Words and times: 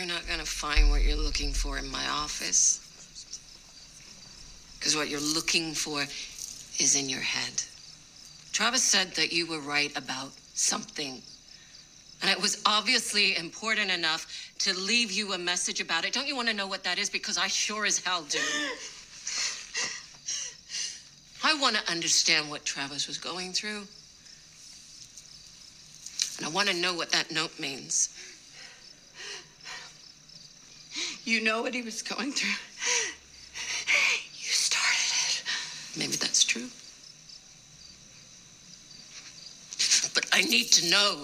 You're 0.00 0.08
not 0.08 0.26
going 0.26 0.40
to 0.40 0.46
find 0.46 0.88
what 0.88 1.02
you're 1.02 1.14
looking 1.14 1.52
for 1.52 1.76
in 1.76 1.86
my 1.86 2.08
office. 2.08 2.80
Because 4.78 4.96
what 4.96 5.10
you're 5.10 5.20
looking 5.20 5.74
for 5.74 6.00
is 6.00 6.96
in 6.98 7.10
your 7.10 7.20
head. 7.20 7.62
Travis 8.50 8.82
said 8.82 9.12
that 9.16 9.30
you 9.30 9.46
were 9.46 9.60
right 9.60 9.94
about 9.98 10.30
something. 10.54 11.20
And 12.22 12.30
it 12.30 12.40
was 12.40 12.62
obviously 12.64 13.36
important 13.36 13.90
enough 13.90 14.54
to 14.60 14.72
leave 14.72 15.12
you 15.12 15.34
a 15.34 15.38
message 15.38 15.82
about 15.82 16.06
it. 16.06 16.14
Don't 16.14 16.26
you 16.26 16.34
want 16.34 16.48
to 16.48 16.54
know 16.54 16.66
what 16.66 16.82
that 16.84 16.98
is? 16.98 17.10
Because 17.10 17.36
I 17.36 17.48
sure 17.48 17.84
as 17.84 17.98
hell 17.98 18.22
do. 18.22 18.38
I 21.44 21.60
want 21.60 21.76
to 21.76 21.92
understand 21.92 22.48
what 22.48 22.64
Travis 22.64 23.06
was 23.06 23.18
going 23.18 23.52
through. 23.52 23.82
And 26.38 26.46
I 26.46 26.48
want 26.48 26.70
to 26.70 26.74
know 26.74 26.94
what 26.94 27.12
that 27.12 27.30
note 27.30 27.60
means. 27.60 28.08
You 31.30 31.40
know 31.40 31.62
what 31.62 31.74
he 31.74 31.82
was 31.82 32.02
going 32.02 32.32
through. 32.32 32.48
You 34.34 34.50
started 34.50 34.98
it. 35.28 35.44
Maybe 35.96 36.16
that's 36.16 36.42
true. 36.42 36.66
But 40.12 40.26
I 40.32 40.42
need 40.42 40.72
to 40.72 40.90
know. 40.90 41.22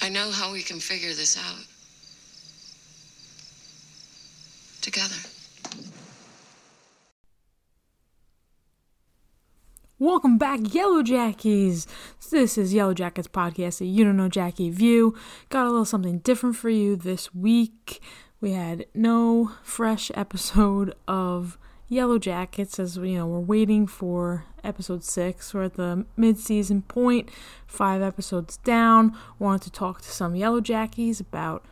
I 0.00 0.08
know 0.08 0.30
how 0.30 0.50
we 0.50 0.62
can 0.62 0.80
figure 0.80 1.12
this 1.12 1.36
out. 1.36 1.66
Together. 4.80 5.16
Welcome 10.00 10.38
back, 10.38 10.60
Yellowjackies. 10.60 11.86
This 12.30 12.58
is 12.58 12.74
Yellowjackets 12.74 13.28
podcast, 13.28 13.80
a 13.80 13.86
you 13.86 14.04
don't 14.04 14.18
know 14.18 14.28
Jackie 14.28 14.68
view. 14.68 15.16
Got 15.48 15.64
a 15.64 15.70
little 15.70 15.86
something 15.86 16.18
different 16.18 16.56
for 16.56 16.68
you 16.68 16.94
this 16.94 17.34
week. 17.34 18.02
We 18.42 18.52
had 18.52 18.84
no 18.92 19.52
fresh 19.62 20.10
episode 20.14 20.94
of 21.06 21.56
Yellowjackets 21.90 22.78
as 22.78 22.98
you 22.98 23.16
know 23.16 23.26
we're 23.26 23.40
waiting 23.40 23.86
for 23.86 24.44
episode 24.62 25.04
six. 25.04 25.54
We're 25.54 25.64
at 25.64 25.74
the 25.76 26.04
mid-season 26.18 26.82
point, 26.82 27.30
five 27.66 28.02
episodes 28.02 28.58
down. 28.58 29.16
Wanted 29.38 29.62
to 29.62 29.70
talk 29.70 30.02
to 30.02 30.10
some 30.10 30.34
Yellowjackies 30.34 31.20
about 31.22 31.64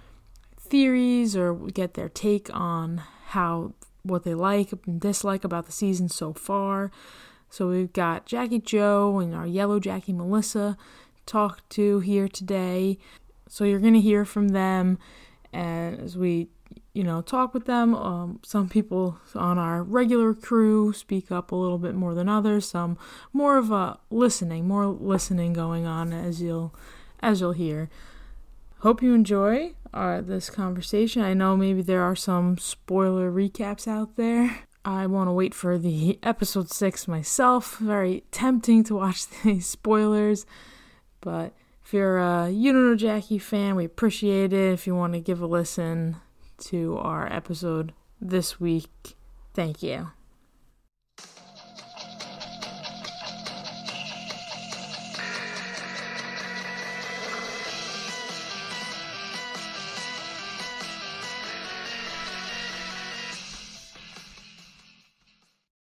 theories 0.58 1.36
or 1.36 1.54
get 1.54 1.92
their 1.94 2.08
take 2.08 2.48
on 2.54 3.02
how 3.26 3.74
what 4.04 4.24
they 4.24 4.34
like 4.34 4.72
and 4.86 5.02
dislike 5.02 5.44
about 5.44 5.66
the 5.66 5.72
season 5.72 6.08
so 6.08 6.32
far. 6.32 6.90
So 7.56 7.70
we've 7.70 7.94
got 7.94 8.26
Jackie 8.26 8.58
Joe 8.58 9.18
and 9.18 9.34
our 9.34 9.46
yellow 9.46 9.80
Jackie 9.80 10.12
Melissa 10.12 10.76
talk 11.24 11.66
to 11.70 12.00
here 12.00 12.28
today. 12.28 12.98
So 13.48 13.64
you're 13.64 13.80
going 13.80 13.94
to 13.94 14.00
hear 14.00 14.26
from 14.26 14.48
them 14.48 14.98
and 15.54 15.98
as 15.98 16.18
we 16.18 16.48
you 16.92 17.02
know 17.02 17.22
talk 17.22 17.54
with 17.54 17.64
them 17.64 17.94
um, 17.94 18.40
some 18.44 18.68
people 18.68 19.18
on 19.34 19.56
our 19.56 19.82
regular 19.82 20.34
crew 20.34 20.92
speak 20.92 21.32
up 21.32 21.50
a 21.50 21.56
little 21.56 21.78
bit 21.78 21.94
more 21.94 22.12
than 22.12 22.28
others 22.28 22.68
some 22.68 22.98
more 23.32 23.56
of 23.56 23.70
a 23.70 23.98
listening 24.10 24.68
more 24.68 24.84
listening 24.84 25.54
going 25.54 25.86
on 25.86 26.12
as 26.12 26.42
you'll 26.42 26.74
as 27.20 27.40
you'll 27.40 27.52
hear. 27.52 27.88
Hope 28.80 29.02
you 29.02 29.14
enjoy 29.14 29.72
uh, 29.94 30.20
this 30.20 30.50
conversation. 30.50 31.22
I 31.22 31.32
know 31.32 31.56
maybe 31.56 31.80
there 31.80 32.02
are 32.02 32.16
some 32.16 32.58
spoiler 32.58 33.32
recaps 33.32 33.88
out 33.88 34.16
there 34.16 34.66
I 34.86 35.06
want 35.08 35.26
to 35.26 35.32
wait 35.32 35.52
for 35.52 35.78
the 35.78 36.18
episode 36.22 36.70
6 36.70 37.08
myself. 37.08 37.76
Very 37.78 38.22
tempting 38.30 38.84
to 38.84 38.94
watch 38.94 39.26
the 39.42 39.60
spoilers, 39.60 40.46
but 41.20 41.52
if 41.84 41.92
you're 41.92 42.18
a 42.18 42.48
You 42.48 42.72
Don't 42.72 42.90
Know 42.90 42.96
Jackie 42.96 43.38
fan, 43.38 43.74
we 43.74 43.84
appreciate 43.84 44.52
it. 44.52 44.72
If 44.72 44.86
you 44.86 44.94
want 44.94 45.12
to 45.14 45.20
give 45.20 45.40
a 45.42 45.46
listen 45.46 46.16
to 46.58 46.98
our 46.98 47.30
episode 47.32 47.92
this 48.20 48.60
week, 48.60 49.16
thank 49.54 49.82
you. 49.82 50.10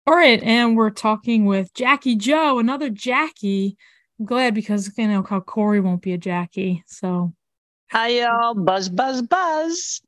All 0.07 0.13
right, 0.13 0.41
and 0.43 0.77
we're 0.77 0.91
talking 0.91 1.45
with 1.45 1.73
Jackie 1.73 2.15
Joe, 2.15 2.59
another 2.59 2.91
Jackie. 2.91 3.75
I'm 4.19 4.27
glad 4.27 4.53
because 4.53 4.95
you 4.99 5.07
know 5.07 5.23
how 5.23 5.39
Corey 5.39 5.79
won't 5.79 6.03
be 6.03 6.13
a 6.13 6.17
Jackie. 6.17 6.83
So 6.85 7.33
Hi 7.89 8.09
y'all. 8.09 8.53
Buzz 8.53 8.87
buzz 8.87 9.23
buzz. 9.23 10.01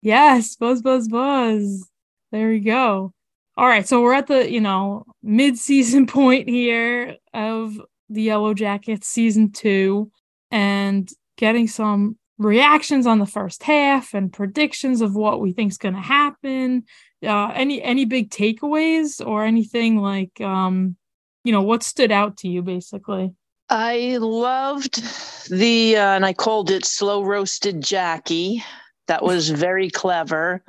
yes, 0.00 0.54
buzz, 0.54 0.80
buzz, 0.80 1.08
buzz. 1.08 1.90
There 2.30 2.50
we 2.50 2.60
go. 2.60 3.12
All 3.56 3.66
right, 3.66 3.86
so 3.86 4.00
we're 4.00 4.14
at 4.14 4.28
the 4.28 4.48
you 4.48 4.60
know 4.60 5.06
mid-season 5.24 6.06
point 6.06 6.48
here 6.48 7.16
of 7.34 7.80
the 8.08 8.28
Yellowjackets 8.28 9.04
season 9.04 9.50
two, 9.50 10.12
and 10.52 11.10
getting 11.36 11.66
some 11.66 12.16
reactions 12.38 13.08
on 13.08 13.18
the 13.18 13.26
first 13.26 13.64
half 13.64 14.14
and 14.14 14.32
predictions 14.32 15.00
of 15.00 15.16
what 15.16 15.40
we 15.40 15.52
think 15.52 15.72
is 15.72 15.78
going 15.78 15.94
to 15.94 16.00
happen 16.00 16.84
uh, 17.24 17.52
any 17.54 17.82
any 17.82 18.04
big 18.04 18.30
takeaways 18.30 19.24
or 19.24 19.44
anything 19.44 19.96
like 19.96 20.40
um 20.40 20.96
you 21.44 21.52
know 21.52 21.62
what 21.62 21.82
stood 21.82 22.12
out 22.12 22.36
to 22.38 22.48
you 22.48 22.62
basically 22.62 23.34
I 23.74 24.18
loved 24.18 25.02
the, 25.48 25.96
uh, 25.96 26.10
and 26.10 26.26
I 26.26 26.34
called 26.34 26.70
it 26.70 26.84
slow 26.84 27.24
roasted 27.24 27.80
Jackie. 27.82 28.62
That 29.08 29.22
was 29.22 29.48
very 29.48 29.88
clever. 29.88 30.62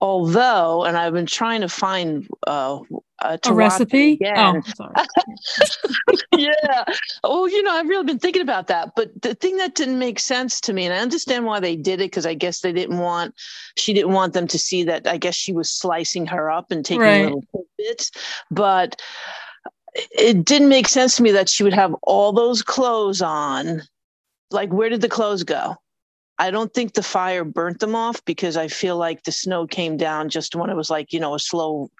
Although, 0.00 0.84
and 0.84 0.96
I've 0.96 1.12
been 1.12 1.26
trying 1.26 1.60
to 1.60 1.68
find 1.68 2.26
uh, 2.46 2.80
to 3.42 3.50
a 3.50 3.54
recipe 3.54 4.18
oh 4.24 4.60
sorry 4.74 4.94
yeah. 6.32 6.84
Oh, 7.24 7.46
you 7.46 7.62
know, 7.62 7.72
I've 7.72 7.88
really 7.88 8.04
been 8.04 8.18
thinking 8.18 8.42
about 8.42 8.66
that. 8.68 8.92
But 8.96 9.20
the 9.22 9.34
thing 9.34 9.56
that 9.58 9.74
didn't 9.74 9.98
make 9.98 10.18
sense 10.18 10.60
to 10.62 10.72
me, 10.72 10.84
and 10.84 10.94
I 10.94 10.98
understand 10.98 11.44
why 11.44 11.60
they 11.60 11.76
did 11.76 12.00
it, 12.00 12.10
because 12.10 12.26
I 12.26 12.34
guess 12.34 12.60
they 12.60 12.72
didn't 12.72 12.98
want, 12.98 13.34
she 13.76 13.92
didn't 13.92 14.12
want 14.12 14.32
them 14.32 14.46
to 14.48 14.58
see 14.58 14.82
that. 14.84 15.06
I 15.06 15.16
guess 15.16 15.34
she 15.34 15.52
was 15.52 15.70
slicing 15.70 16.26
her 16.26 16.50
up 16.50 16.70
and 16.70 16.84
taking 16.84 17.00
Right. 17.00 17.24
little 17.24 17.44
bits 17.76 18.10
But 18.50 19.00
it 20.12 20.44
didn't 20.44 20.68
make 20.68 20.88
sense 20.88 21.16
to 21.16 21.22
me 21.22 21.32
that 21.32 21.48
she 21.48 21.62
would 21.62 21.72
have 21.72 21.94
all 22.02 22.32
those 22.32 22.62
clothes 22.62 23.22
on. 23.22 23.82
Like, 24.50 24.72
where 24.72 24.88
did 24.88 25.00
the 25.00 25.08
clothes 25.08 25.44
go? 25.44 25.76
I 26.40 26.50
don't 26.50 26.72
think 26.74 26.94
the 26.94 27.02
fire 27.02 27.44
burnt 27.44 27.78
them 27.80 27.94
off 27.94 28.24
because 28.24 28.56
I 28.56 28.66
feel 28.68 28.96
like 28.96 29.22
the 29.24 29.32
snow 29.32 29.66
came 29.66 29.96
down 29.96 30.28
just 30.30 30.56
when 30.56 30.70
it 30.70 30.74
was 30.76 30.90
like, 30.90 31.12
you 31.12 31.20
know, 31.20 31.34
a 31.34 31.38
slow, 31.38 31.90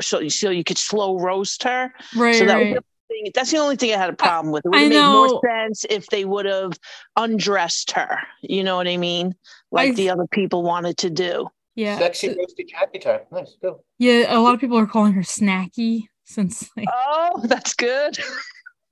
so, 0.00 0.26
so 0.28 0.50
you 0.50 0.64
could 0.64 0.78
slow 0.78 1.18
roast 1.18 1.62
her. 1.64 1.92
right 2.16 2.34
So 2.34 2.46
that 2.46 2.56
was 2.58 2.64
right 2.66 2.74
the 2.76 2.84
thing. 3.08 3.30
That's 3.34 3.50
the 3.50 3.58
only 3.58 3.76
thing 3.76 3.92
I 3.92 3.98
had 3.98 4.10
a 4.10 4.16
problem 4.16 4.52
with. 4.52 4.64
It 4.64 4.70
would 4.70 4.78
I 4.78 4.82
have 4.82 4.88
made 4.90 4.96
know- 4.96 5.26
more 5.28 5.40
sense 5.46 5.84
if 5.90 6.06
they 6.06 6.24
would 6.24 6.46
have 6.46 6.72
undressed 7.16 7.90
her. 7.92 8.18
You 8.42 8.64
know 8.64 8.76
what 8.76 8.88
I 8.88 8.96
mean? 8.96 9.34
Like 9.70 9.90
I- 9.90 9.94
the 9.94 10.10
other 10.10 10.26
people 10.30 10.62
wanted 10.62 10.96
to 10.98 11.10
do. 11.10 11.48
yeah 11.76 11.98
Sexy 11.98 12.28
so- 12.28 12.36
roasted 12.38 12.68
Jackie 12.68 12.98
time. 13.00 13.20
Nice, 13.30 13.56
go. 13.62 13.84
yeah 13.98 14.34
a 14.34 14.40
lot 14.40 14.54
of 14.54 14.60
people 14.60 14.78
are 14.78 14.86
calling 14.86 15.12
her 15.12 15.22
snacky 15.22 16.04
since 16.24 16.70
like 16.76 16.88
Oh, 16.90 17.40
that's 17.44 17.74
good. 17.74 18.18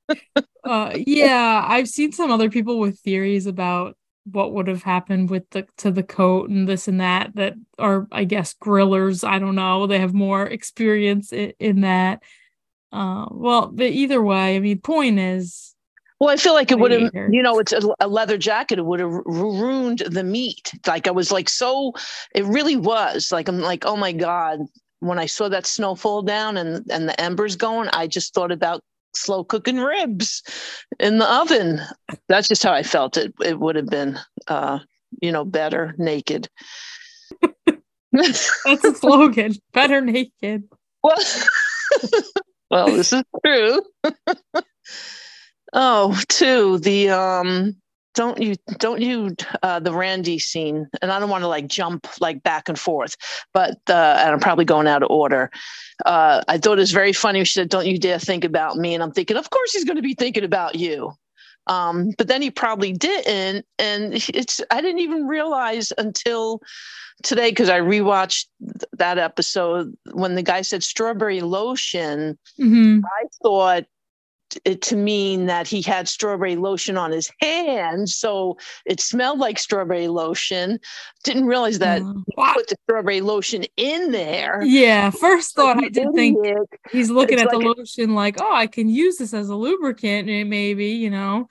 uh 0.64 0.92
yeah 1.06 1.64
i've 1.68 1.88
seen 1.88 2.12
some 2.12 2.30
other 2.30 2.48
people 2.50 2.78
with 2.78 2.98
theories 3.00 3.46
about 3.46 3.94
what 4.32 4.52
would 4.52 4.68
have 4.68 4.82
happened 4.82 5.30
with 5.30 5.48
the 5.50 5.66
to 5.76 5.90
the 5.90 6.02
coat 6.02 6.50
and 6.50 6.68
this 6.68 6.88
and 6.88 7.00
that 7.00 7.34
that 7.34 7.54
are 7.78 8.06
i 8.12 8.24
guess 8.24 8.54
grillers 8.54 9.26
i 9.26 9.38
don't 9.38 9.54
know 9.54 9.86
they 9.86 9.98
have 9.98 10.14
more 10.14 10.46
experience 10.46 11.32
in, 11.32 11.52
in 11.58 11.80
that 11.82 12.22
uh 12.92 13.26
well 13.30 13.70
but 13.72 13.86
either 13.86 14.22
way 14.22 14.56
i 14.56 14.60
mean 14.60 14.80
point 14.80 15.18
is 15.18 15.74
Well, 16.20 16.30
I 16.30 16.36
feel 16.36 16.54
like 16.54 16.72
it 16.72 16.78
would 16.80 16.90
have, 16.90 17.12
you 17.30 17.42
know, 17.44 17.60
it's 17.60 17.72
a, 17.72 17.80
a 18.00 18.08
leather 18.08 18.36
jacket. 18.38 18.78
It 18.78 18.86
would 18.86 18.98
have 18.98 19.10
ru- 19.10 19.60
ruined 19.60 20.00
the 20.00 20.24
meat. 20.24 20.72
Like 20.84 21.06
I 21.06 21.12
was 21.12 21.30
like, 21.30 21.48
so 21.48 21.92
it 22.34 22.44
really 22.44 22.76
was 22.76 23.30
like, 23.30 23.46
I'm 23.48 23.60
like, 23.60 23.86
oh 23.86 23.96
my 23.96 24.10
God. 24.12 24.60
When 25.00 25.20
I 25.20 25.26
saw 25.26 25.48
that 25.48 25.64
snow 25.64 25.94
fall 25.94 26.22
down 26.22 26.56
and, 26.56 26.84
and 26.90 27.08
the 27.08 27.20
embers 27.20 27.54
going, 27.54 27.88
I 27.92 28.08
just 28.08 28.34
thought 28.34 28.50
about 28.50 28.82
slow 29.18 29.44
cooking 29.44 29.78
ribs 29.78 30.42
in 30.98 31.18
the 31.18 31.30
oven. 31.30 31.80
That's 32.28 32.48
just 32.48 32.62
how 32.62 32.72
I 32.72 32.82
felt 32.82 33.16
it. 33.16 33.34
It 33.44 33.58
would 33.58 33.76
have 33.76 33.88
been, 33.88 34.18
uh, 34.46 34.80
you 35.20 35.32
know, 35.32 35.44
better 35.44 35.94
naked. 35.98 36.48
that's 38.12 38.84
a 38.84 38.94
slogan 38.94 39.54
better 39.74 40.00
naked 40.00 40.64
well, 41.02 41.18
well, 42.70 42.86
this 42.86 43.12
is 43.12 43.22
true. 43.44 43.82
oh, 45.72 46.20
too 46.28 46.78
the 46.78 47.10
um 47.10 47.76
don't 48.18 48.42
you 48.42 48.56
don't 48.78 49.00
you 49.00 49.32
uh 49.62 49.78
the 49.78 49.92
randy 49.92 50.40
scene 50.40 50.88
and 51.00 51.12
i 51.12 51.20
don't 51.20 51.30
want 51.30 51.42
to 51.42 51.48
like 51.48 51.68
jump 51.68 52.04
like 52.20 52.42
back 52.42 52.68
and 52.68 52.76
forth 52.76 53.16
but 53.54 53.78
uh 53.88 54.16
and 54.18 54.30
i'm 54.32 54.40
probably 54.40 54.64
going 54.64 54.88
out 54.88 55.04
of 55.04 55.10
order. 55.10 55.50
Uh 56.04 56.42
i 56.48 56.58
thought 56.58 56.78
it 56.78 56.80
was 56.80 56.90
very 56.90 57.12
funny 57.12 57.44
she 57.44 57.52
said 57.52 57.68
don't 57.68 57.86
you 57.86 57.96
dare 57.96 58.18
think 58.18 58.42
about 58.42 58.76
me 58.76 58.92
and 58.92 59.04
i'm 59.04 59.12
thinking 59.12 59.36
of 59.36 59.50
course 59.50 59.72
he's 59.72 59.84
going 59.84 59.96
to 59.96 60.02
be 60.02 60.14
thinking 60.14 60.42
about 60.42 60.74
you. 60.74 61.12
Um 61.68 62.10
but 62.18 62.26
then 62.26 62.42
he 62.42 62.50
probably 62.50 62.92
didn't 62.92 63.64
and 63.78 64.14
it's 64.34 64.60
i 64.72 64.80
didn't 64.80 65.00
even 65.00 65.28
realize 65.28 65.92
until 65.96 66.60
today 67.22 67.50
because 67.50 67.68
i 67.68 67.78
rewatched 67.78 68.46
that 68.94 69.18
episode 69.18 69.96
when 70.10 70.34
the 70.34 70.42
guy 70.42 70.62
said 70.62 70.82
strawberry 70.82 71.40
lotion 71.40 72.36
hmm 72.56 72.98
i 73.20 73.24
thought 73.44 73.84
to 74.80 74.96
mean 74.96 75.46
that 75.46 75.66
he 75.68 75.82
had 75.82 76.08
strawberry 76.08 76.56
lotion 76.56 76.96
on 76.96 77.10
his 77.12 77.30
hands 77.40 78.16
so 78.16 78.56
it 78.86 79.00
smelled 79.00 79.38
like 79.38 79.58
strawberry 79.58 80.08
lotion 80.08 80.78
didn't 81.24 81.46
realize 81.46 81.78
that 81.78 82.00
Mm. 82.02 82.24
he 82.26 82.52
put 82.54 82.68
the 82.68 82.76
strawberry 82.84 83.20
lotion 83.20 83.64
in 83.76 84.10
there 84.12 84.62
Yeah, 84.64 85.10
first 85.10 85.54
thought 85.54 85.82
I 85.84 85.88
did 85.88 86.08
think 86.14 86.38
idiot. 86.38 86.58
he's 86.90 87.10
looking 87.10 87.34
It's 87.38 87.42
at 87.44 87.50
the 87.50 87.58
like 87.58 87.76
lotion 87.78 88.14
like, 88.14 88.36
oh, 88.40 88.54
I 88.54 88.66
can 88.66 88.88
use 88.88 89.16
this 89.18 89.34
as 89.34 89.48
a 89.48 89.54
lubricant, 89.56 90.28
eh, 90.28 90.44
maybe, 90.44 90.86
you 90.86 91.10
know. 91.10 91.48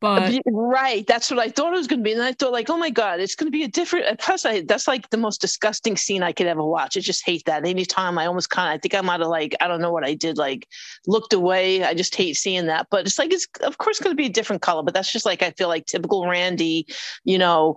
But 0.00 0.40
right 0.46 1.06
that's 1.06 1.30
what 1.30 1.38
i 1.38 1.50
thought 1.50 1.74
it 1.74 1.76
was 1.76 1.86
going 1.86 2.00
to 2.00 2.04
be 2.04 2.12
and 2.12 2.22
i 2.22 2.32
thought 2.32 2.52
like 2.52 2.70
oh 2.70 2.78
my 2.78 2.88
god 2.88 3.20
it's 3.20 3.34
going 3.34 3.46
to 3.46 3.50
be 3.50 3.64
a 3.64 3.68
different 3.68 4.18
plus 4.18 4.46
i 4.46 4.62
that's 4.62 4.88
like 4.88 5.08
the 5.10 5.18
most 5.18 5.42
disgusting 5.42 5.94
scene 5.96 6.22
i 6.22 6.32
could 6.32 6.46
ever 6.46 6.64
watch 6.64 6.96
i 6.96 7.00
just 7.00 7.24
hate 7.26 7.44
that 7.44 7.66
anytime 7.66 8.16
i 8.16 8.24
almost 8.24 8.48
kind 8.48 8.68
of 8.68 8.74
i 8.74 8.78
think 8.78 8.94
i 8.94 9.00
might 9.02 9.20
have 9.20 9.28
like 9.28 9.54
i 9.60 9.68
don't 9.68 9.82
know 9.82 9.92
what 9.92 10.04
i 10.04 10.14
did 10.14 10.38
like 10.38 10.66
looked 11.06 11.34
away 11.34 11.84
i 11.84 11.92
just 11.92 12.14
hate 12.14 12.34
seeing 12.34 12.66
that 12.66 12.86
but 12.90 13.06
it's 13.06 13.18
like 13.18 13.30
it's 13.30 13.46
of 13.62 13.76
course 13.76 14.00
going 14.00 14.12
to 14.12 14.20
be 14.20 14.26
a 14.26 14.30
different 14.30 14.62
color 14.62 14.82
but 14.82 14.94
that's 14.94 15.12
just 15.12 15.26
like 15.26 15.42
i 15.42 15.50
feel 15.52 15.68
like 15.68 15.84
typical 15.84 16.26
randy 16.26 16.86
you 17.24 17.36
know 17.36 17.76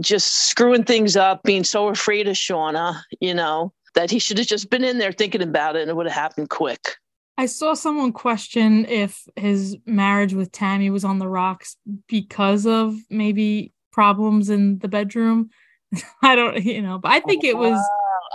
just 0.00 0.48
screwing 0.48 0.84
things 0.84 1.16
up 1.16 1.42
being 1.42 1.64
so 1.64 1.88
afraid 1.88 2.28
of 2.28 2.36
shauna 2.36 3.00
you 3.20 3.34
know 3.34 3.72
that 3.94 4.10
he 4.10 4.20
should 4.20 4.38
have 4.38 4.46
just 4.46 4.70
been 4.70 4.84
in 4.84 4.98
there 4.98 5.12
thinking 5.12 5.42
about 5.42 5.74
it 5.74 5.82
and 5.82 5.90
it 5.90 5.96
would 5.96 6.06
have 6.06 6.14
happened 6.14 6.48
quick 6.48 6.96
I 7.36 7.46
saw 7.46 7.74
someone 7.74 8.12
question 8.12 8.86
if 8.86 9.26
his 9.36 9.76
marriage 9.86 10.34
with 10.34 10.52
Tammy 10.52 10.90
was 10.90 11.04
on 11.04 11.18
the 11.18 11.28
rocks 11.28 11.76
because 12.06 12.66
of 12.66 12.96
maybe 13.10 13.72
problems 13.92 14.50
in 14.50 14.78
the 14.78 14.88
bedroom. 14.88 15.50
I 16.22 16.36
don't, 16.36 16.62
you 16.62 16.82
know, 16.82 16.98
but 16.98 17.10
I 17.10 17.20
think 17.20 17.44
it 17.44 17.56
was, 17.56 17.80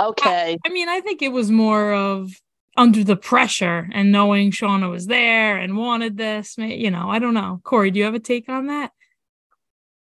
okay 0.01 0.57
I 0.65 0.69
mean, 0.69 0.89
I 0.89 1.01
think 1.01 1.21
it 1.21 1.31
was 1.31 1.49
more 1.51 1.93
of 1.93 2.31
under 2.77 3.03
the 3.03 3.15
pressure 3.15 3.89
and 3.91 4.11
knowing 4.11 4.51
Shauna 4.51 4.89
was 4.89 5.07
there 5.07 5.57
and 5.57 5.75
wanted 5.75 6.17
this, 6.17 6.57
you 6.57 6.91
know, 6.91 7.09
I 7.09 7.19
don't 7.19 7.33
know. 7.33 7.59
Corey, 7.63 7.91
do 7.91 7.99
you 7.99 8.05
have 8.05 8.15
a 8.15 8.19
take 8.19 8.47
on 8.47 8.67
that? 8.67 8.91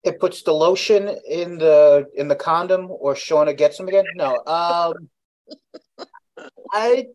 It 0.03 0.19
puts 0.19 0.43
the 0.43 0.53
lotion 0.53 1.07
in 1.29 1.57
the 1.59 2.07
in 2.15 2.27
the 2.27 2.35
condom, 2.35 2.87
or 2.89 3.13
Shauna 3.13 3.55
gets 3.55 3.79
him 3.79 3.87
again. 3.87 4.03
No, 4.15 4.35
um, 4.45 5.09
I, 6.73 7.05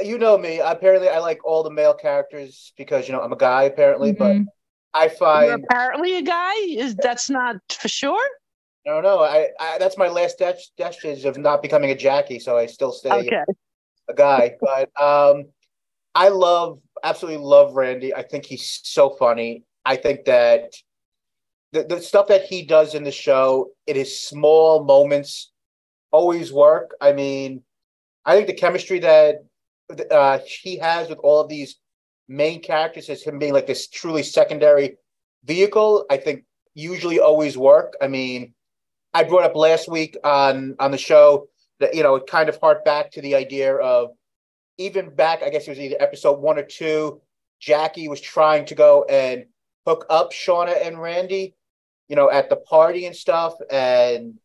you 0.00 0.18
know 0.18 0.36
me. 0.38 0.60
Apparently, 0.60 1.08
I 1.08 1.18
like 1.18 1.44
all 1.44 1.62
the 1.62 1.70
male 1.70 1.94
characters 1.94 2.72
because 2.76 3.08
you 3.08 3.14
know 3.14 3.20
I'm 3.20 3.32
a 3.32 3.36
guy. 3.36 3.64
Apparently, 3.64 4.12
but 4.12 4.36
Mhm. 4.36 4.46
I 4.94 5.04
You're 5.04 5.10
find 5.10 5.64
apparently 5.64 6.16
a 6.16 6.22
guy 6.22 6.54
is 6.68 6.94
that's 6.96 7.30
not 7.30 7.56
for 7.70 7.88
sure 7.88 8.28
I 8.86 8.90
don't 8.90 9.02
know. 9.04 9.20
I, 9.20 9.48
I 9.60 9.78
that's 9.78 9.96
my 9.96 10.08
last 10.08 10.38
dash 10.38 11.24
of 11.24 11.38
not 11.38 11.62
becoming 11.62 11.90
a 11.90 11.94
Jackie, 11.94 12.40
so 12.40 12.58
I 12.58 12.66
still 12.66 12.92
stay 12.92 13.10
okay 13.10 13.44
a 14.08 14.14
guy. 14.14 14.56
But 14.60 14.90
um, 15.00 15.46
I 16.14 16.28
love, 16.28 16.80
absolutely 17.02 17.44
love 17.44 17.74
Randy. 17.74 18.14
I 18.14 18.22
think 18.22 18.44
he's 18.44 18.80
so 18.82 19.10
funny. 19.10 19.64
I 19.84 19.96
think 19.96 20.24
that 20.26 20.74
the, 21.72 21.84
the 21.84 22.00
stuff 22.00 22.28
that 22.28 22.44
he 22.44 22.64
does 22.64 22.94
in 22.94 23.04
the 23.04 23.10
show, 23.12 23.70
it 23.86 23.96
is 23.96 24.20
small 24.20 24.84
moments, 24.84 25.50
always 26.10 26.52
work. 26.52 26.94
I 27.00 27.12
mean, 27.12 27.62
I 28.24 28.34
think 28.36 28.46
the 28.46 28.54
chemistry 28.54 29.00
that 29.00 29.44
uh, 30.10 30.38
he 30.46 30.78
has 30.78 31.08
with 31.08 31.18
all 31.18 31.40
of 31.40 31.48
these 31.48 31.76
main 32.28 32.62
characters, 32.62 33.08
as 33.08 33.22
him 33.22 33.38
being 33.38 33.52
like 33.52 33.66
this 33.66 33.88
truly 33.88 34.22
secondary 34.22 34.96
vehicle, 35.44 36.06
I 36.10 36.16
think 36.16 36.44
usually 36.74 37.20
always 37.20 37.58
work. 37.58 37.94
I 38.00 38.08
mean, 38.08 38.54
I 39.12 39.24
brought 39.24 39.44
up 39.44 39.56
last 39.56 39.88
week 39.90 40.16
on 40.24 40.76
on 40.78 40.90
the 40.90 40.98
show 40.98 41.48
that 41.80 41.94
you 41.94 42.02
know 42.02 42.16
it 42.16 42.26
kind 42.26 42.48
of 42.48 42.58
harked 42.60 42.84
back 42.84 43.10
to 43.12 43.20
the 43.20 43.34
idea 43.34 43.74
of 43.76 44.10
even 44.78 45.14
back, 45.14 45.42
I 45.42 45.50
guess 45.50 45.66
it 45.66 45.70
was 45.70 45.78
either 45.78 45.96
episode 46.00 46.40
one 46.40 46.58
or 46.58 46.64
two, 46.64 47.20
Jackie 47.60 48.08
was 48.08 48.20
trying 48.20 48.64
to 48.66 48.74
go 48.74 49.04
and 49.04 49.44
hook 49.86 50.06
up 50.10 50.32
Shauna 50.32 50.86
and 50.86 51.00
Randy, 51.00 51.54
you 52.08 52.16
know, 52.16 52.30
at 52.30 52.48
the 52.48 52.56
party 52.56 53.06
and 53.06 53.14
stuff. 53.14 53.54
And 53.70 54.38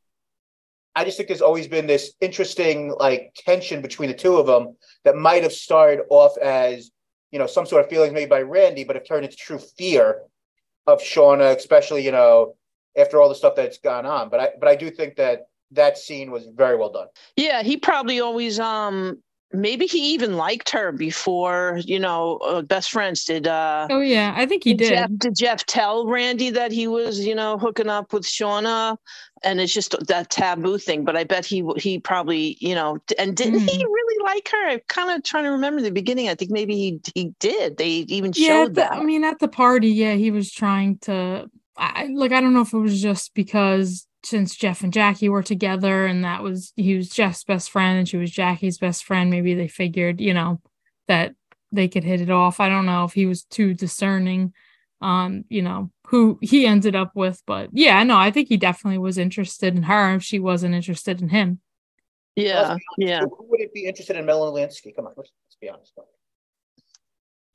I 0.97 1.03
just 1.03 1.15
think 1.15 1.27
there's 1.27 1.43
always 1.43 1.67
been 1.67 1.85
this 1.85 2.13
interesting 2.21 2.91
like 2.99 3.31
tension 3.35 3.83
between 3.83 4.09
the 4.09 4.15
two 4.15 4.37
of 4.37 4.47
them 4.47 4.75
that 5.03 5.15
might 5.15 5.43
have 5.43 5.53
started 5.53 6.03
off 6.09 6.35
as, 6.39 6.89
you 7.29 7.37
know, 7.37 7.45
some 7.45 7.67
sort 7.67 7.83
of 7.83 7.89
feelings 7.89 8.13
made 8.13 8.29
by 8.29 8.41
Randy, 8.41 8.83
but 8.83 8.95
have 8.95 9.07
turned 9.07 9.23
into 9.23 9.37
true 9.37 9.59
fear 9.59 10.23
of 10.87 10.99
Shauna, 10.99 11.55
especially, 11.55 12.03
you 12.03 12.11
know, 12.11 12.55
after 12.97 13.21
all 13.21 13.29
the 13.29 13.35
stuff 13.35 13.53
that's 13.55 13.77
gone 13.77 14.07
on. 14.07 14.29
But 14.29 14.39
I 14.39 14.49
but 14.59 14.67
I 14.67 14.75
do 14.75 14.89
think 14.89 15.17
that 15.17 15.41
that 15.69 15.99
scene 15.99 16.31
was 16.31 16.47
very 16.47 16.75
well 16.75 16.91
done. 16.91 17.09
Yeah, 17.35 17.61
he 17.61 17.77
probably 17.77 18.19
always 18.19 18.59
um 18.59 19.21
maybe 19.53 19.85
he 19.85 20.13
even 20.13 20.35
liked 20.37 20.69
her 20.71 20.91
before, 20.91 21.79
you 21.83 21.99
know, 21.99 22.37
uh, 22.37 22.61
best 22.61 22.91
friends 22.91 23.23
did 23.25 23.47
uh 23.47 23.87
Oh, 23.89 24.01
yeah, 24.01 24.33
I 24.35 24.45
think 24.45 24.63
he 24.63 24.73
did. 24.73 24.89
Jeff, 24.89 25.09
did 25.17 25.35
Jeff 25.35 25.65
tell 25.65 26.07
Randy 26.07 26.49
that 26.51 26.71
he 26.71 26.87
was, 26.87 27.19
you 27.25 27.33
know, 27.35 27.57
hooking 27.57 27.89
up 27.89 28.11
with 28.13 28.23
Shauna? 28.23 28.97
And 29.43 29.61
it's 29.61 29.71
just 29.73 29.95
that 30.07 30.29
taboo 30.31 30.79
thing. 30.79 31.05
But 31.05 31.15
I 31.15 31.23
bet 31.23 31.45
he 31.45 31.63
he 31.77 31.99
probably, 31.99 32.57
you 32.59 32.73
know, 32.73 32.97
and 33.19 33.37
didn't 33.37 33.59
he 33.59 33.65
Mhm. 33.83 33.83
really 33.93 34.23
like 34.23 34.49
her? 34.49 34.67
I'm 34.69 34.79
kind 34.87 35.11
of 35.11 35.23
trying 35.23 35.43
to 35.43 35.51
remember 35.51 35.81
the 35.81 35.91
beginning. 35.91 36.27
I 36.27 36.33
think 36.35 36.49
maybe 36.49 36.75
he 36.75 36.99
he 37.13 37.33
did. 37.39 37.77
They 37.77 37.89
even 38.09 38.33
yeah, 38.35 38.47
showed 38.63 38.69
the- 38.75 38.81
that. 38.81 38.93
I 38.93 39.03
mean, 39.03 39.23
at 39.23 39.37
the 39.39 39.47
party, 39.47 39.89
yeah, 39.89 40.15
he 40.15 40.31
was 40.31 40.51
trying 40.51 40.97
to. 41.01 41.49
I 41.77 42.07
like. 42.11 42.31
I 42.31 42.41
don't 42.41 42.55
know 42.55 42.61
if 42.61 42.73
it 42.73 42.79
was 42.79 42.99
just 42.99 43.35
because 43.35 44.06
since 44.23 44.55
Jeff 44.55 44.81
and 44.81 44.93
Jackie 44.93 45.29
were 45.29 45.43
together, 45.43 46.05
and 46.05 46.23
that 46.23 46.43
was 46.43 46.73
he 46.75 46.95
was 46.95 47.09
Jeff's 47.09 47.43
best 47.43 47.69
friend, 47.69 47.99
and 47.99 48.09
she 48.09 48.17
was 48.17 48.31
Jackie's 48.31 48.77
best 48.77 49.03
friend. 49.03 49.29
Maybe 49.29 49.53
they 49.53 49.67
figured, 49.67 50.19
you 50.19 50.33
know, 50.33 50.61
that 51.07 51.35
they 51.71 51.87
could 51.87 52.03
hit 52.03 52.21
it 52.21 52.29
off. 52.29 52.59
I 52.59 52.69
don't 52.69 52.85
know 52.85 53.03
if 53.03 53.13
he 53.13 53.25
was 53.25 53.43
too 53.43 53.73
discerning 53.73 54.53
on, 55.01 55.45
you 55.49 55.61
know, 55.61 55.91
who 56.07 56.39
he 56.41 56.65
ended 56.65 56.95
up 56.95 57.11
with, 57.15 57.41
but 57.45 57.69
yeah, 57.71 58.01
no, 58.03 58.17
I 58.17 58.31
think 58.31 58.49
he 58.49 58.57
definitely 58.57 58.97
was 58.97 59.17
interested 59.17 59.75
in 59.75 59.83
her. 59.83 60.15
If 60.15 60.23
she 60.23 60.39
wasn't 60.39 60.75
interested 60.75 61.21
in 61.21 61.29
him, 61.29 61.59
yeah, 62.35 62.77
yeah. 62.97 63.21
Who 63.21 63.47
wouldn't 63.49 63.73
be 63.73 63.85
interested 63.85 64.15
in 64.15 64.25
Melanie 64.25 64.61
Lynskey? 64.61 64.95
Come 64.95 65.07
on, 65.07 65.13
let's, 65.17 65.31
let's 65.47 65.57
be 65.59 65.69
honest. 65.69 65.93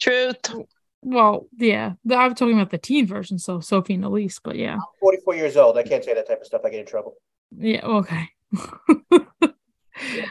Truth. 0.01 0.67
Well, 1.03 1.49
yeah, 1.59 1.93
I'm 2.11 2.35
talking 2.35 2.55
about 2.55 2.71
the 2.71 2.79
teen 2.79 3.07
version, 3.07 3.39
so 3.39 3.59
Sophie 3.61 3.99
Nélisse, 3.99 4.41
but 4.43 4.57
yeah, 4.57 4.75
I'm 4.75 4.81
44 5.01 5.35
years 5.35 5.57
old. 5.57 5.77
I 5.77 5.83
can't 5.83 6.05
say 6.05 6.15
that 6.15 6.29
type 6.29 6.41
of 6.41 6.47
stuff. 6.47 6.63
I 6.65 6.71
get 6.71 6.81
in 6.81 6.87
trouble. 6.87 7.15
yeah, 7.57 7.85
okay. 7.85 8.29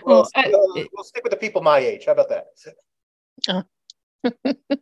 Well, 0.03 0.23
well, 0.23 0.29
I- 0.35 0.49
we'll, 0.49 0.73
we'll 0.93 1.03
stick 1.03 1.23
with 1.23 1.31
the 1.31 1.37
people 1.37 1.61
my 1.61 1.77
age. 1.79 2.05
How 2.05 2.13
about 2.13 2.29
that? 2.29 3.65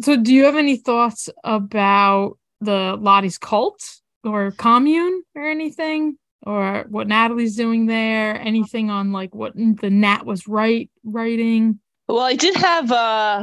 So, 0.00 0.16
do 0.16 0.32
you 0.34 0.44
have 0.44 0.56
any 0.56 0.76
thoughts 0.76 1.30
about 1.42 2.38
the 2.60 2.96
Lottie's 3.00 3.38
cult 3.38 3.82
or 4.24 4.50
commune 4.50 5.22
or 5.34 5.48
anything, 5.48 6.18
or 6.42 6.84
what 6.88 7.08
Natalie's 7.08 7.56
doing 7.56 7.86
there? 7.86 8.38
Anything 8.38 8.90
on 8.90 9.12
like 9.12 9.34
what 9.34 9.54
the 9.56 9.88
Nat 9.90 10.26
was 10.26 10.46
right 10.46 10.90
writing? 11.02 11.80
Well, 12.08 12.20
I 12.20 12.34
did 12.36 12.54
have 12.56 12.92
uh, 12.92 13.42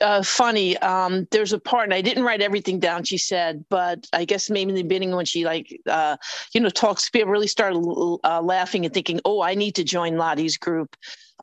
uh 0.00 0.22
funny. 0.22 0.76
Um, 0.78 1.28
there's 1.30 1.52
a 1.52 1.60
part, 1.60 1.84
and 1.84 1.94
I 1.94 2.00
didn't 2.00 2.24
write 2.24 2.42
everything 2.42 2.80
down. 2.80 3.04
She 3.04 3.18
said, 3.18 3.64
but 3.70 4.06
I 4.12 4.24
guess 4.24 4.50
maybe 4.50 4.70
in 4.70 4.74
the 4.76 4.82
beginning 4.82 5.12
when 5.14 5.26
she 5.26 5.44
like, 5.44 5.78
uh, 5.86 6.16
you 6.52 6.60
know, 6.60 6.70
talks, 6.70 7.08
people 7.08 7.30
really 7.30 7.46
started 7.46 7.78
uh, 8.24 8.42
laughing 8.42 8.84
and 8.84 8.92
thinking, 8.92 9.20
"Oh, 9.24 9.42
I 9.42 9.54
need 9.54 9.76
to 9.76 9.84
join 9.84 10.16
Lottie's 10.16 10.56
group." 10.58 10.96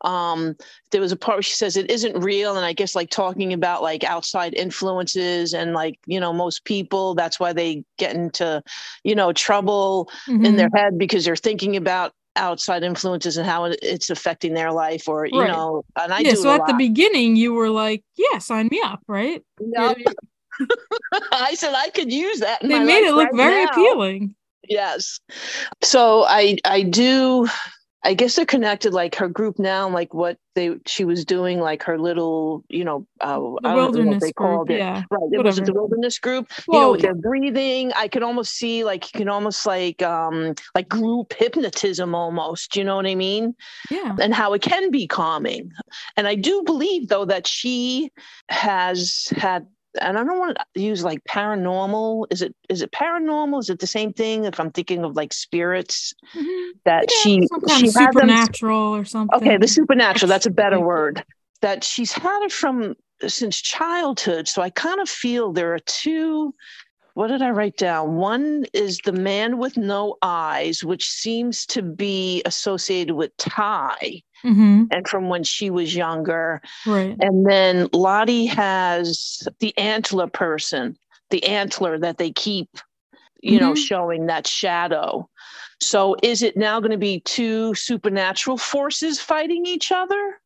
Um, 0.03 0.55
there 0.91 1.01
was 1.01 1.11
a 1.11 1.15
part 1.15 1.37
where 1.37 1.41
she 1.43 1.53
says 1.55 1.77
it 1.77 1.89
isn't 1.89 2.19
real, 2.21 2.57
and 2.57 2.65
I 2.65 2.73
guess 2.73 2.95
like 2.95 3.09
talking 3.09 3.53
about 3.53 3.81
like 3.81 4.03
outside 4.03 4.53
influences 4.53 5.53
and 5.53 5.73
like 5.73 5.97
you 6.05 6.19
know 6.19 6.33
most 6.33 6.65
people. 6.65 7.15
That's 7.15 7.39
why 7.39 7.53
they 7.53 7.83
get 7.97 8.13
into, 8.15 8.61
you 9.05 9.15
know, 9.15 9.31
trouble 9.31 10.09
in 10.43 10.55
Mhm. 10.55 10.57
their 10.57 10.69
head 10.75 10.97
because 10.97 11.23
they're 11.25 11.35
thinking 11.37 11.77
about 11.77 12.13
outside 12.37 12.83
influences 12.83 13.37
and 13.37 13.45
how 13.47 13.65
it's 13.65 14.09
affecting 14.09 14.53
their 14.53 14.71
life 14.71 15.07
or 15.07 15.25
you 15.25 15.41
Right. 15.41 15.51
know 15.51 15.83
and 15.99 16.13
i 16.13 16.19
yeah. 16.19 16.31
do 16.31 16.35
So 16.37 16.51
at 16.51 16.65
the 16.67 16.73
beginning, 16.73 17.35
you 17.35 17.53
were 17.53 17.69
like, 17.69 18.03
"Yeah, 18.15 18.37
sign 18.39 18.67
me 18.71 18.79
up," 18.83 19.01
right? 19.07 19.43
Yep. 19.59 19.97
I 21.31 21.53
said 21.55 21.73
I 21.75 21.89
could 21.89 22.11
use 22.11 22.39
that. 22.39 22.61
In 22.63 22.69
They 22.69 22.79
made 22.79 23.05
it 23.07 23.13
look 23.13 23.27
right 23.27 23.35
very 23.35 23.65
now. 23.65 23.71
appealing. 23.71 24.35
Yes. 24.67 25.19
So 25.83 26.23
I 26.25 26.57
I 26.65 26.81
do 26.83 27.47
I 28.07 28.13
guess 28.13 28.37
they're 28.37 28.45
connected, 28.45 28.93
like 28.93 29.15
her 29.15 29.27
group 29.27 29.59
now, 29.59 29.85
and 29.85 29.93
like 29.93 30.13
what 30.13 30.37
they 30.55 30.77
she 30.85 31.03
was 31.03 31.25
doing, 31.25 31.59
like 31.59 31.83
her 31.83 31.99
little, 31.99 32.63
you 32.69 32.85
know, 32.85 33.05
uh, 33.19 33.37
the 33.37 33.59
wilderness 33.75 34.23
they 34.23 34.31
group, 34.31 34.35
called 34.37 34.71
it. 34.71 34.77
Yeah, 34.77 35.03
right. 35.11 35.29
It 35.33 35.43
was 35.43 35.57
the 35.57 35.73
wilderness 35.73 36.17
group. 36.17 36.49
Well, 36.69 36.95
you 36.95 36.95
know, 36.95 37.01
they're 37.01 37.15
breathing. 37.15 37.91
I 37.97 38.07
could 38.07 38.23
almost 38.23 38.53
see, 38.53 38.85
like, 38.85 39.13
you 39.13 39.19
can 39.19 39.27
almost 39.27 39.65
like, 39.65 40.01
um, 40.01 40.55
like 40.73 40.87
group 40.87 41.33
hypnotism, 41.33 42.15
almost. 42.15 42.77
You 42.77 42.85
know 42.85 42.95
what 42.95 43.05
I 43.05 43.15
mean? 43.15 43.53
Yeah. 43.91 44.15
And 44.21 44.33
how 44.33 44.53
it 44.53 44.61
can 44.61 44.89
be 44.89 45.05
calming. 45.05 45.73
And 46.15 46.29
I 46.29 46.35
do 46.35 46.63
believe, 46.63 47.09
though, 47.09 47.25
that 47.25 47.45
she 47.45 48.13
has 48.47 49.27
had 49.35 49.67
and 50.01 50.17
I 50.17 50.23
don't 50.23 50.39
want 50.39 50.57
to 50.57 50.81
use 50.81 51.03
like 51.03 51.23
paranormal. 51.25 52.27
Is 52.31 52.41
it 52.41 52.55
is 52.69 52.81
it 52.81 52.91
paranormal? 52.91 53.59
Is 53.59 53.69
it 53.69 53.79
the 53.79 53.87
same 53.87 54.13
thing? 54.13 54.45
If 54.45 54.59
I'm 54.59 54.71
thinking 54.71 55.03
of 55.03 55.15
like 55.15 55.33
spirits 55.33 56.13
mm-hmm. 56.35 56.77
that 56.85 57.05
yeah, 57.09 57.17
she 57.21 57.47
she 57.77 57.89
supernatural 57.89 58.93
them, 58.93 59.01
or 59.01 59.05
something. 59.05 59.37
Okay, 59.37 59.57
the 59.57 59.67
supernatural. 59.67 60.29
That's 60.29 60.45
a 60.45 60.51
better 60.51 60.79
word. 60.79 61.23
That 61.61 61.83
she's 61.83 62.11
had 62.11 62.43
it 62.43 62.51
from 62.51 62.95
since 63.27 63.59
childhood. 63.59 64.47
So 64.47 64.61
I 64.61 64.69
kind 64.69 64.99
of 64.99 65.09
feel 65.09 65.51
there 65.51 65.73
are 65.73 65.79
two. 65.79 66.53
What 67.13 67.29
did 67.29 67.41
I 67.41 67.49
write 67.49 67.77
down? 67.77 68.17
One 68.17 68.65
is 68.73 68.99
the 69.03 69.11
man 69.11 69.57
with 69.57 69.75
no 69.75 70.17
eyes, 70.21 70.83
which 70.83 71.09
seems 71.09 71.65
to 71.67 71.81
be 71.81 72.43
associated 72.45 73.15
with 73.15 73.35
Tai 73.37 74.21
mm-hmm. 74.43 74.83
and 74.91 75.07
from 75.07 75.29
when 75.29 75.43
she 75.43 75.69
was 75.69 75.95
younger. 75.95 76.61
Right. 76.85 77.15
And 77.19 77.45
then 77.45 77.87
Lottie 77.93 78.45
has 78.47 79.47
the 79.59 79.77
antler 79.77 80.27
person, 80.27 80.97
the 81.29 81.43
antler 81.45 81.97
that 81.99 82.17
they 82.17 82.31
keep, 82.31 82.69
you 83.41 83.57
mm-hmm. 83.57 83.67
know, 83.67 83.75
showing 83.75 84.27
that 84.27 84.47
shadow. 84.47 85.29
So 85.81 86.15
is 86.23 86.41
it 86.41 86.57
now 86.57 86.79
going 86.79 86.91
to 86.91 86.97
be 86.97 87.19
two 87.21 87.75
supernatural 87.75 88.57
forces 88.57 89.19
fighting 89.19 89.65
each 89.65 89.91
other? 89.91 90.39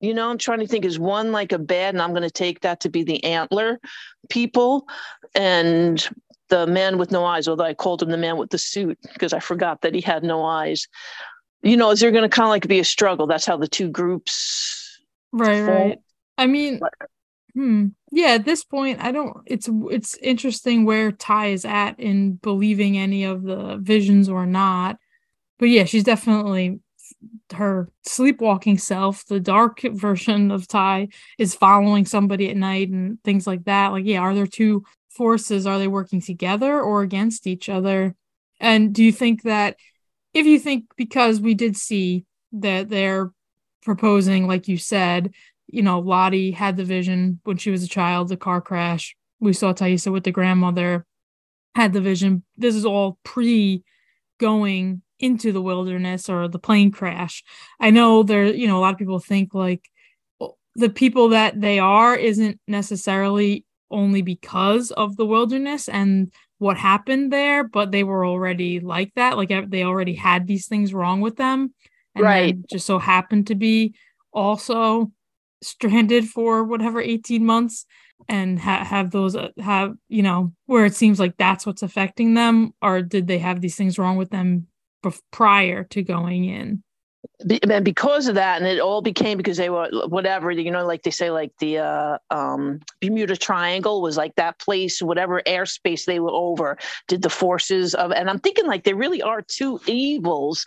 You 0.00 0.14
know, 0.14 0.30
I'm 0.30 0.38
trying 0.38 0.60
to 0.60 0.66
think 0.66 0.84
is 0.84 0.98
one 0.98 1.32
like 1.32 1.52
a 1.52 1.58
bad, 1.58 1.94
and 1.94 2.00
I'm 2.00 2.10
going 2.10 2.22
to 2.22 2.30
take 2.30 2.60
that 2.60 2.80
to 2.80 2.88
be 2.88 3.02
the 3.02 3.22
antler 3.24 3.80
people, 4.28 4.86
and 5.34 6.08
the 6.48 6.66
man 6.66 6.98
with 6.98 7.10
no 7.10 7.24
eyes, 7.24 7.48
although 7.48 7.64
I 7.64 7.74
called 7.74 8.02
him 8.02 8.10
the 8.10 8.16
man 8.16 8.36
with 8.36 8.50
the 8.50 8.58
suit 8.58 8.98
because 9.12 9.32
I 9.32 9.40
forgot 9.40 9.82
that 9.82 9.94
he 9.94 10.00
had 10.00 10.22
no 10.22 10.44
eyes 10.44 10.88
you 11.62 11.76
know, 11.76 11.90
is 11.90 12.00
there 12.00 12.10
going 12.10 12.22
to 12.22 12.28
kind 12.28 12.46
of 12.46 12.50
like 12.50 12.68
be 12.68 12.78
a 12.78 12.84
struggle? 12.84 13.26
That's 13.26 13.46
how 13.46 13.56
the 13.56 13.68
two 13.68 13.88
groups. 13.88 15.00
Right, 15.32 15.64
form. 15.64 15.68
right. 15.68 15.98
I 16.36 16.46
mean, 16.46 16.80
hmm. 17.54 17.86
Yeah, 18.10 18.28
at 18.28 18.44
this 18.44 18.64
point, 18.64 19.00
I 19.02 19.12
don't. 19.12 19.36
It's 19.46 19.68
it's 19.90 20.16
interesting 20.18 20.84
where 20.84 21.12
Tai 21.12 21.48
is 21.48 21.64
at 21.64 22.00
in 22.00 22.34
believing 22.34 22.96
any 22.96 23.24
of 23.24 23.42
the 23.42 23.78
visions 23.80 24.28
or 24.28 24.46
not. 24.46 24.96
But 25.58 25.66
yeah, 25.66 25.84
she's 25.84 26.04
definitely 26.04 26.80
her 27.52 27.90
sleepwalking 28.06 28.78
self, 28.78 29.26
the 29.26 29.40
dark 29.40 29.80
version 29.82 30.50
of 30.50 30.68
Tai, 30.68 31.08
is 31.38 31.54
following 31.54 32.06
somebody 32.06 32.48
at 32.50 32.56
night 32.56 32.90
and 32.90 33.22
things 33.24 33.46
like 33.46 33.64
that. 33.64 33.88
Like, 33.88 34.06
yeah, 34.06 34.20
are 34.20 34.34
there 34.34 34.46
two 34.46 34.84
forces? 35.10 35.66
Are 35.66 35.78
they 35.78 35.88
working 35.88 36.20
together 36.20 36.80
or 36.80 37.02
against 37.02 37.46
each 37.46 37.68
other? 37.68 38.14
And 38.60 38.94
do 38.94 39.04
you 39.04 39.12
think 39.12 39.42
that 39.42 39.76
if 40.38 40.46
you 40.46 40.58
think 40.58 40.84
because 40.96 41.40
we 41.40 41.54
did 41.54 41.76
see 41.76 42.24
that 42.52 42.88
they're 42.88 43.30
proposing, 43.82 44.46
like 44.46 44.68
you 44.68 44.76
said, 44.78 45.32
you 45.66 45.82
know, 45.82 45.98
Lottie 45.98 46.52
had 46.52 46.76
the 46.76 46.84
vision 46.84 47.40
when 47.44 47.56
she 47.56 47.70
was 47.70 47.82
a 47.82 47.88
child, 47.88 48.28
the 48.28 48.36
car 48.36 48.60
crash. 48.60 49.16
We 49.40 49.52
saw 49.52 49.72
Taissa 49.72 50.12
with 50.12 50.24
the 50.24 50.30
grandmother 50.30 51.04
had 51.74 51.92
the 51.92 52.00
vision. 52.00 52.42
This 52.56 52.74
is 52.74 52.84
all 52.84 53.18
pre 53.24 53.82
going 54.38 55.02
into 55.18 55.52
the 55.52 55.62
wilderness 55.62 56.28
or 56.28 56.48
the 56.48 56.58
plane 56.58 56.92
crash. 56.92 57.42
I 57.80 57.90
know 57.90 58.22
there, 58.22 58.46
you 58.46 58.68
know, 58.68 58.78
a 58.78 58.80
lot 58.80 58.92
of 58.92 58.98
people 58.98 59.18
think 59.18 59.54
like 59.54 59.82
the 60.76 60.90
people 60.90 61.30
that 61.30 61.60
they 61.60 61.78
are 61.80 62.14
isn't 62.14 62.60
necessarily 62.68 63.64
only 63.90 64.22
because 64.22 64.92
of 64.92 65.16
the 65.16 65.26
wilderness 65.26 65.88
and 65.88 66.30
what 66.58 66.76
happened 66.76 67.32
there, 67.32 67.64
but 67.64 67.92
they 67.92 68.04
were 68.04 68.26
already 68.26 68.80
like 68.80 69.14
that. 69.14 69.36
Like 69.36 69.50
they 69.70 69.84
already 69.84 70.14
had 70.14 70.46
these 70.46 70.66
things 70.66 70.92
wrong 70.92 71.20
with 71.20 71.36
them. 71.36 71.72
And 72.14 72.24
right. 72.24 72.68
just 72.68 72.86
so 72.86 72.98
happened 72.98 73.46
to 73.48 73.54
be 73.54 73.94
also 74.32 75.12
stranded 75.62 76.28
for 76.28 76.64
whatever 76.64 77.00
18 77.00 77.44
months 77.44 77.86
and 78.28 78.58
ha- 78.58 78.84
have 78.84 79.10
those 79.10 79.36
uh, 79.36 79.48
have 79.58 79.94
you 80.08 80.22
know 80.22 80.52
where 80.66 80.84
it 80.84 80.94
seems 80.94 81.18
like 81.18 81.36
that's 81.36 81.66
what's 81.66 81.82
affecting 81.82 82.34
them 82.34 82.72
or 82.82 83.02
did 83.02 83.26
they 83.26 83.38
have 83.38 83.60
these 83.60 83.76
things 83.76 83.98
wrong 83.98 84.16
with 84.16 84.30
them 84.30 84.66
bef- 85.04 85.20
prior 85.30 85.84
to 85.84 86.02
going 86.02 86.44
in 86.44 86.82
and 87.70 87.84
because 87.84 88.28
of 88.28 88.34
that, 88.34 88.58
and 88.58 88.66
it 88.66 88.80
all 88.80 89.02
became 89.02 89.38
because 89.38 89.56
they 89.56 89.70
were 89.70 89.88
whatever 90.08 90.50
you 90.50 90.70
know, 90.70 90.86
like 90.86 91.02
they 91.02 91.10
say, 91.10 91.30
like 91.30 91.52
the 91.58 91.78
uh, 91.78 92.18
um, 92.30 92.80
Bermuda 93.00 93.36
Triangle 93.36 94.02
was 94.02 94.16
like 94.16 94.34
that 94.36 94.58
place, 94.58 95.00
whatever 95.00 95.42
airspace 95.46 96.04
they 96.04 96.20
were 96.20 96.32
over, 96.32 96.78
did 97.06 97.22
the 97.22 97.30
forces 97.30 97.94
of, 97.94 98.12
and 98.12 98.28
I'm 98.28 98.40
thinking 98.40 98.66
like 98.66 98.84
there 98.84 98.96
really 98.96 99.22
are 99.22 99.42
two 99.42 99.80
evils, 99.86 100.66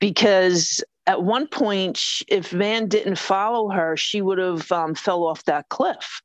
because 0.00 0.82
at 1.06 1.22
one 1.22 1.46
point, 1.46 2.00
if 2.28 2.50
Van 2.50 2.88
didn't 2.88 3.18
follow 3.18 3.68
her, 3.70 3.96
she 3.96 4.20
would 4.20 4.38
have 4.38 4.70
um, 4.70 4.94
fell 4.94 5.24
off 5.24 5.44
that 5.44 5.68
cliff. 5.70 6.22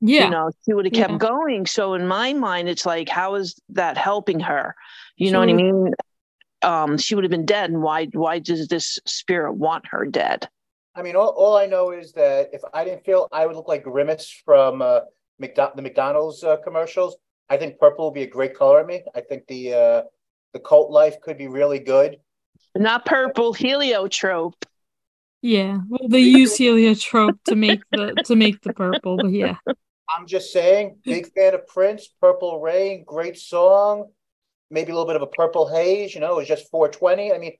Yeah, 0.00 0.24
you 0.24 0.30
know, 0.30 0.50
she 0.64 0.74
would 0.74 0.84
have 0.84 0.94
kept 0.94 1.12
yeah. 1.12 1.18
going. 1.18 1.66
So 1.66 1.94
in 1.94 2.06
my 2.06 2.32
mind, 2.32 2.68
it's 2.68 2.86
like, 2.86 3.08
how 3.08 3.34
is 3.34 3.60
that 3.70 3.96
helping 3.96 4.38
her? 4.40 4.76
You 5.16 5.26
she 5.26 5.32
know 5.32 5.40
what 5.40 5.48
I 5.48 5.54
mean? 5.54 5.92
Um, 6.62 6.98
she 6.98 7.14
would 7.14 7.24
have 7.24 7.30
been 7.30 7.46
dead. 7.46 7.70
And 7.70 7.82
why 7.82 8.06
why 8.12 8.38
does 8.38 8.68
this 8.68 8.98
spirit 9.06 9.54
want 9.54 9.86
her 9.88 10.06
dead? 10.06 10.48
I 10.94 11.02
mean, 11.02 11.16
all, 11.16 11.28
all 11.28 11.56
I 11.56 11.66
know 11.66 11.92
is 11.92 12.12
that 12.12 12.50
if 12.52 12.62
I 12.74 12.84
didn't 12.84 13.04
feel 13.04 13.28
I 13.30 13.46
would 13.46 13.54
look 13.54 13.68
like 13.68 13.84
Grimace 13.84 14.42
from 14.44 14.82
uh, 14.82 15.00
McDo- 15.40 15.74
the 15.76 15.82
McDonald's 15.82 16.42
uh, 16.42 16.56
commercials, 16.56 17.16
I 17.48 17.56
think 17.56 17.78
purple 17.78 18.06
would 18.06 18.14
be 18.14 18.22
a 18.22 18.28
great 18.28 18.54
color 18.54 18.80
on 18.80 18.86
me. 18.86 19.04
I 19.14 19.20
think 19.20 19.46
the 19.46 19.74
uh, 19.74 20.02
the 20.52 20.60
cult 20.60 20.90
life 20.90 21.20
could 21.20 21.38
be 21.38 21.48
really 21.48 21.78
good. 21.78 22.18
Not 22.74 23.06
purple, 23.06 23.52
heliotrope. 23.52 24.64
Yeah, 25.40 25.78
well, 25.88 26.08
they 26.08 26.20
use 26.20 26.56
heliotrope 26.56 27.38
to 27.44 27.54
make 27.54 27.80
the 27.92 28.14
to 28.26 28.34
make 28.34 28.60
the 28.62 28.72
purple, 28.72 29.18
but 29.18 29.30
yeah. 29.30 29.56
I'm 30.16 30.26
just 30.26 30.52
saying, 30.52 30.98
big 31.04 31.30
fan 31.32 31.54
of 31.54 31.66
Prince, 31.66 32.08
Purple 32.20 32.60
Rain, 32.60 33.04
great 33.06 33.38
song 33.38 34.08
maybe 34.70 34.92
a 34.92 34.94
little 34.94 35.06
bit 35.06 35.16
of 35.16 35.22
a 35.22 35.26
purple 35.26 35.68
haze, 35.68 36.14
you 36.14 36.20
know, 36.20 36.32
it 36.32 36.36
was 36.36 36.48
just 36.48 36.70
420. 36.70 37.32
I 37.32 37.38
mean, 37.38 37.56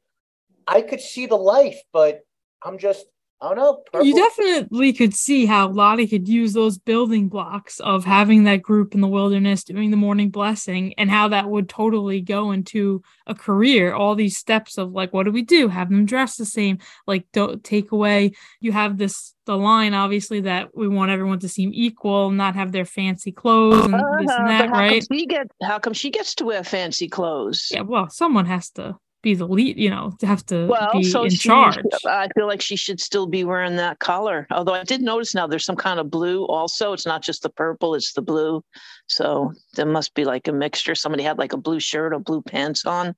I 0.67 0.83
could 0.83 1.01
see 1.01 1.27
the 1.27 1.37
life, 1.37 1.81
but 1.93 2.21
I'm 2.63 2.79
just 2.79 3.07
I 3.41 3.49
don't 3.49 3.57
know. 3.57 3.83
Purple. 3.93 4.07
You 4.07 4.17
definitely 4.17 4.93
could 4.93 5.15
see 5.15 5.47
how 5.47 5.69
Lottie 5.69 6.09
could 6.09 6.29
use 6.29 6.55
those 6.55 6.77
building 6.77 7.29
blocks 7.29 7.79
of 7.79 8.05
having 8.05 8.45
that 8.45 8.63
group 8.63 8.95
in 8.95 9.01
the 9.01 9.07
wilderness 9.07 9.63
doing 9.63 9.93
the 9.93 9.97
morning 9.97 10.31
blessing 10.31 10.93
and 10.99 11.09
how 11.09 11.29
that 11.29 11.49
would 11.49 11.69
totally 11.69 12.21
go 12.21 12.51
into 12.51 13.01
a 13.29 13.37
career. 13.37 13.95
All 13.95 14.17
these 14.17 14.37
steps 14.37 14.77
of 14.77 14.91
like, 14.91 15.13
what 15.13 15.23
do 15.23 15.31
we 15.31 15.43
do? 15.43 15.69
Have 15.69 15.89
them 15.89 16.05
dress 16.05 16.37
the 16.37 16.45
same, 16.45 16.79
like 17.07 17.27
don't 17.33 17.63
take 17.63 17.93
away. 17.93 18.33
You 18.61 18.73
have 18.73 18.99
this 18.99 19.35
the 19.47 19.57
line 19.57 19.95
obviously 19.95 20.43
that 20.43 20.77
we 20.77 20.89
want 20.89 21.11
everyone 21.11 21.39
to 21.39 21.49
seem 21.49 21.71
equal, 21.73 22.31
not 22.31 22.57
have 22.57 22.73
their 22.73 22.85
fancy 22.85 23.31
clothes 23.31 23.85
and 23.85 23.95
uh, 23.95 23.99
this 24.19 24.31
and 24.31 24.49
uh-huh, 24.49 24.59
that, 24.59 24.71
right? 24.71 25.07
Come 25.09 25.17
she 25.17 25.27
get 25.27 25.47
how 25.63 25.79
come 25.79 25.93
she 25.93 26.11
gets 26.11 26.35
to 26.37 26.45
wear 26.45 26.65
fancy 26.65 27.09
clothes? 27.09 27.69
Yeah, 27.71 27.83
well, 27.83 28.11
someone 28.11 28.47
has 28.47 28.71
to 28.71 28.99
be 29.23 29.35
the 29.35 29.47
lead, 29.47 29.79
you 29.79 29.91
know, 29.91 30.13
to 30.21 30.27
have 30.27 30.45
to 30.47 30.67
well, 30.67 30.91
be 30.93 31.03
so 31.03 31.25
in 31.25 31.31
she, 31.31 31.37
charge. 31.37 31.79
I 32.07 32.29
feel 32.35 32.47
like 32.47 32.61
she 32.61 32.77
should 32.77 33.01
still 33.01 33.27
be 33.27 33.45
wearing 33.45 33.77
that 33.77 33.99
color. 33.99 34.47
Although 34.51 34.75
I 34.75 34.85
did 34.85 35.03
notice 35.03 35.35
now 35.35 35.47
there's 35.47 35.65
some 35.65 35.77
kind 35.77 35.99
of 35.99 36.11
blue 36.11 36.45
also. 36.45 36.93
It's 36.93 37.07
not 37.07 37.23
just 37.23 37.43
the 37.43 37.51
purple, 37.51 37.95
it's 37.95 38.13
the 38.13 38.23
blue. 38.23 38.63
So 39.07 39.53
there 39.75 39.87
must 39.87 40.15
be 40.15 40.25
like 40.25 40.47
a 40.49 40.53
mixture. 40.53 40.95
Somebody 40.95 41.25
had 41.25 41.39
like 41.39 41.53
a 41.53 41.59
blue 41.59 41.81
shirt 41.81 42.13
or 42.13 42.21
blue 42.21 42.43
pants 42.43 42.85
on. 42.85 43.15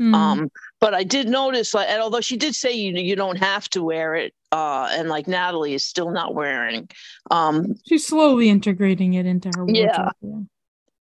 Mm. 0.00 0.14
Um, 0.14 0.50
but 0.78 0.94
I 0.94 1.04
did 1.04 1.28
notice 1.28 1.72
like 1.72 1.88
and 1.88 2.02
although 2.02 2.20
she 2.20 2.36
did 2.36 2.54
say 2.54 2.72
you 2.72 2.92
you 2.92 3.16
don't 3.16 3.36
have 3.36 3.68
to 3.70 3.82
wear 3.82 4.14
it, 4.14 4.34
uh, 4.52 4.88
and 4.92 5.08
like 5.08 5.26
Natalie 5.26 5.72
is 5.72 5.84
still 5.84 6.10
not 6.10 6.34
wearing. 6.34 6.88
Um 7.30 7.76
she's 7.86 8.06
slowly 8.06 8.50
integrating 8.50 9.14
it 9.14 9.24
into 9.24 9.50
her 9.56 9.64
wardrobe. 9.64 10.12
Yeah. 10.20 10.40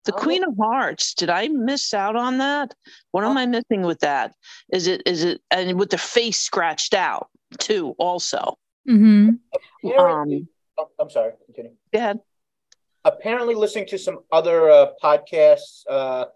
Yeah. 0.06 0.12
The 0.12 0.20
oh. 0.20 0.22
Queen 0.22 0.44
of 0.44 0.56
Hearts. 0.58 1.14
Did 1.14 1.30
I 1.30 1.48
miss 1.48 1.92
out 1.92 2.16
on 2.16 2.38
that? 2.38 2.74
What 3.10 3.24
am 3.24 3.36
oh. 3.36 3.40
I 3.40 3.46
missing 3.46 3.82
with 3.82 4.00
that? 4.00 4.34
Is 4.72 4.86
it 4.86 5.02
is 5.06 5.24
it 5.24 5.40
and 5.50 5.78
with 5.78 5.90
the 5.90 5.98
face 5.98 6.38
scratched 6.38 6.94
out 6.94 7.28
too? 7.58 7.94
Also. 7.98 8.58
Mm-hmm. 8.88 9.30
Um, 9.98 10.48
oh, 10.78 10.88
I'm 10.98 11.10
sorry. 11.10 11.32
Continue. 11.46 11.72
Go 11.92 11.98
ahead. 11.98 12.20
Apparently, 13.04 13.54
listening 13.54 13.86
to 13.86 13.98
some 13.98 14.18
other 14.32 14.70
uh, 14.70 14.86
podcasts, 15.02 15.82
uh, 15.88 16.26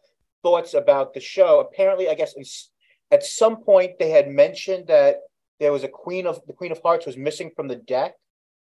thoughts 0.42 0.74
about 0.74 1.14
the 1.14 1.20
show. 1.20 1.60
Apparently, 1.60 2.08
I 2.08 2.14
guess 2.14 2.34
at 3.10 3.24
some 3.24 3.62
point 3.62 3.98
they 3.98 4.10
had 4.10 4.28
mentioned 4.28 4.86
that 4.86 5.20
there 5.58 5.72
was 5.72 5.84
a 5.84 5.88
Queen 5.88 6.26
of 6.26 6.40
the 6.46 6.52
Queen 6.52 6.72
of 6.72 6.80
Hearts 6.82 7.06
was 7.06 7.16
missing 7.16 7.50
from 7.54 7.68
the 7.68 7.76
deck. 7.76 8.14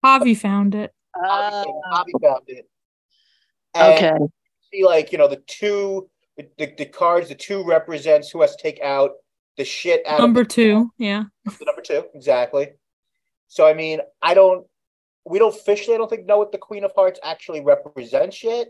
Javi 0.04 0.38
found 0.38 0.76
it. 0.76 0.92
Uh, 1.16 1.64
Javi 1.92 2.22
found 2.22 2.44
it. 2.48 2.68
And 3.76 3.94
okay 3.94 4.26
like 4.82 5.12
you 5.12 5.18
know 5.18 5.28
the 5.28 5.44
two 5.48 6.10
the, 6.38 6.48
the, 6.58 6.74
the 6.78 6.86
cards 6.86 7.30
the 7.30 7.36
two 7.36 7.64
represents 7.64 8.30
who 8.30 8.42
has 8.42 8.56
to 8.56 8.62
take 8.62 8.82
out 8.82 9.12
the 9.58 9.66
shit 9.66 10.02
out 10.08 10.20
Number 10.20 10.42
of 10.42 10.48
the, 10.48 10.54
two, 10.54 10.92
yeah. 10.98 11.26
the 11.46 11.66
number 11.66 11.82
two, 11.82 12.06
exactly. 12.16 12.70
So 13.48 13.68
I 13.68 13.74
mean, 13.74 14.00
I 14.22 14.34
don't 14.34 14.66
we 15.26 15.40
don't 15.40 15.56
officially 15.56 15.96
I 15.96 16.00
don't 16.00 16.10
think 16.10 16.26
know 16.26 16.38
what 16.38 16.52
the 16.52 16.58
Queen 16.58 16.84
of 16.84 16.92
Hearts 16.96 17.20
actually 17.24 17.62
represents 17.62 18.44
yet. 18.44 18.68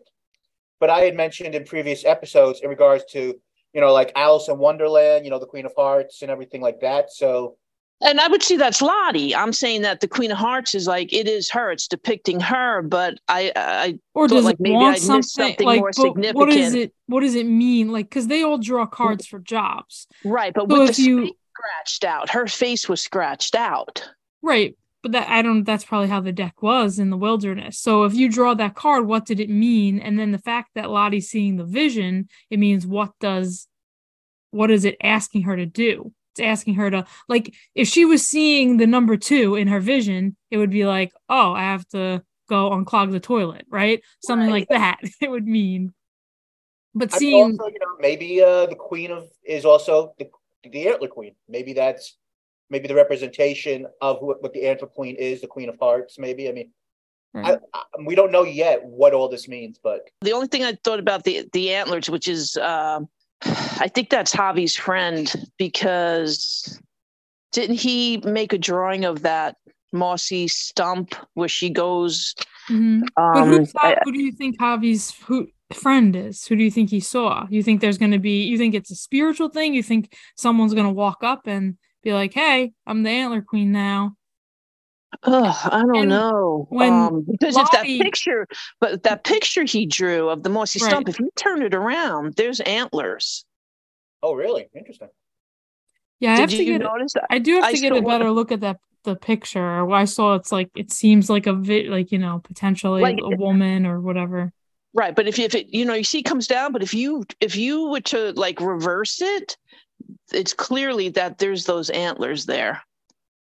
But 0.80 0.90
I 0.90 1.02
had 1.02 1.16
mentioned 1.16 1.56
in 1.56 1.64
previous 1.64 2.04
episodes 2.04 2.60
in 2.62 2.70
regards 2.70 3.06
to, 3.12 3.34
you 3.74 3.82
know, 3.82 3.94
like 3.94 4.12
Alice 4.16 4.50
in 4.50 4.58
Wonderland, 4.58 5.24
you 5.24 5.32
know, 5.32 5.40
the 5.40 5.46
Queen 5.46 5.66
of 5.66 5.72
Hearts 5.78 6.22
and 6.22 6.30
everything 6.30 6.62
like 6.62 6.82
that. 6.82 7.12
So 7.12 7.56
And 8.04 8.20
I 8.20 8.28
would 8.28 8.44
say 8.44 8.58
that's 8.58 8.82
Lottie. 8.82 9.34
I'm 9.36 9.54
saying 9.54 9.82
that 9.84 10.02
the 10.02 10.08
Queen 10.08 10.32
of 10.32 10.38
Hearts 10.38 10.76
is 10.76 10.88
like 10.88 11.14
it 11.14 11.28
is 11.28 11.50
her. 11.52 11.72
It's 11.72 11.88
depicting 11.88 12.40
her, 12.42 12.82
but 12.82 13.18
I 13.28 13.52
I 13.56 14.00
Or 14.14 14.28
does 14.28 14.44
like 14.46 14.60
maybe 14.60 14.76
I'd 14.76 15.00
something, 15.00 15.24
something 15.24 15.66
like 15.66 15.80
more 15.80 15.92
but 15.96 16.36
what 16.36 16.50
is 16.50 16.56
significant. 16.72 16.76
it 16.92 16.94
what 17.08 17.22
does 17.22 17.36
it 17.36 17.46
mean? 17.46 17.92
Like 17.92 18.10
because 18.10 18.28
they 18.28 18.44
all 18.44 18.58
draw 18.58 18.86
cards 18.86 19.26
for 19.26 19.40
jobs. 19.40 20.08
right, 20.26 20.54
but 20.54 20.70
So 20.70 20.80
with 20.82 20.90
if 20.92 20.96
the 20.98 21.02
you- 21.04 21.32
scratched 21.56 22.04
out, 22.04 22.30
her 22.32 22.48
face 22.48 22.90
was 22.90 23.00
scratched 23.02 23.56
out. 23.56 24.10
Right. 24.42 24.76
But 25.02 25.12
that 25.14 25.30
I 25.30 25.42
don't 25.42 25.64
that's 25.64 25.84
probably 25.86 26.08
how 26.10 26.20
the 26.22 26.32
deck 26.32 26.62
was 26.62 27.00
in 27.00 27.10
the 27.10 27.18
wilderness. 27.18 27.78
So 27.80 28.04
if 28.04 28.14
you 28.14 28.28
draw 28.30 28.54
that 28.56 28.76
card, 28.76 29.06
what 29.06 29.26
did 29.26 29.40
it 29.40 29.50
mean? 29.50 30.00
And 30.00 30.18
then 30.20 30.32
the 30.32 30.38
fact 30.40 30.72
that 30.76 30.90
Lottie's 30.90 31.30
seeing 31.30 31.56
the 31.58 31.64
vision, 31.66 32.28
it 32.50 32.58
means 32.60 32.86
what 32.88 33.12
does 33.20 33.68
what 34.52 34.72
is 34.72 34.84
it 34.86 34.98
asking 35.02 35.44
her 35.44 35.56
to 35.56 35.66
do? 35.66 36.12
It's 36.34 36.40
asking 36.46 36.76
her 36.76 36.90
to 36.90 37.06
like 37.30 37.54
if 37.76 37.88
she 37.88 38.06
was 38.06 38.28
seeing 38.28 38.78
the 38.78 38.88
number 38.88 39.18
two 39.18 39.56
in 39.56 39.68
her 39.68 39.80
vision, 39.80 40.36
it 40.50 40.58
would 40.58 40.72
be 40.72 40.86
like, 40.86 41.14
oh, 41.30 41.54
I 41.54 41.64
have 41.64 41.88
to 41.90 42.24
go 42.50 42.72
unclog 42.72 43.12
the 43.12 43.20
toilet, 43.20 43.66
right? 43.70 44.02
Something 44.24 44.48
Right. 44.48 44.68
like 44.70 44.70
that. 44.70 45.00
It 45.22 45.30
would 45.30 45.48
mean. 45.48 45.94
But 46.96 47.14
I 47.14 47.18
seeing 47.18 47.52
also, 47.60 47.68
you 47.68 47.80
know, 47.80 47.98
maybe 48.00 48.42
uh, 48.42 48.66
the 48.66 48.76
queen 48.76 49.12
of 49.12 49.30
is 49.46 49.64
also 49.66 50.14
the 50.18 50.30
the 50.64 50.88
antler 50.88 51.08
queen. 51.08 51.36
Maybe 51.48 51.74
that's 51.74 52.18
maybe 52.70 52.88
the 52.88 52.96
representation 52.96 53.86
of 54.02 54.20
who, 54.20 54.34
what 54.40 54.54
the 54.54 54.66
antler 54.66 54.88
queen 54.88 55.16
is, 55.16 55.42
the 55.42 55.48
queen 55.48 55.70
of 55.70 55.78
hearts. 55.80 56.18
Maybe 56.18 56.50
I 56.50 56.52
mean, 56.52 56.72
Right. 57.36 57.58
I, 57.74 57.80
I, 57.80 57.84
we 58.06 58.14
don't 58.14 58.32
know 58.32 58.44
yet 58.44 58.84
what 58.86 59.14
all 59.14 59.28
this 59.28 59.48
means, 59.48 59.80
but 59.84 60.08
The 60.22 60.34
only 60.34 60.48
thing 60.48 60.64
I 60.64 60.78
thought 60.84 61.00
about 61.00 61.24
the 61.24 61.48
the 61.54 61.74
antlers, 61.74 62.10
which 62.10 62.28
is 62.28 62.58
um 62.58 63.08
I 63.42 63.90
think 63.94 64.10
that's 64.10 64.34
Javi's 64.34 64.76
friend 64.76 65.32
because 65.58 66.80
didn't 67.52 67.76
he 67.76 68.18
make 68.18 68.54
a 68.54 68.58
drawing 68.58 69.06
of 69.06 69.22
that 69.24 69.58
mossy 69.92 70.48
stump 70.48 71.16
where 71.34 71.50
she 71.50 71.70
goes 71.70 72.34
Mhm. 72.70 73.02
But 73.16 73.42
um 73.44 73.50
who's 73.50 73.74
I- 73.78 73.98
who 74.04 74.12
do 74.14 74.22
you 74.22 74.32
think 74.32 74.58
Javi's 74.60 75.12
who 75.26 75.48
friend 75.74 76.16
is? 76.16 76.46
Who 76.48 76.56
do 76.56 76.64
you 76.64 76.72
think 76.72 76.90
he 76.90 77.00
saw? 77.00 77.46
You 77.50 77.62
think 77.64 77.82
there's 77.82 77.98
going 77.98 78.12
to 78.12 78.20
be? 78.20 78.44
You 78.44 78.58
think 78.58 78.74
it's 78.74 78.92
a 78.92 78.96
spiritual 78.96 79.50
thing? 79.50 79.74
You 79.74 79.84
think 79.84 80.16
someone's 80.38 80.74
going 80.74 80.86
to 80.86 80.94
walk 80.94 81.24
up 81.24 81.48
and 81.48 81.78
be 82.04 82.14
like, 82.14 82.34
"Hey, 82.34 82.72
I'm 82.86 83.04
the 83.04 83.10
antler 83.10 83.42
queen 83.42 83.72
now." 83.72 84.16
Ugh, 85.24 85.56
I 85.72 85.82
don't 85.82 85.96
And 85.96 86.10
know. 86.10 86.66
when 86.70 86.92
um, 86.94 87.26
because 87.30 87.56
if 87.58 87.70
that 87.72 87.86
picture, 87.86 88.48
but 88.80 89.04
that 89.04 89.24
picture 89.24 89.64
he 89.64 89.86
drew 89.86 90.30
of 90.30 90.44
the 90.44 90.50
mossy 90.50 90.80
Right. 90.82 90.90
stump, 90.90 91.10
if 91.10 91.20
you 91.20 91.30
turn 91.36 91.62
it 91.62 91.74
around, 91.76 92.34
there's 92.36 92.60
antlers. 92.62 93.46
oh, 94.24 94.34
really 94.34 94.68
interesting. 94.76 95.10
Yeah, 96.20 96.34
I 96.34 96.40
have 96.40 96.50
Did 96.50 96.58
to 96.58 96.66
get. 96.66 96.82
notice 96.82 97.14
that? 97.14 97.26
I 97.30 97.40
do 97.40 97.56
have 97.56 97.66
I 97.66 97.74
to 97.74 97.80
get 97.80 97.92
a 97.96 98.02
better 98.02 98.32
look 98.32 98.52
at 98.52 98.62
that 98.62 98.78
the 99.04 99.16
picture. 99.18 99.92
I 99.92 100.06
saw 100.06 100.36
it's 100.36 100.52
like 100.52 100.70
it 100.76 100.92
seems 100.92 101.30
like 101.30 101.46
a 101.46 101.54
vi- 101.54 101.90
like 101.90 102.12
you 102.14 102.18
know 102.20 102.40
potentially 102.44 103.02
Like- 103.02 103.20
a 103.22 103.36
woman 103.36 103.86
or 103.86 104.00
whatever. 104.00 104.52
Right, 104.94 105.14
but 105.16 105.28
if 105.28 105.40
if 105.40 105.56
it 105.56 105.74
you 105.74 105.84
know 105.86 105.94
you 105.96 106.04
see 106.06 106.20
it 106.20 106.24
comes 106.24 106.48
down, 106.48 106.72
but 106.72 106.82
if 106.84 106.94
you 106.94 107.26
if 107.42 107.56
you 107.58 107.90
were 107.90 108.00
to 108.02 108.32
like 108.34 108.62
reverse 108.62 109.22
it, 109.22 109.58
it's 110.32 110.54
clearly 110.54 111.10
that 111.10 111.38
there's 111.40 111.66
those 111.66 111.90
antlers 111.90 112.46
there. 112.46 112.82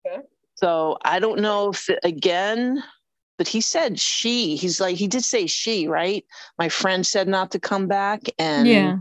Okay. 0.07 0.23
So 0.63 0.99
I 1.05 1.21
don't 1.21 1.41
know 1.41 1.71
if 1.71 1.89
again, 2.05 2.83
but 3.39 3.49
he 3.49 3.61
said 3.63 3.99
she. 3.99 4.57
He's 4.57 4.81
like 4.81 4.97
he 4.97 5.09
did 5.09 5.25
say 5.25 5.47
she, 5.47 5.89
right? 5.89 6.25
My 6.59 6.69
friend 6.69 7.07
said 7.07 7.29
not 7.29 7.51
to 7.53 7.59
come 7.59 7.87
back, 7.89 8.29
and 8.39 8.67
yeah, 8.67 8.97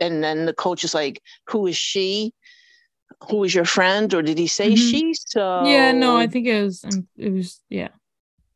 and 0.00 0.22
then 0.22 0.46
the 0.46 0.54
coach 0.54 0.84
is 0.84 0.94
like, 0.94 1.20
"Who 1.48 1.66
is 1.66 1.76
she? 1.76 2.32
Who 3.28 3.42
is 3.42 3.52
your 3.54 3.64
friend?" 3.64 4.12
Or 4.14 4.22
did 4.22 4.38
he 4.38 4.46
say 4.46 4.72
Mhm. 4.72 4.76
she? 4.90 5.14
So 5.14 5.64
yeah. 5.66 5.92
No, 5.92 6.16
I 6.16 6.28
think 6.28 6.46
it 6.46 6.62
was. 6.62 6.84
um, 6.84 7.08
It 7.16 7.32
was. 7.32 7.60
Yeah, 7.68 7.88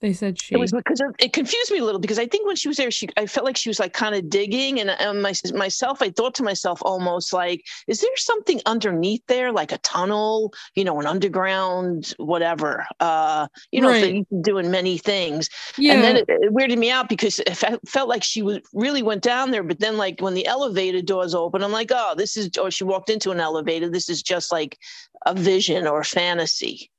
they 0.05 0.13
said 0.13 0.39
she. 0.39 0.55
It 0.55 0.59
was 0.59 0.71
because 0.71 1.01
it, 1.01 1.07
it 1.19 1.33
confused 1.33 1.73
me 1.73 1.79
a 1.79 1.85
little 1.85 1.99
because 1.99 2.19
I 2.19 2.27
think 2.27 2.47
when 2.47 2.57
she 2.57 2.69
was 2.69 2.77
there, 2.77 2.91
she 2.91 3.09
I 3.17 3.25
felt 3.25 3.47
like 3.47 3.57
she 3.57 3.71
was 3.71 3.81
like 3.81 3.95
kind 3.95 4.15
of 4.15 4.29
digging, 4.29 4.79
and, 4.79 4.91
and 4.91 5.23
my, 5.23 5.33
myself, 5.55 6.03
I 6.03 6.11
thought 6.11 6.35
to 6.35 6.43
myself 6.43 6.83
almost 6.83 7.33
like, 7.33 7.64
is 7.87 8.03
there 8.03 8.11
something 8.17 8.61
underneath 8.67 9.23
there, 9.29 9.51
like 9.51 9.73
a 9.73 9.79
tunnel, 9.79 10.53
you 10.75 10.85
know, 10.85 11.01
an 11.01 11.07
underground, 11.07 12.12
whatever, 12.19 12.85
uh, 13.01 13.47
you 13.73 13.81
know, 13.81 13.88
Right. 13.88 14.01
that 14.03 14.12
you 14.14 14.27
can 14.27 14.43
do 14.43 14.59
in 14.59 14.71
many 14.71 14.99
things. 14.99 15.49
yeah. 15.79 15.95
And 15.95 16.05
then 16.05 16.17
it, 16.19 16.27
it 16.29 16.53
weirded 16.53 16.77
me 16.77 16.90
out 16.90 17.09
because 17.09 17.38
it 17.40 17.57
fe- 17.57 17.79
felt 17.87 18.11
like 18.11 18.23
she 18.23 18.43
was 18.43 18.59
really 18.75 19.03
went 19.03 19.23
down 19.23 19.53
there, 19.53 19.62
but 19.62 19.81
then 19.81 19.97
like 19.97 20.21
when 20.21 20.35
the 20.35 20.45
elevator 20.47 21.01
doors 21.01 21.35
open, 21.35 21.64
I'm 21.64 21.73
like, 21.73 21.90
oh, 21.95 22.12
this 22.14 22.37
is, 22.37 22.51
or 22.59 22.71
she 22.71 22.85
walked 22.85 23.09
into 23.09 23.31
an 23.31 23.40
elevator. 23.40 23.88
This 23.88 24.11
is 24.11 24.23
just 24.23 24.53
like 24.53 24.77
a 25.25 25.33
vision 25.35 25.87
or 25.87 26.05
fantasy. 26.05 26.90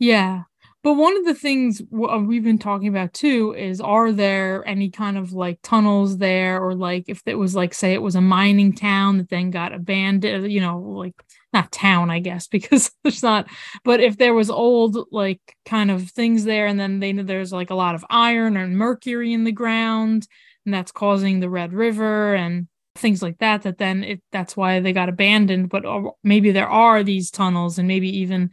Yeah. 0.00 0.42
But 0.82 0.94
one 0.94 1.16
of 1.16 1.24
the 1.24 1.34
things 1.34 1.80
uh, 1.80 2.18
we've 2.18 2.42
been 2.42 2.58
talking 2.58 2.88
about 2.88 3.12
too 3.14 3.54
is 3.56 3.80
are 3.80 4.10
there 4.10 4.66
any 4.66 4.90
kind 4.90 5.16
of 5.16 5.32
like 5.32 5.60
tunnels 5.62 6.18
there? 6.18 6.60
Or 6.60 6.74
like 6.74 7.04
if 7.06 7.22
it 7.26 7.36
was 7.36 7.54
like 7.54 7.72
say 7.72 7.92
it 7.92 8.02
was 8.02 8.16
a 8.16 8.20
mining 8.20 8.74
town 8.74 9.18
that 9.18 9.28
then 9.28 9.50
got 9.50 9.72
abandoned, 9.72 10.50
you 10.50 10.60
know, 10.60 10.78
like 10.80 11.14
not 11.52 11.70
town 11.70 12.10
I 12.10 12.18
guess 12.18 12.46
because 12.48 12.90
there's 13.02 13.22
not 13.22 13.46
but 13.84 14.00
if 14.00 14.16
there 14.16 14.34
was 14.34 14.50
old 14.50 14.96
like 15.12 15.40
kind 15.66 15.90
of 15.90 16.10
things 16.10 16.44
there 16.44 16.66
and 16.66 16.80
then 16.80 16.98
they 16.98 17.12
there's 17.12 17.52
like 17.52 17.70
a 17.70 17.74
lot 17.74 17.94
of 17.94 18.04
iron 18.08 18.56
and 18.56 18.76
mercury 18.76 19.32
in 19.32 19.44
the 19.44 19.52
ground 19.52 20.26
and 20.64 20.72
that's 20.72 20.92
causing 20.92 21.40
the 21.40 21.50
Red 21.50 21.72
River 21.72 22.34
and 22.34 22.68
things 22.94 23.22
like 23.22 23.38
that 23.38 23.62
that 23.62 23.78
then 23.78 24.04
it 24.04 24.22
that's 24.32 24.56
why 24.56 24.80
they 24.80 24.92
got 24.92 25.08
abandoned. 25.08 25.68
But 25.68 25.84
uh, 25.84 26.10
maybe 26.22 26.52
there 26.52 26.68
are 26.68 27.02
these 27.02 27.30
tunnels 27.30 27.78
and 27.78 27.88
maybe 27.88 28.18
even 28.18 28.50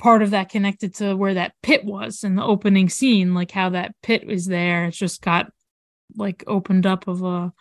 part 0.00 0.22
of 0.22 0.30
that 0.30 0.48
connected 0.48 0.94
to 0.96 1.14
where 1.14 1.34
that 1.34 1.54
pit 1.62 1.84
was 1.84 2.24
in 2.24 2.34
the 2.34 2.44
opening 2.44 2.88
scene, 2.88 3.34
like 3.34 3.50
how 3.50 3.68
that 3.70 3.94
pit 4.02 4.26
was 4.26 4.46
there. 4.46 4.86
It's 4.86 4.96
just 4.96 5.22
got 5.22 5.52
like 6.16 6.42
opened 6.46 6.86
up 6.86 7.06
of 7.06 7.22
a 7.22 7.52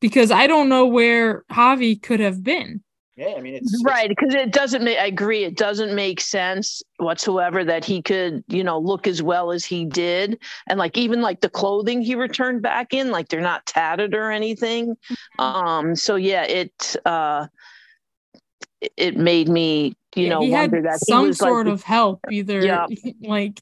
because 0.00 0.30
I 0.30 0.46
don't 0.46 0.68
know 0.68 0.86
where 0.86 1.44
Javi 1.50 2.00
could 2.00 2.20
have 2.20 2.44
been. 2.44 2.82
Yeah, 3.18 3.34
I 3.36 3.40
mean 3.40 3.56
it's 3.56 3.82
right 3.84 4.08
because 4.08 4.32
it 4.32 4.52
doesn't 4.52 4.84
make 4.84 4.96
i 4.96 5.06
agree 5.06 5.42
it 5.42 5.56
doesn't 5.56 5.92
make 5.92 6.20
sense 6.20 6.84
whatsoever 6.98 7.64
that 7.64 7.84
he 7.84 8.00
could 8.00 8.44
you 8.46 8.62
know 8.62 8.78
look 8.78 9.08
as 9.08 9.20
well 9.20 9.50
as 9.50 9.64
he 9.64 9.84
did 9.84 10.38
and 10.68 10.78
like 10.78 10.96
even 10.96 11.20
like 11.20 11.40
the 11.40 11.50
clothing 11.50 12.00
he 12.00 12.14
returned 12.14 12.62
back 12.62 12.94
in 12.94 13.10
like 13.10 13.28
they're 13.28 13.40
not 13.40 13.66
tattered 13.66 14.14
or 14.14 14.30
anything 14.30 14.94
um 15.40 15.96
so 15.96 16.14
yeah 16.14 16.44
it 16.44 16.94
uh 17.06 17.48
it- 18.96 19.16
made 19.16 19.48
me 19.48 19.94
you 20.16 20.24
Yeah, 20.24 20.30
know 20.30 20.40
he 20.40 20.50
had 20.50 20.70
wonder 20.72 20.82
that 20.82 21.00
he 21.06 21.12
some 21.12 21.26
was 21.28 21.40
like 21.40 21.48
sort 21.50 21.68
of 21.68 21.82
help, 21.82 22.20
either 22.30 22.60
Yeah. 22.60 22.86
like 23.20 23.60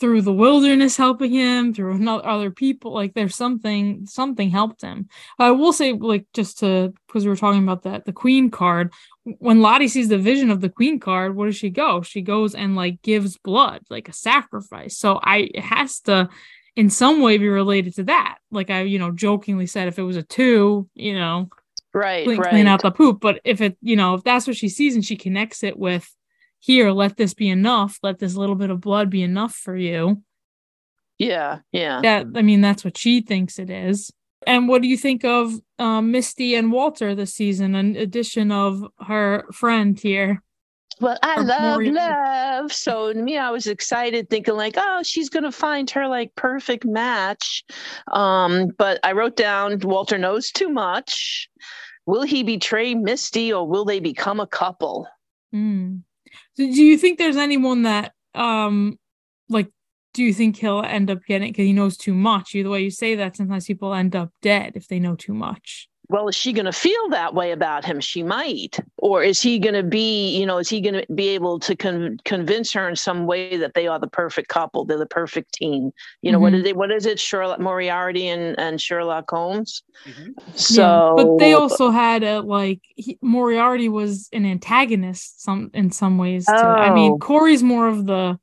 through 0.00 0.22
the 0.22 0.32
wilderness 0.32 0.96
helping 0.96 1.32
him, 1.32 1.74
through 1.74 2.08
other 2.08 2.50
people. 2.52 2.94
Like 2.94 3.14
there's 3.14 3.34
something, 3.34 4.06
something 4.06 4.48
helped 4.48 4.80
him. 4.80 5.08
I 5.40 5.50
will 5.50 5.72
say, 5.72 5.92
like 5.92 6.24
just 6.32 6.60
to 6.60 6.94
because 7.06 7.24
we 7.24 7.30
were 7.30 7.36
talking 7.36 7.62
about 7.62 7.82
that 7.82 8.04
the 8.04 8.12
Queen 8.12 8.50
card. 8.50 8.92
When 9.24 9.60
Lottie 9.60 9.88
sees 9.88 10.08
the 10.08 10.16
vision 10.18 10.50
of 10.50 10.60
the 10.60 10.68
Queen 10.70 11.00
card, 11.00 11.34
where 11.34 11.48
does 11.48 11.56
she 11.56 11.70
go? 11.70 12.02
She 12.02 12.22
goes 12.22 12.54
and 12.54 12.76
like 12.76 13.02
gives 13.02 13.36
blood, 13.38 13.82
like 13.90 14.08
a 14.08 14.12
sacrifice. 14.12 14.96
So 14.96 15.18
I 15.22 15.48
it 15.52 15.64
has 15.64 16.00
to 16.02 16.28
in 16.76 16.90
some 16.90 17.20
way 17.20 17.36
be 17.38 17.48
related 17.48 17.96
to 17.96 18.04
that. 18.04 18.38
Like 18.52 18.70
I, 18.70 18.82
you 18.82 19.00
know, 19.00 19.10
jokingly 19.10 19.66
said 19.66 19.88
if 19.88 19.98
it 19.98 20.02
was 20.04 20.16
a 20.16 20.22
two, 20.22 20.88
you 20.94 21.14
know, 21.14 21.48
right 21.98 22.24
clean, 22.24 22.38
right 22.38 22.50
clean 22.50 22.66
out 22.66 22.82
the 22.82 22.90
poop. 22.90 23.20
But 23.20 23.40
if 23.44 23.60
it, 23.60 23.76
you 23.80 23.96
know, 23.96 24.14
if 24.14 24.24
that's 24.24 24.46
what 24.46 24.56
she 24.56 24.68
sees 24.68 24.94
and 24.94 25.04
she 25.04 25.16
connects 25.16 25.62
it 25.62 25.78
with, 25.78 26.14
here, 26.60 26.90
let 26.90 27.16
this 27.16 27.34
be 27.34 27.48
enough. 27.48 27.98
Let 28.02 28.18
this 28.18 28.34
little 28.34 28.56
bit 28.56 28.70
of 28.70 28.80
blood 28.80 29.10
be 29.10 29.22
enough 29.22 29.54
for 29.54 29.76
you. 29.76 30.22
yeah 31.18 31.58
yeah 31.72 32.00
That 32.02 32.26
I 32.34 32.42
mean, 32.42 32.60
that's 32.60 32.84
what 32.84 32.96
she 32.98 33.20
thinks 33.20 33.58
it 33.58 33.70
is. 33.70 34.10
And 34.46 34.68
what 34.68 34.82
do 34.82 34.88
you 34.88 34.96
think 34.96 35.24
of 35.24 35.52
um, 35.78 36.12
Misty 36.12 36.54
and 36.54 36.70
Walter 36.72 37.14
this 37.14 37.34
season? 37.34 37.74
An 37.74 37.96
addition 37.96 38.52
of 38.52 38.84
her 39.00 39.44
friend 39.52 39.98
here. 39.98 40.42
Well, 41.00 41.18
I 41.22 41.40
love 41.40 41.82
love. 41.82 42.72
So 42.72 43.12
to 43.12 43.20
me, 43.20 43.36
I 43.38 43.50
was 43.50 43.66
excited, 43.66 44.28
thinking 44.28 44.54
like, 44.54 44.74
oh, 44.76 45.02
she's 45.04 45.28
gonna 45.28 45.52
find 45.52 45.88
her 45.90 46.08
like 46.08 46.34
perfect 46.34 46.84
match. 46.84 47.64
Um, 48.10 48.72
but 48.78 48.98
I 49.02 49.12
wrote 49.12 49.36
down 49.36 49.78
Walter 49.80 50.18
knows 50.18 50.50
too 50.50 50.68
much. 50.68 51.48
Will 52.08 52.22
he 52.22 52.42
betray 52.42 52.94
Misty 52.94 53.52
or 53.52 53.68
will 53.68 53.84
they 53.84 54.00
become 54.00 54.40
a 54.40 54.46
couple? 54.46 55.06
Hmm. 55.52 55.96
So 56.54 56.64
do 56.64 56.82
you 56.82 56.96
think 56.96 57.18
there's 57.18 57.36
anyone 57.36 57.82
that 57.82 58.14
um 58.34 58.98
like 59.50 59.70
do 60.14 60.22
you 60.24 60.32
think 60.32 60.56
he'll 60.56 60.82
end 60.82 61.10
up 61.10 61.18
getting 61.28 61.52
because 61.52 61.66
he 61.66 61.74
knows 61.74 61.98
too 61.98 62.14
much? 62.14 62.54
Either 62.54 62.70
way 62.70 62.80
you 62.80 62.90
say 62.90 63.14
that, 63.16 63.36
sometimes 63.36 63.66
people 63.66 63.92
end 63.92 64.16
up 64.16 64.30
dead 64.40 64.72
if 64.74 64.88
they 64.88 64.98
know 64.98 65.16
too 65.16 65.34
much. 65.34 65.86
Well, 66.10 66.28
is 66.28 66.34
she 66.34 66.54
going 66.54 66.64
to 66.64 66.72
feel 66.72 67.08
that 67.10 67.34
way 67.34 67.52
about 67.52 67.84
him? 67.84 68.00
She 68.00 68.22
might. 68.22 68.78
Or 68.96 69.22
is 69.22 69.42
he 69.42 69.58
going 69.58 69.74
to 69.74 69.82
be, 69.82 70.38
you 70.38 70.46
know, 70.46 70.56
is 70.56 70.68
he 70.68 70.80
going 70.80 70.94
to 70.94 71.12
be 71.12 71.28
able 71.28 71.58
to 71.60 71.76
con- 71.76 72.18
convince 72.24 72.72
her 72.72 72.88
in 72.88 72.96
some 72.96 73.26
way 73.26 73.58
that 73.58 73.74
they 73.74 73.86
are 73.86 73.98
the 73.98 74.06
perfect 74.06 74.48
couple? 74.48 74.86
They're 74.86 74.96
the 74.96 75.06
perfect 75.06 75.52
team. 75.52 75.92
You 76.22 76.32
know, 76.32 76.38
mm-hmm. 76.38 76.42
what 76.42 76.54
is 76.54 76.64
it? 76.64 76.76
What 76.76 76.90
is 76.90 77.04
it? 77.04 77.20
Sherlock 77.20 77.60
Moriarty 77.60 78.26
and, 78.28 78.58
and 78.58 78.80
Sherlock 78.80 79.30
Holmes. 79.30 79.82
Mm-hmm. 80.06 80.32
So, 80.54 81.16
yeah, 81.18 81.24
but 81.24 81.38
they 81.38 81.52
also 81.52 81.90
had 81.90 82.22
a 82.22 82.40
like 82.40 82.80
he, 82.96 83.18
Moriarty 83.20 83.90
was 83.90 84.30
an 84.32 84.46
antagonist 84.46 85.42
some 85.42 85.70
in 85.74 85.90
some 85.90 86.16
ways. 86.16 86.46
Too. 86.46 86.54
Oh. 86.56 86.74
I 86.74 86.94
mean, 86.94 87.12
oh. 87.12 87.18
Corey's 87.18 87.62
more 87.62 87.86
of 87.86 88.06
the 88.06 88.38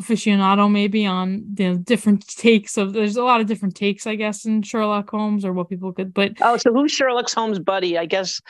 aficionado 0.00 0.70
maybe 0.70 1.04
on 1.06 1.44
the 1.52 1.76
different 1.76 2.26
takes 2.26 2.76
of 2.76 2.92
there's 2.92 3.16
a 3.16 3.22
lot 3.22 3.40
of 3.40 3.46
different 3.46 3.74
takes 3.74 4.06
i 4.06 4.14
guess 4.14 4.44
in 4.44 4.62
sherlock 4.62 5.10
holmes 5.10 5.44
or 5.44 5.52
what 5.52 5.68
people 5.68 5.92
could 5.92 6.14
but 6.14 6.32
oh 6.40 6.56
so 6.56 6.72
who's 6.72 6.90
sherlock 6.90 7.30
holmes 7.30 7.58
buddy? 7.58 7.98
I 7.98 8.06
guess 8.06 8.40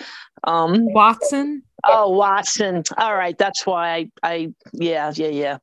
um 0.44 0.92
watson? 0.92 1.62
Oh 1.86 2.10
watson. 2.10 2.82
All 2.98 3.14
right. 3.14 3.36
That's 3.36 3.66
why 3.66 3.90
i 3.90 4.10
i 4.22 4.48
yeah 4.72 5.12
yeah 5.14 5.28
yeah. 5.28 5.58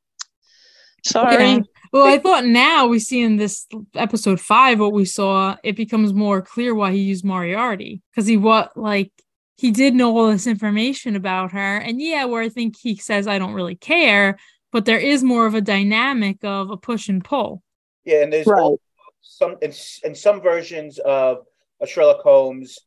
Sorry. 1.03 1.43
Yeah. 1.43 1.59
well 1.93 2.05
i 2.05 2.17
thought 2.17 2.45
now 2.45 2.87
we 2.87 2.99
see 2.99 3.21
in 3.21 3.37
this 3.37 3.65
episode 3.95 4.39
five 4.39 4.79
what 4.79 4.93
we 4.93 5.05
saw 5.05 5.55
it 5.63 5.75
becomes 5.75 6.13
more 6.13 6.41
clear 6.41 6.75
why 6.75 6.91
he 6.91 6.99
used 6.99 7.23
moriarty 7.23 8.01
because 8.11 8.27
he 8.27 8.37
what 8.37 8.75
like 8.75 9.11
he 9.57 9.71
did 9.71 9.95
know 9.95 10.15
all 10.15 10.29
this 10.29 10.45
information 10.45 11.15
about 11.15 11.51
her. 11.51 11.77
And 11.77 12.01
yeah 12.01 12.25
where 12.25 12.41
i 12.41 12.49
think 12.49 12.77
he 12.77 12.95
says 12.97 13.27
i 13.27 13.39
don't 13.39 13.53
really 13.53 13.75
care 13.75 14.37
but 14.71 14.85
there 14.85 14.99
is 14.99 15.23
more 15.23 15.45
of 15.45 15.55
a 15.55 15.61
dynamic 15.61 16.43
of 16.43 16.69
a 16.69 16.77
push 16.77 17.09
and 17.09 17.23
pull. 17.23 17.63
Yeah, 18.05 18.23
and 18.23 18.31
there's 18.31 18.47
right. 18.47 18.77
some 19.21 19.57
in, 19.61 19.73
in 20.03 20.15
some 20.15 20.41
versions 20.41 20.99
of, 20.99 21.45
of 21.79 21.89
Sherlock 21.89 22.21
Holmes, 22.21 22.79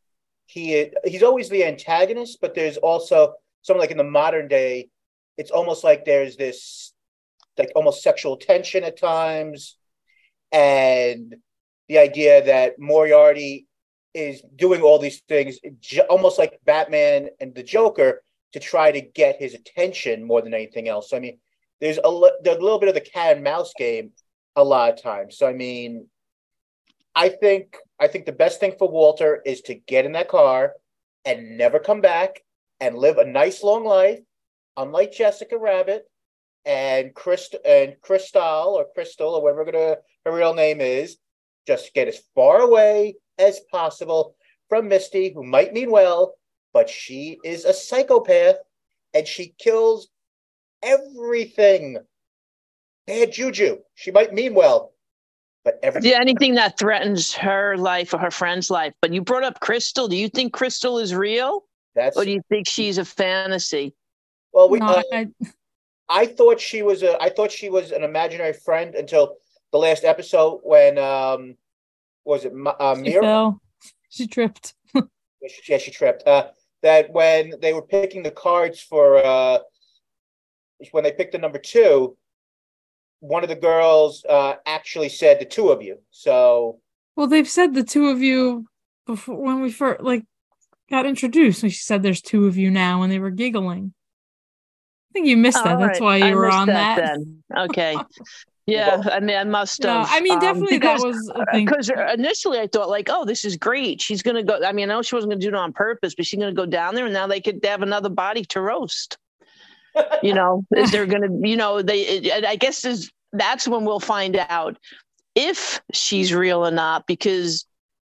he 0.46 0.90
he's 1.04 1.22
always 1.22 1.48
the 1.48 1.64
antagonist, 1.64 2.38
but 2.40 2.54
there's 2.54 2.76
also 2.76 3.34
some 3.62 3.78
like 3.78 3.90
in 3.90 3.96
the 3.96 4.04
modern 4.04 4.48
day, 4.48 4.88
it's 5.36 5.50
almost 5.50 5.84
like 5.84 6.04
there's 6.04 6.36
this 6.36 6.92
like 7.58 7.70
almost 7.74 8.02
sexual 8.02 8.36
tension 8.36 8.84
at 8.84 8.98
times, 8.98 9.76
and 10.52 11.36
the 11.88 11.98
idea 11.98 12.44
that 12.44 12.78
Moriarty 12.78 13.66
is 14.14 14.42
doing 14.56 14.80
all 14.80 14.98
these 14.98 15.20
things, 15.28 15.58
almost 16.08 16.38
like 16.38 16.60
Batman 16.64 17.28
and 17.40 17.54
the 17.54 17.62
Joker, 17.62 18.22
to 18.52 18.60
try 18.60 18.90
to 18.90 19.00
get 19.00 19.36
his 19.36 19.54
attention 19.54 20.26
more 20.26 20.42
than 20.42 20.54
anything 20.54 20.88
else. 20.88 21.10
So, 21.10 21.16
I 21.16 21.20
mean, 21.20 21.38
there's 21.80 21.98
a, 21.98 22.08
a 22.08 22.58
little 22.60 22.78
bit 22.78 22.88
of 22.88 22.94
the 22.94 23.00
cat 23.00 23.36
and 23.36 23.44
mouse 23.44 23.72
game 23.76 24.12
a 24.56 24.64
lot 24.64 24.92
of 24.92 25.02
times. 25.02 25.38
So 25.38 25.46
I 25.46 25.52
mean, 25.52 26.06
I 27.14 27.28
think 27.28 27.76
I 27.98 28.06
think 28.06 28.26
the 28.26 28.32
best 28.32 28.60
thing 28.60 28.74
for 28.78 28.88
Walter 28.88 29.42
is 29.44 29.62
to 29.62 29.74
get 29.74 30.04
in 30.04 30.12
that 30.12 30.28
car 30.28 30.74
and 31.24 31.56
never 31.58 31.78
come 31.78 32.00
back 32.00 32.42
and 32.80 32.96
live 32.96 33.18
a 33.18 33.26
nice 33.26 33.62
long 33.62 33.84
life, 33.84 34.20
unlike 34.76 35.12
Jessica 35.12 35.58
Rabbit 35.58 36.04
and 36.64 37.14
Christ 37.14 37.56
and 37.64 37.94
Crystal 38.00 38.42
or 38.42 38.86
Crystal 38.94 39.34
or 39.34 39.42
whatever 39.42 39.64
gonna 39.64 39.96
her 40.24 40.32
real 40.32 40.54
name 40.54 40.80
is. 40.80 41.16
Just 41.66 41.94
get 41.94 42.08
as 42.08 42.20
far 42.34 42.60
away 42.60 43.16
as 43.38 43.60
possible 43.70 44.34
from 44.68 44.88
Misty, 44.88 45.32
who 45.32 45.44
might 45.44 45.72
mean 45.72 45.90
well, 45.90 46.34
but 46.72 46.88
she 46.88 47.38
is 47.44 47.64
a 47.64 47.72
psychopath 47.72 48.56
and 49.12 49.26
she 49.26 49.54
kills 49.58 50.08
everything. 50.82 51.98
Bad 53.06 53.32
juju. 53.32 53.78
She 53.94 54.10
might 54.10 54.32
mean 54.32 54.54
well, 54.54 54.92
but 55.64 55.78
everything. 55.82 56.10
Yeah, 56.10 56.18
anything 56.20 56.54
that 56.54 56.78
threatens 56.78 57.34
her 57.34 57.76
life 57.76 58.14
or 58.14 58.18
her 58.18 58.30
friend's 58.30 58.70
life. 58.70 58.94
But 59.00 59.12
you 59.12 59.22
brought 59.22 59.44
up 59.44 59.60
Crystal. 59.60 60.08
Do 60.08 60.16
you 60.16 60.28
think 60.28 60.52
Crystal 60.52 60.98
is 60.98 61.14
real? 61.14 61.64
That's. 61.94 62.16
Or 62.16 62.24
do 62.24 62.30
you 62.30 62.42
think 62.48 62.68
she's 62.68 62.98
a 62.98 63.04
fantasy? 63.04 63.94
Well, 64.52 64.68
we. 64.68 64.78
No, 64.78 64.86
uh, 64.86 65.02
I... 65.12 65.26
I 66.08 66.26
thought 66.26 66.60
she 66.60 66.82
was 66.82 67.02
a. 67.02 67.20
I 67.20 67.30
thought 67.30 67.50
she 67.50 67.70
was 67.70 67.92
an 67.92 68.04
imaginary 68.04 68.52
friend 68.52 68.94
until 68.94 69.36
the 69.72 69.78
last 69.78 70.04
episode 70.04 70.60
when 70.62 70.98
um 70.98 71.56
was 72.24 72.44
it 72.44 72.52
uh, 72.66 72.96
She 73.02 73.12
fell. 73.12 73.60
She 74.08 74.26
tripped. 74.26 74.74
yeah, 75.68 75.78
she 75.78 75.90
tripped. 75.90 76.26
Uh, 76.26 76.48
that 76.82 77.12
when 77.12 77.54
they 77.60 77.72
were 77.72 77.82
picking 77.82 78.22
the 78.22 78.30
cards 78.30 78.80
for 78.80 79.18
uh 79.18 79.58
when 80.92 81.04
they 81.04 81.12
picked 81.12 81.32
the 81.32 81.38
number 81.38 81.58
two, 81.58 82.16
one 83.20 83.42
of 83.42 83.48
the 83.48 83.56
girls 83.56 84.24
uh, 84.28 84.54
actually 84.66 85.08
said 85.08 85.38
the 85.38 85.44
two 85.44 85.68
of 85.68 85.82
you. 85.82 85.98
So, 86.10 86.80
well, 87.16 87.26
they've 87.26 87.48
said 87.48 87.74
the 87.74 87.84
two 87.84 88.08
of 88.08 88.22
you 88.22 88.66
before 89.06 89.36
when 89.36 89.60
we 89.60 89.70
first 89.70 90.02
like 90.02 90.24
got 90.88 91.06
introduced. 91.06 91.62
And 91.62 91.72
she 91.72 91.82
said 91.82 92.02
there's 92.02 92.22
two 92.22 92.46
of 92.46 92.56
you 92.56 92.70
now, 92.70 93.02
and 93.02 93.12
they 93.12 93.18
were 93.18 93.30
giggling. 93.30 93.92
I 95.10 95.12
think 95.12 95.26
you 95.26 95.36
missed 95.36 95.62
that. 95.62 95.74
Right. 95.74 95.86
That's 95.86 96.00
why 96.00 96.16
you 96.16 96.24
I 96.24 96.34
were 96.34 96.50
on 96.50 96.68
that. 96.68 96.96
that. 96.96 97.18
Then. 97.18 97.42
Okay. 97.70 97.96
Yeah, 98.66 99.02
I 99.10 99.18
mean, 99.18 99.36
I 99.36 99.42
must 99.42 99.82
have. 99.82 100.06
I 100.08 100.20
mean, 100.20 100.34
um, 100.34 100.40
definitely 100.40 100.76
um, 100.76 100.80
because, 100.80 101.02
that 101.02 101.06
was 101.06 101.50
because 101.52 101.90
initially 102.14 102.60
I 102.60 102.68
thought 102.68 102.88
like, 102.88 103.08
oh, 103.10 103.24
this 103.24 103.44
is 103.44 103.56
great. 103.56 104.00
She's 104.00 104.22
gonna 104.22 104.44
go. 104.44 104.62
I 104.64 104.72
mean, 104.72 104.90
I 104.90 104.94
know 104.94 105.02
she 105.02 105.16
wasn't 105.16 105.32
gonna 105.32 105.40
do 105.40 105.48
it 105.48 105.54
on 105.54 105.72
purpose, 105.72 106.14
but 106.14 106.24
she's 106.24 106.38
gonna 106.38 106.52
go 106.52 106.66
down 106.66 106.94
there, 106.94 107.06
and 107.06 107.14
now 107.14 107.26
they 107.26 107.40
could 107.40 107.58
have 107.64 107.82
another 107.82 108.08
body 108.08 108.44
to 108.46 108.60
roast 108.60 109.18
you 110.22 110.34
know 110.34 110.64
is 110.76 110.90
there 110.90 111.06
going 111.06 111.22
to 111.22 111.48
you 111.48 111.56
know 111.56 111.82
they 111.82 112.30
i 112.46 112.56
guess 112.56 112.84
is 112.84 113.10
that's 113.32 113.68
when 113.68 113.84
we'll 113.84 114.00
find 114.00 114.36
out 114.36 114.76
if 115.34 115.80
she's 115.92 116.34
real 116.34 116.66
or 116.66 116.70
not 116.70 117.06
because 117.06 117.64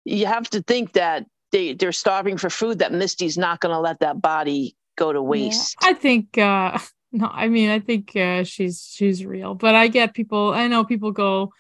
you 0.04 0.26
have 0.26 0.48
to 0.48 0.62
think 0.62 0.92
that 0.94 1.26
they 1.52 1.74
they're 1.74 1.92
starving 1.92 2.36
for 2.36 2.50
food 2.50 2.78
that 2.78 2.92
misty's 2.92 3.36
not 3.36 3.60
going 3.60 3.74
to 3.74 3.80
let 3.80 4.00
that 4.00 4.20
body 4.20 4.76
go 4.96 5.12
to 5.12 5.22
waste. 5.22 5.76
Yeah, 5.82 5.88
i 5.88 5.92
think 5.94 6.38
uh 6.38 6.78
no 7.12 7.28
i 7.32 7.48
mean 7.48 7.70
i 7.70 7.80
think 7.80 8.14
uh 8.16 8.44
she's 8.44 8.88
she's 8.88 9.24
real 9.24 9.54
but 9.54 9.74
i 9.74 9.88
get 9.88 10.14
people 10.14 10.52
i 10.54 10.68
know 10.68 10.84
people 10.84 11.12
go 11.12 11.52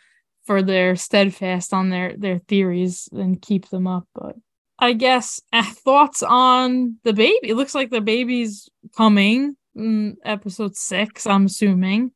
for 0.44 0.62
their 0.62 0.96
steadfast 0.96 1.72
on 1.74 1.90
their 1.90 2.16
their 2.16 2.38
theories 2.38 3.08
and 3.12 3.42
keep 3.42 3.68
them 3.68 3.86
up 3.86 4.06
but 4.14 4.36
i 4.78 4.92
guess 4.92 5.40
uh, 5.52 5.62
thoughts 5.62 6.22
on 6.22 6.96
the 7.04 7.12
baby? 7.12 7.48
It 7.48 7.54
looks 7.54 7.74
like 7.74 7.90
the 7.90 8.00
baby's 8.00 8.68
coming 8.96 9.56
episode 10.24 10.76
six, 10.76 11.26
I'm 11.26 11.46
assuming. 11.46 12.12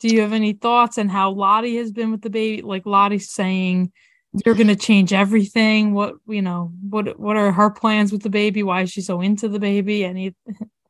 Do 0.00 0.08
you 0.08 0.22
have 0.22 0.32
any 0.32 0.54
thoughts 0.54 0.96
on 0.98 1.08
how 1.08 1.30
Lottie 1.30 1.76
has 1.76 1.92
been 1.92 2.10
with 2.10 2.22
the 2.22 2.30
baby? 2.30 2.62
Like 2.62 2.86
Lottie's 2.86 3.30
saying 3.30 3.92
you're 4.44 4.54
gonna 4.54 4.76
change 4.76 5.12
everything. 5.12 5.92
What 5.92 6.14
you 6.26 6.42
know, 6.42 6.72
what 6.88 7.18
what 7.18 7.36
are 7.36 7.52
her 7.52 7.70
plans 7.70 8.12
with 8.12 8.22
the 8.22 8.30
baby? 8.30 8.62
Why 8.62 8.82
is 8.82 8.90
she 8.90 9.02
so 9.02 9.20
into 9.20 9.48
the 9.48 9.58
baby? 9.58 10.04
Any 10.04 10.34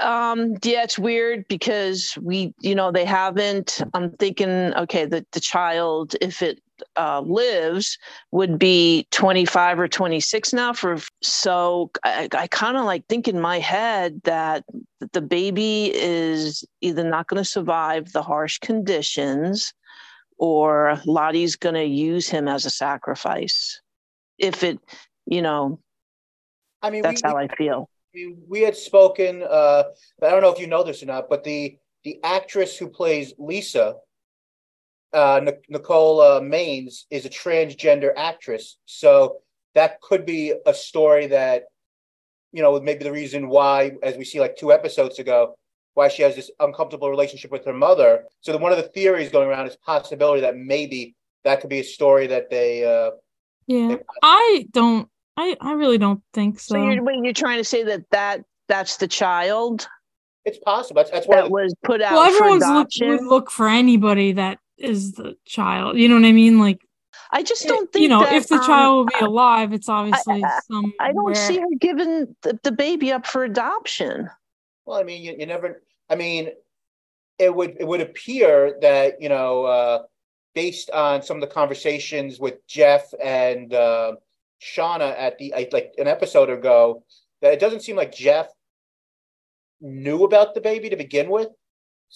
um 0.00 0.54
yeah 0.64 0.82
it's 0.82 0.98
weird 0.98 1.46
because 1.48 2.18
we 2.20 2.52
you 2.60 2.74
know 2.74 2.90
they 2.90 3.04
haven't 3.04 3.80
i'm 3.92 4.10
thinking 4.16 4.74
okay 4.74 5.04
the, 5.04 5.24
the 5.32 5.40
child 5.40 6.16
if 6.20 6.42
it 6.42 6.60
uh, 6.96 7.20
lives 7.20 7.98
would 8.30 8.58
be 8.58 9.06
25 9.10 9.80
or 9.80 9.88
26 9.88 10.52
now 10.52 10.72
for 10.72 10.98
so 11.22 11.90
i, 12.04 12.28
I 12.32 12.46
kind 12.48 12.76
of 12.76 12.84
like 12.84 13.06
think 13.06 13.28
in 13.28 13.40
my 13.40 13.58
head 13.58 14.20
that 14.24 14.64
the 15.12 15.22
baby 15.22 15.92
is 15.94 16.64
either 16.80 17.04
not 17.04 17.28
going 17.28 17.42
to 17.42 17.48
survive 17.48 18.12
the 18.12 18.22
harsh 18.22 18.58
conditions 18.58 19.74
or 20.38 21.00
lottie's 21.06 21.56
going 21.56 21.76
to 21.76 21.84
use 21.84 22.28
him 22.28 22.48
as 22.48 22.66
a 22.66 22.70
sacrifice. 22.70 23.80
If 24.38 24.64
it 24.64 24.80
you 25.26 25.42
know 25.42 25.78
i 26.82 26.90
mean 26.90 27.02
that's 27.02 27.22
we, 27.22 27.28
how 27.28 27.36
i 27.36 27.48
feel. 27.48 27.88
we, 28.14 28.34
we 28.48 28.60
had 28.60 28.76
spoken 28.76 29.42
uh 29.42 29.84
i 30.22 30.30
don't 30.30 30.42
know 30.42 30.52
if 30.52 30.58
you 30.58 30.66
know 30.66 30.82
this 30.82 31.02
or 31.02 31.06
not 31.06 31.28
but 31.28 31.44
the 31.44 31.76
the 32.04 32.18
actress 32.22 32.76
who 32.76 32.88
plays 32.88 33.32
lisa 33.38 33.96
uh, 35.14 35.40
Nicole 35.68 36.20
uh, 36.20 36.40
Maines 36.40 37.04
is 37.10 37.24
a 37.24 37.30
transgender 37.30 38.12
actress, 38.16 38.78
so 38.84 39.38
that 39.74 40.00
could 40.00 40.26
be 40.26 40.52
a 40.66 40.74
story 40.74 41.28
that, 41.28 41.64
you 42.52 42.62
know, 42.62 42.80
maybe 42.80 43.04
the 43.04 43.12
reason 43.12 43.48
why, 43.48 43.92
as 44.02 44.16
we 44.16 44.24
see 44.24 44.40
like 44.40 44.56
two 44.56 44.72
episodes 44.72 45.18
ago, 45.18 45.56
why 45.94 46.08
she 46.08 46.22
has 46.22 46.34
this 46.34 46.50
uncomfortable 46.60 47.08
relationship 47.08 47.50
with 47.50 47.64
her 47.64 47.72
mother. 47.72 48.24
So 48.40 48.52
the, 48.52 48.58
one 48.58 48.72
of 48.72 48.78
the 48.78 48.84
theories 48.84 49.30
going 49.30 49.48
around 49.48 49.66
is 49.68 49.76
possibility 49.76 50.40
that 50.42 50.56
maybe 50.56 51.14
that 51.44 51.60
could 51.60 51.70
be 51.70 51.80
a 51.80 51.84
story 51.84 52.26
that 52.28 52.50
they. 52.50 52.84
Uh, 52.84 53.10
yeah, 53.66 53.88
they 53.88 53.98
I 54.22 54.66
don't. 54.72 55.08
I 55.36 55.56
I 55.60 55.72
really 55.72 55.98
don't 55.98 56.22
think 56.32 56.60
so. 56.60 56.74
So 56.74 56.90
you're, 56.90 57.24
you're 57.24 57.32
trying 57.32 57.58
to 57.58 57.64
say 57.64 57.82
that 57.84 58.04
that 58.10 58.44
that's 58.68 58.96
the 58.96 59.08
child. 59.08 59.86
It's 60.44 60.58
possible. 60.58 60.96
That's, 61.00 61.10
that's 61.10 61.26
why 61.26 61.36
that 61.36 61.50
was 61.50 61.74
put 61.82 62.02
out. 62.02 62.12
Well, 62.12 62.24
everyone's 62.24 62.66
look, 62.66 62.88
would 63.00 63.26
look 63.26 63.50
for 63.50 63.68
anybody 63.68 64.32
that 64.32 64.58
is 64.78 65.12
the 65.12 65.36
child. 65.44 65.96
You 65.96 66.08
know 66.08 66.16
what 66.16 66.24
I 66.24 66.32
mean? 66.32 66.58
Like 66.58 66.80
I 67.30 67.42
just 67.42 67.66
don't 67.66 67.92
think 67.92 68.04
you 68.04 68.08
know 68.08 68.20
that, 68.20 68.32
if 68.32 68.48
the 68.48 68.56
um, 68.56 68.66
child 68.66 68.96
will 68.96 69.20
be 69.20 69.24
alive. 69.24 69.72
It's 69.72 69.88
obviously 69.88 70.44
some. 70.70 70.92
I 71.00 71.12
don't 71.12 71.36
see 71.36 71.58
her 71.58 71.66
giving 71.80 72.34
the, 72.42 72.58
the, 72.62 72.70
baby 72.70 73.10
up 73.10 73.26
for 73.26 73.42
adoption. 73.42 74.30
Well, 74.86 74.98
I 74.98 75.02
mean, 75.02 75.22
you, 75.22 75.34
you 75.38 75.46
never. 75.46 75.82
I 76.08 76.14
mean, 76.14 76.50
it 77.38 77.54
would 77.54 77.76
it 77.80 77.86
would 77.86 78.00
appear 78.00 78.78
that 78.82 79.20
you 79.20 79.28
know, 79.28 79.64
uh, 79.64 80.02
based 80.54 80.90
on 80.90 81.22
some 81.22 81.36
of 81.36 81.40
the 81.40 81.52
conversations 81.52 82.38
with 82.38 82.64
Jeff 82.68 83.12
and 83.22 83.74
uh, 83.74 84.12
Shauna 84.62 85.14
at 85.18 85.36
the 85.38 85.52
like 85.72 85.94
an 85.98 86.06
episode 86.06 86.50
ago 86.50 87.02
that 87.42 87.52
it 87.52 87.60
doesn't 87.60 87.82
seem 87.82 87.96
like 87.96 88.14
Jeff 88.14 88.48
knew 89.80 90.24
about 90.24 90.54
the 90.54 90.60
baby 90.60 90.88
to 90.90 90.96
begin 90.96 91.28
with. 91.28 91.48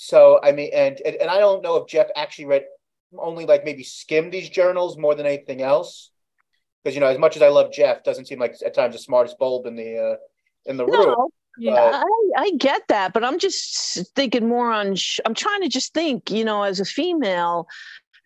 So 0.01 0.39
I 0.45 0.53
mean, 0.53 0.71
and 0.73 1.01
and, 1.05 1.17
and 1.17 1.29
I 1.29 1.41
don't 1.41 1.61
know 1.61 1.75
if 1.79 1.89
Jeff 1.89 2.07
actually 2.15 2.45
read 2.45 2.63
only 3.19 3.47
like 3.47 3.65
maybe 3.65 3.83
skimmed 3.83 4.33
these 4.33 4.49
journals 4.49 4.97
more 4.97 5.17
than 5.17 5.27
anything 5.27 5.61
else. 5.61 6.13
Because 6.85 6.95
you 6.95 7.01
know, 7.01 7.09
as 7.09 7.19
much 7.19 7.35
as 7.35 7.43
I 7.43 7.49
love 7.49 7.73
Jeff, 7.73 8.05
doesn't 8.05 8.27
seem 8.29 8.39
like 8.39 8.55
at 8.65 8.75
times 8.75 8.95
the 8.95 9.01
smartest 9.01 9.41
bulb 9.41 9.67
in 9.67 9.75
the 9.75 9.99
uh, 9.99 10.17
in 10.67 10.77
the 10.77 10.87
No, 10.87 11.05
room. 11.05 11.29
Yeah. 11.59 12.05
I, 12.05 12.43
I 12.43 12.51
get 12.59 12.83
that, 12.87 13.13
but 13.13 13.25
I'm 13.25 13.41
just 13.41 14.15
thinking 14.15 14.47
more 14.47 14.71
on. 14.71 14.95
Sh- 14.95 15.19
I'm 15.27 15.35
trying 15.35 15.63
to 15.63 15.69
just 15.69 15.93
think, 15.95 16.31
you 16.31 16.45
know, 16.45 16.63
as 16.63 16.79
a 16.79 16.85
female, 16.85 17.67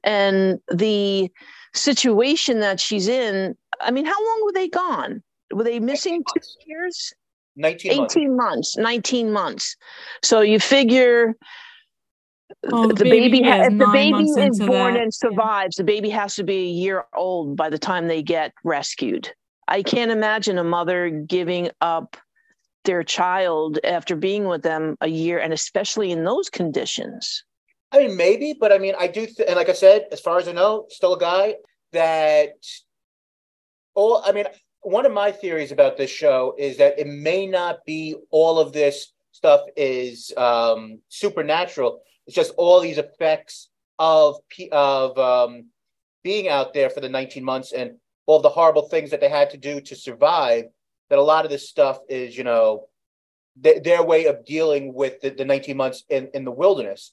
and 0.04 0.58
the 0.70 1.32
situation 1.72 2.60
that 2.60 2.80
she's 2.80 3.08
in. 3.08 3.56
I 3.80 3.92
mean, 3.92 4.04
how 4.04 4.22
long 4.22 4.42
were 4.44 4.52
they 4.52 4.68
gone? 4.68 5.22
Were 5.50 5.64
they 5.64 5.80
missing 5.80 6.22
two 6.22 6.40
years? 6.66 7.14
19 7.56 7.96
months. 7.96 8.16
18 8.16 8.36
months, 8.36 8.76
19 8.76 9.32
months. 9.32 9.76
So 10.22 10.40
you 10.40 10.58
figure 10.58 11.34
Well, 12.64 12.88
the, 12.88 13.04
baby, 13.04 13.38
yeah, 13.38 13.56
ha- 13.56 13.62
is 13.62 13.72
if 13.72 13.78
the 13.78 13.86
baby 13.92 14.22
is 14.22 14.58
born 14.60 14.94
that. 14.94 15.02
and 15.02 15.14
survives, 15.14 15.76
the 15.76 15.84
baby 15.84 16.10
has 16.10 16.34
to 16.36 16.44
be 16.44 16.56
a 16.56 16.70
year 16.70 17.04
old 17.14 17.56
by 17.56 17.70
the 17.70 17.78
time 17.78 18.08
they 18.08 18.22
get 18.22 18.52
rescued. 18.64 19.32
I 19.68 19.82
can't 19.82 20.10
imagine 20.10 20.58
a 20.58 20.64
mother 20.64 21.08
giving 21.10 21.70
up 21.80 22.16
their 22.84 23.02
child 23.04 23.78
after 23.84 24.16
being 24.16 24.46
with 24.48 24.62
them 24.62 24.96
a 25.00 25.06
year, 25.08 25.38
and 25.38 25.52
especially 25.52 26.10
in 26.10 26.24
those 26.24 26.50
conditions. 26.50 27.44
I 27.92 27.98
mean, 27.98 28.16
maybe, 28.16 28.54
but 28.58 28.72
I 28.72 28.78
mean, 28.78 28.94
I 28.98 29.06
do, 29.06 29.26
th- 29.26 29.46
and 29.46 29.56
like 29.56 29.68
I 29.68 29.74
said, 29.74 30.06
as 30.10 30.20
far 30.20 30.38
as 30.38 30.48
I 30.48 30.52
know, 30.52 30.86
still 30.88 31.14
a 31.14 31.18
guy 31.18 31.56
that. 31.92 32.54
All 33.94 34.22
I 34.24 34.32
mean, 34.32 34.46
one 34.82 35.06
of 35.06 35.12
my 35.12 35.32
theories 35.32 35.72
about 35.72 35.96
this 35.96 36.10
show 36.10 36.54
is 36.58 36.76
that 36.78 36.98
it 36.98 37.06
may 37.06 37.46
not 37.46 37.84
be 37.86 38.16
all 38.30 38.58
of 38.58 38.72
this 38.72 39.12
stuff 39.32 39.62
is 39.76 40.32
um, 40.36 41.00
supernatural. 41.08 42.02
It's 42.26 42.36
just 42.36 42.52
all 42.56 42.80
these 42.80 42.98
effects 42.98 43.68
of 43.98 44.36
of 44.70 45.18
um, 45.18 45.66
being 46.22 46.48
out 46.48 46.74
there 46.74 46.90
for 46.90 47.00
the 47.00 47.08
19 47.08 47.42
months 47.42 47.72
and 47.72 47.92
all 48.26 48.40
the 48.40 48.48
horrible 48.48 48.82
things 48.82 49.10
that 49.10 49.20
they 49.20 49.28
had 49.28 49.50
to 49.50 49.56
do 49.56 49.80
to 49.80 49.96
survive. 49.96 50.64
That 51.10 51.18
a 51.18 51.22
lot 51.22 51.44
of 51.44 51.50
this 51.50 51.68
stuff 51.68 51.98
is, 52.08 52.38
you 52.38 52.44
know, 52.44 52.88
th- 53.62 53.82
their 53.82 54.02
way 54.02 54.26
of 54.26 54.44
dealing 54.44 54.94
with 54.94 55.20
the, 55.20 55.30
the 55.30 55.44
19 55.44 55.76
months 55.76 56.04
in, 56.08 56.28
in 56.32 56.44
the 56.44 56.50
wilderness 56.50 57.12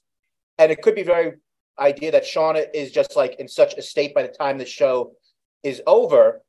and 0.60 0.70
it 0.70 0.82
could 0.82 0.94
be 0.94 1.02
very 1.02 1.32
idea 1.78 2.12
that 2.12 2.24
Shauna 2.24 2.66
is 2.74 2.92
just 2.92 3.16
like 3.16 3.36
in 3.40 3.48
such 3.48 3.74
a 3.74 3.82
state 3.82 4.14
by 4.14 4.22
the 4.22 4.28
time 4.28 4.58
the 4.58 4.66
show 4.66 5.12
is 5.62 5.80
over 5.86 6.42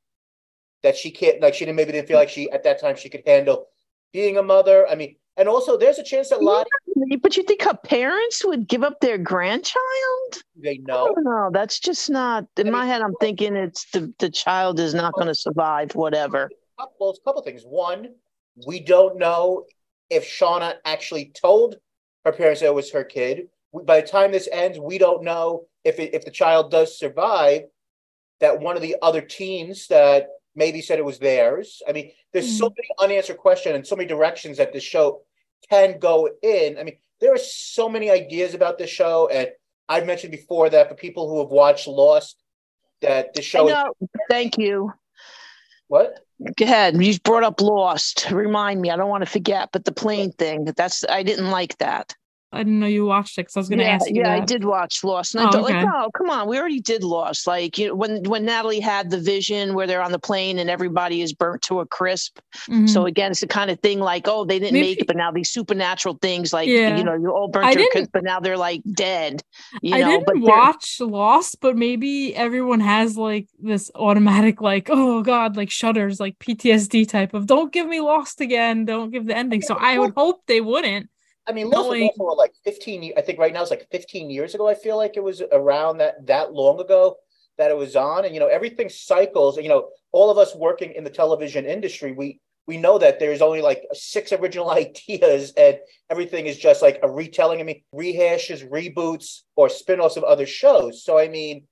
that 0.84 0.96
she 0.98 1.12
can't 1.12 1.42
like 1.42 1.54
she 1.54 1.66
didn't 1.66 1.78
maybe 1.78 1.92
didn't 1.92 2.08
feel 2.08 2.18
like 2.18 2.30
she 2.30 2.50
at 2.52 2.64
that 2.64 2.80
time 2.80 2.96
she 2.96 3.10
could 3.10 3.24
handle 3.26 3.68
being 4.14 4.38
a 4.38 4.44
mother. 4.44 4.88
I 4.88 4.96
mean, 4.96 5.16
and 5.38 5.48
also 5.48 5.78
there's 5.78 6.00
a 6.00 6.04
chance 6.04 6.30
that 6.30 6.42
Lottie 6.42 6.70
But 7.22 7.38
you 7.38 7.44
think 7.44 7.62
her 7.64 7.74
parents 7.74 8.44
would 8.46 8.68
give 8.68 8.84
up 8.84 9.00
their 9.00 9.18
grandchild? 9.18 10.44
they 10.56 10.78
know. 10.80 11.14
don't. 11.16 11.54
That's 11.54 11.80
just 11.80 12.10
not 12.10 12.46
in 12.58 12.68
I 12.68 12.72
my 12.72 12.80
mean, 12.82 12.90
head. 12.90 13.02
I'm 13.02 13.16
thinking 13.22 13.56
it's 13.56 13.90
the, 13.92 14.14
the 14.20 14.30
child 14.30 14.80
is 14.80 14.94
not 14.94 15.14
going 15.14 15.28
to 15.28 15.36
survive, 15.36 15.96
whatever. 15.96 16.50
Well, 17.00 17.12
a 17.12 17.24
couple 17.24 17.42
things. 17.44 17.64
One, 17.64 18.10
we 18.68 18.80
don't 18.80 19.18
know 19.18 19.66
if 20.10 20.26
Shauna 20.26 20.76
actually 20.84 21.32
told 21.40 21.78
her 22.26 22.32
parents 22.32 22.62
that 22.62 22.68
it 22.68 22.76
was 22.76 22.92
her 22.92 23.04
kid. 23.04 23.48
By 23.86 24.02
the 24.02 24.08
time 24.08 24.32
this 24.32 24.50
ends, 24.52 24.78
we 24.80 24.98
don't 24.98 25.24
know 25.24 25.66
if 25.86 26.00
it, 26.00 26.14
if 26.14 26.26
the 26.26 26.32
child 26.32 26.72
does 26.72 26.98
survive. 27.00 27.64
That 28.42 28.60
one 28.60 28.76
of 28.76 28.82
the 28.82 28.96
other 29.02 29.22
teens 29.22 29.88
that 29.88 30.28
maybe 30.56 30.82
said 30.82 31.00
it 31.00 31.06
was 31.06 31.20
theirs. 31.20 31.82
I 31.88 31.92
mean, 31.92 32.12
there's 32.34 32.58
so 32.58 32.70
mm. 32.70 32.76
many 32.78 33.14
unanswered 33.14 33.38
questions 33.38 33.76
and 33.76 33.86
so 33.86 33.96
many 33.96 34.08
directions 34.08 34.58
that 34.58 34.74
this 34.74 34.84
show 34.84 35.22
can 35.70 36.00
go 36.00 36.30
in. 36.42 36.78
I 36.78 36.84
mean, 36.84 36.98
there 37.20 37.34
are 37.34 37.40
so 37.40 37.88
many 37.88 38.10
ideas 38.10 38.54
about 38.54 38.78
this 38.78 38.90
show, 38.90 39.30
and 39.32 39.50
I've 39.88 40.06
mentioned 40.06 40.32
before 40.32 40.70
that 40.70 40.90
for 40.90 40.96
people 40.96 41.30
who 41.30 41.40
have 41.40 41.50
watched 41.50 41.88
Lost, 41.88 42.42
that 43.02 43.34
the 43.34 43.42
show 43.42 43.68
is. 43.68 44.08
Thank 44.30 44.58
you. 44.58 44.92
what 45.88 46.20
Go 46.58 46.66
ahead. 46.66 47.02
You 47.02 47.20
brought 47.20 47.44
up 47.44 47.62
Lost. 47.62 48.30
Remind 48.32 48.82
me. 48.82 48.90
I 48.90 48.96
don't 48.96 49.10
want 49.10 49.24
to 49.24 49.30
forget, 49.30 49.70
but 49.72 49.86
the 49.86 49.92
plane 49.92 50.32
thing. 50.32 50.66
That's 50.76 51.06
I 51.08 51.24
didn't 51.24 51.52
like 51.52 51.78
that. 51.78 52.16
I 52.54 52.58
didn't 52.60 52.80
know 52.82 52.88
you 52.88 53.06
watched 53.06 53.38
it 53.38 53.44
because 53.44 53.56
I 53.56 53.60
was 53.62 53.70
going 53.70 53.80
to 53.80 53.86
yeah, 53.86 53.92
ask 53.92 54.10
you 54.10 54.22
yeah, 54.22 54.34
I 54.34 54.40
did 54.42 54.66
watch 54.66 55.04
Lost, 55.06 55.36
and 55.36 55.44
I 55.46 55.48
Oh, 55.48 55.52
thought, 55.52 55.64
okay. 55.64 55.84
like, 55.84 55.94
oh, 55.94 56.12
come 56.12 56.30
on, 56.30 56.50
we 56.50 56.60
already 56.60 56.82
did 56.82 57.02
Lost. 57.04 57.48
Like, 57.48 57.78
you 57.78 57.88
know, 57.88 57.96
when 57.96 58.24
when 58.24 58.44
Natalie 58.44 58.82
had 58.82 59.10
the 59.10 59.20
vision 59.20 59.74
where 59.74 59.88
they're 59.88 60.02
on 60.02 60.12
the 60.12 60.20
plane 60.20 60.60
and 60.60 60.70
everybody 60.70 61.22
is 61.22 61.32
burnt 61.32 61.62
to 61.64 61.80
a 61.80 61.86
crisp. 61.86 62.40
Mhm. 62.70 62.90
So 62.90 63.06
again, 63.06 63.32
it's 63.32 63.40
the 63.40 63.48
kind 63.48 63.72
of 63.72 63.80
thing 63.80 64.00
like, 64.00 64.28
oh, 64.28 64.44
they 64.44 64.60
didn't 64.60 64.74
Maybe- 64.74 64.88
make 64.88 65.00
it, 65.02 65.08
but 65.08 65.16
now 65.16 65.32
these 65.32 65.50
supernatural 65.50 66.20
things, 66.22 66.52
like, 66.52 66.68
Yeah. 66.68 66.98
you 66.98 67.04
know, 67.06 67.14
you're 67.14 67.32
all 67.34 67.48
burnt 67.48 67.68
I 67.68 67.74
to 67.76 67.84
a 67.84 67.90
crisp, 67.92 68.10
but 68.12 68.24
now 68.24 68.40
they're 68.42 68.58
like 68.58 68.82
dead. 68.94 69.42
You 69.82 69.96
I 69.96 70.00
didn't 70.04 70.26
but 70.26 70.40
watch 70.40 71.00
Lost, 71.00 71.58
but 71.62 71.78
maybe 71.78 72.36
everyone 72.36 72.82
has 72.82 73.16
like 73.18 73.48
this 73.60 73.90
automatic, 73.96 74.60
like, 74.62 74.90
oh 74.92 75.22
God, 75.22 75.56
like 75.56 75.70
shudders, 75.70 76.20
like 76.20 76.38
PTSD 76.40 77.08
type 77.08 77.34
of 77.34 77.46
don't 77.48 77.72
give 77.72 77.88
me 77.88 78.02
Lost 78.02 78.42
again, 78.42 78.84
don't 78.84 79.10
give 79.10 79.26
the 79.26 79.38
ending. 79.38 79.62
So 79.62 79.76
I 79.80 79.98
would 79.98 80.14
hope 80.18 80.42
they 80.48 80.60
wouldn't. 80.60 81.08
I 81.48 81.54
mean, 81.54 81.70
Lost 81.70 81.90
was 81.90 81.98
knowing- 82.00 82.10
also 82.20 82.36
like 82.38 82.54
15. 82.64 83.04
ye- 83.04 83.14
I 83.16 83.22
think 83.22 83.40
right 83.40 83.54
now 83.54 83.62
it's 83.62 83.72
like 83.72 83.88
15 83.92 84.30
years 84.30 84.54
ago. 84.56 84.68
I 84.68 84.76
feel 84.76 84.98
like 84.98 85.18
it 85.18 85.24
was 85.24 85.42
around 85.52 85.98
that 85.98 86.26
that 86.28 86.54
long 86.54 86.80
ago 86.80 87.18
that 87.58 87.72
it 87.72 87.78
was 87.78 87.96
on, 87.96 88.26
and 88.26 88.34
you 88.34 88.40
know 88.40 88.48
everything 88.48 88.90
cycles. 88.90 89.58
You 89.58 89.70
know, 89.70 89.90
all 90.12 90.30
of 90.30 90.38
us 90.38 90.56
working 90.56 90.94
in 90.94 91.04
the 91.04 91.10
television 91.10 91.66
industry, 91.66 92.12
we 92.12 92.40
we 92.68 92.78
know 92.78 92.98
that 93.00 93.20
there's 93.20 93.42
only 93.42 93.62
like 93.62 93.84
six 93.94 94.32
original 94.32 94.70
ideas, 94.84 95.52
and 95.58 95.80
everything 96.10 96.46
is 96.46 96.58
just 96.58 96.82
like 96.82 97.00
a 97.04 97.10
retelling. 97.10 97.60
I 97.60 97.64
mean, 97.64 97.84
rehashes, 97.94 98.68
reboots, 98.70 99.42
or 99.56 99.68
spin-offs 99.68 100.18
of 100.18 100.24
other 100.24 100.46
shows. 100.46 101.04
So 101.04 101.18
I 101.18 101.28
mean, 101.28 101.68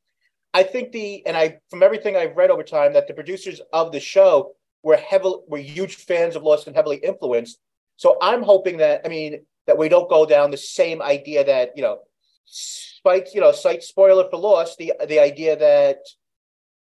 I 0.53 0.63
think 0.63 0.91
the 0.91 1.25
and 1.27 1.37
I 1.37 1.59
from 1.69 1.83
everything 1.83 2.15
I've 2.15 2.35
read 2.35 2.49
over 2.49 2.63
time 2.63 2.93
that 2.93 3.07
the 3.07 3.13
producers 3.13 3.61
of 3.71 3.91
the 3.91 3.99
show 3.99 4.53
were 4.81 4.97
heavily 4.97 5.41
were 5.47 5.59
huge 5.59 5.95
fans 5.95 6.35
of 6.35 6.41
Lost 6.43 6.65
and 6.67 6.75
heavily 6.75 6.97
influenced. 6.97 7.59
So 7.97 8.17
I'm 8.21 8.41
hoping 8.41 8.77
that 8.77 9.01
I 9.05 9.09
mean 9.09 9.45
that 9.69 9.77
we 9.77 9.87
don't 9.87 10.09
go 10.09 10.25
down 10.25 10.49
the 10.49 10.57
same 10.57 10.99
idea 10.99 11.45
that 11.45 11.73
you 11.75 11.83
know, 11.83 11.99
spike 12.45 13.27
you 13.35 13.39
know, 13.39 13.51
site 13.51 13.83
spoiler 13.83 14.27
for 14.27 14.37
Lost 14.37 14.79
the 14.79 14.93
the 15.07 15.19
idea 15.19 15.55
that 15.55 15.97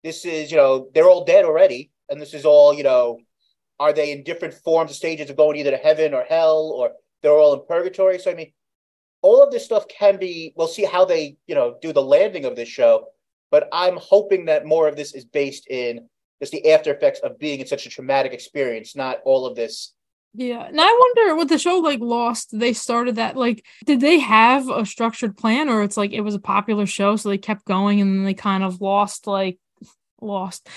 this 0.03 0.25
is 0.25 0.51
you 0.51 0.57
know 0.57 0.89
they're 0.93 1.07
all 1.07 1.23
dead 1.23 1.45
already 1.45 1.89
and 2.09 2.21
this 2.21 2.33
is 2.33 2.43
all 2.43 2.73
you 2.73 2.83
know, 2.83 3.17
are 3.79 3.93
they 3.93 4.11
in 4.11 4.25
different 4.25 4.53
forms 4.55 4.91
or 4.91 4.93
stages 4.93 5.29
of 5.29 5.37
going 5.37 5.55
either 5.55 5.71
to 5.71 5.77
heaven 5.77 6.13
or 6.13 6.25
hell 6.27 6.73
or 6.75 6.91
they're 7.21 7.31
all 7.31 7.53
in 7.53 7.65
purgatory? 7.65 8.19
So 8.19 8.29
I 8.29 8.35
mean, 8.35 8.51
all 9.21 9.41
of 9.41 9.51
this 9.51 9.63
stuff 9.63 9.87
can 9.87 10.17
be. 10.17 10.51
We'll 10.57 10.67
see 10.67 10.83
how 10.83 11.05
they 11.05 11.37
you 11.47 11.55
know 11.55 11.77
do 11.81 11.93
the 11.93 12.03
landing 12.03 12.43
of 12.43 12.57
this 12.57 12.67
show, 12.67 13.07
but 13.51 13.69
I'm 13.71 13.95
hoping 13.95 14.45
that 14.45 14.65
more 14.65 14.89
of 14.89 14.97
this 14.97 15.15
is 15.15 15.23
based 15.23 15.67
in 15.69 16.09
just 16.41 16.51
the 16.51 16.73
after 16.73 16.93
effects 16.93 17.21
of 17.21 17.39
being 17.39 17.61
in 17.61 17.67
such 17.67 17.85
a 17.85 17.89
traumatic 17.89 18.33
experience, 18.33 18.97
not 18.97 19.19
all 19.23 19.45
of 19.45 19.55
this 19.55 19.94
Yeah. 20.37 20.65
And 20.65 20.79
I 20.79 20.91
wonder 21.15 21.35
with 21.35 21.49
the 21.49 21.57
show 21.57 21.77
like 21.77 22.01
Lost, 22.01 22.49
they 22.51 22.73
started 22.73 23.15
that 23.15 23.37
like 23.37 23.65
did 23.85 24.01
they 24.01 24.19
have 24.19 24.69
a 24.69 24.85
structured 24.85 25.37
plan 25.37 25.69
or 25.69 25.81
it's 25.81 25.97
like 25.97 26.11
it 26.11 26.21
was 26.21 26.35
a 26.35 26.39
popular 26.39 26.85
show 26.85 27.15
so 27.15 27.29
they 27.29 27.37
kept 27.37 27.65
going 27.65 28.01
and 28.01 28.11
then 28.11 28.25
they 28.25 28.33
kind 28.33 28.63
of 28.63 28.81
lost 28.81 29.27
like 29.27 29.57
lost 30.21 30.67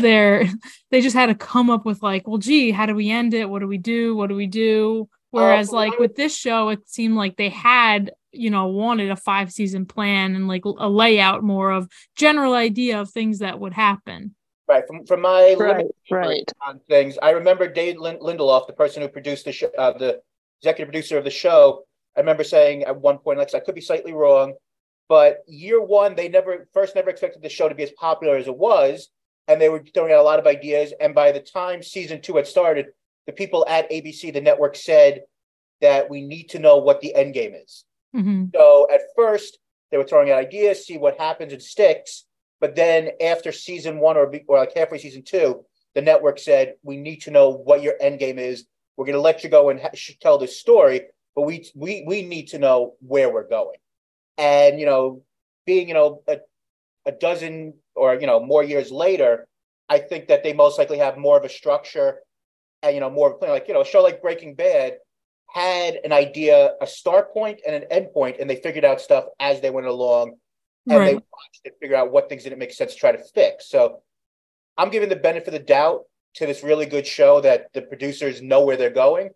their 0.00 0.46
they 0.90 1.00
just 1.00 1.16
had 1.16 1.26
to 1.26 1.34
come 1.34 1.70
up 1.70 1.86
with 1.86 2.02
like, 2.02 2.28
well 2.28 2.38
gee, 2.38 2.70
how 2.70 2.84
do 2.84 2.94
we 2.94 3.10
end 3.10 3.32
it? 3.32 3.48
What 3.48 3.60
do 3.60 3.66
we 3.66 3.78
do? 3.78 4.14
What 4.14 4.28
do 4.28 4.34
we 4.34 4.46
do? 4.46 5.08
Whereas 5.30 5.68
from 5.70 5.76
like 5.76 5.98
with 5.98 6.14
this 6.14 6.36
show 6.36 6.68
it 6.68 6.88
seemed 6.88 7.16
like 7.16 7.36
they 7.36 7.50
had 7.50 8.12
you 8.32 8.50
know 8.50 8.66
wanted 8.66 9.10
a 9.10 9.16
five 9.16 9.50
season 9.50 9.86
plan 9.86 10.34
and 10.34 10.48
like 10.48 10.66
a 10.66 10.88
layout 10.88 11.42
more 11.42 11.70
of 11.70 11.88
general 12.14 12.52
idea 12.52 13.00
of 13.00 13.10
things 13.10 13.38
that 13.38 13.58
would 13.58 13.72
happen. 13.72 14.34
Right. 14.68 14.86
From 14.86 15.06
from 15.06 15.22
my 15.22 15.54
Right, 15.58 15.86
right. 16.10 16.52
on 16.66 16.80
things, 16.88 17.16
I 17.22 17.30
remember 17.30 17.68
Dave 17.68 17.98
Lin- 17.98 18.18
Lindelof, 18.18 18.66
the 18.66 18.74
person 18.74 19.00
who 19.02 19.08
produced 19.08 19.46
the 19.46 19.52
show, 19.52 19.70
uh, 19.78 19.96
the 19.96 20.20
executive 20.60 20.92
producer 20.92 21.16
of 21.16 21.24
the 21.24 21.30
show. 21.30 21.84
I 22.16 22.20
remember 22.20 22.44
saying 22.44 22.84
at 22.84 23.00
one 23.00 23.18
point, 23.18 23.38
like 23.38 23.54
I 23.54 23.60
could 23.60 23.74
be 23.74 23.80
slightly 23.80 24.12
wrong, 24.12 24.54
but 25.08 25.38
year 25.46 25.80
one 25.80 26.14
they 26.16 26.28
never 26.28 26.68
first 26.74 26.94
never 26.94 27.08
expected 27.08 27.42
the 27.42 27.48
show 27.48 27.68
to 27.68 27.74
be 27.74 27.82
as 27.82 27.92
popular 27.92 28.36
as 28.36 28.46
it 28.46 28.56
was, 28.56 29.08
and 29.46 29.58
they 29.58 29.70
were 29.70 29.82
throwing 29.94 30.12
out 30.12 30.20
a 30.20 30.22
lot 30.22 30.38
of 30.38 30.46
ideas. 30.46 30.92
And 31.00 31.14
by 31.14 31.32
the 31.32 31.40
time 31.40 31.82
season 31.82 32.20
two 32.20 32.36
had 32.36 32.46
started, 32.46 32.88
the 33.26 33.32
people 33.32 33.64
at 33.68 33.90
ABC, 33.90 34.32
the 34.32 34.40
network, 34.40 34.76
said 34.76 35.22
that 35.80 36.10
we 36.10 36.20
need 36.22 36.50
to 36.50 36.58
know 36.58 36.76
what 36.76 37.00
the 37.00 37.14
end 37.14 37.32
game 37.32 37.54
is. 37.54 37.84
Mhm. 38.14 38.50
So 38.54 38.86
at 38.92 39.00
first 39.16 39.58
they 39.90 39.96
were 39.96 40.04
throwing 40.04 40.30
out 40.30 40.38
ideas, 40.38 40.84
see 40.84 40.98
what 40.98 41.18
happens 41.18 41.54
and 41.54 41.62
sticks. 41.62 42.26
But 42.60 42.74
then 42.74 43.10
after 43.20 43.52
season 43.52 43.98
one 43.98 44.16
or, 44.16 44.32
or 44.48 44.58
like 44.58 44.74
halfway 44.74 44.98
season 44.98 45.22
two, 45.22 45.64
the 45.94 46.02
network 46.02 46.38
said 46.38 46.74
we 46.82 46.96
need 46.96 47.22
to 47.22 47.30
know 47.30 47.50
what 47.50 47.82
your 47.82 47.94
end 48.00 48.18
game 48.18 48.38
is. 48.38 48.66
We're 48.96 49.06
going 49.06 49.14
to 49.14 49.20
let 49.20 49.44
you 49.44 49.50
go 49.50 49.70
and 49.70 49.80
ha- 49.80 49.90
tell 50.20 50.38
this 50.38 50.58
story, 50.58 51.02
but 51.36 51.42
we 51.42 51.68
we 51.74 52.04
we 52.06 52.22
need 52.22 52.48
to 52.48 52.58
know 52.58 52.94
where 53.00 53.32
we're 53.32 53.48
going. 53.48 53.78
And 54.36 54.78
you 54.80 54.86
know, 54.86 55.22
being 55.66 55.88
you 55.88 55.94
know 55.94 56.22
a, 56.26 56.38
a 57.06 57.12
dozen 57.12 57.74
or 57.94 58.14
you 58.14 58.26
know 58.26 58.44
more 58.44 58.64
years 58.64 58.90
later, 58.90 59.46
I 59.88 59.98
think 59.98 60.28
that 60.28 60.42
they 60.42 60.52
most 60.52 60.78
likely 60.78 60.98
have 60.98 61.16
more 61.16 61.38
of 61.38 61.44
a 61.44 61.48
structure 61.48 62.18
and 62.82 62.94
you 62.94 63.00
know 63.00 63.10
more 63.10 63.30
of 63.30 63.34
a 63.34 63.38
plan. 63.38 63.52
Like 63.52 63.68
you 63.68 63.74
know, 63.74 63.82
a 63.82 63.86
show 63.86 64.02
like 64.02 64.20
Breaking 64.20 64.54
Bad 64.54 64.98
had 65.46 65.98
an 66.04 66.12
idea, 66.12 66.72
a 66.80 66.86
start 66.86 67.32
point 67.32 67.60
and 67.66 67.74
an 67.74 67.84
end 67.90 68.12
point, 68.12 68.36
and 68.38 68.48
they 68.48 68.56
figured 68.56 68.84
out 68.84 69.00
stuff 69.00 69.24
as 69.40 69.60
they 69.60 69.70
went 69.70 69.86
along, 69.86 70.36
and 70.88 70.98
Right. 70.98 71.06
they 71.08 71.14
watched 71.14 71.60
it, 71.64 71.74
figure 71.80 71.96
out 71.96 72.10
what 72.12 72.28
things 72.28 72.44
didn't 72.44 72.58
make 72.58 72.72
sense 72.72 72.92
to 72.94 72.98
try 72.98 73.12
to 73.12 73.18
fix. 73.18 73.68
So 73.68 74.02
I'm 74.76 74.90
giving 74.90 75.08
the 75.08 75.16
benefit 75.16 75.48
of 75.48 75.52
the 75.54 75.58
doubt 75.58 76.04
to 76.34 76.46
this 76.46 76.62
really 76.62 76.86
good 76.86 77.06
show 77.06 77.40
that 77.40 77.72
the 77.72 77.82
producers 77.82 78.40
know 78.42 78.64
where 78.64 78.76
they're 78.76 78.90
going, 78.90 79.30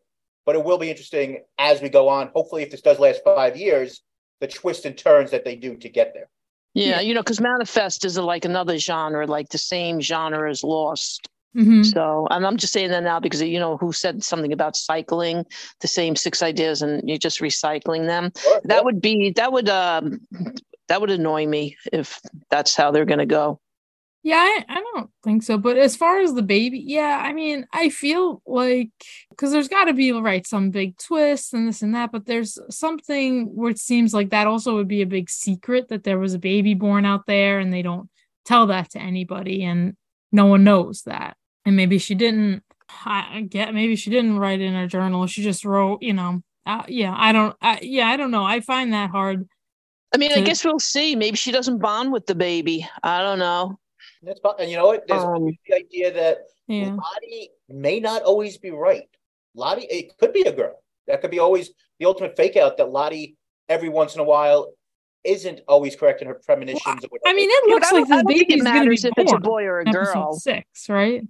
but 0.46 0.54
it 0.54 0.64
will 0.64 0.78
be 0.78 0.90
interesting 0.90 1.42
as 1.58 1.80
we 1.82 1.88
go 1.88 2.08
on. 2.08 2.28
Hopefully, 2.34 2.62
if 2.62 2.70
this 2.70 2.80
does 2.82 2.98
last 2.98 3.22
five 3.24 3.56
years, 3.56 4.02
the 4.40 4.46
twists 4.48 4.84
and 4.84 4.96
turns 4.96 5.30
that 5.30 5.44
they 5.44 5.56
do 5.56 5.76
to 5.76 5.88
get 5.88 6.12
there. 6.14 6.28
Yeah, 6.74 7.00
you 7.00 7.12
know, 7.12 7.20
because 7.20 7.40
Manifest 7.40 8.04
is 8.04 8.16
like 8.18 8.44
another 8.44 8.78
genre, 8.78 9.26
like 9.26 9.50
the 9.50 9.58
same 9.58 10.00
genre 10.00 10.50
as 10.50 10.64
Lost. 10.64 11.28
Mhm. 11.54 11.84
So, 11.84 12.26
and 12.30 12.46
I'm 12.46 12.56
just 12.56 12.72
saying 12.72 12.90
that 12.92 13.02
now 13.02 13.20
because 13.20 13.42
you 13.42 13.58
know 13.60 13.76
who 13.76 13.92
said 13.92 14.24
something 14.24 14.54
about 14.54 14.74
cycling 14.74 15.44
the 15.80 15.88
same 15.88 16.16
six 16.16 16.42
ideas 16.42 16.80
and 16.80 17.06
you're 17.06 17.18
just 17.18 17.40
recycling 17.40 18.06
them. 18.06 18.32
Sure, 18.38 18.54
yeah. 18.54 18.60
That 18.64 18.84
would 18.86 19.02
be 19.02 19.32
that 19.36 19.52
would 19.52 19.68
um 19.68 20.20
that 20.92 21.00
would 21.00 21.10
annoy 21.10 21.46
me 21.46 21.78
if 21.90 22.20
that's 22.50 22.76
how 22.76 22.90
they're 22.90 23.06
going 23.06 23.18
to 23.18 23.24
go. 23.24 23.58
Yeah, 24.22 24.36
I, 24.36 24.64
I 24.68 24.84
don't 24.92 25.10
think 25.24 25.42
so. 25.42 25.56
But 25.56 25.78
as 25.78 25.96
far 25.96 26.20
as 26.20 26.34
the 26.34 26.42
baby, 26.42 26.84
yeah, 26.86 27.18
I 27.24 27.32
mean, 27.32 27.66
I 27.72 27.88
feel 27.88 28.42
like 28.46 28.90
because 29.30 29.52
there's 29.52 29.68
got 29.68 29.84
to 29.84 29.94
be 29.94 30.12
right 30.12 30.46
some 30.46 30.70
big 30.70 30.98
twists 30.98 31.54
and 31.54 31.66
this 31.66 31.80
and 31.80 31.94
that, 31.94 32.12
but 32.12 32.26
there's 32.26 32.58
something 32.68 33.46
where 33.56 33.70
it 33.70 33.78
seems 33.78 34.12
like 34.12 34.28
that 34.30 34.46
also 34.46 34.74
would 34.74 34.86
be 34.86 35.00
a 35.00 35.06
big 35.06 35.30
secret 35.30 35.88
that 35.88 36.04
there 36.04 36.18
was 36.18 36.34
a 36.34 36.38
baby 36.38 36.74
born 36.74 37.06
out 37.06 37.24
there 37.26 37.58
and 37.58 37.72
they 37.72 37.80
don't 37.80 38.10
tell 38.44 38.66
that 38.66 38.90
to 38.90 39.00
anybody 39.00 39.64
and 39.64 39.96
no 40.30 40.44
one 40.44 40.62
knows 40.62 41.04
that. 41.06 41.38
And 41.64 41.74
maybe 41.74 41.96
she 41.96 42.14
didn't. 42.14 42.64
I 43.06 43.46
get 43.48 43.72
maybe 43.72 43.96
she 43.96 44.10
didn't 44.10 44.38
write 44.38 44.60
in 44.60 44.74
her 44.74 44.88
journal. 44.88 45.26
She 45.26 45.42
just 45.42 45.64
wrote, 45.64 46.02
you 46.02 46.12
know. 46.12 46.42
Uh, 46.66 46.82
yeah, 46.86 47.14
I 47.16 47.32
don't. 47.32 47.56
I, 47.62 47.80
yeah, 47.80 48.08
I 48.08 48.18
don't 48.18 48.30
know. 48.30 48.44
I 48.44 48.60
find 48.60 48.92
that 48.92 49.08
hard. 49.08 49.48
I 50.14 50.18
mean, 50.18 50.32
I 50.32 50.36
To- 50.36 50.42
guess 50.42 50.64
we'll 50.64 50.78
see. 50.78 51.16
Maybe 51.16 51.36
she 51.36 51.52
doesn't 51.52 51.78
bond 51.78 52.12
with 52.12 52.26
the 52.26 52.34
baby. 52.34 52.88
I 53.02 53.22
don't 53.22 53.38
know. 53.38 53.78
That's 54.22 54.40
fine. 54.40 54.54
And 54.58 54.70
you 54.70 54.76
know 54.76 54.86
what? 54.86 55.06
There's 55.08 55.22
Um, 55.22 55.46
the 55.66 55.74
idea 55.74 56.12
that 56.12 56.38
Yeah. 56.68 56.94
Lottie 56.94 57.50
may 57.68 57.98
not 58.00 58.22
always 58.22 58.58
be 58.58 58.70
right. 58.70 59.08
Lottie, 59.54 59.86
it 59.86 60.16
could 60.18 60.32
be 60.32 60.42
a 60.42 60.52
girl. 60.52 60.82
That 61.06 61.20
could 61.20 61.30
be 61.30 61.38
always 61.38 61.70
the 61.98 62.06
ultimate 62.06 62.36
fake 62.36 62.56
out 62.56 62.76
that 62.76 62.90
Lottie, 62.90 63.36
every 63.68 63.88
once 63.88 64.14
in 64.14 64.20
a 64.20 64.24
while, 64.24 64.72
isn't 65.24 65.60
always 65.68 65.94
correct 65.96 66.20
in 66.20 66.28
her 66.28 66.34
premonitions. 66.34 66.84
or 67.04 67.08
whatever. 67.08 67.28
I 67.28 67.32
mean, 67.34 67.48
it 67.50 67.68
looks 67.70 67.92
like 67.92 68.04
don't- 68.08 68.12
I 68.12 68.16
this 68.16 68.22
don't 68.22 68.26
think 68.26 68.48
baby's 68.48 68.62
it 68.62 68.64
going 68.64 68.74
to 68.74 68.80
be 68.80 68.86
matters 68.86 69.04
if 69.04 69.12
it's 69.16 69.32
a 69.32 69.38
boy 69.38 69.64
or 69.64 69.78
a 69.78 69.82
in 69.82 69.88
episode 69.88 70.12
girl. 70.14 70.32
Six, 70.34 70.88
right? 70.88 71.22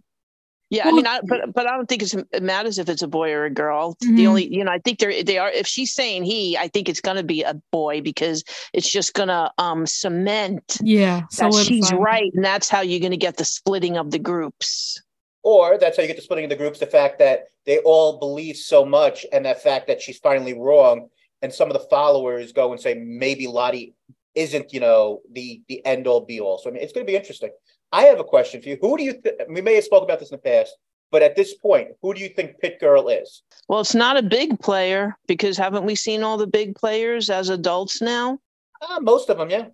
Yeah, 0.73 0.89
I 0.89 0.93
mean, 0.93 1.07
I, 1.07 1.21
but 1.23 1.53
but 1.53 1.67
I 1.67 1.77
don't 1.77 1.87
think 1.87 2.01
it's, 2.03 2.15
it 2.15 2.43
matters 2.43 2.79
if 2.79 2.89
it's 2.89 3.03
a 3.03 3.07
boy 3.07 3.31
or 3.33 3.45
a 3.45 3.51
girl. 3.51 3.95
Mhm. 4.03 4.17
The 4.17 4.27
only, 4.27 4.47
you 4.55 4.65
know, 4.65 4.73
I 4.73 4.79
think 4.79 4.99
they're 5.01 5.23
they 5.23 5.37
are. 5.37 5.51
If 5.51 5.67
she's 5.67 5.93
saying 5.93 6.25
he, 6.25 6.57
I 6.57 6.69
think 6.69 6.89
it's 6.89 7.01
going 7.03 7.19
to 7.19 7.23
be 7.23 7.43
a 7.43 7.55
boy 7.71 8.01
because 8.01 8.43
it's 8.73 8.91
just 8.91 9.13
going 9.13 9.29
to 9.29 9.53
um 9.59 9.85
cement 9.87 10.79
Yeah. 10.83 11.23
that 11.39 11.53
she's 11.53 11.89
solidify. 11.89 11.97
right, 11.97 12.33
and 12.35 12.43
that's 12.43 12.71
how 12.71 12.81
you're 12.81 13.01
going 13.01 13.11
to 13.13 13.19
get 13.19 13.37
the 13.37 13.45
splitting 13.45 13.99
of 13.99 14.11
the 14.13 14.19
groups. 14.19 15.01
or 15.43 15.77
that's 15.77 15.97
how 15.97 16.03
you 16.03 16.07
get 16.07 16.17
the 16.17 16.23
splitting 16.23 16.45
of 16.47 16.51
the 16.51 16.57
groups. 16.57 16.79
The 16.79 16.87
fact 16.87 17.19
that 17.19 17.49
they 17.67 17.79
all 17.81 18.19
believe 18.19 18.57
so 18.57 18.85
much, 18.85 19.27
and 19.33 19.45
that 19.45 19.63
fact 19.63 19.89
that 19.89 20.01
she's 20.01 20.19
finally 20.19 20.55
wrong, 20.59 21.09
and 21.43 21.53
some 21.53 21.69
of 21.69 21.75
the 21.75 21.87
followers 21.91 22.53
go 22.53 22.73
and 22.73 22.81
say 22.81 22.95
maybe 22.95 23.47
Lottie 23.47 23.95
isn't, 24.35 24.73
you 24.73 24.81
know, 24.81 25.21
the 25.33 25.61
the 25.69 25.85
end 25.85 26.07
all 26.07 26.23
be 26.25 26.41
all. 26.41 26.57
So 26.57 26.71
I 26.71 26.73
mean, 26.73 26.83
it's 26.83 26.95
going 26.95 27.05
to 27.07 27.11
be 27.11 27.17
interesting. 27.17 27.51
I 27.93 28.03
have 28.05 28.19
a 28.21 28.25
question 28.25 28.63
for 28.63 28.69
you. 28.71 28.79
Who 28.81 28.97
do 28.97 29.05
you? 29.05 29.13
Th- 29.21 29.35
we 29.49 29.61
may 29.61 29.75
have 29.75 29.85
spoke 29.85 30.03
about 30.03 30.19
this 30.19 30.31
in 30.31 30.37
the 30.37 30.43
past, 30.43 30.75
but 31.11 31.23
at 31.23 31.37
this 31.37 31.55
point, 31.55 31.89
who 32.01 32.15
do 32.15 32.21
you 32.21 32.29
think 32.29 32.59
Pit 32.59 32.81
Girl 32.81 33.09
is? 33.09 33.43
Well, 33.69 33.81
it's 33.81 33.95
not 33.95 34.17
a 34.17 34.23
big 34.23 34.59
player 34.61 35.17
because 35.29 35.57
haven't 35.59 35.85
we 35.85 35.95
seen 35.95 36.23
all 36.23 36.39
the 36.39 36.47
big 36.47 36.75
players 36.75 37.29
as 37.31 37.49
adults 37.51 38.01
now? 38.01 38.39
Uh, 38.81 38.99
most 39.01 39.29
of 39.29 39.37
them, 39.39 39.51
yeah. 39.51 39.67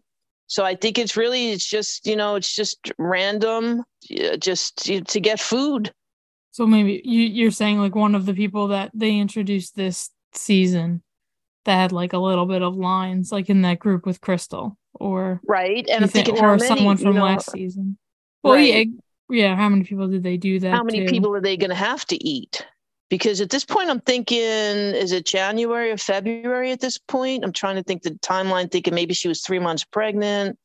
So 0.49 0.65
I 0.65 0.75
think 0.75 0.99
it's 0.99 1.17
really 1.17 1.51
it's 1.51 1.67
just 1.69 2.07
you 2.07 2.17
know 2.17 2.35
it's 2.35 2.55
just 2.55 2.91
random, 2.99 3.85
just 4.41 4.79
to 4.87 5.21
get 5.21 5.39
food. 5.41 5.93
So 6.51 6.67
maybe 6.67 7.01
you 7.05 7.23
you're 7.23 7.51
saying 7.53 7.79
like 7.79 7.95
one 7.95 8.15
of 8.15 8.27
the 8.27 8.35
people 8.35 8.69
that 8.69 8.91
they 8.95 9.17
introduced 9.17 9.77
this 9.77 10.11
season 10.35 11.03
that 11.67 11.77
had 11.77 11.93
like 11.93 12.15
a 12.15 12.19
little 12.19 12.47
bit 12.47 12.63
of 12.63 12.75
lines 12.77 13.31
like 13.31 13.49
in 13.51 13.63
that 13.63 13.79
group 13.79 14.07
with 14.07 14.21
Crystal 14.21 14.77
or 14.95 15.41
Right, 15.47 15.87
and 15.89 16.05
I'm 16.05 16.11
think- 16.11 16.27
thinking 16.27 16.45
or 16.45 16.49
how 16.49 16.57
many, 16.57 16.67
someone 16.67 16.97
you 16.97 17.05
from 17.05 17.17
know, 17.17 17.25
last 17.25 17.53
season. 17.53 17.97
Well, 18.43 18.55
Right. 18.55 18.89
yeah, 19.29 19.47
yeah. 19.49 19.57
How 19.57 19.69
many 19.69 19.85
people 19.85 20.09
did 20.09 20.23
they 20.23 20.37
do 20.37 20.61
that? 20.61 20.73
how 20.73 20.85
many 20.85 21.05
to? 21.05 21.11
people 21.11 21.35
are 21.35 21.41
they 21.41 21.57
going 21.57 21.71
to 21.71 21.77
have 21.77 22.05
to 22.07 22.17
eat? 22.25 22.65
Because 23.11 23.41
at 23.41 23.49
this 23.49 23.65
point, 23.65 23.89
I'm 23.89 24.01
thinking, 24.01 24.39
is 24.39 25.13
it 25.13 25.25
January 25.25 25.91
or 25.91 25.97
February 25.97 26.73
at 26.73 26.81
this 26.81 26.99
point? 26.99 27.43
I'm 27.43 27.53
trying 27.53 27.77
to 27.77 27.83
think 27.83 28.03
the 28.03 28.11
timeline, 28.11 28.71
thinking 28.71 28.95
maybe 28.95 29.15
she 29.15 29.29
was 29.29 29.41
three 29.41 29.59
months 29.59 29.85
pregnant. 29.85 30.59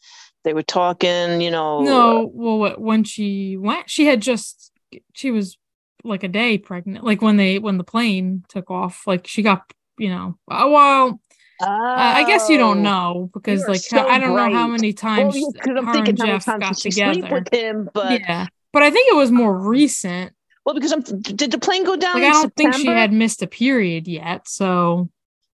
They 0.43 0.53
were 0.53 0.63
talking, 0.63 1.39
you 1.39 1.51
know. 1.51 1.79
No, 1.81 2.31
well, 2.33 2.59
what, 2.59 2.81
when 2.81 3.05
she 3.05 3.55
went, 3.55 3.89
she 3.89 4.05
had 4.07 4.21
just 4.21 4.71
she 5.13 5.31
was 5.31 5.57
like 6.03 6.23
a 6.23 6.27
day 6.27 6.57
pregnant. 6.57 7.05
Like 7.05 7.21
when 7.21 7.37
they 7.37 7.59
when 7.59 7.77
the 7.77 7.85
plane 7.85 8.43
took 8.49 8.69
off, 8.69 9.07
like 9.07 9.25
she 9.25 9.41
got 9.41 9.71
you 9.97 10.09
know. 10.09 10.37
uh, 10.49 11.13
Well, 11.59 11.69
I 11.69 12.21
I 12.21 12.23
guess 12.23 12.49
you 12.49 12.57
don't 12.57 12.79
Oh. 12.79 12.81
know 12.81 13.29
because 13.33 13.67
like 13.67 13.81
so 13.81 13.97
I 14.07 14.17
don't 14.19 14.35
know 14.35 14.49
how 14.51 14.67
many 14.67 14.93
Well, 14.93 15.31
times 15.31 15.35
yeah, 15.35 15.61
'cause 15.61 15.73
I'm 15.77 15.85
thinking 15.87 16.09
and 16.09 16.19
how 16.19 16.25
many 16.25 16.39
Jeff 16.39 16.45
times 16.45 16.61
got 16.61 16.77
she 16.77 16.89
together. 16.91 17.13
sleep 17.13 17.31
with 17.31 17.53
him, 17.53 17.89
but 17.93 18.21
yeah, 18.21 18.47
but 18.71 18.83
I 18.83 18.91
think 18.91 19.11
it 19.11 19.15
was 19.15 19.31
more 19.31 19.57
recent. 19.57 20.33
well, 20.65 20.75
because 20.75 20.91
I'm 20.91 21.01
did 21.01 21.51
the 21.51 21.59
plane 21.59 21.83
go 21.83 21.95
down? 21.95 22.15
Like 22.21 22.29
I 22.29 22.33
don't 22.33 22.55
think 22.55 22.73
she 22.75 22.87
had 22.87 23.11
missed 23.13 23.41
a 23.41 23.47
period 23.47 24.07
yet. 24.07 24.47
So, 24.47 25.09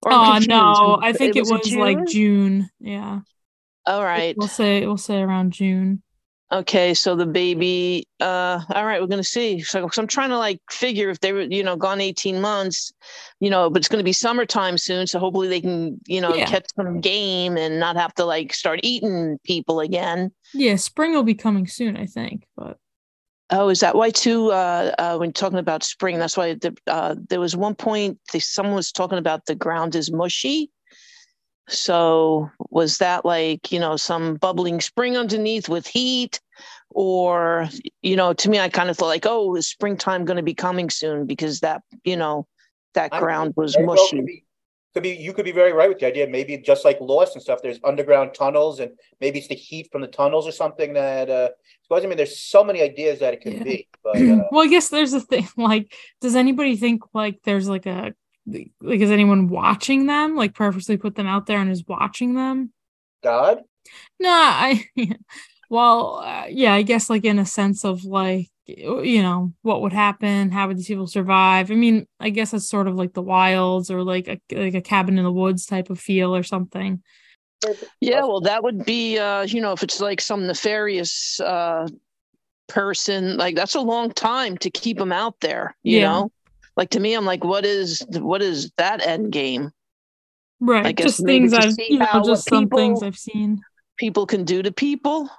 Or 0.04 0.12
oh 0.12 0.40
no, 0.40 1.00
I 1.02 1.14
think 1.14 1.36
it, 1.36 1.46
was 1.46 1.74
like 1.76 1.98
June? 1.98 2.08
June. 2.08 2.70
Yeah, 2.80 3.20
All 3.86 4.04
right. 4.04 4.36
we'll 4.38 4.48
say 4.48 4.86
we'll 4.86 4.98
say 4.98 5.22
around 5.22 5.54
June. 5.54 6.02
Okay, 6.52 6.94
so 6.94 7.16
the 7.16 7.26
baby. 7.26 8.08
Uh, 8.20 8.62
all 8.74 8.86
right, 8.86 9.02
we're 9.02 9.08
gonna 9.08 9.24
see. 9.24 9.62
So, 9.62 9.90
so 9.90 10.02
I'm 10.02 10.08
trying 10.08 10.30
to 10.30 10.38
like 10.38 10.60
figure 10.70 11.10
if 11.10 11.20
they 11.20 11.34
were, 11.34 11.42
you 11.42 11.64
know, 11.64 11.76
gone 11.76 12.00
18 12.00 12.40
months, 12.40 12.94
you 13.40 13.50
know, 13.50 13.70
but 13.70 13.80
it's 13.80 13.90
gonna 13.90 14.04
be 14.04 14.14
summertime 14.14 14.78
soon, 14.78 15.08
so 15.08 15.18
hopefully 15.20 15.48
they 15.48 15.60
can, 15.60 16.00
you 16.06 16.22
know, 16.22 16.36
Yeah. 16.36 16.46
catch 16.46 16.68
some 16.76 17.02
game 17.02 17.58
and 17.58 17.80
not 17.80 17.96
have 17.96 18.14
to 18.16 18.26
like 18.26 18.54
start 18.54 18.82
eating 18.84 19.40
people 19.44 19.80
again. 19.80 20.32
Yeah, 20.54 20.76
spring 20.76 21.14
will 21.14 21.24
be 21.24 21.34
coming 21.34 21.66
soon, 21.68 21.98
I 21.98 22.06
think. 22.06 22.46
But 22.56 22.78
Oh, 23.52 23.70
is 23.70 23.80
that 23.82 23.96
why 23.96 24.10
too? 24.12 24.52
Uh, 24.52 24.94
uh, 24.98 25.18
when 25.18 25.32
talking 25.34 25.60
about 25.60 25.84
spring, 25.84 26.18
that's 26.18 26.36
why 26.38 26.56
the, 26.56 26.76
uh, 26.88 27.16
there 27.30 27.40
was 27.40 27.56
one 27.56 27.76
point 27.76 28.20
the, 28.34 28.40
someone 28.40 28.76
was 28.76 28.92
talking 28.92 29.18
about 29.20 29.46
the 29.46 29.56
ground 29.56 29.96
is 29.96 30.12
mushy. 30.12 30.72
So 31.68 32.50
was 32.70 33.00
that 33.00 33.26
like 33.26 33.72
you 33.72 33.80
know 33.80 33.98
some 33.98 34.36
bubbling 34.36 34.82
spring 34.82 35.18
underneath 35.18 35.68
with 35.68 35.88
heat, 35.88 36.40
or 36.92 37.68
you 38.02 38.16
know 38.16 38.34
to 38.34 38.50
me 38.50 38.60
I 38.60 38.70
kind 38.70 38.90
of 38.90 38.98
thought 38.98 39.08
like 39.08 39.26
oh 39.26 39.56
is 39.56 39.68
springtime 39.68 40.26
going 40.26 40.38
to 40.38 40.44
be 40.44 40.54
coming 40.54 40.90
soon 40.90 41.26
because 41.26 41.62
that 41.62 41.82
you 42.04 42.18
know 42.18 42.48
that 42.94 43.12
ground 43.12 43.54
was 43.58 43.74
Very 43.76 43.86
well 43.88 43.96
mushy. 43.96 44.18
could 44.18 44.26
be, 44.26 44.46
could 44.94 45.04
be 45.04 45.10
you 45.10 45.34
could 45.34 45.46
be 45.46 45.52
very 45.52 45.74
right 45.74 45.90
with 45.90 46.00
the 46.00 46.06
idea. 46.08 46.28
Maybe 46.28 46.58
just 46.58 46.86
like 46.86 47.00
Lost 47.02 47.36
and 47.36 47.42
stuff, 47.42 47.60
there's 47.62 47.80
underground 47.84 48.34
tunnels, 48.34 48.80
and 48.80 48.92
maybe 49.20 49.40
it's 49.40 49.48
the 49.48 49.56
heat 49.56 49.90
from 49.92 50.02
the 50.02 50.08
tunnels 50.08 50.48
or 50.48 50.52
something 50.52 50.94
that. 50.94 51.30
uh 51.30 51.50
because 51.88 52.04
I 52.04 52.08
mean, 52.08 52.18
there's 52.18 52.40
so 52.40 52.64
many 52.64 52.82
ideas 52.82 53.20
that 53.20 53.34
it 53.34 53.42
could 53.42 53.54
Yeah. 53.54 53.64
be. 53.64 53.88
But 54.04 54.18
uh, 54.18 54.44
well, 54.52 54.64
I 54.64 54.68
guess 54.68 54.90
there's 54.90 55.14
a 55.14 55.20
thing. 55.20 55.48
Like, 55.58 55.92
does 56.22 56.36
anybody 56.36 56.78
think 56.78 57.02
like 57.14 57.40
there's 57.44 57.68
like 57.68 57.88
a 57.88 58.14
like 58.48 58.72
is 59.02 59.12
anyone 59.12 59.48
watching 59.50 60.06
them? 60.08 60.36
Like, 60.36 60.54
purposely 60.56 60.98
put 60.98 61.16
them 61.16 61.28
out 61.28 61.46
there 61.48 61.60
and 61.60 61.72
is 61.72 61.84
watching 61.88 62.36
them? 62.36 62.72
God, 63.22 63.66
No, 64.20 64.30
I. 64.30 64.86
Well, 65.68 66.18
uh, 66.24 66.46
yeah, 66.48 66.76
I 66.76 66.84
guess 66.84 67.10
like 67.10 67.26
in 67.26 67.40
a 67.40 67.46
sense 67.46 67.84
of 67.84 68.04
like 68.06 68.50
you 68.68 69.24
know 69.24 69.52
what 69.64 69.82
would 69.82 69.94
happen, 69.94 70.52
how 70.52 70.68
would 70.68 70.78
these 70.78 70.88
people 70.88 71.08
survive? 71.08 71.72
I 71.72 71.74
mean, 71.76 72.06
I 72.20 72.30
guess 72.30 72.54
it's 72.54 72.70
sort 72.70 72.88
of 72.88 72.94
like 72.96 73.14
the 73.14 73.24
wilds 73.24 73.90
or 73.90 74.04
like 74.04 74.28
a 74.28 74.40
like 74.56 74.76
a 74.76 74.82
cabin 74.82 75.18
in 75.18 75.24
the 75.24 75.32
woods 75.32 75.66
type 75.66 75.90
of 75.90 76.00
feel 76.00 76.36
or 76.36 76.44
something. 76.44 77.02
Yeah, 78.00 78.22
well, 78.24 78.42
that 78.42 78.64
would 78.64 78.86
be, 78.86 79.18
uh, 79.18 79.42
you 79.44 79.62
know, 79.62 79.72
if 79.72 79.84
it's 79.84 80.00
like 80.00 80.22
some 80.22 80.48
nefarious 80.48 81.40
uh, 81.40 81.88
person, 82.68 83.38
like 83.38 83.56
that's 83.56 83.76
a 83.76 83.82
long 83.82 84.12
time 84.12 84.58
to 84.60 84.72
keep 84.72 84.98
them 84.98 85.12
out 85.12 85.40
there. 85.42 85.76
You 85.84 86.00
Yeah. 86.00 86.02
know, 86.02 86.32
like 86.76 86.92
to 86.92 87.00
me, 87.00 87.14
I'm 87.14 87.26
like, 87.26 87.44
what 87.44 87.66
is 87.66 88.06
what 88.12 88.42
is 88.42 88.72
that 88.78 89.06
end 89.06 89.32
game? 89.32 89.72
Right. 90.60 90.96
Just 90.96 91.26
things 91.26 91.54
I've 91.54 91.76
you 91.78 92.00
know, 92.00 92.22
just 92.26 92.48
some 92.50 92.70
things 92.70 93.04
I've 93.04 93.18
seen. 93.18 93.62
People 93.98 94.26
can 94.26 94.44
do 94.44 94.62
to 94.62 94.72
people. 94.72 95.30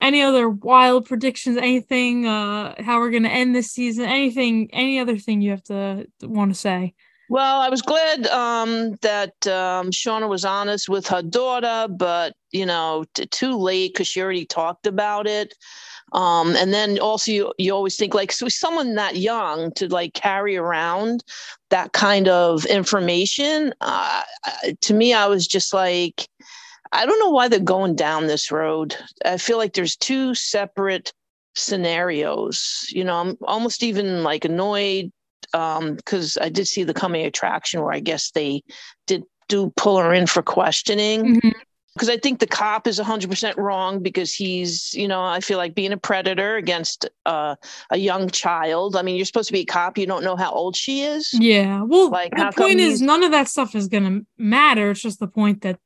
any 0.00 0.20
other 0.22 0.48
wild 0.48 1.06
predictions 1.06 1.56
anything 1.56 2.26
uh 2.26 2.74
how 2.82 2.98
we're 2.98 3.10
gonna 3.10 3.28
end 3.28 3.54
this 3.54 3.70
season 3.70 4.04
anything 4.04 4.68
any 4.72 4.98
other 4.98 5.16
thing 5.16 5.40
you 5.40 5.50
have 5.50 5.62
to 5.62 6.06
want 6.22 6.52
to 6.52 6.58
say 6.58 6.94
Well, 7.30 7.60
I 7.60 7.70
was 7.70 7.80
glad 7.80 8.26
um, 8.26 8.96
that 9.00 9.32
um, 9.46 9.90
Shauna 9.90 10.28
was 10.28 10.44
honest 10.44 10.90
with 10.90 11.06
her 11.06 11.22
daughter, 11.22 11.88
but 11.90 12.34
you 12.52 12.66
know, 12.66 13.04
t- 13.14 13.24
too 13.26 13.56
late 13.56 13.94
because 13.94 14.06
she 14.06 14.20
already 14.20 14.44
talked 14.44 14.86
about 14.86 15.26
it. 15.26 15.54
Um, 16.14 16.54
and 16.54 16.72
then 16.72 16.98
also, 17.00 17.32
you, 17.32 17.52
you 17.58 17.74
always 17.74 17.96
think 17.96 18.14
like, 18.14 18.30
so 18.30 18.48
someone 18.48 18.94
that 18.94 19.16
young 19.16 19.72
to 19.72 19.88
like 19.88 20.14
carry 20.14 20.56
around 20.56 21.24
that 21.70 21.92
kind 21.92 22.28
of 22.28 22.64
information. 22.66 23.74
Uh, 23.80 24.22
to 24.82 24.94
me, 24.94 25.12
I 25.12 25.26
was 25.26 25.46
just 25.46 25.74
like, 25.74 26.28
I 26.92 27.04
don't 27.04 27.18
know 27.18 27.30
why 27.30 27.48
they're 27.48 27.58
going 27.58 27.96
down 27.96 28.28
this 28.28 28.52
road. 28.52 28.96
I 29.24 29.36
feel 29.38 29.58
like 29.58 29.72
there's 29.72 29.96
two 29.96 30.36
separate 30.36 31.12
scenarios. 31.56 32.86
You 32.90 33.02
know, 33.02 33.16
I'm 33.16 33.36
almost 33.42 33.82
even 33.82 34.22
like 34.22 34.44
annoyed 34.44 35.10
because 35.50 36.36
um, 36.36 36.42
I 36.42 36.48
did 36.48 36.68
see 36.68 36.84
the 36.84 36.94
coming 36.94 37.26
attraction 37.26 37.82
where 37.82 37.92
I 37.92 38.00
guess 38.00 38.30
they 38.30 38.62
did 39.08 39.24
do 39.48 39.72
pull 39.76 39.98
her 39.98 40.14
in 40.14 40.28
for 40.28 40.42
questioning. 40.42 41.36
Mm-hmm 41.36 41.58
because 41.94 42.08
I 42.08 42.16
think 42.16 42.40
the 42.40 42.46
cop 42.46 42.86
is 42.86 42.98
100% 42.98 43.56
wrong 43.56 44.00
because 44.00 44.32
he's, 44.32 44.92
you 44.94 45.06
know, 45.06 45.22
I 45.22 45.40
feel 45.40 45.58
like 45.58 45.74
being 45.74 45.92
a 45.92 45.96
predator 45.96 46.56
against 46.56 47.08
uh, 47.24 47.54
a 47.90 47.96
young 47.96 48.30
child. 48.30 48.96
I 48.96 49.02
mean, 49.02 49.14
you're 49.16 49.24
supposed 49.24 49.48
to 49.48 49.52
be 49.52 49.60
a 49.60 49.64
cop. 49.64 49.96
You 49.96 50.06
don't 50.06 50.24
know 50.24 50.34
how 50.34 50.50
old 50.50 50.74
she 50.74 51.02
is. 51.02 51.32
Yeah. 51.32 51.82
Well, 51.82 52.10
like, 52.10 52.34
the 52.34 52.52
point 52.56 52.80
is, 52.80 53.00
none 53.00 53.22
of 53.22 53.30
that 53.30 53.48
stuff 53.48 53.76
is 53.76 53.86
going 53.86 54.04
to 54.04 54.26
matter. 54.36 54.90
It's 54.90 55.02
just 55.02 55.20
the 55.20 55.28
point 55.28 55.62
that 55.62 55.78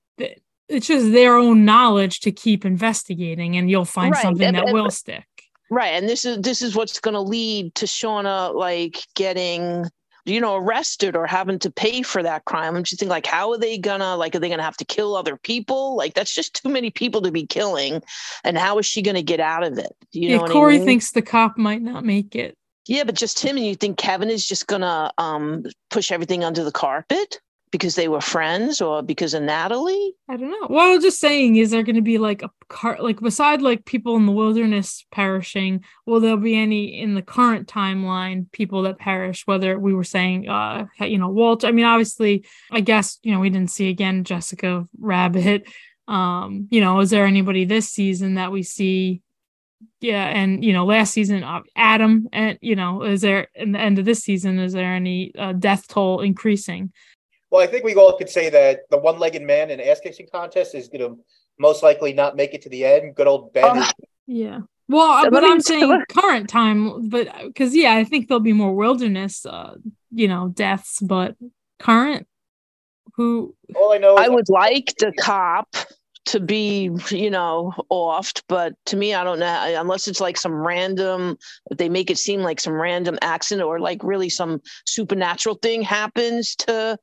it's 0.69 0.87
just 0.87 1.13
their 1.13 1.37
own 1.37 1.65
knowledge 1.65 2.21
to 2.21 2.33
keep 2.33 2.65
investigating, 2.65 3.57
and 3.57 3.71
you'll 3.71 3.85
find 3.85 4.13
right. 4.15 4.23
something 4.23 4.47
and, 4.47 4.57
that 4.57 4.65
and, 4.65 4.75
will 4.75 4.91
stick. 4.91 5.27
Right. 5.71 5.95
And 5.95 6.09
this 6.09 6.25
is 6.25 6.39
this 6.41 6.63
is 6.63 6.75
what's 6.75 7.01
going 7.01 7.15
to 7.15 7.21
lead 7.21 7.75
to 7.77 7.87
Shauna 7.87 8.55
like 8.55 8.99
getting 9.15 9.87
you 10.29 10.41
know, 10.41 10.57
arrested 10.57 11.17
or 11.17 11.27
having 11.27 11.59
to 11.61 11.71
pay 11.71 12.03
for 12.03 12.23
that 12.23 12.45
crime. 12.45 12.77
I'm 12.77 12.85
just 12.85 13.01
thinking, 13.01 13.11
like, 13.11 13.27
how 13.27 13.51
are 13.51 13.59
they 13.59 13.79
gonna, 13.79 14.17
like, 14.17 14.35
are 14.35 14.39
they 14.39 14.49
gonna 14.49 14.63
have 14.63 14.77
to 14.79 14.85
kill 14.85 15.17
other 15.17 15.37
people? 15.37 15.97
Like, 15.97 16.15
that's 16.15 16.35
just 16.35 16.55
too 16.63 16.69
many 16.69 16.91
people 16.91 17.23
to 17.23 17.31
be 17.31 17.47
killing. 17.47 18.03
And 18.45 18.59
how 18.59 18.79
is 18.79 18.87
she 18.87 19.03
gonna 19.03 19.23
get 19.23 19.41
out 19.41 19.65
of 19.65 19.79
it? 19.79 19.95
You 20.13 20.37
know, 20.37 20.47
Corey 20.47 20.77
I 20.77 20.79
mean? 20.79 20.87
thinks 20.87 21.13
the 21.13 21.23
cop 21.23 21.57
might 21.59 21.83
not 21.83 22.05
make 22.05 22.37
it. 22.37 22.55
Yeah, 22.87 23.05
but 23.05 23.15
just 23.15 23.39
him, 23.39 23.57
and 23.57 23.67
you 23.67 23.75
think 23.75 23.99
Kevin 23.99 24.31
is 24.31 24.47
just 24.47 24.67
gonna 24.67 25.13
um, 25.19 25.65
push 25.91 26.11
everything 26.11 26.43
under 26.43 26.65
the 26.65 26.73
carpet? 26.73 27.39
Because 27.71 27.95
they 27.95 28.09
were 28.09 28.21
friends 28.21 28.81
or 28.81 29.03
because 29.03 29.35
of 29.35 29.43
Natalie? 29.43 30.15
I 30.29 30.37
don't 30.37 30.51
know. 30.51 30.67
Well, 30.69 30.87
I 30.87 30.95
was 30.95 31.05
just 31.05 31.21
saying, 31.21 31.57
is 31.57 31.71
there 31.71 31.83
going 31.83 31.97
to 31.97 32.03
be 32.03 32.19
like 32.19 32.43
a 32.43 32.51
car, 32.69 32.99
like 33.01 33.21
beside 33.21 33.63
like 33.63 33.85
people 33.85 34.17
in 34.17 34.27
the 34.27 34.33
wilderness 34.33 35.05
perishing, 35.11 35.85
will 36.07 36.21
there 36.21 36.37
be 36.37 36.57
any 36.57 37.01
in 37.01 37.15
the 37.15 37.23
current 37.23 37.69
timeline 37.69 38.51
people 38.53 38.83
that 38.83 38.99
perish? 38.99 39.47
Whether 39.47 39.79
we 39.79 39.95
were 39.95 40.05
saying, 40.05 40.49
uh, 40.49 40.87
you 41.01 41.19
know, 41.19 41.29
Walter. 41.29 41.67
I 41.67 41.73
mean, 41.73 41.85
obviously, 41.85 42.45
I 42.71 42.81
guess 42.81 43.19
you 43.23 43.33
know 43.33 43.41
we 43.41 43.51
didn't 43.51 43.71
see 43.71 43.89
again 43.89 44.25
Jessica 44.25 44.87
Rabbit. 44.99 45.69
Um, 46.07 46.69
you 46.71 46.81
know, 46.81 47.01
is 47.01 47.11
there 47.11 47.27
anybody 47.27 47.65
this 47.65 47.91
season 47.91 48.35
that 48.35 48.51
we 48.53 48.63
see? 48.63 49.23
Yeah, 50.01 50.25
and 50.25 50.65
you 50.65 50.73
know, 50.73 50.87
last 50.87 51.13
season, 51.13 51.45
uh, 51.45 51.61
Adam, 51.77 52.29
and 52.33 52.59
you 52.61 52.75
know, 52.75 53.03
is 53.03 53.21
there 53.21 53.49
in 53.55 53.73
the 53.73 53.81
end 53.81 53.99
of 53.99 54.05
this 54.05 54.21
season, 54.21 54.59
is 54.59 54.73
there 54.73 54.93
any 54.93 55.33
uh, 55.39 55.53
death 55.53 55.87
toll 55.87 56.21
increasing? 56.21 56.93
Well, 57.51 57.63
I 57.63 57.67
think 57.67 57.85
we 57.85 57.95
all 57.95 58.17
could 58.17 58.29
say 58.29 58.51
that 58.51 58.81
the 58.91 58.99
one-legged 58.99 59.43
man 59.43 59.71
in 59.71 59.81
ass 59.81 60.01
kissing 60.01 60.29
contest 60.31 60.75
is 60.75 60.89
going 60.89 61.01
to 61.01 61.19
most 61.59 61.83
likely 61.83 62.13
not 62.13 62.37
make 62.37 62.55
it 62.55 62.63
to 62.63 62.69
the 62.69 62.85
end. 62.85 63.15
Good 63.15 63.27
old 63.27 63.53
Ben. 63.53 63.65
Oh, 63.67 63.91
yeah. 64.27 64.61
Well, 64.89 65.31
but 65.31 65.45
I'm 65.45 65.61
saying 65.61 66.03
current 66.09 66.49
time, 66.49 67.09
but 67.09 67.29
because 67.45 67.77
yeah, 67.77 67.95
I 67.95 68.05
think 68.05 68.27
there'll 68.27 68.41
be 68.41 68.55
more 68.55 68.75
wilderness, 68.75 69.45
uh, 69.45 69.75
you 70.11 70.29
know, 70.29 70.49
deaths. 70.49 70.99
But 71.03 71.37
current, 71.79 72.27
who? 73.15 73.55
All 73.77 73.93
I 73.93 73.99
know, 73.99 74.17
I 74.17 74.29
would 74.29 74.49
like 74.49 74.95
the 74.99 75.13
cop 75.21 75.77
to 76.29 76.41
be, 76.41 76.91
you 77.11 77.31
know, 77.31 77.73
offed. 77.91 78.43
But 78.49 78.75
to 78.87 78.97
me, 78.97 79.15
I 79.15 79.25
don't 79.25 79.39
know 79.39 79.75
unless 79.79 80.09
it's 80.09 80.21
like 80.21 80.37
some 80.37 80.55
random. 80.55 81.37
They 81.75 81.89
make 81.89 82.11
it 82.11 82.19
seem 82.19 82.43
like 82.43 82.61
some 82.61 82.75
random 82.75 83.19
accident 83.23 83.67
or 83.67 83.81
like 83.81 84.03
really 84.03 84.29
some 84.29 84.61
supernatural 84.87 85.57
thing 85.57 85.83
happens 85.83 86.55
to 86.57 86.99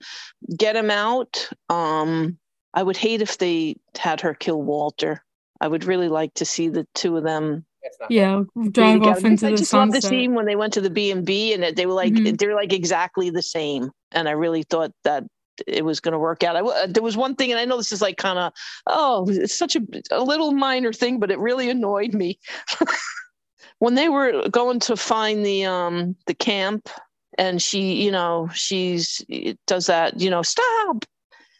get 0.57 0.75
him 0.75 0.91
out. 0.91 1.49
Um, 1.69 2.37
I 2.73 2.83
would 2.83 2.97
hate 2.97 3.21
if 3.21 3.37
they 3.37 3.77
had 3.97 4.21
her 4.21 4.33
kill 4.33 4.61
Walter. 4.61 5.23
I 5.61 5.67
would 5.67 5.85
really 5.85 6.09
like 6.09 6.33
to 6.35 6.45
see 6.45 6.69
the 6.69 6.85
two 6.93 7.17
of 7.17 7.23
them 7.23 7.65
yeah 8.09 8.41
drive 8.71 9.03
off 9.03 9.23
into 9.23 9.45
I 9.45 9.51
the 9.51 9.57
just 9.57 9.69
sunset. 9.69 9.93
love 9.93 10.01
the 10.01 10.07
scene 10.07 10.33
when 10.33 10.47
they 10.47 10.55
went 10.55 10.73
to 10.73 10.81
the 10.81 10.89
B 10.89 11.11
and 11.11 11.23
B 11.23 11.53
and 11.53 11.75
they 11.75 11.85
were 11.85 11.93
like 11.93 12.13
mm-hmm. 12.13 12.35
they're 12.35 12.55
like 12.55 12.73
exactly 12.73 13.29
the 13.29 13.43
same 13.43 13.91
and 14.11 14.27
I 14.27 14.31
really 14.31 14.63
thought 14.63 14.91
that 15.03 15.23
it 15.67 15.85
was 15.85 15.99
going 15.99 16.13
to 16.13 16.19
work 16.19 16.43
out. 16.43 16.55
I, 16.55 16.61
uh, 16.61 16.87
there 16.87 17.03
was 17.03 17.17
one 17.17 17.35
thing, 17.35 17.51
and 17.51 17.59
I 17.59 17.65
know 17.65 17.77
this 17.77 17.91
is 17.91 18.01
like 18.01 18.17
kind 18.17 18.39
of, 18.39 18.53
oh, 18.87 19.25
it's 19.29 19.55
such 19.55 19.75
a, 19.75 19.81
a 20.11 20.23
little 20.23 20.51
minor 20.51 20.93
thing, 20.93 21.19
but 21.19 21.31
it 21.31 21.39
really 21.39 21.69
annoyed 21.69 22.13
me. 22.13 22.39
when 23.79 23.95
they 23.95 24.09
were 24.09 24.47
going 24.49 24.79
to 24.79 24.95
find 24.95 25.45
the 25.45 25.65
um 25.65 26.15
the 26.27 26.33
camp 26.33 26.89
and 27.37 27.61
she 27.61 28.01
you 28.01 28.11
know 28.11 28.49
she's 28.53 29.23
does 29.67 29.87
that 29.87 30.19
you 30.19 30.29
know 30.29 30.41
stop 30.41 31.05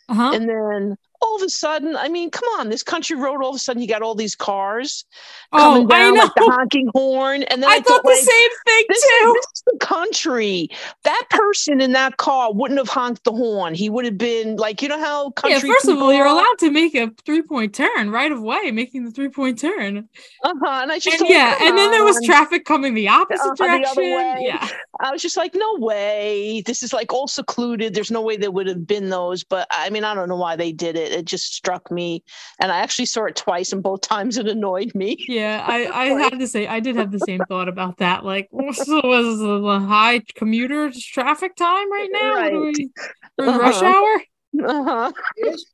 uh-huh. 0.10 0.32
and 0.34 0.50
then 0.50 0.98
all 1.22 1.36
of 1.36 1.41
a 1.41 1.49
sudden, 1.49 1.95
I 1.95 2.09
mean, 2.09 2.30
come 2.30 2.47
on, 2.59 2.70
this 2.70 2.84
country 2.84 3.16
road, 3.16 3.41
all 3.41 3.49
of 3.49 3.55
a 3.55 3.59
sudden 3.59 3.82
you 3.82 3.88
got 3.88 4.01
all 4.01 4.16
these 4.16 4.36
cars 4.36 5.05
oh, 5.51 5.57
coming 5.57 5.88
down 5.88 6.18
like 6.18 6.34
the 6.36 6.43
honking 6.43 6.89
horn. 6.93 7.43
And 7.43 7.63
then 7.63 7.70
I, 7.70 7.76
I 7.76 7.80
thought, 7.80 7.88
thought, 7.88 8.03
the 8.03 8.09
like, 8.09 8.20
same 8.20 8.49
thing 8.66 8.86
this, 8.89 9.01
too. 9.01 9.34
This 9.36 9.45
is 9.53 9.63
the 9.66 9.78
country. 9.80 10.70
That 11.03 11.24
person 11.30 11.82
in 11.82 11.93
that 11.93 12.18
car 12.18 12.53
wouldn't 12.53 12.80
have 12.80 12.89
honked 12.89 13.24
the 13.24 13.32
horn. 13.32 13.74
He 13.74 13.89
would 13.89 14.05
have 14.05 14.18
been 14.18 14.55
like, 14.57 14.82
you 14.82 14.88
know 14.88 14.99
how 14.99 15.32
country. 15.32 15.68
Yeah, 15.68 15.74
first 15.74 15.88
of 15.88 15.97
all, 15.97 16.13
you're 16.13 16.26
allowed 16.26 16.57
to 16.59 16.72
make 16.72 16.95
a 16.95 17.11
three 17.26 17.41
point 17.41 17.74
turn 17.74 18.11
right 18.11 18.32
of 18.32 18.41
way, 18.41 18.72
making 18.72 19.05
the 19.05 19.11
three 19.11 19.30
point 19.30 19.59
turn. 19.59 20.09
Uh-huh. 20.43 20.80
And 20.82 20.91
I 20.91 20.99
just 20.99 21.22
and, 21.22 21.30
yeah, 21.30 21.57
and 21.61 21.78
then 21.78 21.91
there 21.91 22.03
was 22.03 22.20
traffic 22.26 22.66
coming 22.66 22.93
the 22.93 23.07
opposite 23.07 23.51
uh, 23.51 23.55
direction. 23.55 23.95
The 23.95 24.38
yeah. 24.41 24.70
I 24.99 25.11
was 25.11 25.22
just 25.22 25.38
like, 25.38 25.53
no 25.55 25.78
way. 25.78 26.63
This 26.66 26.84
is 26.84 26.93
like 26.93 27.13
all 27.13 27.28
secluded. 27.28 27.93
There's 27.93 28.11
no 28.11 28.22
way 28.22 28.38
there 28.38 28.51
would 28.51 28.68
have 28.68 28.88
been 28.88 29.09
those. 29.09 29.43
But 29.43 29.68
I 29.72 29.89
mean, 29.89 30.03
I 30.03 30.13
don't 30.13 30.30
know 30.30 30.38
why 30.38 30.55
they 30.55 30.72
did 30.72 30.95
it. 30.95 31.05
It 31.12 31.26
just 31.26 31.53
struck 31.53 31.91
me. 31.91 32.24
And 32.60 32.72
I 32.72 32.80
actually 32.80 33.06
saw 33.06 33.26
it 33.26 33.36
twice, 33.36 33.74
and 33.74 33.84
both 33.84 34.01
times 34.01 34.38
it 34.38 34.47
annoyed 34.47 34.93
me. 34.95 35.24
Yeah, 35.28 35.64
I, 35.68 35.88
I 35.88 36.06
had 36.20 36.39
to 36.39 36.47
say, 36.47 36.68
I 36.68 36.80
did 36.80 36.95
have 36.95 37.12
the 37.12 37.20
same 37.20 37.41
thought 37.47 37.68
about 37.68 37.97
that. 37.97 38.26
Like, 38.26 38.49
was 38.51 38.78
the 38.78 39.86
high 39.88 40.22
commuter 40.36 40.91
traffic 40.91 41.56
time 41.56 41.91
right 41.91 42.10
now? 42.12 42.34
Right. 42.36 42.53
We, 42.53 42.91
uh-huh. 43.39 43.60
rush 43.60 43.82
hour? 43.82 44.22
Uh-huh. 44.64 45.12
It 45.38 45.53
is, 45.53 45.66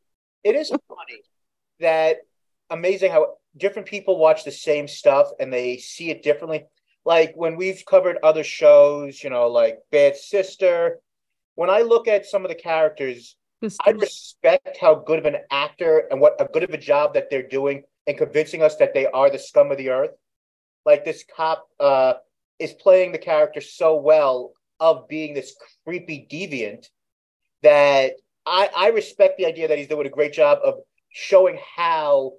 it 0.44 0.56
is 0.56 0.70
funny 0.70 1.22
that 1.80 2.18
amazing 2.70 3.12
how 3.12 3.36
different 3.58 3.88
people 3.88 4.18
watch 4.18 4.44
the 4.44 4.52
same 4.52 4.88
stuff 4.88 5.30
and 5.40 5.52
they 5.52 5.78
see 5.78 6.10
it 6.10 6.24
differently 6.24 6.66
like 7.06 7.34
when 7.36 7.58
we've 7.58 7.84
covered 7.86 8.18
other 8.22 8.44
shows, 8.44 9.24
you 9.24 9.30
know, 9.30 9.48
like 9.48 9.80
Bad 9.92 10.16
Sister, 10.16 11.00
when 11.56 11.70
I 11.70 11.82
look 11.82 12.08
at 12.08 12.26
some 12.26 12.46
of 12.46 12.50
the 12.50 12.56
characters, 12.56 13.18
Sisters. 13.18 13.36
I 13.86 13.92
respect 13.92 14.78
how 14.80 14.96
good 14.96 15.20
of 15.20 15.26
an 15.26 15.38
actor 15.52 16.08
and 16.10 16.20
what 16.20 16.36
a 16.40 16.46
good 16.46 16.64
of 16.64 16.72
a 16.72 16.78
job 16.78 17.14
that 17.14 17.30
they're 17.30 17.48
doing 17.48 17.84
in 18.08 18.18
convincing 18.18 18.62
us 18.62 18.76
that 18.78 18.94
they 18.94 19.06
are 19.06 19.30
the 19.30 19.40
scum 19.40 19.72
of 19.72 19.78
the 19.78 19.90
earth. 19.90 20.12
Like 20.86 21.06
this 21.06 21.24
cop 21.36 21.68
uh, 21.80 22.14
is 22.60 22.74
playing 22.74 23.12
the 23.12 23.20
character 23.20 23.62
so 23.62 23.96
well 23.96 24.54
of 24.80 25.08
being 25.08 25.34
this 25.34 25.56
creepy 25.86 26.28
deviant 26.32 26.88
that 27.62 28.14
I, 28.46 28.70
I 28.76 28.88
respect 28.90 29.38
the 29.38 29.46
idea 29.46 29.68
that 29.68 29.78
he's 29.78 29.88
doing 29.88 30.08
a 30.08 30.10
great 30.10 30.34
job 30.34 30.60
of 30.64 30.80
showing 31.10 31.60
how 31.76 32.34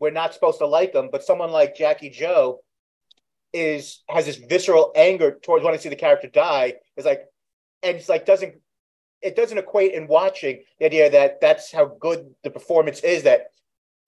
we're 0.00 0.10
not 0.12 0.32
supposed 0.32 0.58
to 0.58 0.66
like 0.66 0.94
him. 0.94 1.08
But 1.10 1.24
someone 1.24 1.50
like 1.50 1.74
Jackie 1.74 2.10
Joe, 2.10 2.60
is 3.52 4.02
has 4.08 4.26
this 4.26 4.36
visceral 4.36 4.92
anger 4.94 5.38
towards 5.42 5.64
wanting 5.64 5.78
to 5.78 5.82
see 5.82 5.88
the 5.88 5.96
character 5.96 6.28
die. 6.28 6.74
Is 6.96 7.04
like, 7.04 7.22
and 7.82 7.96
it's 7.96 8.08
like 8.08 8.26
doesn't 8.26 8.54
it 9.22 9.36
doesn't 9.36 9.58
equate 9.58 9.92
in 9.92 10.06
watching 10.06 10.62
the 10.78 10.86
idea 10.86 11.10
that 11.10 11.40
that's 11.40 11.72
how 11.72 11.86
good 12.00 12.34
the 12.42 12.50
performance 12.50 13.00
is 13.00 13.22
that 13.24 13.52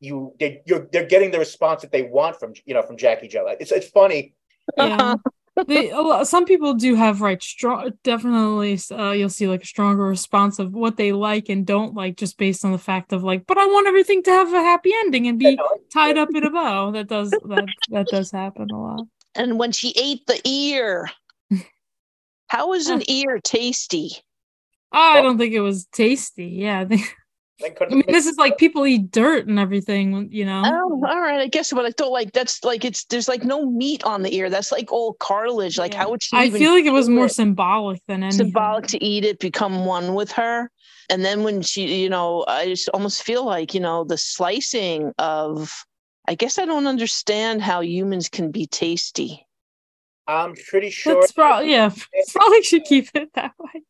you 0.01 0.35
they 0.39 0.63
you're 0.67 0.89
they're 0.93 1.07
getting 1.07 1.31
the 1.31 1.39
response 1.39 1.83
that 1.83 1.93
they 1.93 2.03
want 2.03 2.39
from 2.39 2.55
you 2.65 2.75
know 2.75 2.83
from 2.83 2.97
Jackie 2.97 3.29
Joe. 3.29 3.47
It's 3.61 3.73
it's 3.73 3.89
funny. 3.89 4.35
Yeah. 4.77 5.17
they 5.67 5.91
some 6.25 6.47
people 6.47 6.73
do 6.75 6.95
have 6.95 7.21
right 7.21 7.43
strong 7.43 7.91
definitely 8.03 8.79
uh, 8.93 9.11
you'll 9.11 9.29
see 9.29 9.47
like 9.47 9.63
a 9.63 9.67
stronger 9.67 10.05
response 10.05 10.59
of 10.59 10.73
what 10.73 10.97
they 10.97 11.13
like 11.13 11.51
and 11.51 11.67
don't 11.67 11.93
like 11.93 12.17
just 12.17 12.39
based 12.39 12.65
on 12.65 12.73
the 12.73 12.79
fact 12.79 13.13
of 13.13 13.25
like 13.25 13.45
but 13.47 13.59
i 13.59 13.67
want 13.67 13.87
everything 13.87 14.23
to 14.23 14.31
have 14.31 14.51
a 14.55 14.61
happy 14.61 14.93
ending 15.01 15.27
and 15.27 15.39
be 15.39 15.59
tied 15.93 16.17
up 16.17 16.31
in 16.35 16.45
a 16.45 16.51
bow 16.51 16.93
that 16.93 17.09
does 17.09 17.31
that 17.31 17.67
that 17.91 18.07
does 18.07 18.31
happen 18.31 18.71
a 18.71 18.81
lot 18.81 19.07
and 19.35 19.59
when 19.59 19.73
she 19.73 19.93
ate 19.97 20.27
the 20.27 20.41
ear. 20.45 21.11
How 22.49 22.73
is 22.73 22.89
an 22.89 23.03
ear 23.09 23.39
tasty? 23.43 24.11
Oh, 24.93 25.13
I 25.19 25.23
don't 25.23 25.39
think 25.39 25.55
it 25.55 25.61
was 25.61 25.87
tasty. 25.87 26.47
Yeah, 26.47 26.81
I 26.81 26.85
think 26.85 27.17
I 27.81 27.95
mean, 27.95 28.05
this 28.09 28.27
is 28.27 28.37
like 28.39 28.57
people 28.57 28.87
eat 28.87 29.11
dirt 29.11 29.47
and 29.47 29.59
everything, 29.59 30.29
you 30.33 30.45
know. 30.47 30.63
Oh, 30.65 31.03
all 31.07 31.21
right. 31.21 31.41
I 31.41 31.47
guess, 31.47 31.73
but 31.73 31.85
I 31.85 31.91
thought 31.91 32.11
like 32.11 32.33
that's 32.33 32.65
like 32.65 32.85
it's 32.85 33.05
there's 33.05 33.29
like 33.29 33.45
no 33.45 33.67
meat 33.71 34.03
on 34.05 34.23
the 34.23 34.35
ear. 34.35 34.49
That's 34.49 34.73
like 34.73 34.91
all 34.91 35.13
cartilage. 35.15 35.77
Like, 35.79 35.93
Yeah. 35.93 36.01
how 36.05 36.11
would 36.11 36.23
she? 36.23 36.37
I 36.37 36.47
even 36.47 36.59
feel 36.59 36.73
like 36.73 36.87
it 36.87 36.93
was 36.93 37.09
more 37.09 37.27
it? 37.27 37.33
symbolic 37.33 38.01
than 38.09 38.23
anything. 38.23 38.47
symbolic 38.47 38.87
to 38.89 39.05
eat 39.05 39.25
it, 39.25 39.39
become 39.41 39.85
one 39.85 40.15
with 40.15 40.33
her. 40.33 40.71
And 41.11 41.25
then 41.25 41.43
when 41.43 41.61
she, 41.61 42.03
you 42.03 42.09
know, 42.09 42.45
I 42.49 42.67
just 42.67 42.89
almost 42.91 43.23
feel 43.25 43.45
like, 43.45 43.75
you 43.75 43.81
know, 43.81 44.05
the 44.05 44.17
slicing 44.17 45.13
of, 45.19 45.85
I 46.29 46.37
guess 46.37 46.59
I 46.59 46.65
don't 46.65 46.87
understand 46.87 47.63
how 47.63 47.81
humans 47.81 48.29
can 48.29 48.51
be 48.53 48.67
tasty. 48.67 49.45
I'm 50.29 50.55
pretty 50.71 50.91
sure. 50.91 51.21
That's 51.21 51.33
probably 51.33 51.73
yeah. 51.73 51.91
Probably 52.33 52.63
should 52.63 52.85
keep 52.85 53.09
it 53.15 53.31
that 53.35 53.53
way. 53.59 53.83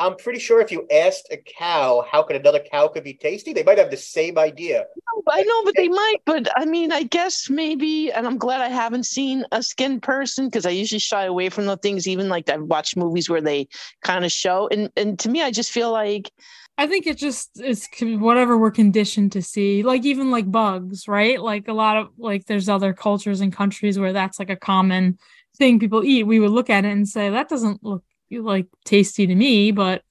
I'm 0.00 0.16
pretty 0.16 0.40
sure 0.40 0.60
if 0.60 0.72
you 0.72 0.86
asked 0.90 1.28
a 1.30 1.36
cow 1.36 2.04
how 2.10 2.24
could 2.24 2.34
another 2.34 2.60
cow 2.72 2.88
could 2.88 3.04
be 3.04 3.14
tasty, 3.14 3.52
they 3.52 3.62
might 3.62 3.78
have 3.78 3.92
the 3.92 3.96
same 3.96 4.38
idea. 4.38 4.84
No, 4.96 5.22
I 5.32 5.42
know, 5.42 5.64
but 5.64 5.74
they 5.76 5.88
might. 5.88 6.16
But 6.26 6.48
I 6.56 6.64
mean, 6.64 6.90
I 6.90 7.04
guess 7.04 7.48
maybe, 7.48 8.10
and 8.10 8.26
I'm 8.26 8.36
glad 8.36 8.60
I 8.60 8.68
haven't 8.68 9.06
seen 9.06 9.44
a 9.52 9.62
skin 9.62 10.00
person 10.00 10.46
because 10.46 10.66
I 10.66 10.70
usually 10.70 10.98
shy 10.98 11.24
away 11.24 11.48
from 11.48 11.66
the 11.66 11.76
things. 11.76 12.08
Even 12.08 12.28
like 12.28 12.50
I've 12.50 12.62
watched 12.62 12.96
movies 12.96 13.30
where 13.30 13.40
they 13.40 13.68
kind 14.02 14.24
of 14.24 14.32
show, 14.32 14.68
and 14.68 14.90
and 14.96 15.16
to 15.20 15.28
me, 15.28 15.42
I 15.42 15.52
just 15.52 15.70
feel 15.70 15.92
like 15.92 16.32
I 16.76 16.88
think 16.88 17.06
it 17.06 17.16
just 17.16 17.60
is 17.60 17.88
whatever 18.00 18.58
we're 18.58 18.72
conditioned 18.72 19.30
to 19.32 19.42
see. 19.42 19.84
Like 19.84 20.04
even 20.04 20.32
like 20.32 20.50
bugs, 20.50 21.06
right? 21.06 21.40
Like 21.40 21.68
a 21.68 21.72
lot 21.72 21.98
of 21.98 22.08
like 22.18 22.46
there's 22.46 22.68
other 22.68 22.92
cultures 22.92 23.40
and 23.40 23.52
countries 23.52 23.96
where 23.96 24.12
that's 24.12 24.40
like 24.40 24.50
a 24.50 24.56
common 24.56 25.18
thing 25.56 25.78
people 25.78 26.02
eat. 26.04 26.24
We 26.24 26.40
would 26.40 26.50
look 26.50 26.68
at 26.68 26.84
it 26.84 26.90
and 26.90 27.08
say 27.08 27.30
that 27.30 27.48
doesn't 27.48 27.84
look 27.84 28.02
like 28.30 28.66
tasty 28.84 29.26
to 29.26 29.34
me, 29.34 29.70
but 29.70 30.02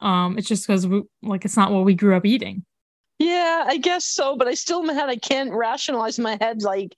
um 0.00 0.38
it's 0.38 0.48
just 0.48 0.66
because 0.66 0.86
like 1.22 1.44
it's 1.44 1.56
not 1.56 1.72
what 1.72 1.84
we 1.84 1.94
grew 1.94 2.16
up 2.16 2.24
eating. 2.26 2.64
Yeah, 3.18 3.64
I 3.66 3.76
guess 3.76 4.04
so, 4.04 4.36
but 4.36 4.48
I 4.48 4.54
still 4.54 4.80
in 4.80 4.86
my 4.86 4.94
head 4.94 5.08
I 5.08 5.16
can't 5.16 5.52
rationalize 5.52 6.18
in 6.18 6.24
my 6.24 6.38
head 6.40 6.62
like 6.62 6.96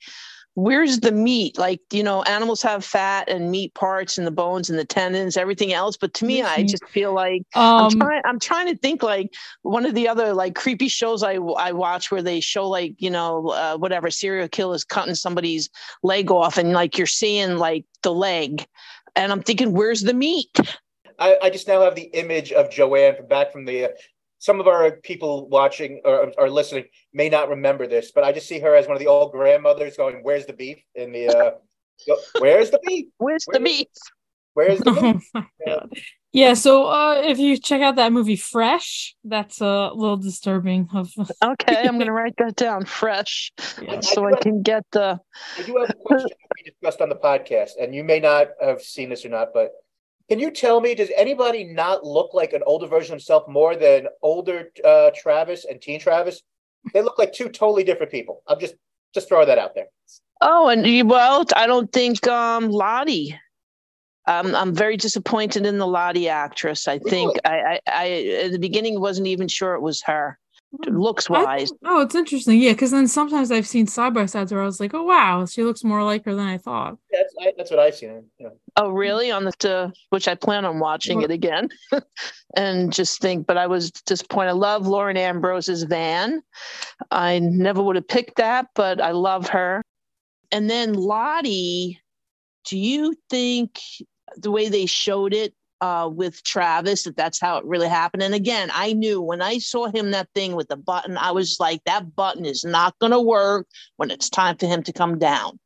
where's 0.55 1.01
the 1.01 1.13
meat? 1.13 1.59
Like, 1.59 1.81
you 1.93 2.03
know, 2.03 2.23
animals 2.25 2.63
have 2.63 2.85
fat 2.85 3.29
and 3.29 3.51
meat 3.51 3.75
parts 3.75 4.19
and 4.19 4.27
the 4.27 4.31
bones 4.31 4.69
and 4.69 4.79
the 4.79 4.85
tendons, 4.85 5.37
everything 5.37 5.73
else. 5.73 5.97
But 5.97 6.13
to 6.15 6.25
me, 6.27 6.39
Yes, 6.39 6.51
I 6.59 6.63
just 6.63 6.85
feel 6.91 7.15
like 7.15 7.43
I'm 7.55 7.89
Um 7.89 7.99
trying 7.99 8.23
I'm 8.25 8.39
trying 8.39 8.67
to 8.69 8.77
think 8.77 9.03
like 9.03 9.33
one 9.63 9.87
of 9.87 9.95
the 9.95 10.09
other 10.09 10.35
like 10.35 10.55
creepy 10.55 10.89
shows 10.89 11.23
I 11.23 11.35
I 11.37 11.73
watch 11.73 12.11
where 12.11 12.23
they 12.23 12.41
show 12.41 12.69
like, 12.69 12.95
you 12.99 13.11
know, 13.11 13.49
uh, 13.49 13.77
whatever 13.79 14.11
serial 14.11 14.49
killers 14.49 14.85
cutting 14.85 15.15
somebody's 15.15 15.71
leg 16.03 16.31
off 16.31 16.59
and 16.59 16.73
like 16.73 16.99
you're 16.99 17.07
seeing 17.07 17.57
like 17.57 17.85
the 18.03 18.13
leg. 18.13 18.67
And 19.17 19.31
I'm 19.31 19.43
thinking, 19.43 19.73
where's 19.73 20.01
the 20.01 20.15
meat? 20.15 20.57
I, 21.19 21.37
I 21.43 21.51
just 21.51 21.69
now 21.69 21.83
have 21.83 21.95
the 21.95 22.11
image 22.15 22.53
of 22.53 22.71
Joanne 22.71 23.17
from 23.17 23.27
back 23.27 23.53
from 23.53 23.65
the. 23.65 23.87
Uh, 23.87 23.89
some 24.39 24.59
of 24.59 24.67
our 24.67 24.91
people 24.91 25.49
watching 25.49 26.01
or, 26.05 26.33
or 26.37 26.51
listening 26.51 26.87
may 27.13 27.29
not 27.29 27.49
remember 27.49 27.87
this, 27.87 28.11
but 28.11 28.25
I 28.25 28.33
just 28.33 28.49
see 28.49 28.59
her 28.59 28.75
as 28.75 28.89
one 28.89 28.97
of 28.97 29.01
the 29.01 29.07
old 29.07 29.31
grandmothers 29.31 29.97
going, 29.97 30.17
"Where's 30.23 30.47
the 30.47 30.53
beef?" 30.53 30.79
In 30.97 31.13
the, 31.13 31.29
uh, 31.29 31.51
"Where's 32.41 32.71
the 32.71 32.81
beef? 32.85 33.07
Where's 33.19 33.45
the 33.45 33.53
Where- 33.53 33.61
meat? 33.61 33.91
Where's 34.55 34.79
the 34.85 34.93
beef?" 34.93 35.31
Oh 35.35 35.45
my. 35.67 35.85
Yeah, 36.33 36.55
so 36.55 36.87
uh 36.87 37.21
if 37.25 37.39
you 37.39 37.59
check 37.59 37.83
out 37.83 37.97
that 37.97 38.13
movie 38.13 38.37
Fresh, 38.37 39.15
that's 39.23 39.61
a 39.61 39.91
little 39.95 40.17
disturbing 40.17 40.89
of 40.95 41.13
Okay, 41.45 41.77
I'm 41.77 41.99
gonna 41.99 42.13
write 42.13 42.37
that 42.39 42.57
down 42.57 42.87
fresh 42.87 43.53
yeah. 43.83 44.01
so 44.01 44.27
I 44.27 44.39
can 44.41 44.63
get 44.63 44.85
the 44.93 45.21
I 45.59 45.63
do 45.63 45.77
have 45.77 45.91
a 45.91 45.95
question 45.95 46.31
that 46.31 46.49
we 46.57 46.71
discussed 46.71 47.03
on 47.03 47.11
the 47.11 47.17
podcast, 47.17 47.73
and 47.81 47.95
you 47.95 48.03
may 48.03 48.19
not 48.19 48.49
have 48.63 48.81
seen 48.81 49.11
this 49.11 49.27
or 49.27 49.29
not, 49.29 49.49
but 49.53 49.73
can 50.31 50.39
you 50.39 50.51
tell 50.51 50.81
me, 50.81 50.95
does 50.95 51.11
anybody 51.15 51.65
not 51.65 52.05
look 52.05 52.33
like 52.33 52.55
an 52.55 52.63
older 52.65 52.87
version 52.87 53.13
of 53.13 53.19
himself 53.19 53.47
more 53.49 53.77
than 53.77 54.07
older 54.23 54.71
uh, 54.83 55.11
Travis 55.15 55.67
and 55.67 55.83
teen 55.83 56.01
Travis? 56.01 56.41
They 56.95 57.03
look 57.03 57.19
like 57.19 57.35
two 57.35 57.51
totally 57.51 57.85
different 57.85 58.11
people. 58.11 58.43
I'm 58.47 58.59
just 58.59 58.75
just 59.13 59.29
throwing 59.29 59.49
that 59.49 59.59
out 59.59 59.75
there. 59.75 59.89
Oh, 60.41 60.69
and 60.69 60.87
you- 60.87 61.05
well, 61.05 61.45
I 61.55 61.67
don't 61.67 61.93
think 61.93 62.27
um 62.27 62.71
Lottie. 62.71 63.39
Um, 64.27 64.55
I'm 64.55 64.75
very 64.75 64.97
disappointed 64.97 65.67
in 65.67 65.79
the 65.79 65.87
Lottie 65.87 66.29
actress. 66.29 66.87
I 66.87 66.99
think 66.99 67.37
I, 67.45 67.59
I, 67.59 67.81
I 67.89 68.09
at 68.45 68.53
the 68.53 68.59
beginning 68.59 69.01
wasn't 69.01 69.27
even 69.27 69.49
sure 69.49 69.75
it 69.75 69.81
was 69.81 70.01
her, 70.03 70.39
looks 70.87 71.29
wise. 71.29 71.71
think- 71.71 71.81
oh, 71.85 72.01
it's 72.03 72.15
interesting. 72.15 72.61
Yeah, 72.61 72.73
because 72.73 72.93
then 72.93 73.09
sometimes 73.09 73.51
I've 73.51 73.67
seen 73.67 73.87
side 73.87 74.15
by 74.15 74.27
sides 74.27 74.53
where 74.53 74.63
I 74.63 74.67
was 74.67 74.79
like, 74.79 74.95
oh 74.95 75.03
wow, 75.03 75.45
she 75.47 75.65
looks 75.65 75.83
more 75.83 76.05
like 76.05 76.25
her 76.25 76.35
than 76.35 76.47
I 76.47 76.57
thought. 76.59 76.99
That's 77.11 77.35
I, 77.41 77.53
that's 77.57 77.71
what 77.71 77.81
I've 77.81 77.95
seen. 77.97 78.25
You 78.39 78.47
know. 78.47 78.53
Oh, 78.77 78.91
really? 78.91 79.31
On 79.31 79.45
the 79.45 79.53
to, 79.59 79.93
which 80.11 80.29
I 80.29 80.35
plan 80.35 80.65
on 80.65 80.79
watching 80.79 81.23
it 81.23 81.31
again, 81.31 81.69
and 82.57 82.93
just 82.93 83.21
think. 83.21 83.47
But 83.47 83.59
I 83.59 83.67
was 83.67 83.91
disappointed. 83.91 84.51
I 84.51 84.53
love 84.53 84.87
Lauren 84.87 85.17
Ambrose's 85.17 85.83
Van. 85.83 86.43
I 87.11 87.41
never 87.41 87.83
would 87.83 87.97
have 87.97 88.09
picked 88.09 88.37
that, 88.37 88.69
but 88.75 89.01
I 89.01 89.11
love 89.11 89.49
her. 89.49 89.83
And 90.53 90.69
then 90.71 90.93
Lottie, 90.95 92.01
do 92.65 92.79
you 92.79 93.15
think 93.29 93.81
the 94.37 94.51
way 94.51 94.69
they 94.69 94.87
showed 94.87 95.35
it 95.35 95.55
uh, 95.81 96.09
with 96.13 96.43
Travis 96.45 97.05
that 97.05 97.17
that's 97.17 97.41
how 97.41 97.59
it 97.59 97.65
really 97.65 97.89
happened? 97.89 98.23
And 98.23 98.35
again, 98.35 98.71
I 98.73 98.93
knew 98.93 99.21
when 99.21 99.43
I 99.43 99.59
saw 99.59 99.87
him 99.87 100.13
that 100.13 100.29
thing 100.35 100.55
with 100.55 100.69
the 100.69 100.77
button, 100.77 101.17
I 101.17 101.33
was 101.33 101.57
like, 101.59 101.83
that 101.85 102.15
button 102.15 102.45
is 102.45 102.65
not 102.65 102.99
going 102.99 103.13
to 103.13 103.21
work 103.21 103.67
when 103.97 104.11
it's 104.11 104.31
time 104.31 104.57
for 104.57 104.67
him 104.67 104.83
to 104.85 104.93
come 104.93 105.19
down. 105.19 105.59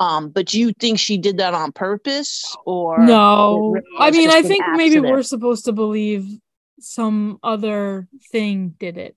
Um, 0.00 0.30
but 0.30 0.46
do 0.46 0.58
you 0.58 0.72
think 0.72 0.98
she 0.98 1.18
did 1.18 1.36
that 1.38 1.52
on 1.52 1.72
purpose 1.72 2.56
or 2.64 2.98
No, 2.98 3.72
really 3.72 3.86
I 3.98 4.10
mean, 4.10 4.30
I 4.30 4.38
an 4.38 4.44
think 4.44 4.64
maybe 4.72 4.98
we're 4.98 5.22
supposed 5.22 5.66
to 5.66 5.72
believe 5.72 6.26
some 6.80 7.38
other 7.42 8.08
thing 8.32 8.74
did 8.78 8.96
it. 8.96 9.14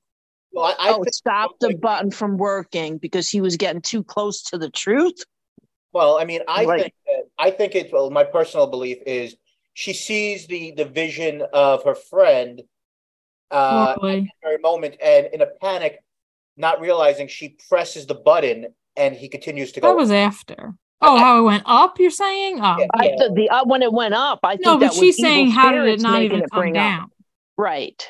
Well, 0.52 0.66
I, 0.66 0.90
I 0.90 0.94
oh, 0.94 1.04
stopped 1.12 1.62
the 1.62 1.76
button 1.76 2.12
from 2.12 2.38
working 2.38 2.98
because 2.98 3.30
he 3.30 3.42
was 3.42 3.58
getting 3.58 3.82
too 3.82 4.04
close 4.04 4.44
to 4.44 4.58
the 4.58 4.70
truth. 4.70 5.24
Well, 5.94 6.18
I 6.20 6.26
mean, 6.26 6.42
I 6.48 6.66
Right. 6.66 6.82
think 6.82 6.94
that, 7.06 7.24
I 7.38 7.52
think 7.52 7.76
it's 7.76 7.92
well. 7.94 8.10
My 8.10 8.24
personal 8.24 8.68
belief 8.68 8.98
is 9.06 9.36
she 9.74 9.94
sees 9.94 10.48
the 10.48 10.72
the 10.72 10.86
vision 10.86 11.44
of 11.54 11.84
her 11.84 11.96
friend 11.96 12.62
uh, 13.52 13.94
Totally. 13.94 14.34
her 14.42 14.58
moment, 14.60 14.96
and 15.02 15.28
in 15.32 15.42
a 15.42 15.46
panic, 15.46 16.00
not 16.58 16.82
realizing, 16.82 17.28
she 17.28 17.56
presses 17.70 18.08
the 18.08 18.16
button, 18.16 18.74
and 18.98 19.16
he 19.16 19.30
continues 19.30 19.72
to 19.74 19.82
go. 19.82 19.90
That 19.90 19.96
was 19.96 20.12
after. 20.12 20.74
Oh, 21.02 21.18
how 21.18 21.40
it 21.40 21.44
went 21.44 21.64
up? 21.66 22.00
You're 22.00 22.10
saying? 22.10 22.60
Oh, 22.62 22.78
Yeah. 22.80 22.88
I 22.94 23.10
thought 23.18 23.36
the 23.36 23.50
uh, 23.50 23.66
when 23.66 23.84
it 23.84 23.94
went 23.94 24.16
up, 24.16 24.40
I 24.44 24.54
think 24.54 24.66
no, 24.66 24.78
but 24.78 24.86
that 24.88 24.94
she's 24.94 25.20
evil 25.20 25.30
saying 25.30 25.52
how 25.52 25.72
did 25.72 25.86
it 25.86 26.00
not 26.00 26.24
even 26.24 26.42
it 26.42 26.50
come 26.50 26.60
bring 26.60 26.78
up. 26.78 26.84
down? 26.84 27.12
Right. 27.58 28.08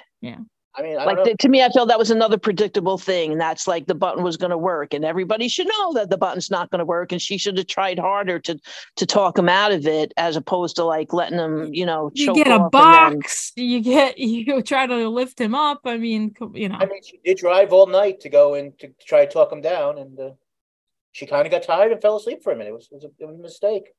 I 0.75 0.81
mean, 0.81 0.97
I 0.97 1.05
Like 1.05 1.17
don't 1.17 1.25
know. 1.25 1.31
the, 1.33 1.37
to 1.37 1.49
me, 1.49 1.61
I 1.61 1.69
felt 1.69 1.87
that 1.89 1.99
was 1.99 2.09
another 2.09 2.37
predictable 2.37 2.97
thing. 2.97 3.37
That's 3.37 3.67
like 3.67 3.85
the 3.85 3.93
button 3.95 4.23
was 4.23 4.37
going 4.37 4.49
to 4.51 4.57
work, 4.57 4.93
and 4.93 5.05
everybody 5.05 5.47
should 5.47 5.67
know 5.67 5.93
that 5.93 6.09
the 6.09 6.17
button's 6.17 6.49
not 6.49 6.71
going 6.71 6.79
to 6.79 6.85
work, 6.85 7.11
and 7.11 7.21
she 7.21 7.37
should 7.37 7.57
have 7.57 7.67
tried 7.67 7.99
harder 7.99 8.39
to 8.39 8.59
to 8.95 9.05
talk 9.05 9.37
him 9.37 9.49
out 9.49 9.71
of 9.71 9.85
it, 9.85 10.13
as 10.17 10.35
opposed 10.35 10.75
to 10.77 10.83
like 10.83 11.13
letting 11.13 11.37
him, 11.37 11.73
you 11.73 11.85
know, 11.85 12.09
You 12.15 12.33
get 12.33 12.47
a 12.47 12.53
off 12.55 12.61
and 12.61 12.71
then- 12.73 13.19
box. 13.19 13.51
You 13.55 13.81
get 13.81 14.17
you 14.17 14.61
try 14.63 14.87
to 14.87 15.07
lift 15.09 15.39
him 15.39 15.53
up. 15.53 15.81
I 15.85 15.97
mean, 15.97 16.33
you 16.53 16.69
know. 16.69 16.77
I 16.79 16.85
mean, 16.85 17.03
she 17.03 17.19
did 17.23 17.37
drive 17.37 17.71
all 17.71 17.85
night 17.87 18.19
to 18.21 18.29
go 18.29 18.55
and 18.55 18.77
to 18.79 18.89
try 19.05 19.25
to 19.25 19.31
talk 19.31 19.51
him 19.51 19.61
down, 19.61 19.99
and 19.99 20.19
uh, 20.19 20.29
she 21.11 21.27
kind 21.27 21.45
of 21.45 21.51
got 21.51 21.61
tired 21.63 21.91
and 21.91 22.01
fell 22.01 22.15
asleep 22.17 22.41
for 22.43 22.51
a 22.51 22.55
minute. 22.55 22.71
It 22.71 22.73
was, 22.73 22.89
it 22.91 22.95
was, 22.95 23.03
a, 23.03 23.09
it 23.19 23.25
was 23.27 23.35
a 23.37 23.41
mistake. 23.41 23.89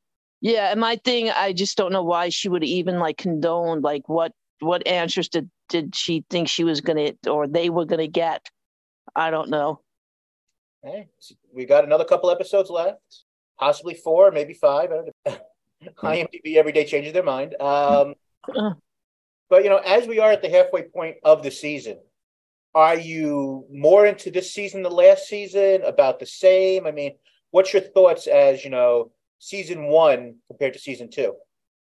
Yeah, 0.41 0.73
and 0.73 0.81
my 0.81 0.97
thing, 0.97 1.31
I 1.31 1.53
just 1.53 1.77
don't 1.77 1.93
know 1.93 2.03
why 2.03 2.29
she 2.31 2.49
would 2.49 2.65
even 2.65 2.99
like 2.99 3.17
condone 3.17 3.81
like 3.81 4.09
what 4.09 4.33
what 4.61 4.87
answers 4.87 5.29
did 5.29 5.49
did 5.75 5.97
she 5.97 6.25
think 6.31 6.47
she 6.47 6.63
was 6.63 6.81
gonna 6.81 7.15
or 7.29 7.49
they 7.49 7.69
were 7.69 7.85
gonna 7.85 8.07
get? 8.07 8.49
I 9.17 9.33
don't 9.33 9.51
know. 9.51 9.81
Hey, 10.85 11.09
we 11.53 11.65
got 11.65 11.83
another 11.83 12.05
couple 12.05 12.31
episodes 12.31 12.71
left, 12.71 13.25
possibly 13.59 13.95
four, 13.95 14.31
maybe 14.31 14.55
five. 14.55 14.91
I. 15.27 15.41
IMDb 16.03 16.55
every 16.55 16.71
day 16.71 16.85
changes 16.85 17.13
their 17.13 17.25
mind. 17.25 17.57
Um, 17.61 18.15
but 19.51 19.65
you 19.65 19.69
know, 19.69 19.79
as 19.79 20.07
we 20.07 20.21
are 20.21 20.31
at 20.31 20.43
the 20.43 20.49
halfway 20.49 20.83
point 20.83 21.17
of 21.25 21.43
the 21.43 21.51
season, 21.51 21.99
are 22.73 22.97
you 22.97 23.67
more 23.69 24.07
into 24.07 24.31
this 24.31 24.55
season 24.55 24.85
than 24.85 24.93
last 24.93 25.27
season? 25.27 25.83
About 25.83 26.21
the 26.21 26.27
same? 26.27 26.87
I 26.87 26.93
mean, 26.93 27.17
what's 27.51 27.73
your 27.73 27.83
thoughts 27.83 28.29
as 28.29 28.63
you 28.63 28.71
know 28.71 29.11
season 29.41 29.89
one 29.89 30.37
compared 30.47 30.75
to 30.75 30.79
season 30.79 31.11
two? 31.11 31.35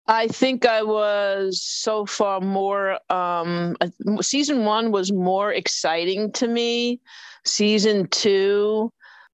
I 0.10 0.28
think 0.28 0.66
I 0.66 0.84
was 0.84 1.64
so 1.64 2.05
far 2.05 2.41
more 2.41 2.99
um 3.14 3.78
season 4.22 4.66
1 4.66 4.91
was 4.91 5.14
more 5.14 5.53
exciting 5.53 6.32
to 6.34 6.47
me. 6.47 7.01
Season 7.45 8.07
2 8.10 8.91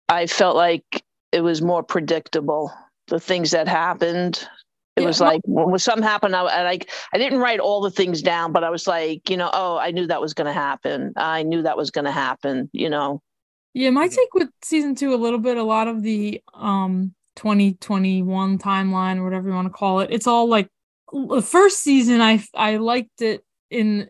I 0.09 0.27
felt 0.27 0.55
like 0.57 1.03
it 1.33 1.41
was 1.41 1.61
more 1.63 1.83
predictable 1.83 2.71
the 3.07 3.19
things 3.19 3.51
that 3.51 3.67
happened. 3.69 4.47
It 4.97 5.01
Yeah, 5.01 5.07
was 5.07 5.21
like 5.21 5.41
when 5.45 5.79
something 5.79 6.03
happened 6.03 6.35
I, 6.35 6.43
I 6.43 6.63
like 6.63 6.91
I 7.13 7.19
didn't 7.19 7.39
write 7.39 7.61
all 7.61 7.81
the 7.81 7.91
things 7.91 8.21
down 8.21 8.53
but 8.53 8.63
I 8.65 8.69
was 8.69 8.87
like, 8.87 9.29
you 9.29 9.37
know, 9.37 9.49
oh, 9.53 9.77
I 9.77 9.91
knew 9.91 10.07
that 10.07 10.21
was 10.21 10.33
going 10.35 10.47
to 10.47 10.53
happen. 10.53 11.13
I 11.17 11.43
knew 11.43 11.63
that 11.63 11.77
was 11.77 11.91
going 11.91 12.05
to 12.05 12.11
happen, 12.13 12.69
you 12.73 12.89
know. 12.89 13.21
Yeah, 13.73 13.89
my 13.91 14.07
Mhm. 14.07 14.15
take 14.15 14.33
with 14.33 14.49
season 14.63 14.95
two 14.95 15.13
a 15.13 15.17
little 15.17 15.39
bit, 15.39 15.57
a 15.57 15.63
lot 15.63 15.87
of 15.87 16.03
the 16.03 16.41
um 16.53 17.15
2021 17.35 18.57
timeline 18.57 19.17
or 19.17 19.23
whatever 19.23 19.49
you 19.49 19.55
want 19.55 19.67
to 19.67 19.73
call 19.73 19.99
it. 19.99 20.09
It's 20.11 20.27
all 20.27 20.47
like 20.47 20.69
the 21.11 21.41
first 21.41 21.79
season 21.79 22.21
I 22.21 22.43
I 22.53 22.77
liked 22.77 23.21
it 23.21 23.43
in 23.69 24.09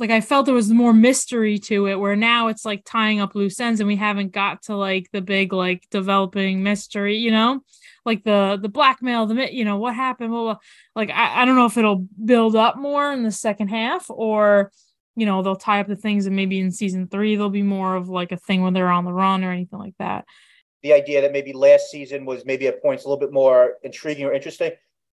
like 0.00 0.10
I 0.10 0.22
felt 0.22 0.46
there 0.46 0.54
was 0.54 0.70
more 0.70 0.94
mystery 0.94 1.58
to 1.58 1.86
it 1.86 1.96
where 1.96 2.16
now 2.16 2.48
it's 2.48 2.64
like 2.64 2.82
tying 2.86 3.20
up 3.20 3.34
loose 3.34 3.60
ends 3.60 3.80
and 3.80 3.86
we 3.86 3.96
haven't 3.96 4.32
got 4.32 4.62
to 4.62 4.76
like 4.76 5.10
the 5.12 5.20
big 5.20 5.52
like 5.52 5.86
developing 5.90 6.62
mystery, 6.62 7.18
you 7.18 7.30
know? 7.30 7.60
Like 8.06 8.24
the 8.24 8.58
the 8.60 8.70
blackmail, 8.70 9.26
the 9.26 9.54
you 9.54 9.64
know, 9.64 9.76
what 9.76 9.94
happened, 9.94 10.30
blah. 10.30 10.56
like 10.96 11.10
I, 11.10 11.42
I 11.42 11.44
don't 11.44 11.56
know 11.56 11.66
if 11.66 11.76
it'll 11.76 12.06
build 12.24 12.56
up 12.56 12.78
more 12.78 13.12
in 13.12 13.22
the 13.22 13.30
second 13.30 13.68
half 13.68 14.06
or 14.08 14.72
you 15.16 15.26
know, 15.26 15.42
they'll 15.42 15.56
tie 15.56 15.80
up 15.80 15.86
the 15.86 15.96
things 15.96 16.24
and 16.24 16.34
maybe 16.34 16.58
in 16.60 16.70
season 16.70 17.06
3 17.06 17.36
there'll 17.36 17.50
be 17.50 17.62
more 17.62 17.94
of 17.96 18.08
like 18.08 18.32
a 18.32 18.38
thing 18.38 18.62
when 18.62 18.72
they're 18.72 18.88
on 18.88 19.04
the 19.04 19.12
run 19.12 19.44
or 19.44 19.52
anything 19.52 19.78
like 19.78 19.94
that. 19.98 20.24
The 20.82 20.92
idea 20.92 21.20
that 21.20 21.32
maybe 21.32 21.52
last 21.52 21.90
season 21.90 22.24
was 22.24 22.44
maybe 22.44 22.66
at 22.66 22.82
points 22.82 23.04
a 23.04 23.08
little 23.08 23.20
bit 23.20 23.32
more 23.32 23.74
intriguing 23.82 24.24
or 24.24 24.32
interesting. 24.32 24.72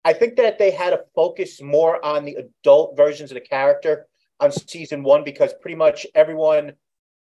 I 0.04 0.12
think 0.12 0.36
that 0.36 0.58
they 0.58 0.70
had 0.70 0.90
to 0.90 1.04
focus 1.14 1.60
more 1.60 2.02
on 2.04 2.24
the 2.24 2.36
adult 2.36 2.96
versions 2.96 3.30
of 3.30 3.34
the 3.34 3.40
character 3.40 4.06
on 4.40 4.50
season 4.50 5.02
one 5.02 5.24
because 5.24 5.52
pretty 5.60 5.76
much 5.76 6.06
everyone, 6.14 6.72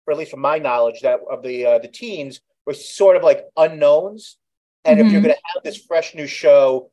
or 0.05 0.11
at 0.11 0.17
least 0.17 0.31
from 0.31 0.41
my 0.41 0.59
knowledge, 0.59 1.01
that 1.01 1.19
of 1.29 1.41
the 1.41 1.65
uh, 1.65 1.79
the 1.79 1.87
teens 1.87 2.41
were 2.65 2.73
sort 2.73 3.15
of 3.15 3.23
like 3.23 3.45
unknowns. 3.57 4.37
And 4.85 4.99
mm-hmm. 4.99 5.07
if 5.07 5.11
you're 5.11 5.21
mm-hmm. 5.21 5.29
going 5.29 5.35
to 5.35 5.51
have 5.55 5.63
this 5.63 5.83
fresh 5.83 6.13
new 6.13 6.27
show, 6.27 6.91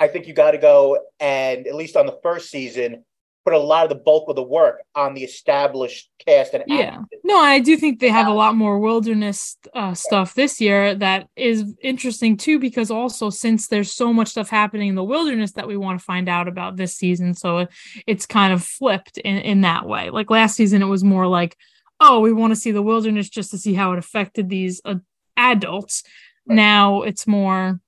I 0.00 0.08
think 0.08 0.26
you 0.26 0.34
got 0.34 0.52
to 0.52 0.58
go 0.58 0.98
and 1.20 1.66
at 1.66 1.74
least 1.74 1.96
on 1.96 2.06
the 2.06 2.18
first 2.22 2.50
season 2.50 3.04
put 3.46 3.54
a 3.54 3.58
lot 3.58 3.84
of 3.84 3.88
the 3.90 3.94
bulk 3.94 4.28
of 4.28 4.34
the 4.34 4.42
work 4.42 4.82
on 4.96 5.14
the 5.14 5.22
established 5.22 6.10
cast 6.26 6.52
and 6.52 6.64
yeah. 6.66 6.98
actors. 6.98 7.20
no 7.22 7.38
i 7.38 7.60
do 7.60 7.76
think 7.76 8.00
they 8.00 8.08
have 8.08 8.26
a 8.26 8.32
lot 8.32 8.56
more 8.56 8.80
wilderness 8.80 9.56
uh, 9.72 9.94
stuff 9.94 10.34
this 10.34 10.60
year 10.60 10.96
that 10.96 11.28
is 11.36 11.72
interesting 11.80 12.36
too 12.36 12.58
because 12.58 12.90
also 12.90 13.30
since 13.30 13.68
there's 13.68 13.92
so 13.92 14.12
much 14.12 14.28
stuff 14.28 14.50
happening 14.50 14.88
in 14.88 14.96
the 14.96 15.04
wilderness 15.04 15.52
that 15.52 15.68
we 15.68 15.76
want 15.76 15.96
to 15.96 16.04
find 16.04 16.28
out 16.28 16.48
about 16.48 16.76
this 16.76 16.96
season 16.96 17.34
so 17.34 17.68
it's 18.04 18.26
kind 18.26 18.52
of 18.52 18.64
flipped 18.64 19.18
in, 19.18 19.36
in 19.38 19.60
that 19.60 19.86
way. 19.86 20.10
Like 20.10 20.30
last 20.30 20.56
season 20.56 20.82
it 20.82 20.86
was 20.86 21.04
more 21.04 21.28
like 21.28 21.56
oh 22.00 22.18
we 22.20 22.32
want 22.32 22.50
to 22.52 22.60
see 22.60 22.72
the 22.72 22.82
wilderness 22.82 23.28
just 23.28 23.52
to 23.52 23.58
see 23.58 23.74
how 23.74 23.92
it 23.92 23.98
affected 23.98 24.48
these 24.48 24.80
uh, 24.84 24.96
adults. 25.36 26.02
Right. 26.48 26.56
now 26.56 27.02
it's 27.02 27.26
more 27.26 27.80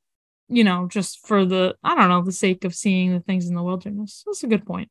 you 0.48 0.64
know 0.64 0.88
just 0.88 1.26
for 1.26 1.44
the 1.44 1.76
i 1.84 1.94
don't 1.94 2.08
know 2.08 2.22
the 2.22 2.32
sake 2.32 2.64
of 2.64 2.74
seeing 2.74 3.12
the 3.12 3.20
things 3.20 3.48
in 3.48 3.54
the 3.54 3.62
wilderness. 3.62 4.22
That's 4.24 4.44
a 4.44 4.48
good 4.48 4.64
point 4.64 4.88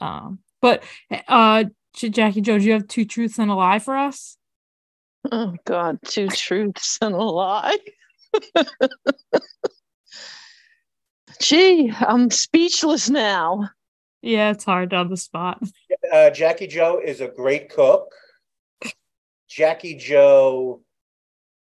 um, 0.00 0.40
but 0.60 0.82
uh, 1.28 1.64
Jackie 1.94 2.40
Joe, 2.40 2.58
do 2.58 2.64
you 2.64 2.72
have 2.72 2.88
two 2.88 3.04
truths 3.04 3.38
and 3.38 3.50
a 3.50 3.54
lie 3.54 3.78
for 3.78 3.96
us? 3.96 4.36
Oh 5.30 5.54
God, 5.64 5.98
two 6.04 6.28
truths 6.28 6.98
and 7.00 7.14
a 7.14 7.22
lie. 7.22 7.78
Gee, 11.40 11.92
I'm 11.98 12.30
speechless 12.30 13.10
now. 13.10 13.70
Yeah, 14.22 14.50
it's 14.50 14.64
hard 14.64 14.94
on 14.94 15.08
the 15.08 15.16
spot. 15.16 15.62
Uh, 16.12 16.30
Jackie 16.30 16.66
Joe 16.66 17.00
is 17.04 17.20
a 17.20 17.28
great 17.28 17.70
cook. 17.70 18.08
Jackie 19.48 19.96
Joe. 19.96 20.82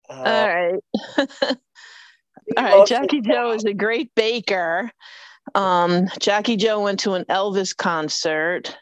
Uh, 0.10 0.14
All 0.14 0.48
right. 0.48 0.80
All 2.58 2.64
right. 2.64 2.88
Jackie 2.88 3.22
Joe 3.22 3.52
is 3.52 3.66
a 3.66 3.74
great 3.74 4.14
baker. 4.16 4.92
Um, 5.56 6.08
Jackie 6.20 6.58
Joe 6.58 6.82
went 6.84 7.00
to 7.02 7.14
an 7.14 7.26
Elvis 7.26 7.76
concert, 7.76 8.78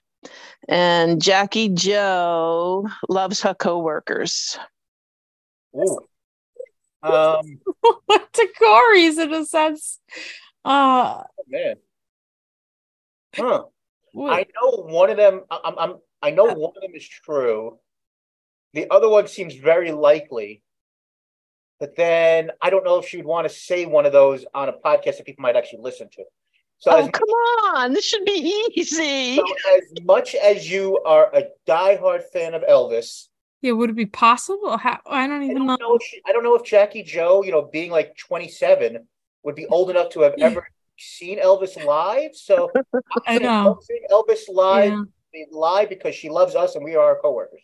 and 0.68 1.22
Jackie 1.22 1.70
Joe 1.70 2.88
loves 3.07 3.41
her 3.41 3.53
coworkers. 3.53 4.57
Ooh. 5.76 5.99
Um, 7.03 7.59
to 8.34 8.47
Corey's 8.57 9.18
in 9.18 9.34
a 9.34 9.45
sense. 9.45 9.99
Uh, 10.63 11.22
oh, 11.24 11.43
man. 11.47 11.76
Huh. 13.36 13.66
I 14.18 14.45
know 14.55 14.84
one 14.84 15.09
of 15.09 15.18
them. 15.18 15.41
I'm, 15.51 15.78
I'm. 15.78 15.95
I 16.22 16.32
know 16.32 16.45
one 16.45 16.74
of 16.76 16.82
them 16.82 16.95
is 16.95 17.07
true. 17.07 17.78
The 18.74 18.89
other 18.89 19.09
one 19.09 19.28
seems 19.28 19.55
very 19.55 19.91
likely. 19.91 20.63
But 21.80 21.95
then 21.95 22.51
I 22.61 22.70
don't 22.70 22.86
know 22.86 22.97
if 22.99 23.07
she 23.07 23.18
would 23.18 23.26
want 23.26 23.47
to 23.47 23.53
say 23.53 23.86
one 23.86 24.05
of 24.05 24.13
those 24.13 24.45
on 24.53 24.70
a 24.70 24.74
podcast 24.74 25.18
that 25.18 25.26
people 25.26 25.43
might 25.43 25.57
actually 25.57 25.82
listen 25.82 26.07
to. 26.13 26.24
So 26.78 26.92
oh, 26.92 27.08
come 27.08 27.30
on. 27.30 27.94
This 27.94 28.06
should 28.06 28.26
be 28.26 28.70
easy. 28.76 29.36
So 29.38 29.46
as 29.76 29.84
much 30.04 30.36
as 30.36 30.70
you 30.70 31.00
are 31.06 31.34
a 31.34 31.46
diehard 31.68 32.24
fan 32.32 32.54
of 32.54 32.64
Elvis. 32.64 33.28
Yeah, 33.62 33.72
would 33.72 33.90
it 33.90 33.96
be 33.96 34.06
possible? 34.06 34.78
How, 34.78 35.00
I 35.08 35.26
don't 35.26 35.44
even 35.44 35.56
I 35.56 35.60
don't 35.60 35.68
know. 35.68 35.76
know 35.76 35.96
if 35.96 36.04
she, 36.04 36.22
I 36.28 36.32
don't 36.32 36.44
know 36.44 36.56
if 36.56 36.64
Jackie 36.64 37.04
Joe, 37.04 37.44
you 37.44 37.52
know, 37.52 37.64
being 37.64 37.90
like 37.90 38.16
27, 38.18 39.08
would 39.44 39.56
be 39.56 39.66
old 39.68 39.90
enough 39.90 40.10
to 40.12 40.22
have 40.22 40.36
ever 40.40 40.68
seen 40.98 41.40
Elvis 41.40 41.84
live. 41.84 42.36
So 42.36 42.72
I 43.28 43.40
know. 43.40 43.80
Elvis 44.12 44.42
live 44.50 44.94
yeah. 45.34 45.46
live 45.52 45.90
because 45.90 46.16
she 46.16 46.30
loves 46.30 46.56
us 46.56 46.76
and 46.76 46.84
we 46.84 46.96
are 46.96 47.04
our 47.04 47.20
coworkers. 47.20 47.62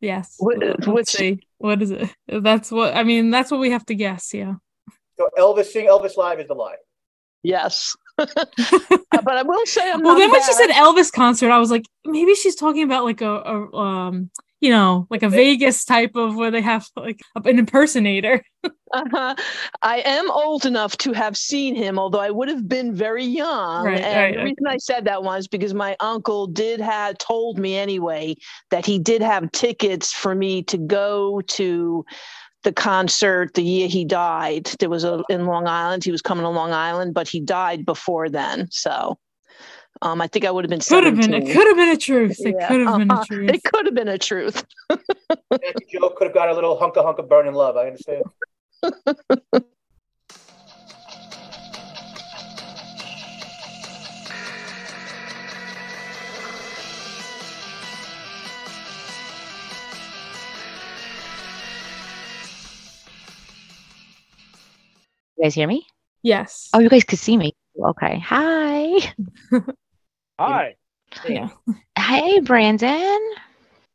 Yes. 0.00 0.36
What, 0.38 0.62
uh, 0.62 0.74
Let's 0.90 1.12
see. 1.12 1.46
What 1.58 1.80
is 1.80 1.90
it? 1.90 2.08
That's 2.28 2.70
what 2.70 2.94
I 2.96 3.04
mean. 3.04 3.30
That's 3.30 3.50
what 3.50 3.60
we 3.60 3.70
have 3.70 3.86
to 3.86 3.94
guess. 3.94 4.34
Yeah. 4.34 4.54
So 5.16 5.28
Elvis 5.38 5.66
seeing 5.66 5.88
Elvis 5.88 6.16
live 6.16 6.40
is 6.40 6.48
the 6.48 6.54
lie. 6.54 6.76
Yes. 7.42 7.94
but 8.16 9.36
I 9.36 9.42
will 9.42 9.66
say, 9.66 9.90
I'm 9.90 10.02
well. 10.02 10.18
Then 10.18 10.30
when 10.30 10.42
she 10.42 10.52
said 10.52 10.70
Elvis 10.70 11.12
concert, 11.12 11.50
I 11.50 11.58
was 11.58 11.70
like, 11.70 11.86
maybe 12.04 12.34
she's 12.34 12.56
talking 12.56 12.82
about 12.82 13.04
like 13.04 13.20
a, 13.20 13.30
a 13.30 13.76
um, 13.76 14.30
you 14.62 14.70
know, 14.70 15.08
like 15.10 15.24
a 15.24 15.28
Vegas 15.28 15.84
type 15.84 16.12
of 16.14 16.36
where 16.36 16.52
they 16.52 16.60
have 16.60 16.86
like 16.94 17.20
an 17.34 17.58
impersonator. 17.58 18.44
uh-huh. 18.64 19.34
I 19.82 19.98
am 20.04 20.30
old 20.30 20.64
enough 20.64 20.96
to 20.98 21.12
have 21.12 21.36
seen 21.36 21.74
him, 21.74 21.98
although 21.98 22.20
I 22.20 22.30
would 22.30 22.48
have 22.48 22.68
been 22.68 22.94
very 22.94 23.24
young. 23.24 23.84
Right, 23.84 24.00
and 24.00 24.16
right, 24.16 24.36
the 24.36 24.44
reason 24.44 24.66
I 24.68 24.76
said 24.76 25.04
that 25.06 25.24
was 25.24 25.48
because 25.48 25.74
my 25.74 25.96
uncle 25.98 26.46
did 26.46 26.80
have 26.80 27.18
told 27.18 27.58
me 27.58 27.76
anyway 27.76 28.36
that 28.70 28.86
he 28.86 29.00
did 29.00 29.20
have 29.20 29.50
tickets 29.50 30.12
for 30.12 30.32
me 30.32 30.62
to 30.62 30.78
go 30.78 31.40
to 31.48 32.04
the 32.62 32.72
concert 32.72 33.54
the 33.54 33.62
year 33.62 33.88
he 33.88 34.04
died. 34.04 34.66
There 34.78 34.90
was 34.90 35.04
a 35.04 35.22
in 35.28 35.46
Long 35.46 35.66
Island. 35.66 36.04
He 36.04 36.10
was 36.10 36.22
coming 36.22 36.44
to 36.44 36.48
Long 36.48 36.72
Island, 36.72 37.14
but 37.14 37.28
he 37.28 37.40
died 37.40 37.84
before 37.84 38.28
then. 38.28 38.68
So 38.70 39.18
um, 40.00 40.20
I 40.20 40.26
think 40.26 40.44
I 40.44 40.50
would 40.50 40.64
have 40.64 40.70
been. 40.70 40.80
Could 40.80 41.04
have 41.04 41.16
been. 41.16 41.34
It 41.34 41.52
could 41.52 41.66
have 41.66 41.76
been 41.76 41.90
a 41.90 41.96
truth. 41.96 42.36
It 42.40 42.56
yeah. 42.58 42.68
could 42.68 42.80
have 42.80 42.98
been 42.98 43.10
uh-huh. 43.10 43.22
a 43.22 43.26
truth. 43.34 43.50
It 43.50 43.64
could 43.64 43.86
have 43.86 43.94
been 43.94 44.08
a 44.08 44.18
truth. 44.18 44.64
Joe 44.90 46.10
could 46.16 46.26
have 46.26 46.34
got 46.34 46.48
a 46.48 46.54
little 46.54 46.78
hunk 46.78 46.96
of 46.96 47.04
hunk 47.04 47.18
of 47.18 47.28
burning 47.28 47.54
love. 47.54 47.76
I 47.76 47.86
understand. 47.86 48.24
You 65.42 65.46
guys 65.46 65.54
hear 65.56 65.66
me? 65.66 65.84
Yes. 66.22 66.70
Oh, 66.72 66.78
you 66.78 66.88
guys 66.88 67.02
could 67.02 67.18
see 67.18 67.36
me. 67.36 67.56
Okay. 67.76 68.20
Hi. 68.20 69.12
Hi. 70.38 70.76
Yeah. 71.28 71.48
Hey, 71.98 72.38
Brandon. 72.38 73.18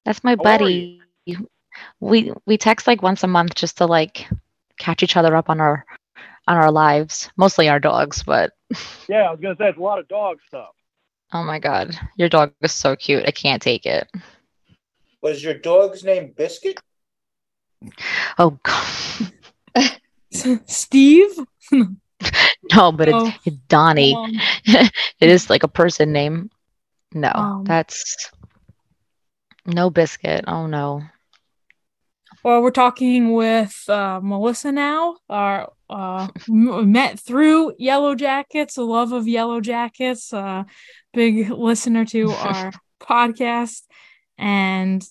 That's 0.03 0.25
my 0.25 0.31
How 0.31 0.43
buddy. 0.43 1.01
We 2.01 2.33
we 2.45 2.57
text 2.57 2.85
like 2.85 3.01
once 3.01 3.23
a 3.23 3.27
month 3.27 3.55
just 3.55 3.77
to 3.77 3.85
like 3.85 4.27
catch 4.77 5.03
each 5.03 5.15
other 5.15 5.37
up 5.37 5.49
on 5.49 5.61
our 5.61 5.85
on 6.49 6.57
our 6.57 6.69
lives, 6.69 7.31
mostly 7.37 7.69
our 7.69 7.79
dogs, 7.79 8.23
but 8.23 8.51
yeah, 9.07 9.29
I 9.29 9.31
was 9.31 9.39
gonna 9.39 9.55
say 9.57 9.69
it's 9.69 9.77
a 9.77 9.81
lot 9.81 9.99
of 9.99 10.09
dog 10.09 10.39
stuff. 10.47 10.75
Oh 11.31 11.45
my 11.45 11.59
god, 11.59 11.97
your 12.17 12.27
dog 12.27 12.51
is 12.61 12.73
so 12.73 12.97
cute. 12.97 13.23
I 13.25 13.31
can't 13.31 13.61
take 13.61 13.85
it. 13.85 14.11
Was 15.21 15.41
your 15.41 15.53
dog's 15.53 16.03
name 16.03 16.33
Biscuit? 16.35 16.77
Oh 18.37 18.59
god. 18.63 19.31
Steve? 20.67 21.31
no, 21.71 22.91
but 22.91 23.09
oh. 23.09 23.27
it's, 23.27 23.37
it's 23.45 23.57
Donnie. 23.67 24.15
Um, 24.15 24.33
it 24.65 25.29
is 25.29 25.49
like 25.49 25.63
a 25.63 25.67
person 25.67 26.11
name. 26.11 26.49
No, 27.13 27.31
um, 27.33 27.63
that's 27.63 28.31
no 29.65 29.89
biscuit. 29.89 30.45
Oh 30.47 30.67
no. 30.67 31.03
Well, 32.43 32.61
we're 32.61 32.71
talking 32.71 33.33
with 33.33 33.83
uh, 33.89 34.19
Melissa 34.21 34.71
now. 34.71 35.17
Our 35.29 35.71
uh, 35.89 36.27
met 36.47 37.19
through 37.19 37.73
Yellowjackets, 37.79 38.77
a 38.77 38.83
love 38.83 39.11
of 39.11 39.25
Yellowjackets, 39.25 40.33
uh, 40.33 40.63
big 41.13 41.49
listener 41.49 42.05
to 42.05 42.31
our 42.31 42.71
podcast, 42.99 43.83
and 44.37 45.03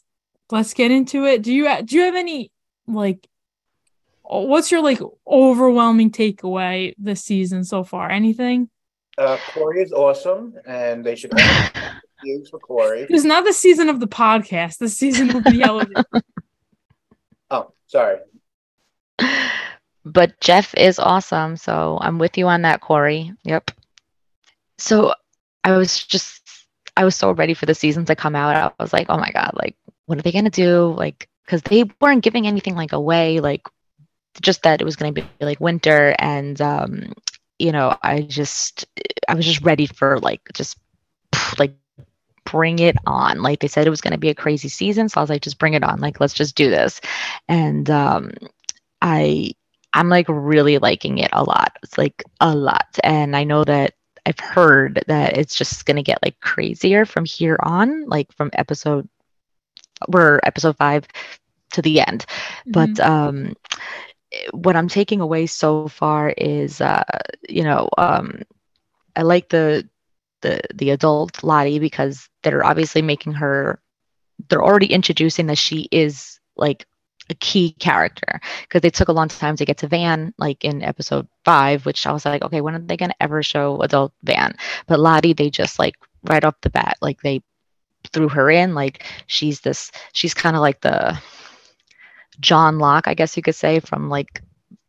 let's 0.50 0.74
get 0.74 0.90
into 0.90 1.24
it. 1.24 1.42
Do 1.42 1.52
you 1.52 1.82
do 1.82 1.96
you 1.96 2.02
have 2.02 2.14
any 2.14 2.52
like 2.86 3.26
what's 4.28 4.70
your 4.70 4.82
like 4.82 5.00
overwhelming 5.26 6.10
takeaway 6.10 6.94
this 6.98 7.22
season 7.22 7.64
so 7.64 7.84
far? 7.84 8.10
Anything? 8.10 8.68
Uh, 9.18 9.38
Corey 9.52 9.82
is 9.82 9.92
awesome, 9.92 10.54
and 10.66 11.04
they 11.04 11.16
should 11.16 11.32
use 12.22 12.48
for 12.50 12.58
Corey. 12.58 13.06
It's 13.08 13.24
not 13.24 13.44
the 13.44 13.52
season 13.52 13.88
of 13.88 14.00
the 14.00 14.08
podcast. 14.08 14.78
The 14.78 14.88
season 14.88 15.34
of 15.34 15.44
the 15.44 15.56
yellow. 15.56 15.86
oh, 17.50 17.72
sorry. 17.86 18.18
But 20.04 20.38
Jeff 20.40 20.72
is 20.76 20.98
awesome, 20.98 21.56
so 21.56 21.98
I'm 22.00 22.18
with 22.18 22.38
you 22.38 22.46
on 22.46 22.62
that, 22.62 22.80
Corey. 22.80 23.32
Yep. 23.42 23.72
So 24.78 25.14
I 25.64 25.76
was 25.76 26.04
just 26.04 26.66
I 26.96 27.04
was 27.04 27.16
so 27.16 27.32
ready 27.32 27.54
for 27.54 27.66
the 27.66 27.74
season 27.74 28.04
to 28.04 28.14
come 28.14 28.36
out. 28.36 28.54
I 28.78 28.82
was 28.82 28.92
like, 28.92 29.06
oh 29.08 29.18
my 29.18 29.30
god, 29.30 29.52
like 29.54 29.76
what 30.04 30.18
are 30.18 30.22
they 30.22 30.32
gonna 30.32 30.50
do? 30.50 30.94
Like 30.96 31.28
because 31.44 31.62
they 31.62 31.84
weren't 32.00 32.22
giving 32.22 32.46
anything 32.46 32.76
like 32.76 32.92
away, 32.92 33.40
like 33.40 33.62
just 34.40 34.62
that 34.62 34.80
it 34.80 34.84
was 34.84 34.96
gonna 34.96 35.12
be 35.12 35.24
like 35.40 35.60
winter 35.60 36.14
and 36.18 36.60
um, 36.60 37.12
you 37.58 37.72
know, 37.72 37.96
I 38.02 38.22
just 38.22 38.86
I 39.28 39.34
was 39.34 39.46
just 39.46 39.62
ready 39.62 39.86
for 39.86 40.18
like 40.20 40.42
just 40.54 40.78
like 41.58 41.74
bring 42.44 42.78
it 42.78 42.96
on. 43.06 43.42
Like 43.42 43.60
they 43.60 43.68
said 43.68 43.86
it 43.86 43.90
was 43.90 44.00
gonna 44.00 44.18
be 44.18 44.30
a 44.30 44.34
crazy 44.34 44.68
season. 44.68 45.08
So 45.08 45.20
I 45.20 45.22
was 45.22 45.30
like, 45.30 45.42
just 45.42 45.58
bring 45.58 45.74
it 45.74 45.84
on. 45.84 46.00
Like 46.00 46.20
let's 46.20 46.34
just 46.34 46.56
do 46.56 46.70
this. 46.70 47.00
And 47.48 47.88
um 47.90 48.32
I 49.02 49.52
I'm 49.92 50.08
like 50.10 50.26
really 50.28 50.78
liking 50.78 51.18
it 51.18 51.30
a 51.32 51.42
lot. 51.42 51.76
It's 51.82 51.96
like 51.96 52.22
a 52.40 52.54
lot. 52.54 52.98
And 53.02 53.34
I 53.34 53.44
know 53.44 53.64
that 53.64 53.94
I've 54.26 54.38
heard 54.38 55.02
that 55.06 55.38
it's 55.38 55.54
just 55.54 55.86
going 55.86 55.96
to 55.96 56.02
get 56.02 56.22
like 56.22 56.38
crazier 56.40 57.06
from 57.06 57.24
here 57.24 57.56
on, 57.62 58.06
like 58.06 58.30
from 58.32 58.50
episode 58.54 59.08
we're 60.08 60.40
episode 60.42 60.76
5 60.76 61.06
to 61.72 61.82
the 61.82 62.00
end. 62.00 62.26
Mm-hmm. 62.68 62.72
But 62.72 63.00
um 63.00 63.54
what 64.52 64.76
I'm 64.76 64.88
taking 64.88 65.20
away 65.20 65.46
so 65.46 65.88
far 65.88 66.30
is 66.30 66.80
uh 66.80 67.04
you 67.48 67.64
know, 67.64 67.88
um 67.98 68.42
I 69.14 69.22
like 69.22 69.48
the 69.48 69.88
the 70.42 70.60
the 70.74 70.90
adult 70.90 71.42
Lottie 71.42 71.78
because 71.78 72.28
they're 72.42 72.64
obviously 72.64 73.02
making 73.02 73.34
her 73.34 73.80
they're 74.48 74.64
already 74.64 74.92
introducing 74.92 75.46
that 75.46 75.58
she 75.58 75.88
is 75.90 76.38
like 76.56 76.86
a 77.30 77.34
key 77.34 77.72
character 77.78 78.40
because 78.62 78.82
they 78.82 78.90
took 78.90 79.08
a 79.08 79.12
long 79.12 79.28
time 79.28 79.56
to 79.56 79.64
get 79.64 79.78
to 79.78 79.88
Van, 79.88 80.32
like 80.38 80.64
in 80.64 80.82
episode 80.82 81.26
five, 81.44 81.84
which 81.84 82.06
I 82.06 82.12
was 82.12 82.24
like, 82.24 82.42
okay, 82.42 82.60
when 82.60 82.74
are 82.74 82.78
they 82.78 82.96
to 82.96 83.22
ever 83.22 83.42
show 83.42 83.80
adult 83.80 84.12
Van? 84.22 84.54
But 84.86 85.00
Lottie, 85.00 85.32
they 85.32 85.50
just 85.50 85.78
like 85.78 85.96
right 86.24 86.44
off 86.44 86.60
the 86.60 86.70
bat, 86.70 86.98
like 87.00 87.20
they 87.22 87.42
threw 88.12 88.28
her 88.28 88.50
in. 88.50 88.74
Like 88.74 89.04
she's 89.26 89.60
this, 89.60 89.90
she's 90.12 90.34
kind 90.34 90.56
of 90.56 90.62
like 90.62 90.80
the 90.80 91.20
John 92.40 92.78
Locke, 92.78 93.08
I 93.08 93.14
guess 93.14 93.36
you 93.36 93.42
could 93.42 93.54
say, 93.54 93.80
from 93.80 94.08
like 94.08 94.42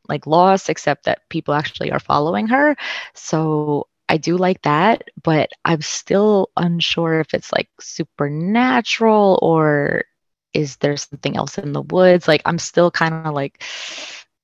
like 0.10 0.26
Lost, 0.28 0.70
except 0.70 1.06
that 1.06 1.28
people 1.30 1.54
actually 1.54 1.92
are 1.92 2.00
following 2.00 2.48
her. 2.48 2.76
So 3.14 3.88
I 4.10 4.18
do 4.18 4.38
like 4.38 4.62
that, 4.64 5.04
but 5.22 5.50
I'm 5.66 5.82
still 5.82 6.50
unsure 6.56 7.20
if 7.20 7.34
it's 7.34 7.52
like 7.52 7.70
supernatural 7.80 9.40
or 9.42 10.06
is 10.54 10.78
there 10.78 10.98
something 10.98 11.36
else 11.36 11.58
in 11.58 11.74
the 11.74 11.82
woods? 11.82 12.28
Like 12.28 12.42
i'm 12.46 12.60
still 12.60 12.90
kind 12.92 13.14
of 13.14 13.34
like 13.34 13.64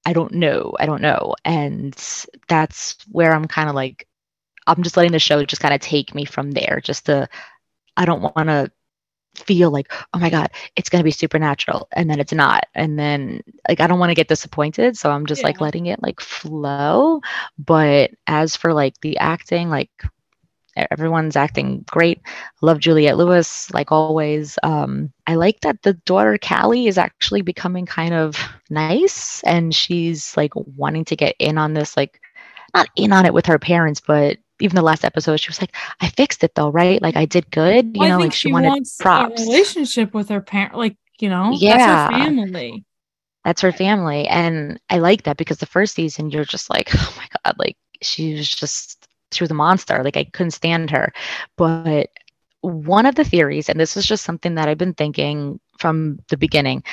i 0.06 0.14
don't 0.14 0.34
know. 0.34 0.74
I 0.80 0.86
don't 0.86 1.02
know. 1.02 1.36
And 1.46 1.96
that's 2.48 2.98
where 3.12 3.34
i'm 3.34 3.48
kind 3.48 3.70
of 3.70 3.76
like 3.76 4.08
i'm 4.68 4.84
just 4.84 4.98
letting 4.98 5.12
the 5.14 5.20
show 5.20 5.44
just 5.46 5.62
kind 5.62 5.74
of 5.74 5.82
take 5.82 6.14
me 6.16 6.26
from 6.26 6.52
there 6.52 6.82
just 6.84 7.06
to 7.08 7.28
i 7.98 8.06
don't 8.06 8.22
want 8.22 8.50
to 8.50 8.72
feel 9.36 9.72
like 9.72 9.92
oh 10.14 10.20
my 10.20 10.30
god 10.30 10.52
it's 10.76 10.90
going 10.90 11.00
to 11.00 11.04
be 11.04 11.12
supernatural 11.12 11.88
and 11.94 12.10
then 12.10 12.20
it's 12.20 12.34
not 12.34 12.66
and 12.76 13.00
then 13.00 13.42
like 13.68 13.80
i 13.80 13.88
don't 13.88 14.00
want 14.00 14.12
to 14.12 14.16
get 14.16 14.28
disappointed 14.28 14.96
so 14.96 15.10
i'm 15.10 15.26
just 15.26 15.42
yeah. 15.42 15.48
like 15.48 15.60
letting 15.60 15.88
it 15.88 16.02
like 16.04 16.20
flow 16.20 17.20
but 17.58 18.12
as 18.28 18.56
for 18.56 18.74
like 18.74 18.94
the 19.02 19.18
acting 19.18 19.70
like 19.70 19.90
everyone's 20.76 21.36
acting 21.36 21.84
great. 21.90 22.22
Love 22.62 22.80
Juliette 22.80 23.18
Lewis, 23.18 23.72
like 23.74 23.92
always. 23.92 24.58
Um, 24.64 25.12
I 25.28 25.36
like 25.36 25.62
that 25.62 25.82
the 25.82 25.94
daughter 25.94 26.38
Callie 26.38 26.88
is 26.88 26.98
actually 26.98 27.42
becoming 27.42 27.86
kind 27.86 28.14
of 28.14 28.38
nice, 28.70 29.44
and 29.44 29.74
she's 29.74 30.36
like 30.36 30.54
wanting 30.56 31.06
to 31.06 31.16
get 31.16 31.36
in 31.40 31.58
on 31.58 31.74
this, 31.74 31.96
like 31.96 32.20
not 32.74 32.88
in 32.96 33.14
on 33.14 33.26
it 33.26 33.34
with 33.34 33.46
her 33.46 33.60
parents, 33.60 34.02
but 34.02 34.38
even 34.64 34.76
the 34.76 34.82
last 34.82 35.04
episode, 35.04 35.40
she 35.40 35.50
was 35.50 35.62
like, 35.62 35.76
"I 36.00 36.10
fixed 36.10 36.44
it 36.44 36.56
though, 36.56 36.70
right? 36.70 37.02
Like 37.02 37.16
I 37.16 37.26
did 37.26 37.52
good." 37.52 37.86
You 37.96 38.00
well, 38.00 38.10
know, 38.10 38.24
like 38.24 38.34
she, 38.34 38.48
she 38.48 38.54
wanted 38.54 38.88
props. 39.00 39.42
A 39.42 39.46
relationship 39.46 40.14
with 40.14 40.30
her 40.30 40.42
parent, 40.42 40.76
like 40.76 40.98
you 41.20 41.30
know, 41.30 41.52
yeah, 41.54 41.78
that's 41.78 42.14
her 42.14 42.20
family. 42.24 42.86
That's 43.44 43.62
her 43.62 43.74
family, 43.74 44.28
and 44.28 44.80
I 44.90 45.00
like 45.00 45.24
that 45.24 45.38
because 45.38 45.58
the 45.58 45.66
first 45.66 45.96
season, 45.96 46.32
you're 46.32 46.46
just 46.46 46.70
like, 46.70 46.90
"Oh 46.96 47.14
my 47.18 47.28
god!" 47.44 47.56
Like 47.60 47.78
she 48.02 48.34
was 48.36 48.50
just 48.50 49.08
through 49.32 49.48
the 49.48 49.54
monster. 49.54 50.02
Like 50.04 50.18
I 50.18 50.24
couldn't 50.24 50.52
stand 50.52 50.90
her. 50.92 51.12
But 51.58 52.10
one 52.62 53.06
of 53.06 53.16
the 53.16 53.26
theories, 53.26 53.68
and 53.68 53.80
this 53.80 53.98
is 53.98 54.06
just 54.06 54.24
something 54.24 54.56
that 54.56 54.70
I've 54.70 54.78
been 54.78 54.94
thinking 54.94 55.60
from 55.78 56.20
the 56.30 56.38
beginning, 56.38 56.84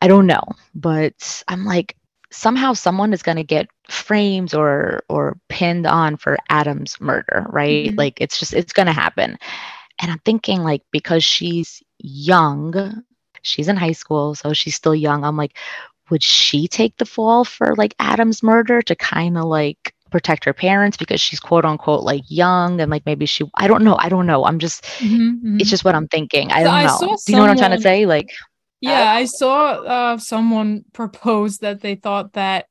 I 0.00 0.08
don't 0.08 0.26
know, 0.26 0.44
but 0.74 1.44
I'm 1.48 1.66
like, 1.66 1.96
somehow 2.36 2.74
someone 2.74 3.12
is 3.12 3.22
going 3.22 3.38
to 3.38 3.44
get 3.44 3.68
framed 3.88 4.54
or 4.54 5.02
or 5.08 5.38
pinned 5.48 5.86
on 5.86 6.16
for 6.16 6.36
Adam's 6.50 7.00
murder, 7.00 7.46
right? 7.48 7.88
Mm-hmm. 7.88 7.98
Like 7.98 8.20
it's 8.20 8.38
just 8.38 8.52
it's 8.52 8.72
going 8.72 8.86
to 8.86 8.92
happen. 8.92 9.38
And 10.00 10.10
I'm 10.10 10.20
thinking 10.24 10.62
like 10.62 10.82
because 10.92 11.24
she's 11.24 11.82
young, 11.98 13.02
she's 13.42 13.68
in 13.68 13.76
high 13.76 13.92
school, 13.92 14.34
so 14.34 14.52
she's 14.52 14.74
still 14.74 14.94
young. 14.94 15.24
I'm 15.24 15.36
like 15.36 15.56
would 16.10 16.22
she 16.22 16.68
take 16.68 16.96
the 16.98 17.06
fall 17.06 17.44
for 17.44 17.74
like 17.76 17.94
Adam's 17.98 18.42
murder 18.42 18.80
to 18.80 18.94
kind 18.94 19.36
of 19.36 19.44
like 19.44 19.92
protect 20.10 20.44
her 20.44 20.52
parents 20.52 20.96
because 20.96 21.20
she's 21.20 21.40
quote 21.40 21.64
unquote 21.64 22.04
like 22.04 22.22
young 22.28 22.80
and 22.80 22.90
like 22.90 23.04
maybe 23.06 23.26
she 23.26 23.44
I 23.56 23.66
don't 23.66 23.82
know 23.82 23.96
I 23.98 24.08
don't 24.08 24.26
know 24.26 24.44
I'm 24.44 24.60
just 24.60 24.84
mm-hmm, 24.84 25.16
mm-hmm. 25.16 25.60
it's 25.60 25.70
just 25.70 25.84
what 25.84 25.96
I'm 25.96 26.06
thinking 26.06 26.52
I 26.52 26.62
don't 26.62 26.72
I 26.72 26.84
know 26.84 26.98
do 26.98 27.32
you 27.32 27.36
know 27.36 27.42
what 27.42 27.50
I'm 27.50 27.58
trying 27.58 27.76
to 27.76 27.80
say 27.80 28.06
like 28.06 28.30
yeah 28.86 29.12
I, 29.12 29.24
saw 29.24 29.72
uh, 29.72 30.18
someone 30.18 30.84
propose 30.92 31.58
that 31.58 31.80
they 31.80 31.94
thought 31.94 32.32
that 32.34 32.66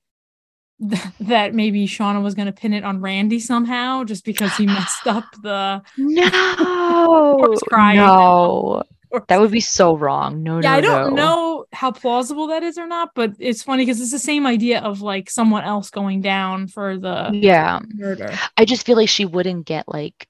that 1.19 1.53
maybe 1.53 1.87
Shauna 1.87 2.21
was 2.21 2.35
going 2.35 2.47
to 2.47 2.51
pin 2.51 2.73
it 2.73 2.83
on 2.83 3.01
Randy 3.01 3.39
somehow 3.39 4.03
just 4.03 4.25
because 4.25 4.55
he 4.55 4.65
messed 4.65 5.05
up 5.07 5.25
the 5.41 5.81
no 5.97 7.55
crying. 7.67 7.97
no 7.97 8.83
that 9.27 9.39
would 9.39 9.51
be 9.51 9.61
so 9.61 9.95
wrong. 9.95 10.43
No, 10.43 10.55
yeah, 10.55 10.71
no, 10.71 10.71
I 10.71 10.81
don't 10.81 11.15
no. 11.15 11.15
know 11.15 11.65
how 11.71 11.91
plausible 11.91 12.47
that 12.47 12.63
is 12.63 12.77
or 12.77 12.87
not, 12.87 13.11
but 13.15 13.33
it's 13.39 13.63
funny 13.63 13.85
because 13.85 14.01
it's 14.01 14.11
the 14.11 14.19
same 14.19 14.45
idea 14.45 14.81
of 14.81 15.01
like 15.01 15.29
someone 15.29 15.63
else 15.63 15.89
going 15.89 16.21
down 16.21 16.67
for 16.67 16.97
the 16.97 17.29
yeah 17.33 17.79
murder. 17.93 18.33
I 18.57 18.65
just 18.65 18.85
feel 18.85 18.95
like 18.95 19.09
she 19.09 19.25
wouldn't 19.25 19.65
get 19.65 19.87
like 19.87 20.27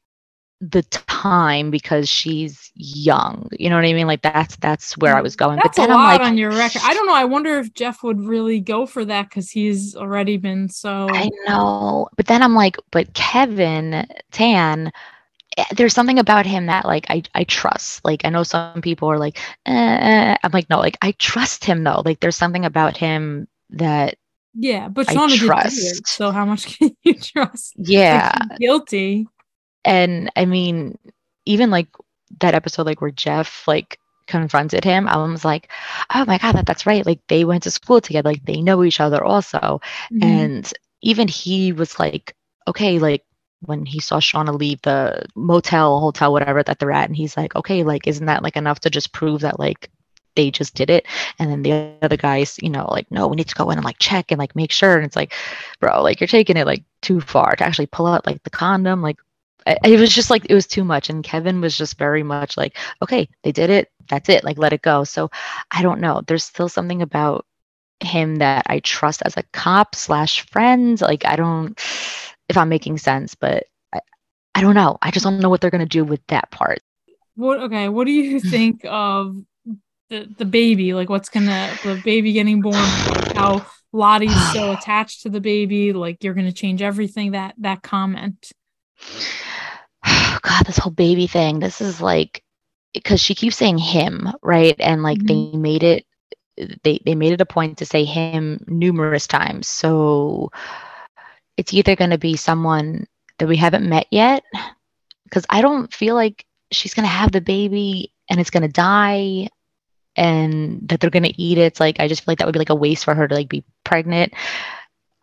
the 0.72 0.84
time 0.84 1.72
because 1.72 2.08
she's 2.10 2.72
young. 2.76 3.50
You 3.58 3.70
know 3.70 3.76
what 3.76 3.86
I 3.86 3.94
mean? 3.94 4.08
Like 4.08 4.22
that's 4.22 4.56
that's 4.58 4.98
where 4.98 5.16
I 5.16 5.22
was 5.22 5.36
going. 5.36 5.58
That's 5.58 5.78
but 5.78 5.88
then 5.88 5.92
a 5.92 5.94
lot 5.94 6.16
I'm 6.16 6.20
like, 6.20 6.28
on 6.28 6.38
your 6.38 6.52
record. 6.52 6.82
I 6.84 6.94
don't 6.94 7.08
know. 7.08 7.16
I 7.16 7.26
wonder 7.26 7.60
if 7.60 7.74
Jeff 7.74 8.04
would 8.04 8.22
really 8.22 8.60
go 8.60 8.86
for 8.86 9.06
that 9.06 9.30
because 9.30 9.50
he's 9.50 9.96
already 9.96 10.38
been 10.38 10.70
so. 10.70 11.08
I 11.12 11.30
know, 11.46 12.10
but 12.16 12.28
then 12.28 12.42
I'm 12.42 12.56
like, 12.56 12.78
but 12.92 13.14
Kevin 13.14 14.08
Tan 14.32 14.92
Eh, 15.58 15.64
there's 15.76 15.94
something 15.94 16.20
about 16.20 16.46
him 16.46 16.66
that 16.66 16.86
like 16.86 17.06
I, 17.10 17.24
I 17.34 17.46
trust 17.46 18.04
like 18.04 18.26
i 18.26 18.30
know 18.30 18.44
some 18.44 18.82
people 18.82 19.10
are 19.10 19.18
like 19.18 19.38
eh, 19.66 19.72
eh. 19.72 20.36
i'm 20.44 20.52
like 20.52 20.70
no 20.70 20.80
like 20.80 20.98
i 21.02 21.12
trust 21.14 21.64
him 21.64 21.84
though 21.84 22.02
like 22.04 22.20
there's 22.20 22.36
something 22.36 22.66
about 22.66 22.98
him 22.98 23.48
that 23.70 24.18
yeah 24.54 24.90
but 24.90 25.08
Shauna 25.08 25.34
I 25.34 25.38
trust 25.38 26.00
it, 26.00 26.08
so 26.08 26.32
how 26.32 26.46
much 26.46 26.78
can 26.78 26.96
you 27.04 27.14
trust 27.14 27.74
yeah 27.78 28.38
like, 28.50 28.60
guilty 28.60 29.28
and 29.86 30.30
i 30.36 30.46
mean 30.46 30.98
even 31.46 31.70
like 31.70 31.88
that 32.40 32.56
episode 32.56 32.86
like 32.86 33.02
where 33.02 33.12
jeff 33.12 33.68
like 33.68 34.00
confronted 34.28 34.84
him 34.84 35.08
i 35.08 35.16
was 35.18 35.46
like 35.46 35.70
oh 36.14 36.26
my 36.26 36.38
god 36.40 36.54
that, 36.54 36.66
that's 36.66 36.88
right 36.88 37.06
like 37.06 37.20
they 37.28 37.46
went 37.46 37.64
to 37.64 37.72
school 37.72 38.02
together 38.02 38.32
like 38.32 38.44
they 38.46 38.62
know 38.62 38.84
each 38.84 39.00
other 39.00 39.24
also 39.24 39.80
mm-hmm. 40.12 40.24
and 40.24 40.74
even 41.02 41.28
he 41.28 41.72
was 41.72 42.00
like 42.00 42.36
okay 42.68 42.98
like 42.98 43.24
when 43.62 43.86
he 43.86 44.00
saw 44.00 44.20
Shauna 44.20 44.58
leave 44.58 44.82
the 44.82 45.26
motel, 45.36 46.00
hotel, 46.00 46.32
whatever 46.32 46.64
that 46.64 46.80
they're 46.80 46.92
at, 46.92 47.10
and 47.10 47.16
he's 47.16 47.38
like, 47.38 47.56
okay, 47.56 47.84
like, 47.84 48.08
isn't 48.08 48.26
that 48.26 48.44
like 48.44 48.56
enough 48.56 48.82
to 48.82 48.90
just 48.90 49.12
prove 49.12 49.42
that 49.42 49.60
like 49.60 49.90
they 50.36 50.52
just 50.52 50.76
did 50.76 50.90
it? 50.90 51.06
And 51.40 51.50
then 51.50 51.62
the 51.62 51.96
other 52.02 52.18
guys, 52.18 52.58
you 52.62 52.70
know, 52.70 52.88
like, 52.90 53.10
no, 53.12 53.28
we 53.28 53.36
need 53.36 53.48
to 53.48 53.56
go 53.56 53.70
in 53.70 53.78
and 53.78 53.86
like 53.86 54.00
check 54.00 54.32
and 54.32 54.40
like 54.40 54.56
make 54.56 54.72
sure. 54.72 54.96
And 54.96 55.06
it's 55.06 55.16
like, 55.16 55.34
bro, 55.80 56.02
like 56.02 56.20
you're 56.20 56.28
taking 56.28 56.58
it 56.58 56.66
like 56.66 56.84
too 57.02 57.22
far 57.22 57.56
to 57.56 57.64
actually 57.64 57.88
pull 57.88 58.08
out 58.08 58.26
like 58.26 58.44
the 58.44 58.50
condom. 58.50 59.02
Like, 59.02 59.18
it 59.66 60.00
was 60.00 60.14
just 60.14 60.30
like 60.30 60.46
it 60.50 60.54
was 60.54 60.68
too 60.68 60.84
much. 60.84 61.10
And 61.10 61.24
Kevin 61.24 61.62
was 61.62 61.78
just 61.78 61.98
very 61.98 62.24
much 62.24 62.58
like, 62.58 62.78
okay, 63.02 63.28
they 63.44 63.52
did 63.52 63.70
it. 63.70 63.90
That's 64.10 64.30
it. 64.30 64.44
Like, 64.44 64.58
let 64.58 64.74
it 64.74 64.82
go. 64.82 65.04
So 65.04 65.30
I 65.72 65.82
don't 65.82 66.02
know. 66.02 66.22
There's 66.28 66.44
still 66.44 66.70
something 66.70 67.02
about 67.02 67.46
him 68.02 68.36
that 68.38 68.66
I 68.68 68.80
trust 68.80 69.22
as 69.26 69.38
a 69.38 69.44
cop 69.54 69.96
slash 69.96 70.46
friend. 70.50 71.00
Like, 71.02 71.26
I 71.26 71.36
don't 71.36 71.80
if 72.48 72.58
I'm 72.58 72.70
making 72.70 72.98
sense, 73.00 73.36
but 73.36 73.66
I, 73.94 74.02
I 74.54 74.62
don't 74.62 74.76
know. 74.76 74.98
I 75.02 75.12
just 75.12 75.24
don't 75.24 75.40
know 75.40 75.50
what 75.50 75.62
they're 75.62 75.72
gonna 75.72 75.86
do 75.86 76.04
with 76.04 76.22
that 76.28 76.52
part. 76.52 76.80
What 77.36 77.60
okay, 77.62 77.90
what 77.90 78.06
do 78.06 78.12
you 78.12 78.40
think 78.52 78.86
of 78.86 79.36
the 80.10 80.28
the 80.38 80.46
baby? 80.46 80.94
Like 80.94 81.10
what's 81.10 81.30
gonna 81.30 81.76
the 81.84 82.00
baby 82.04 82.34
getting 82.34 82.62
born, 82.62 82.76
how 82.76 83.66
Lottie's 83.92 84.54
so 84.54 84.72
attached 84.78 85.24
to 85.24 85.30
the 85.30 85.42
baby, 85.42 85.94
like 85.94 86.24
you're 86.24 86.36
gonna 86.36 86.52
change 86.52 86.82
everything 86.82 87.32
that 87.32 87.56
that 87.60 87.82
comment. 87.82 88.52
God, 90.42 90.66
this 90.66 90.78
whole 90.78 90.92
baby 90.92 91.28
thing. 91.28 91.60
This 91.60 91.82
is 91.82 92.02
like 92.02 92.44
because 92.94 93.20
she 93.20 93.36
keeps 93.36 93.58
saying 93.58 93.78
him, 93.78 94.30
right? 94.42 94.76
And 94.80 95.04
like 95.04 95.20
mm-hmm. 95.20 95.52
they 95.52 95.58
made 95.58 95.84
it 95.84 96.06
they 96.84 97.00
they 97.06 97.16
made 97.16 97.34
it 97.34 97.42
a 97.42 97.46
point 97.46 97.80
to 97.80 97.86
say 97.86 98.06
him 98.06 98.64
numerous 98.68 99.28
times. 99.28 99.68
So 99.68 100.52
it's 101.58 101.74
either 101.74 101.96
going 101.96 102.12
to 102.12 102.18
be 102.18 102.36
someone 102.36 103.08
that 103.40 103.48
we 103.48 103.58
haven't 103.58 103.88
met 103.88 104.08
yet 104.12 104.44
because 105.26 105.46
I 105.50 105.62
don't 105.62 105.94
feel 105.94 106.16
like 106.16 106.46
she's 106.72 106.94
gonna 106.94 107.08
have 107.08 107.32
the 107.32 107.42
baby 107.42 108.14
and 108.30 108.40
it's 108.40 108.50
gonna 108.50 108.68
die 108.68 109.50
and 110.16 110.88
that 110.88 111.00
they're 111.00 111.10
gonna 111.10 111.34
eat 111.36 111.58
it. 111.58 111.64
It's 111.64 111.80
like 111.80 112.00
I 112.00 112.08
just 112.08 112.24
feel 112.24 112.32
like 112.32 112.40
that 112.40 112.46
would 112.46 112.54
be 112.54 112.60
like 112.60 112.70
a 112.70 112.76
waste 112.76 113.06
for 113.06 113.14
her 113.14 113.28
to 113.28 113.36
like 113.36 113.50
be 113.50 113.64
pregnant. 113.84 114.34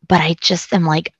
But 0.06 0.20
I 0.20 0.34
just 0.40 0.72
am 0.74 0.84
like, 0.84 1.14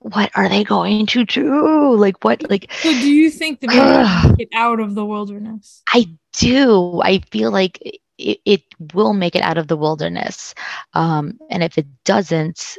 what 0.00 0.30
are 0.34 0.48
they 0.48 0.64
going 0.64 1.06
to 1.06 1.24
do? 1.24 1.94
Like 1.94 2.24
what 2.24 2.48
like 2.50 2.72
So 2.72 2.92
do 2.92 3.10
you 3.10 3.30
think 3.30 3.60
the 3.60 3.68
baby 3.68 3.80
will 3.80 4.08
make 4.08 4.38
it 4.38 4.48
out 4.54 4.80
of 4.80 4.94
the 4.94 5.04
wilderness? 5.04 5.82
I 5.92 6.06
do. 6.32 7.00
I 7.02 7.18
feel 7.30 7.50
like 7.50 7.80
it, 8.18 8.40
it 8.44 8.62
will 8.94 9.12
make 9.12 9.36
it 9.36 9.42
out 9.42 9.58
of 9.58 9.68
the 9.68 9.76
wilderness. 9.76 10.54
Um, 10.94 11.38
and 11.50 11.62
if 11.62 11.78
it 11.78 11.86
doesn't, 12.04 12.76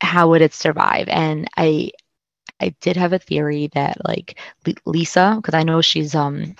how 0.00 0.28
would 0.30 0.42
it 0.42 0.54
survive? 0.54 1.08
And 1.08 1.48
I 1.56 1.92
I 2.60 2.74
did 2.80 2.96
have 2.96 3.12
a 3.12 3.18
theory 3.18 3.68
that 3.74 3.98
like 4.04 4.38
Lisa, 4.86 5.34
because 5.36 5.54
I 5.54 5.62
know 5.62 5.80
she's 5.80 6.14
um 6.14 6.56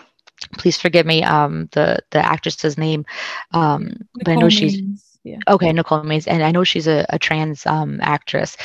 please 0.59 0.81
forgive 0.81 1.07
me, 1.07 1.23
um 1.25 1.69
the 1.73 1.99
the 2.11 2.19
actress's 2.19 2.79
name. 2.79 3.05
Um 3.53 3.93
but 4.15 4.29
I 4.29 4.35
know 4.37 4.47
Nicole 4.47 4.51
she's 4.51 4.83
yeah. 5.25 5.39
okay, 5.49 5.73
Nicole 5.73 6.03
Maines, 6.03 6.29
and 6.29 6.45
I 6.45 6.53
know 6.53 6.63
she's 6.63 6.87
a, 6.87 7.05
a 7.09 7.19
trans 7.19 7.67
um 7.67 7.99
actress. 8.03 8.57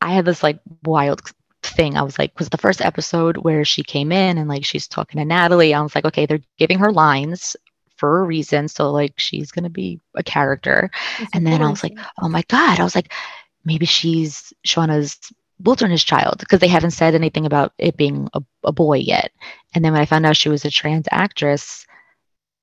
I 0.00 0.12
had 0.12 0.24
this 0.24 0.42
like 0.42 0.60
wild 0.84 1.22
thing. 1.62 1.96
I 1.96 2.02
was 2.02 2.18
like, 2.18 2.38
was 2.38 2.48
the 2.48 2.58
first 2.58 2.80
episode 2.80 3.38
where 3.38 3.64
she 3.64 3.82
came 3.82 4.12
in 4.12 4.38
and 4.38 4.48
like 4.48 4.64
she's 4.64 4.88
talking 4.88 5.18
to 5.18 5.24
Natalie. 5.24 5.74
I 5.74 5.80
was 5.80 5.94
like, 5.94 6.04
okay, 6.04 6.26
they're 6.26 6.40
giving 6.56 6.78
her 6.78 6.92
lines 6.92 7.56
for 7.96 8.20
a 8.20 8.24
reason. 8.24 8.68
So 8.68 8.90
like 8.90 9.14
she's 9.16 9.50
gonna 9.50 9.70
be 9.70 10.00
a 10.14 10.22
character. 10.22 10.90
That's 11.18 11.30
And 11.34 11.46
then 11.46 11.62
I 11.62 11.68
was 11.68 11.82
like, 11.82 11.98
oh 12.20 12.28
my 12.28 12.42
God. 12.48 12.78
I 12.80 12.84
was 12.84 12.94
like, 12.94 13.12
maybe 13.64 13.86
she's 13.86 14.52
Shauna's 14.66 15.18
wilderness 15.60 16.04
child 16.04 16.38
because 16.38 16.60
they 16.60 16.68
haven't 16.68 16.92
said 16.92 17.14
anything 17.14 17.44
about 17.44 17.72
it 17.78 17.96
being 17.96 18.28
a, 18.34 18.42
a 18.64 18.72
boy 18.72 18.98
yet. 18.98 19.32
And 19.74 19.84
then 19.84 19.92
when 19.92 20.00
I 20.00 20.06
found 20.06 20.24
out 20.24 20.36
she 20.36 20.48
was 20.48 20.64
a 20.64 20.70
trans 20.70 21.06
actress, 21.10 21.86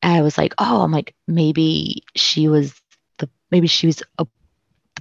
I 0.02 0.22
was 0.22 0.38
like, 0.38 0.54
oh, 0.58 0.82
I'm 0.82 0.92
like, 0.92 1.16
maybe 1.28 2.04
she 2.16 2.48
was 2.48 2.80
the 3.18 3.30
maybe 3.52 3.68
she 3.68 3.88
was 3.88 4.04
a 4.18 4.26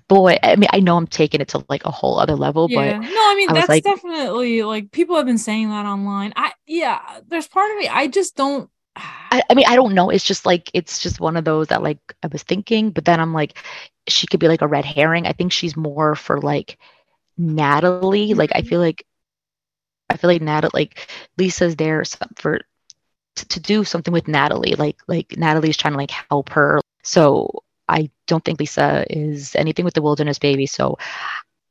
boy. 0.09 0.37
I 0.43 0.57
mean, 0.57 0.69
I 0.73 0.81
know 0.81 0.97
I'm 0.97 1.07
taking 1.07 1.41
it 1.41 1.49
to 1.49 1.65
like 1.69 1.85
a 1.85 1.91
whole 1.91 2.19
other 2.19 2.37
level, 2.37 2.69
yeah. 2.71 2.99
but 2.99 3.07
no, 3.07 3.09
I 3.09 3.35
mean 3.37 3.51
I 3.51 3.55
that's 3.55 3.69
like- 3.69 3.85
definitely 3.85 4.63
like 4.63 4.91
people 4.91 5.17
have 5.17 5.27
been 5.27 5.39
saying 5.39 5.71
that 5.71 5.87
online. 5.87 6.33
I 6.37 6.53
yeah, 6.67 7.01
there's 7.29 7.49
part 7.49 7.71
of 7.71 7.79
me 7.79 7.89
I 7.89 8.07
just 8.07 8.37
don't. 8.37 8.71
I, 8.97 9.43
I 9.51 9.55
mean, 9.55 9.67
I 9.67 9.75
don't 9.75 9.95
know. 9.95 10.11
It's 10.11 10.25
just 10.25 10.47
like 10.47 10.71
it's 10.73 11.01
just 11.01 11.21
one 11.21 11.37
of 11.37 11.45
those 11.45 11.69
that 11.69 11.83
like 11.83 11.99
I 12.23 12.29
was 12.29 12.45
thinking, 12.45 12.91
but 12.91 13.05
then 13.05 13.19
I'm 13.19 13.33
like, 13.33 13.59
she 14.07 14.27
could 14.27 14.41
be 14.41 14.49
like 14.49 14.63
a 14.63 14.69
red 14.69 14.85
herring. 14.85 15.27
I 15.27 15.33
think 15.33 15.51
she's 15.51 15.77
more 15.77 16.15
for 16.15 16.41
like 16.41 16.79
Natalie. 17.37 18.35
Like 18.35 18.53
I 18.55 18.61
mm-hmm. 18.61 18.69
feel 18.69 18.81
like 18.81 19.05
I 20.11 20.17
feel 20.17 20.31
like 20.31 20.43
Natalie, 20.43 20.71
like 20.75 21.09
Lisa's 21.37 21.75
there 21.77 22.05
for 22.37 22.61
to, 23.37 23.49
to 23.49 23.61
do 23.61 23.83
something 23.83 24.13
with 24.13 24.29
Natalie. 24.29 24.77
Like 24.77 24.99
like 25.09 25.37
Natalie's 25.37 25.77
trying 25.77 25.95
to 25.95 25.99
like 25.99 26.13
help 26.13 26.51
her. 26.51 26.81
So 27.03 27.64
I 27.89 28.11
don't 28.27 28.45
think 28.45 28.61
Lisa 28.61 29.05
is 29.11 29.55
anything 29.57 29.85
with 29.85 29.95
the 29.95 30.03
wilderness 30.03 30.39
baby. 30.39 30.67
So 30.67 30.99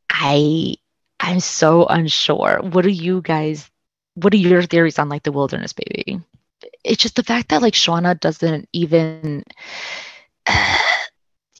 I 0.09 0.75
I'm 1.19 1.39
so 1.39 1.85
unsure. 1.85 2.59
What 2.61 2.85
are 2.85 2.89
you 2.89 3.21
guys? 3.21 3.69
What 4.15 4.33
are 4.33 4.37
your 4.37 4.63
theories 4.63 4.99
on 4.99 5.09
like 5.09 5.23
the 5.23 5.31
wilderness 5.31 5.73
baby? 5.73 6.19
It's 6.83 7.01
just 7.01 7.15
the 7.15 7.23
fact 7.23 7.49
that 7.49 7.61
like 7.61 7.73
Shauna 7.73 8.19
doesn't 8.19 8.69
even. 8.73 9.43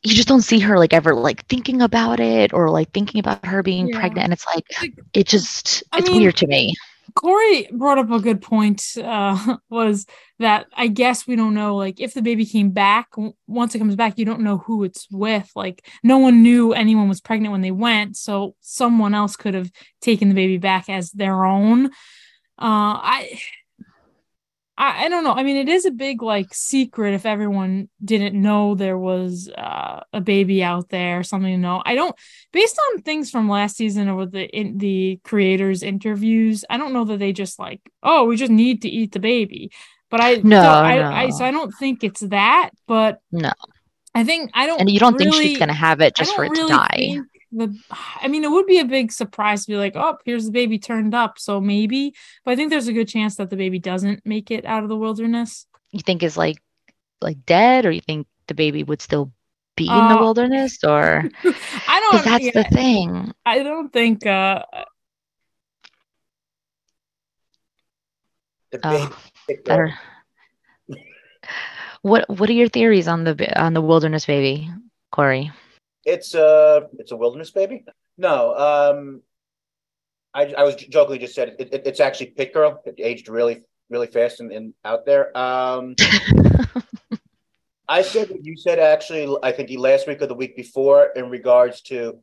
you 0.03 0.13
just 0.15 0.27
don't 0.27 0.41
see 0.41 0.59
her 0.59 0.77
like 0.79 0.93
ever 0.93 1.15
like 1.15 1.45
thinking 1.47 1.81
about 1.81 2.19
it 2.19 2.53
or 2.53 2.69
like 2.69 2.91
thinking 2.93 3.19
about 3.19 3.45
her 3.45 3.63
being 3.63 3.87
Yeah. 3.87 3.93
pregnant 3.93 4.25
and 4.25 4.33
it's 4.33 4.45
like 4.45 4.65
Like, 4.81 4.93
it 5.13 5.27
just 5.27 5.83
I 5.91 5.99
it's 5.99 6.01
mean, 6.01 6.13
weird 6.13 6.35
to 6.37 6.47
me 6.47 6.73
Corey 7.15 7.67
brought 7.71 7.97
up 7.97 8.11
a 8.11 8.19
good 8.19 8.41
point. 8.41 8.83
Uh, 8.97 9.57
was 9.69 10.05
that 10.39 10.67
I 10.75 10.87
guess 10.87 11.27
we 11.27 11.35
don't 11.35 11.53
know 11.53 11.75
like 11.75 11.99
if 11.99 12.13
the 12.13 12.21
baby 12.21 12.45
came 12.45 12.71
back 12.71 13.11
w- 13.11 13.33
once 13.47 13.75
it 13.75 13.79
comes 13.79 13.95
back, 13.95 14.17
you 14.17 14.25
don't 14.25 14.41
know 14.41 14.57
who 14.57 14.83
it's 14.83 15.07
with. 15.11 15.49
Like 15.55 15.87
no 16.03 16.17
one 16.17 16.43
knew 16.43 16.73
anyone 16.73 17.09
was 17.09 17.21
pregnant 17.21 17.51
when 17.51 17.61
they 17.61 17.71
went, 17.71 18.17
so 18.17 18.55
someone 18.61 19.13
else 19.13 19.35
could 19.35 19.53
have 19.53 19.71
taken 20.01 20.29
the 20.29 20.35
baby 20.35 20.57
back 20.57 20.89
as 20.89 21.11
their 21.11 21.45
own. 21.45 21.87
Uh, 21.87 21.89
I. 23.01 23.39
I, 24.77 25.05
I 25.05 25.09
don't 25.09 25.23
know. 25.23 25.33
I 25.33 25.43
mean, 25.43 25.57
it 25.57 25.69
is 25.69 25.85
a 25.85 25.91
big 25.91 26.21
like 26.21 26.53
secret 26.53 27.13
if 27.13 27.25
everyone 27.25 27.89
didn't 28.03 28.39
know 28.39 28.75
there 28.75 28.97
was 28.97 29.49
uh, 29.55 30.01
a 30.11 30.21
baby 30.21 30.63
out 30.63 30.89
there, 30.89 31.23
something 31.23 31.51
to 31.51 31.57
know. 31.57 31.81
I 31.85 31.95
don't, 31.95 32.15
based 32.51 32.79
on 32.91 33.01
things 33.01 33.29
from 33.29 33.49
last 33.49 33.77
season 33.77 34.09
or 34.09 34.25
the 34.25 34.45
in 34.47 34.77
the 34.79 35.19
creators' 35.23 35.83
interviews, 35.83 36.65
I 36.69 36.77
don't 36.77 36.93
know 36.93 37.05
that 37.05 37.19
they 37.19 37.33
just 37.33 37.59
like, 37.59 37.81
oh, 38.01 38.25
we 38.25 38.35
just 38.35 38.51
need 38.51 38.81
to 38.81 38.89
eat 38.89 39.11
the 39.11 39.19
baby. 39.19 39.71
But 40.09 40.21
I 40.21 40.35
No, 40.43 40.61
so 40.61 40.69
I, 40.69 41.23
I 41.23 41.29
so 41.29 41.45
I 41.45 41.51
don't 41.51 41.73
think 41.79 42.03
it's 42.03 42.21
that. 42.21 42.71
But 42.87 43.19
No. 43.31 43.51
I 44.15 44.23
think 44.23 44.51
I 44.53 44.67
don't. 44.67 44.79
and 44.79 44.91
you 44.91 44.99
don't 44.99 45.17
think 45.17 45.33
she's 45.33 45.57
gonna 45.57 45.73
have 45.73 46.01
it 46.01 46.15
just 46.15 46.35
for 46.35 46.45
it 46.45 46.53
don't 46.53 46.67
to 46.67 46.73
die 46.73 47.19
The, 47.55 47.77
I 48.21 48.27
mean, 48.27 48.43
it 48.43 48.49
would 48.51 48.65
be 48.65 48.79
a 48.79 48.85
big 48.85 49.11
surprise 49.11 49.65
to 49.65 49.71
be 49.71 49.77
like, 49.77 49.95
oh, 49.95 50.17
here's 50.25 50.45
the 50.45 50.51
baby 50.51 50.79
turned 50.79 51.13
up. 51.13 51.37
So 51.37 51.61
maybe, 51.61 52.13
but 52.43 52.51
I 52.51 52.55
think 52.55 52.69
there's 52.71 52.87
a 52.87 52.93
good 52.93 53.07
chance 53.07 53.35
that 53.35 53.49
the 53.49 53.55
baby 53.55 53.79
doesn't 53.79 54.25
make 54.25 54.49
it 54.51 54.65
out 54.65 54.83
of 54.83 54.89
the 54.89 54.97
wilderness. 54.97 55.67
you 55.91 55.99
think 55.99 56.23
is 56.23 56.35
like 56.37 56.57
like 57.21 57.45
dead 57.45 57.85
or 57.85 57.91
you 57.91 58.01
think 58.01 58.27
the 58.47 58.53
baby 58.53 58.83
would 58.83 59.01
still 59.01 59.31
be 59.77 59.85
in 59.87 60.07
the 60.07 60.15
Uh, 60.15 60.19
wilderness 60.19 60.83
or 60.83 61.23
I 61.87 61.99
don't. 61.99 62.23
because 62.23 62.25
that's 62.25 62.45
yeah, 62.45 62.51
the 62.51 62.63
thing 62.75 63.31
I 63.45 63.63
don't 63.63 63.93
think. 63.93 64.25
uh 64.25 64.63
Oh, 68.83 69.15
better 69.47 69.93
what 72.01 72.27
what 72.29 72.49
are 72.49 72.53
your 72.53 72.67
theories 72.67 73.07
on 73.07 73.23
the 73.23 73.61
on 73.61 73.73
the 73.73 73.81
wilderness 73.81 74.25
baby 74.25 74.69
corey 75.11 75.51
It's 76.05 76.33
a 76.33 76.87
it's 76.99 77.11
a 77.11 77.17
wilderness 77.17 77.51
baby. 77.51 77.85
No, 78.17 78.55
um, 78.55 79.21
I 80.33 80.53
I 80.53 80.63
was 80.63 80.75
jokingly 80.75 81.19
just 81.19 81.35
said 81.35 81.55
it, 81.59 81.73
it, 81.73 81.83
it's 81.85 81.99
actually 81.99 82.27
Pit 82.27 82.53
Girl. 82.53 82.81
It 82.85 82.95
aged 82.97 83.29
really 83.29 83.61
really 83.89 84.07
fast 84.07 84.39
and, 84.39 84.51
and 84.51 84.73
out 84.83 85.05
there. 85.05 85.35
Um, 85.37 85.95
I 87.87 88.01
said 88.01 88.29
what 88.29 88.43
you 88.43 88.57
said 88.57 88.79
actually. 88.79 89.37
I 89.43 89.51
think 89.51 89.69
last 89.77 90.07
week 90.07 90.21
or 90.21 90.27
the 90.27 90.33
week 90.33 90.55
before 90.55 91.09
in 91.15 91.29
regards 91.29 91.81
to. 91.83 92.19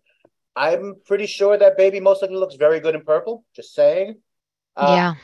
I'm 0.57 0.97
pretty 1.07 1.27
sure 1.27 1.57
that 1.57 1.77
baby 1.77 2.01
most 2.01 2.23
likely 2.23 2.37
looks 2.37 2.57
very 2.57 2.81
good 2.81 2.97
in 2.97 3.03
purple. 3.03 3.45
Just 3.55 3.73
saying. 3.73 4.17
Uh, 4.77 4.95
yeah 4.97 5.15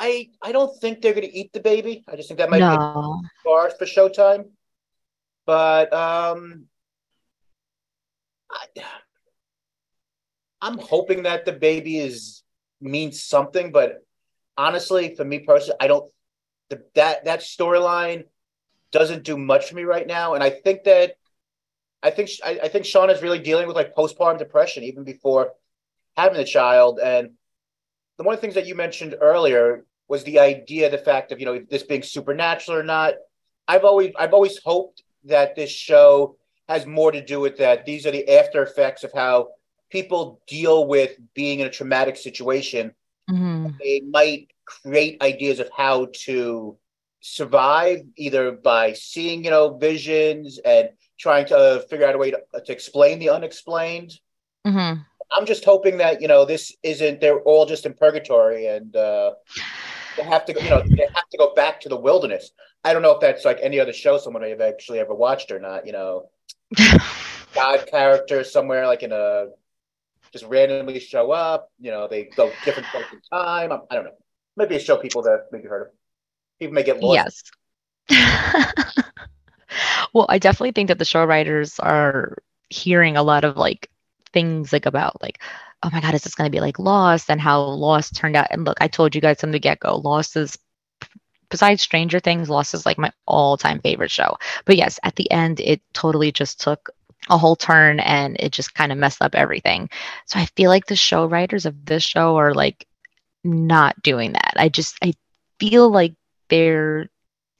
I 0.00 0.30
I 0.40 0.52
don't 0.52 0.74
think 0.80 1.02
they're 1.02 1.12
going 1.12 1.28
to 1.28 1.36
eat 1.36 1.52
the 1.52 1.60
baby. 1.60 2.02
I 2.08 2.16
just 2.16 2.28
think 2.28 2.38
that 2.38 2.48
might 2.48 2.58
be 2.58 2.76
no 2.76 3.20
far 3.44 3.70
for 3.70 3.84
Showtime. 3.84 4.46
But 5.46 5.92
um, 5.92 6.66
I, 8.50 8.66
I'm 10.60 10.78
hoping 10.78 11.24
that 11.24 11.44
the 11.44 11.52
baby 11.52 11.98
is 11.98 12.42
means 12.80 13.22
something. 13.22 13.72
But 13.72 14.04
honestly, 14.56 15.14
for 15.14 15.24
me 15.24 15.40
personally, 15.40 15.76
I 15.80 15.86
don't. 15.86 16.10
The, 16.68 16.82
that 16.94 17.24
that 17.24 17.40
storyline 17.40 18.24
doesn't 18.92 19.24
do 19.24 19.36
much 19.36 19.68
for 19.68 19.76
me 19.76 19.82
right 19.82 20.06
now, 20.06 20.34
and 20.34 20.44
I 20.44 20.50
think 20.50 20.84
that 20.84 21.14
I 22.02 22.10
think 22.10 22.30
I, 22.44 22.60
I 22.64 22.68
think 22.68 22.84
Shauna 22.84 23.12
is 23.12 23.22
really 23.22 23.40
dealing 23.40 23.66
with 23.66 23.76
like 23.76 23.94
postpartum 23.94 24.38
depression 24.38 24.84
even 24.84 25.04
before 25.04 25.52
having 26.16 26.38
the 26.38 26.44
child. 26.44 26.98
And 27.02 27.30
the 28.16 28.24
one 28.24 28.34
of 28.34 28.40
the 28.40 28.42
things 28.42 28.54
that 28.54 28.66
you 28.66 28.74
mentioned 28.74 29.16
earlier 29.20 29.84
was 30.08 30.24
the 30.24 30.38
idea, 30.38 30.90
the 30.90 30.98
fact 30.98 31.32
of 31.32 31.40
you 31.40 31.46
know 31.46 31.60
this 31.70 31.82
being 31.82 32.02
supernatural 32.02 32.78
or 32.78 32.82
not. 32.82 33.14
I've 33.68 33.84
always 33.84 34.12
I've 34.18 34.34
always 34.34 34.58
hoped 34.64 35.02
that 35.24 35.56
this 35.56 35.70
show 35.70 36.36
has 36.68 36.86
more 36.86 37.12
to 37.12 37.24
do 37.24 37.40
with 37.40 37.58
that. 37.58 37.84
These 37.84 38.06
are 38.06 38.10
the 38.10 38.28
after 38.38 38.62
effects 38.62 39.04
of 39.04 39.12
how 39.12 39.50
people 39.90 40.40
deal 40.46 40.86
with 40.86 41.16
being 41.34 41.60
in 41.60 41.66
a 41.66 41.70
traumatic 41.70 42.16
situation. 42.16 42.94
Mhm. 43.28 43.76
They 43.78 44.00
might 44.00 44.48
create 44.64 45.20
ideas 45.20 45.58
of 45.58 45.68
how 45.76 46.08
to 46.24 46.76
survive, 47.20 48.02
either 48.16 48.52
by 48.52 48.92
seeing 48.92 49.44
you 49.44 49.50
know 49.50 49.76
visions 49.76 50.58
and 50.64 50.90
trying 51.18 51.46
to 51.46 51.56
uh, 51.56 51.78
figure 51.80 52.06
out 52.06 52.14
a 52.14 52.18
way 52.18 52.30
to, 52.30 52.40
to 52.64 52.72
explain 52.72 53.18
the 53.18 53.30
unexplained. 53.30 54.18
Mhm. 54.66 55.04
I'm 55.32 55.46
just 55.46 55.64
hoping 55.64 55.98
that 55.98 56.20
you 56.20 56.28
know 56.28 56.44
this 56.44 56.74
isn't 56.82 57.20
they're 57.20 57.40
all 57.40 57.66
just 57.66 57.86
in 57.86 57.94
purgatory 57.94 58.66
and 58.66 58.94
uh, 58.96 59.34
they 60.16 60.22
have 60.22 60.44
to 60.46 60.52
you 60.52 60.70
know 60.70 60.82
they 60.82 61.06
have 61.14 61.28
to 61.30 61.38
go 61.38 61.54
back 61.54 61.80
to 61.80 61.88
the 61.88 61.96
wilderness. 61.96 62.52
I 62.84 62.92
don't 62.92 63.02
know 63.02 63.12
if 63.12 63.20
that's 63.20 63.44
like 63.44 63.58
any 63.62 63.78
other 63.78 63.92
show 63.92 64.18
someone 64.18 64.42
have 64.42 64.60
actually 64.60 64.98
ever 65.00 65.14
watched 65.14 65.50
or 65.50 65.60
not. 65.60 65.86
You 65.86 65.92
know, 65.92 66.30
God 67.54 67.86
character 67.90 68.44
somewhere 68.44 68.86
like 68.86 69.02
in 69.02 69.12
a 69.12 69.48
just 70.32 70.44
randomly 70.46 71.00
show 71.00 71.30
up. 71.30 71.70
You 71.78 71.90
know, 71.90 72.08
they 72.08 72.24
go 72.24 72.50
different 72.64 72.88
points 72.88 73.08
in 73.12 73.20
time. 73.32 73.72
I, 73.72 73.78
I 73.90 73.94
don't 73.94 74.04
know. 74.04 74.16
Maybe 74.56 74.76
a 74.76 74.80
show 74.80 74.96
people 74.96 75.22
that 75.22 75.46
maybe 75.52 75.68
heard 75.68 75.82
of. 75.82 75.88
People 76.58 76.74
may 76.74 76.82
get 76.82 77.00
lost. 77.00 77.52
yes 78.08 78.24
well 80.12 80.26
i 80.28 80.36
definitely 80.36 80.72
think 80.72 80.88
that 80.88 80.98
the 80.98 81.04
show 81.04 81.24
writers 81.24 81.78
are 81.78 82.38
hearing 82.70 83.16
a 83.16 83.22
lot 83.22 83.44
of 83.44 83.56
like 83.56 83.88
things 84.32 84.72
like 84.72 84.84
about 84.84 85.22
like 85.22 85.38
oh 85.82 85.90
my 85.92 86.00
god, 86.00 86.14
is 86.14 86.22
this 86.22 86.34
going 86.34 86.50
to 86.50 86.54
be 86.54 86.60
like 86.60 86.78
Lost? 86.78 87.30
And 87.30 87.40
how 87.40 87.62
Lost 87.62 88.14
turned 88.14 88.36
out. 88.36 88.48
And 88.50 88.64
look, 88.64 88.78
I 88.80 88.88
told 88.88 89.14
you 89.14 89.20
guys 89.20 89.40
from 89.40 89.52
the 89.52 89.58
get 89.58 89.80
go, 89.80 89.96
Lost 89.96 90.36
is 90.36 90.58
besides 91.50 91.82
Stranger 91.82 92.20
Things, 92.20 92.48
Lost 92.48 92.74
is 92.74 92.86
like 92.86 92.98
my 92.98 93.12
all 93.26 93.56
time 93.56 93.80
favorite 93.80 94.10
show. 94.10 94.36
But 94.64 94.76
yes, 94.76 94.98
at 95.02 95.16
the 95.16 95.30
end, 95.30 95.60
it 95.60 95.80
totally 95.92 96.32
just 96.32 96.60
took 96.60 96.90
a 97.28 97.36
whole 97.36 97.56
turn 97.56 98.00
and 98.00 98.36
it 98.40 98.52
just 98.52 98.74
kind 98.74 98.92
of 98.92 98.98
messed 98.98 99.22
up 99.22 99.34
everything. 99.34 99.90
So 100.26 100.38
I 100.38 100.46
feel 100.56 100.70
like 100.70 100.86
the 100.86 100.96
show 100.96 101.26
writers 101.26 101.66
of 101.66 101.84
this 101.84 102.02
show 102.02 102.36
are 102.36 102.54
like 102.54 102.86
not 103.44 104.02
doing 104.02 104.32
that. 104.32 104.54
I 104.56 104.68
just 104.68 104.96
I 105.02 105.14
feel 105.58 105.90
like 105.90 106.14
they're 106.48 107.08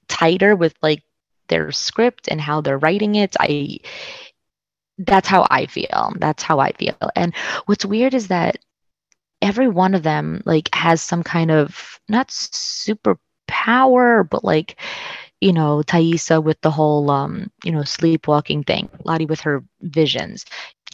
tighter 0.08 0.56
with 0.56 0.74
like 0.82 1.02
their 1.48 1.72
script 1.72 2.28
and 2.28 2.40
how 2.40 2.60
they're 2.60 2.78
writing 2.78 3.16
it. 3.16 3.36
I 3.38 3.80
that's 4.98 5.28
how 5.28 5.46
I 5.50 5.66
feel. 5.66 6.12
That's 6.18 6.42
how 6.42 6.58
I 6.58 6.72
feel. 6.72 6.96
And 7.16 7.34
what's 7.66 7.84
weird 7.84 8.14
is 8.14 8.28
that 8.28 8.58
every 9.40 9.68
one 9.68 9.94
of 9.94 10.02
them 10.02 10.42
like 10.44 10.68
has 10.74 11.00
some 11.00 11.22
kind 11.22 11.50
of 11.50 11.98
not 12.08 12.30
super 12.30 13.18
power, 13.50 14.24
but 14.24 14.44
like 14.44 14.76
you 15.40 15.52
know, 15.54 15.82
Taissa 15.86 16.42
with 16.42 16.60
the 16.60 16.70
whole 16.70 17.10
um, 17.10 17.50
you 17.64 17.72
know, 17.72 17.82
sleepwalking 17.82 18.62
thing, 18.64 18.90
Lottie 19.04 19.26
with 19.26 19.40
her 19.40 19.64
visions. 19.80 20.44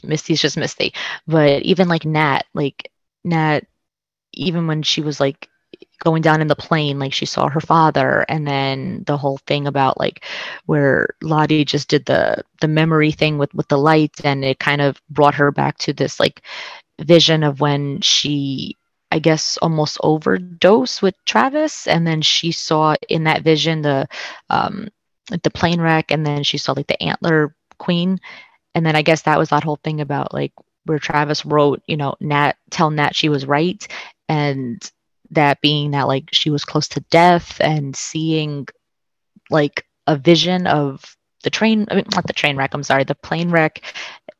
Misty's 0.04 0.40
just 0.40 0.56
Misty. 0.56 0.94
But 1.26 1.62
even 1.62 1.88
like 1.88 2.04
Nat, 2.04 2.44
like 2.54 2.92
Nat 3.24 3.64
even 4.32 4.66
when 4.66 4.82
she 4.82 5.00
was 5.00 5.18
like 5.18 5.48
going 5.98 6.22
down 6.22 6.40
in 6.40 6.46
the 6.46 6.56
plane 6.56 6.98
like 6.98 7.12
she 7.12 7.26
saw 7.26 7.48
her 7.48 7.60
father 7.60 8.24
and 8.28 8.46
then 8.46 9.02
the 9.06 9.16
whole 9.16 9.38
thing 9.46 9.66
about 9.66 9.98
like 9.98 10.24
where 10.66 11.08
lottie 11.22 11.64
just 11.64 11.88
did 11.88 12.04
the 12.04 12.42
the 12.60 12.68
memory 12.68 13.10
thing 13.10 13.38
with 13.38 13.52
with 13.54 13.66
the 13.68 13.78
lights 13.78 14.20
and 14.22 14.44
it 14.44 14.58
kind 14.58 14.80
of 14.80 15.00
brought 15.10 15.34
her 15.34 15.50
back 15.50 15.76
to 15.78 15.92
this 15.92 16.20
like 16.20 16.42
vision 17.00 17.42
of 17.42 17.60
when 17.60 18.00
she 18.00 18.76
i 19.10 19.18
guess 19.18 19.56
almost 19.58 19.98
overdose 20.02 21.00
with 21.02 21.14
travis 21.24 21.86
and 21.86 22.06
then 22.06 22.22
she 22.22 22.52
saw 22.52 22.94
in 23.08 23.24
that 23.24 23.42
vision 23.42 23.82
the 23.82 24.06
um 24.50 24.88
the 25.42 25.50
plane 25.50 25.80
wreck 25.80 26.10
and 26.10 26.24
then 26.24 26.42
she 26.44 26.56
saw 26.56 26.72
like 26.72 26.86
the 26.86 27.02
antler 27.02 27.54
queen. 27.78 28.20
And 28.76 28.86
then 28.86 28.94
i 28.94 29.02
guess 29.02 29.22
that 29.22 29.38
was 29.38 29.48
that 29.50 29.64
whole 29.64 29.80
thing 29.82 30.00
about 30.00 30.34
like 30.34 30.52
where 30.84 30.98
travis 30.98 31.46
wrote 31.46 31.82
you 31.86 31.96
know 31.96 32.14
nat 32.20 32.52
tell 32.70 32.90
nat 32.90 33.16
she 33.16 33.28
was 33.28 33.46
right 33.46 33.86
and 34.28 34.90
that 35.30 35.60
being 35.60 35.92
that 35.92 36.06
like 36.06 36.28
she 36.32 36.50
was 36.50 36.64
close 36.64 36.86
to 36.88 37.00
death 37.10 37.60
and 37.60 37.96
seeing 37.96 38.66
like 39.50 39.86
a 40.06 40.16
vision 40.16 40.66
of 40.66 41.16
the 41.42 41.50
train 41.50 41.86
I 41.90 41.96
mean, 41.96 42.04
not 42.14 42.26
the 42.26 42.32
train 42.34 42.56
wreck 42.56 42.74
i'm 42.74 42.82
sorry 42.82 43.04
the 43.04 43.14
plane 43.14 43.50
wreck 43.50 43.82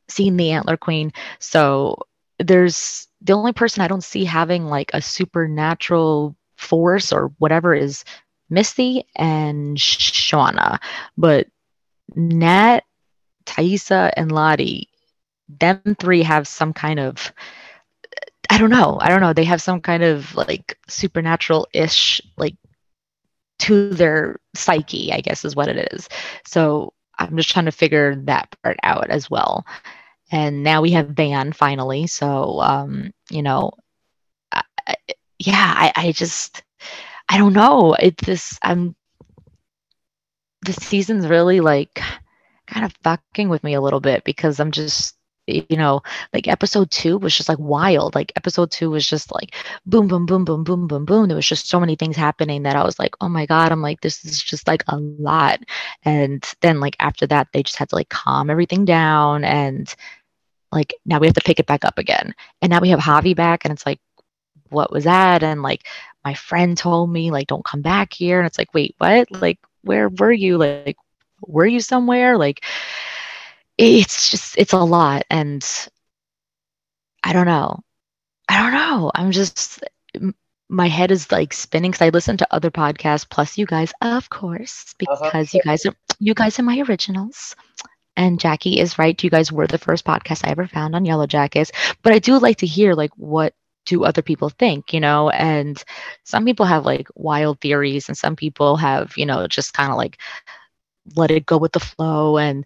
seeing 0.09 0.37
the 0.37 0.51
antler 0.51 0.77
queen. 0.77 1.13
So 1.39 1.97
there's 2.39 3.06
the 3.21 3.33
only 3.33 3.53
person 3.53 3.81
i 3.81 3.87
don't 3.87 4.03
see 4.03 4.25
having 4.25 4.65
like 4.65 4.91
a 4.93 5.01
supernatural 5.01 6.35
force 6.57 7.11
or 7.11 7.31
whatever 7.37 7.73
is 7.73 8.03
misty 8.49 9.05
and 9.15 9.77
shauna 9.77 10.79
but 11.17 11.47
nat 12.15 12.81
taissa 13.45 14.11
and 14.15 14.31
lottie 14.31 14.89
them 15.47 15.81
three 15.99 16.23
have 16.23 16.47
some 16.47 16.73
kind 16.73 16.99
of 16.99 17.31
I 18.49 18.57
don't 18.57 18.69
know. 18.69 18.97
I 19.01 19.09
don't 19.09 19.21
know. 19.21 19.33
They 19.33 19.43
have 19.43 19.61
some 19.61 19.81
kind 19.81 20.03
of 20.03 20.33
like 20.35 20.77
supernatural 20.87 21.67
ish 21.73 22.21
like 22.37 22.55
to 23.59 23.89
their 23.89 24.39
psyche, 24.55 25.11
I 25.11 25.21
guess 25.21 25.43
is 25.43 25.55
what 25.55 25.67
it 25.67 25.91
is. 25.91 26.07
So 26.45 26.93
I'm 27.17 27.35
just 27.35 27.49
trying 27.49 27.65
to 27.65 27.71
figure 27.71 28.15
that 28.25 28.55
part 28.63 28.77
out 28.83 29.09
as 29.09 29.29
well. 29.29 29.65
And 30.31 30.63
now 30.63 30.81
we 30.81 30.91
have 30.91 31.09
Van 31.09 31.53
finally. 31.53 32.07
So, 32.07 32.59
um, 32.61 33.11
you 33.29 33.41
know, 33.41 33.71
I, 34.51 34.63
yeah, 35.39 35.73
I, 35.75 35.93
I 35.95 36.11
just, 36.11 36.63
I 37.29 37.37
don't 37.37 37.53
know. 37.53 37.93
It's 37.93 38.25
this, 38.25 38.59
I'm, 38.61 38.95
the 40.63 40.73
season's 40.73 41.27
really 41.27 41.59
like 41.59 42.01
kind 42.67 42.85
of 42.85 42.93
fucking 43.03 43.49
with 43.49 43.63
me 43.63 43.73
a 43.73 43.81
little 43.81 43.99
bit 43.99 44.23
because 44.23 44.59
I'm 44.59 44.71
just 44.71 45.16
you 45.47 45.77
know, 45.77 46.01
like 46.33 46.47
episode 46.47 46.91
two 46.91 47.17
was 47.17 47.35
just 47.35 47.49
like 47.49 47.59
wild. 47.59 48.15
Like 48.15 48.31
episode 48.35 48.71
two 48.71 48.89
was 48.89 49.07
just 49.07 49.33
like 49.33 49.55
boom, 49.85 50.07
boom, 50.07 50.25
boom, 50.25 50.45
boom, 50.45 50.63
boom, 50.63 50.87
boom, 50.87 51.05
boom. 51.05 51.27
There 51.27 51.35
was 51.35 51.47
just 51.47 51.69
so 51.69 51.79
many 51.79 51.95
things 51.95 52.15
happening 52.15 52.63
that 52.63 52.75
I 52.75 52.83
was 52.83 52.99
like, 52.99 53.15
oh 53.21 53.29
my 53.29 53.45
God, 53.45 53.71
I'm 53.71 53.81
like, 53.81 54.01
this 54.01 54.23
is 54.25 54.41
just 54.41 54.67
like 54.67 54.83
a 54.87 54.97
lot. 54.97 55.59
And 56.03 56.43
then 56.61 56.79
like 56.79 56.95
after 56.99 57.25
that, 57.27 57.47
they 57.53 57.63
just 57.63 57.77
had 57.77 57.89
to 57.89 57.95
like 57.95 58.09
calm 58.09 58.49
everything 58.49 58.85
down. 58.85 59.43
And 59.43 59.93
like 60.71 60.93
now 61.05 61.19
we 61.19 61.27
have 61.27 61.35
to 61.35 61.41
pick 61.41 61.59
it 61.59 61.65
back 61.67 61.85
up 61.85 61.97
again. 61.97 62.35
And 62.61 62.69
now 62.69 62.81
we 62.81 62.89
have 62.89 62.99
Javi 62.99 63.35
back 63.35 63.63
and 63.63 63.71
it's 63.71 63.85
like, 63.85 63.99
what 64.69 64.91
was 64.91 65.05
that? 65.05 65.43
And 65.43 65.63
like 65.63 65.87
my 66.25 66.33
friend 66.33 66.77
told 66.77 67.09
me, 67.09 67.31
like, 67.31 67.47
don't 67.47 67.63
come 67.63 67.81
back 67.81 68.11
here. 68.11 68.37
And 68.37 68.45
it's 68.45 68.57
like, 68.57 68.73
wait, 68.73 68.95
what? 68.97 69.31
Like, 69.31 69.59
where 69.83 70.09
were 70.09 70.31
you? 70.31 70.57
Like, 70.57 70.97
were 71.41 71.65
you 71.65 71.79
somewhere? 71.79 72.37
Like, 72.37 72.65
it's 73.77 74.31
just 74.31 74.57
it's 74.57 74.73
a 74.73 74.77
lot 74.77 75.23
and 75.29 75.89
i 77.23 77.33
don't 77.33 77.45
know. 77.45 77.79
I 78.49 78.61
don't 78.61 78.73
know. 78.73 79.11
I'm 79.13 79.31
just 79.31 79.83
my 80.69 80.87
head 80.87 81.11
is 81.11 81.31
like 81.31 81.53
spinning 81.53 81.91
because 81.91 82.01
i 82.01 82.09
listen 82.09 82.35
to 82.37 82.53
other 82.53 82.69
podcasts 82.69 83.29
plus 83.29 83.57
you 83.57 83.65
guys 83.65 83.93
of 84.01 84.29
course 84.29 84.93
uh-huh. 84.99 85.15
because 85.21 85.47
uh-huh. 85.47 85.57
you 85.57 85.61
guys 85.63 85.85
are 85.85 85.93
you 86.19 86.33
guys 86.33 86.59
are 86.59 86.63
my 86.63 86.79
originals. 86.87 87.55
And 88.15 88.39
jackie 88.39 88.79
is 88.79 88.97
right. 88.97 89.23
You 89.23 89.29
guys 89.29 89.51
were 89.51 89.67
the 89.67 89.77
first 89.77 90.03
podcast 90.03 90.45
i 90.45 90.51
ever 90.51 90.67
found 90.67 90.95
on 90.95 91.05
Yellowjackets. 91.05 91.71
But 92.01 92.13
i 92.13 92.19
do 92.19 92.37
like 92.39 92.57
to 92.57 92.65
hear 92.65 92.93
like 92.93 93.11
what 93.15 93.53
do 93.85 94.03
other 94.03 94.21
people 94.21 94.49
think 94.49 94.93
you 94.93 94.99
know? 94.99 95.29
And 95.29 95.81
some 96.23 96.45
people 96.45 96.65
have 96.65 96.85
like 96.85 97.07
wild 97.15 97.61
theories 97.61 98.09
and 98.09 98.17
some 98.17 98.35
people 98.35 98.77
have 98.77 99.13
you 99.17 99.25
know 99.25 99.47
just 99.47 99.73
kind 99.73 99.91
of 99.91 99.97
like 99.97 100.17
let 101.15 101.31
it 101.31 101.45
go 101.45 101.57
with 101.57 101.71
the 101.71 101.79
flow. 101.79 102.37
And 102.37 102.65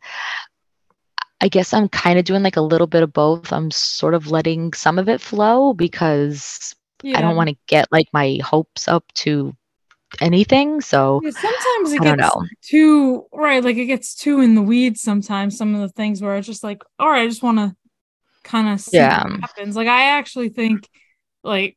I 1.41 1.47
guess 1.47 1.73
I'm 1.73 1.89
kind 1.89 2.19
of 2.19 2.25
doing 2.25 2.43
like 2.43 2.55
a 2.55 2.61
little 2.61 2.87
bit 2.87 3.01
of 3.01 3.11
both. 3.11 3.51
I'm 3.51 3.71
sort 3.71 4.13
of 4.13 4.29
letting 4.29 4.73
some 4.73 4.99
of 4.99 5.09
it 5.09 5.19
flow 5.19 5.73
because 5.73 6.75
yeah. 7.01 7.17
I 7.17 7.21
don't 7.21 7.35
want 7.35 7.49
to 7.49 7.57
get 7.67 7.91
like 7.91 8.07
my 8.13 8.39
hopes 8.43 8.87
up 8.87 9.03
to 9.15 9.55
anything. 10.19 10.81
So 10.81 11.19
yeah, 11.23 11.31
sometimes 11.31 11.93
it 11.93 12.01
gets 12.01 12.29
too 12.61 13.25
right, 13.33 13.63
like 13.63 13.77
it 13.77 13.85
gets 13.85 14.13
too 14.15 14.39
in 14.41 14.53
the 14.53 14.61
weeds 14.61 15.01
sometimes. 15.01 15.57
Some 15.57 15.73
of 15.73 15.81
the 15.81 15.89
things 15.89 16.21
where 16.21 16.37
it's 16.37 16.47
just 16.47 16.63
like, 16.63 16.83
all 16.99 17.09
right, 17.09 17.23
I 17.23 17.27
just 17.27 17.43
want 17.43 17.57
to 17.57 17.75
kind 18.43 18.69
of 18.69 18.79
see 18.79 18.97
yeah. 18.97 19.23
what 19.23 19.41
happens. 19.41 19.75
Like 19.75 19.87
I 19.87 20.17
actually 20.17 20.49
think 20.49 20.87
like 21.43 21.75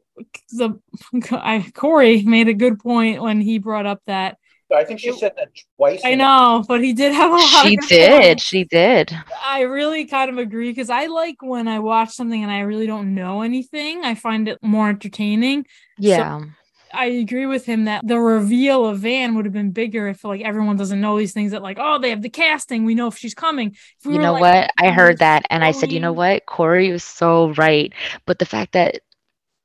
the 0.51 0.79
I 1.33 1.65
Corey 1.75 2.23
made 2.23 2.49
a 2.49 2.55
good 2.55 2.79
point 2.79 3.23
when 3.23 3.41
he 3.41 3.59
brought 3.59 3.87
up 3.87 4.03
that 4.07 4.37
I 4.77 4.85
think 4.85 5.01
she 5.01 5.13
said 5.13 5.33
that 5.37 5.49
twice. 5.77 6.03
I 6.05 6.15
know, 6.15 6.65
but 6.67 6.83
he 6.83 6.93
did 6.93 7.13
have 7.13 7.31
a 7.31 7.35
lot. 7.35 7.67
She 7.67 7.77
did. 7.77 8.23
Points. 8.23 8.43
She 8.43 8.65
did. 8.65 9.17
I 9.45 9.63
really 9.63 10.05
kind 10.07 10.31
of 10.31 10.39
agree 10.39 10.71
because 10.71 10.91
I 10.91 11.07
like 11.07 11.37
when 11.41 11.69
I 11.69 11.79
watch 11.79 12.11
something 12.11 12.43
and 12.43 12.51
I 12.51 12.61
really 12.61 12.87
don't 12.87 13.15
know 13.15 13.43
anything. 13.43 14.05
I 14.05 14.15
find 14.15 14.49
it 14.49 14.59
more 14.63 14.89
entertaining. 14.89 15.67
Yeah. 15.99 16.41
So 16.41 16.47
I 16.95 17.07
agree 17.07 17.47
with 17.47 17.67
him 17.67 17.85
that 17.87 18.07
the 18.07 18.19
reveal 18.19 18.87
of 18.87 19.01
Van 19.01 19.35
would 19.35 19.45
have 19.45 19.53
been 19.53 19.73
bigger 19.73 20.09
if 20.09 20.25
like 20.25 20.43
everyone 20.43 20.77
doesn't 20.77 21.01
know 21.01 21.19
these 21.19 21.33
things 21.33 21.51
that 21.53 21.63
like 21.63 21.79
oh 21.81 21.99
they 21.99 22.11
have 22.11 22.23
the 22.23 22.29
casting 22.29 22.85
we 22.85 22.95
know 22.95 23.09
if 23.09 23.19
she's 23.19 23.35
coming. 23.35 23.71
If 23.71 24.07
we 24.07 24.15
you 24.15 24.21
know 24.21 24.33
like, 24.33 24.41
what 24.41 24.71
I 24.79 24.89
oh, 24.89 24.93
heard 24.93 25.19
that 25.19 25.45
and 25.51 25.65
I 25.65 25.73
said 25.73 25.93
you 25.93 26.01
know 26.01 26.13
what 26.13 26.47
Corey 26.47 26.91
was 26.93 27.05
so 27.05 27.53
right 27.55 27.93
but 28.27 28.39
the 28.39 28.47
fact 28.47 28.73
that 28.73 29.01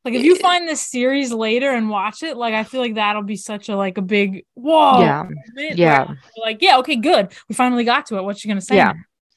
like 0.05 0.13
if 0.13 0.23
you 0.23 0.37
find 0.37 0.67
this 0.67 0.81
series 0.81 1.33
later 1.33 1.71
and 1.71 1.89
watch 1.89 2.23
it, 2.23 2.37
like 2.37 2.53
I 2.53 2.63
feel 2.63 2.79
like 2.79 2.95
that'll 2.95 3.23
be 3.23 3.35
such 3.35 3.67
a 3.69 3.75
like 3.75 3.97
a 3.97 4.01
big 4.01 4.45
whoa. 4.53 5.01
Yeah. 5.01 5.27
Yeah. 5.55 6.13
Like, 6.37 6.61
yeah, 6.61 6.77
okay, 6.77 6.95
good. 6.95 7.33
We 7.49 7.55
finally 7.55 7.83
got 7.83 8.05
to 8.07 8.17
it. 8.17 8.23
What's 8.23 8.39
she 8.39 8.47
gonna 8.47 8.61
say? 8.61 8.77
Yeah. 8.77 8.93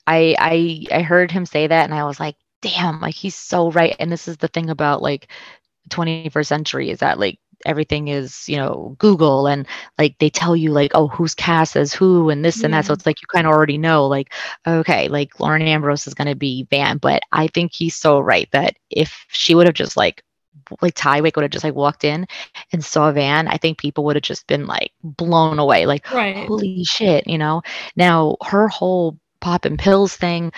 I 0.07 0.37
I 0.39 0.99
I 0.99 1.03
heard 1.03 1.31
him 1.31 1.47
say 1.47 1.67
that 1.67 1.85
and 1.85 1.95
I 1.95 2.05
was 2.05 2.21
like, 2.21 2.37
damn, 2.61 3.01
like 3.01 3.15
he's 3.15 3.35
so 3.35 3.73
right. 3.73 3.97
And 3.99 4.11
this 4.11 4.29
is 4.29 4.37
the 4.37 4.49
thing 4.49 4.71
about 4.71 5.03
like 5.03 5.29
21st 5.91 6.47
century 6.47 6.91
is 6.91 7.01
that 7.01 7.19
like 7.19 7.39
everything 7.65 8.09
is 8.09 8.49
you 8.49 8.57
know 8.57 8.97
google 8.99 9.47
and 9.47 9.69
like 9.97 10.19
they 10.19 10.29
tell 10.29 10.57
you 10.57 10.73
like 10.73 10.91
oh 10.95 11.07
who's 11.07 11.35
cast 11.35 11.77
as 11.77 11.93
who 11.93 12.29
and 12.29 12.45
this 12.45 12.65
and 12.65 12.75
that 12.75 12.85
so 12.85 12.93
it's 12.93 13.07
like 13.07 13.21
you 13.21 13.27
kind 13.33 13.47
of 13.47 13.53
already 13.53 13.79
know 13.79 14.05
like 14.05 14.33
okay 14.67 15.07
like 15.07 15.39
lauren 15.39 15.63
ambrose 15.63 16.09
is 16.09 16.15
going 16.15 16.27
to 16.27 16.35
be 16.35 16.67
van 16.71 16.99
but 16.99 17.23
i 17.31 17.47
think 17.47 17.73
he's 17.73 17.95
so 17.95 18.19
right 18.19 18.49
that 18.51 18.75
if 18.91 19.27
she 19.29 19.55
would 19.55 19.67
have 19.67 19.77
just 19.77 19.97
like 19.97 20.25
like 20.81 20.95
Ty 20.95 21.21
Tywig 21.21 21.37
would 21.37 21.43
have 21.43 21.51
just 21.51 21.65
like 21.65 21.75
walked 21.75 22.05
in 22.05 22.27
and 22.73 22.85
saw 22.85 23.13
Van, 23.13 23.49
I 23.49 23.57
think 23.57 23.79
people 23.79 24.05
would 24.05 24.17
have 24.17 24.23
just 24.23 24.47
been 24.47 24.67
like 24.67 24.93
blown 25.03 25.59
away, 25.59 25.87
like 25.87 26.11
right. 26.13 26.47
holy 26.47 26.85
shit, 26.85 27.27
you 27.27 27.39
know. 27.39 27.63
Now 27.97 28.37
her 28.43 28.69
whole 28.69 29.19
popping 29.41 29.77
pills 29.77 30.17
thing. 30.17 30.53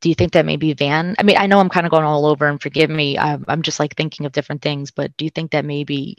Do 0.00 0.08
you 0.10 0.14
think 0.14 0.32
that 0.32 0.44
maybe 0.44 0.74
Van? 0.74 1.14
I 1.18 1.22
mean, 1.22 1.36
I 1.38 1.46
know 1.46 1.60
I'm 1.60 1.70
kind 1.70 1.86
of 1.86 1.90
going 1.90 2.04
all 2.04 2.26
over, 2.26 2.46
and 2.46 2.60
forgive 2.60 2.90
me. 2.90 3.18
I'm, 3.18 3.44
I'm 3.48 3.62
just 3.62 3.80
like 3.80 3.96
thinking 3.96 4.26
of 4.26 4.32
different 4.32 4.60
things, 4.60 4.90
but 4.90 5.16
do 5.16 5.24
you 5.24 5.30
think 5.30 5.52
that 5.52 5.64
maybe 5.64 6.18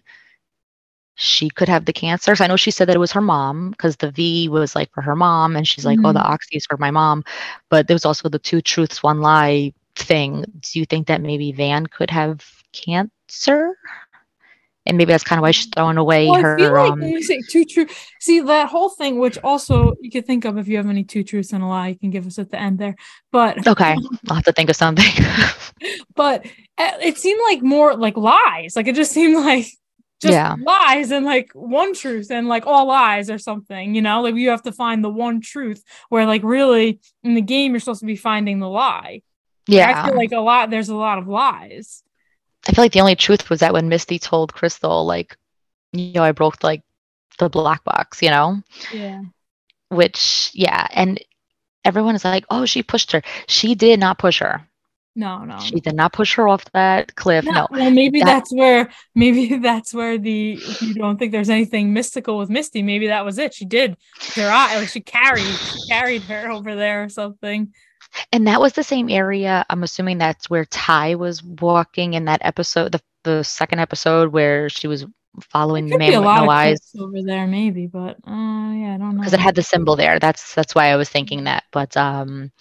she 1.14 1.50
could 1.52 1.70
have 1.70 1.86
the 1.86 1.94
cancer? 1.94 2.36
So 2.36 2.44
I 2.44 2.48
know 2.48 2.56
she 2.56 2.72
said 2.72 2.88
that 2.88 2.96
it 2.96 3.00
was 3.00 3.12
her 3.12 3.22
mom 3.22 3.70
because 3.72 3.98
the 3.98 4.10
V 4.10 4.50
was 4.50 4.76
like 4.76 4.92
for 4.92 5.02
her 5.02 5.16
mom, 5.16 5.56
and 5.56 5.68
she's 5.68 5.86
like, 5.86 5.98
mm-hmm. 5.98 6.08
"Oh, 6.08 6.14
the 6.14 6.20
mm-hmm. 6.20 6.32
oxy 6.34 6.58
is 6.58 6.66
for 6.66 6.78
my 6.78 6.90
mom," 6.90 7.24
but 7.70 7.88
there 7.88 7.96
was 7.96 8.06
also 8.06 8.28
the 8.28 8.40
two 8.40 8.62
truths, 8.62 9.04
one 9.04 9.22
lie 9.22 9.72
thing, 9.96 10.46
do 10.60 10.80
you 10.80 10.86
think 10.86 11.08
that 11.08 11.22
maybe 11.22 11.52
Van 11.52 11.88
could 11.88 12.10
have 12.10 12.55
cancer? 12.76 13.78
And 14.88 14.98
maybe 15.00 15.12
that's 15.12 15.24
kind 15.24 15.40
of 15.40 15.42
why 15.42 15.50
she's 15.50 15.66
throwing 15.74 15.98
away 15.98 16.28
Well, 16.28 16.36
I 16.36 16.42
her. 16.42 16.58
feel 16.60 16.74
like 16.74 16.92
um, 16.92 17.00
when 17.00 17.10
you 17.10 17.24
say 17.24 17.42
two 17.50 17.66
true, 17.66 17.88
see 18.20 18.40
that 18.42 18.70
whole 18.70 18.90
thing, 18.90 19.18
which 19.18 19.40
also 19.44 19.94
you 20.00 20.12
could 20.12 20.28
think 20.28 20.46
of 20.46 20.60
if 20.60 20.68
you 20.68 20.78
have 20.78 20.88
any 20.88 21.04
two 21.04 21.24
truths 21.24 21.54
and 21.54 21.64
a 21.64 21.66
lie, 21.66 21.88
you 21.88 21.96
can 21.98 22.12
give 22.12 22.28
us 22.28 22.38
at 22.38 22.52
the 22.52 22.60
end 22.60 22.78
there. 22.78 22.96
But 23.32 23.66
okay, 23.68 23.96
I'll 24.30 24.36
have 24.36 24.44
to 24.46 24.52
think 24.52 24.70
of 24.70 24.76
something. 24.76 25.06
but 26.16 26.46
it 26.78 27.18
seemed 27.18 27.42
like 27.50 27.64
more 27.64 27.96
like 27.96 28.16
lies. 28.16 28.76
Like 28.76 28.88
it 28.88 28.94
just 28.96 29.12
seemed 29.12 29.36
like 29.44 29.66
just 30.22 30.34
Yeah. 30.34 30.56
lies 30.62 31.10
and 31.12 31.26
like 31.26 31.50
one 31.54 31.96
truth 31.96 32.30
and 32.30 32.48
like 32.48 32.68
all 32.68 32.86
lies 32.86 33.32
or 33.32 33.40
something. 33.40 33.96
You 33.96 34.04
know, 34.04 34.22
like 34.22 34.36
you 34.36 34.50
have 34.52 34.64
to 34.64 34.72
find 34.72 35.04
the 35.04 35.10
one 35.10 35.42
truth. 35.42 35.84
Where 36.10 36.28
like 36.28 36.44
really 36.44 37.00
in 37.24 37.34
the 37.34 37.42
game 37.42 37.72
you're 37.72 37.80
supposed 37.80 38.02
to 38.02 38.06
be 38.06 38.16
finding 38.16 38.60
the 38.60 38.70
lie. 38.70 39.24
yeah. 39.68 40.04
I 40.04 40.08
feel 40.08 40.16
like 40.16 40.32
a 40.32 40.40
lot. 40.42 40.70
There's 40.70 40.90
a 40.90 40.96
lot 40.96 41.18
of 41.18 41.28
lies. 41.28 42.04
I 42.68 42.72
feel 42.72 42.84
like 42.84 42.92
the 42.94 43.02
only 43.02 43.16
truth 43.16 43.50
was 43.50 43.60
that 43.60 43.74
when 43.74 43.90
Misty 43.90 44.20
told 44.20 44.54
Crystal, 44.54 45.06
like, 45.06 45.38
you 45.94 46.14
know, 46.14 46.24
I 46.24 46.32
broke 46.32 46.64
like 46.64 46.82
the 47.38 47.50
black 47.50 47.84
box, 47.84 48.22
you 48.22 48.30
know, 48.30 48.62
Yeah. 48.94 49.22
which, 49.90 50.52
yeah. 50.54 50.88
And 50.92 51.20
everyone 51.84 52.16
is 52.16 52.24
like, 52.26 52.46
oh, 52.50 52.66
she 52.66 52.84
pushed 52.84 53.12
her. 53.12 53.22
She 53.48 53.76
did 53.76 54.00
not 54.00 54.18
push 54.18 54.40
her. 54.40 54.68
No, 55.18 55.46
no. 55.46 55.60
She 55.60 55.80
did 55.80 55.96
not 55.96 56.12
push 56.12 56.36
her 56.36 56.48
off 56.50 56.66
that 56.74 57.16
cliff. 57.16 57.46
No. 57.46 57.68
Well, 57.72 57.90
maybe 57.92 58.20
that- 58.20 58.26
that's 58.26 58.54
where 58.54 58.90
maybe 59.14 59.56
that's 59.62 59.94
where 59.94 60.18
the 60.18 60.54
if 60.54 60.82
you 60.82 60.94
don't 60.96 61.18
think 61.18 61.32
there's 61.32 61.50
anything 61.50 61.94
mystical 61.94 62.38
with 62.38 62.50
Misty, 62.50 62.82
maybe 62.84 63.08
that 63.08 63.24
was 63.24 63.38
it. 63.38 63.54
She 63.54 63.64
did 63.66 63.96
her 64.36 64.50
eye, 64.50 64.76
like 64.78 64.90
she 64.90 65.00
carried, 65.00 65.46
she 65.46 65.88
carried 65.88 66.24
her 66.24 66.52
over 66.52 66.76
there 66.76 67.04
or 67.04 67.10
something. 67.10 67.74
And 68.32 68.48
that 68.48 68.62
was 68.62 68.74
the 68.74 68.84
same 68.84 69.10
area. 69.10 69.66
I'm 69.70 69.84
assuming 69.84 70.18
that's 70.18 70.50
where 70.50 70.66
Ty 70.66 71.16
was 71.16 71.44
walking 71.44 72.14
in 72.14 72.26
that 72.26 72.42
episode, 72.44 72.92
the, 72.92 73.02
the 73.24 73.44
second 73.44 73.80
episode 73.80 74.32
where 74.32 74.70
she 74.70 74.88
was 74.88 75.06
following 75.42 75.88
the 75.88 75.98
man 75.98 76.12
with 76.12 76.24
no 76.24 76.50
eyes. 76.50 76.92
over 77.00 77.22
there, 77.22 77.48
maybe, 77.48 77.88
but 77.88 78.18
uh, 78.28 78.72
yeah, 78.72 78.96
I 78.96 78.98
don't 78.98 79.16
know. 79.16 79.20
because 79.20 79.34
it 79.34 79.40
had 79.40 79.56
the 79.56 79.64
symbol 79.64 79.96
there. 79.96 80.20
That's 80.20 80.54
that's 80.56 80.76
why 80.76 80.88
I 80.88 80.96
was 80.96 81.10
thinking 81.10 81.46
that. 81.46 81.64
But 81.72 81.96
um, 81.98 82.52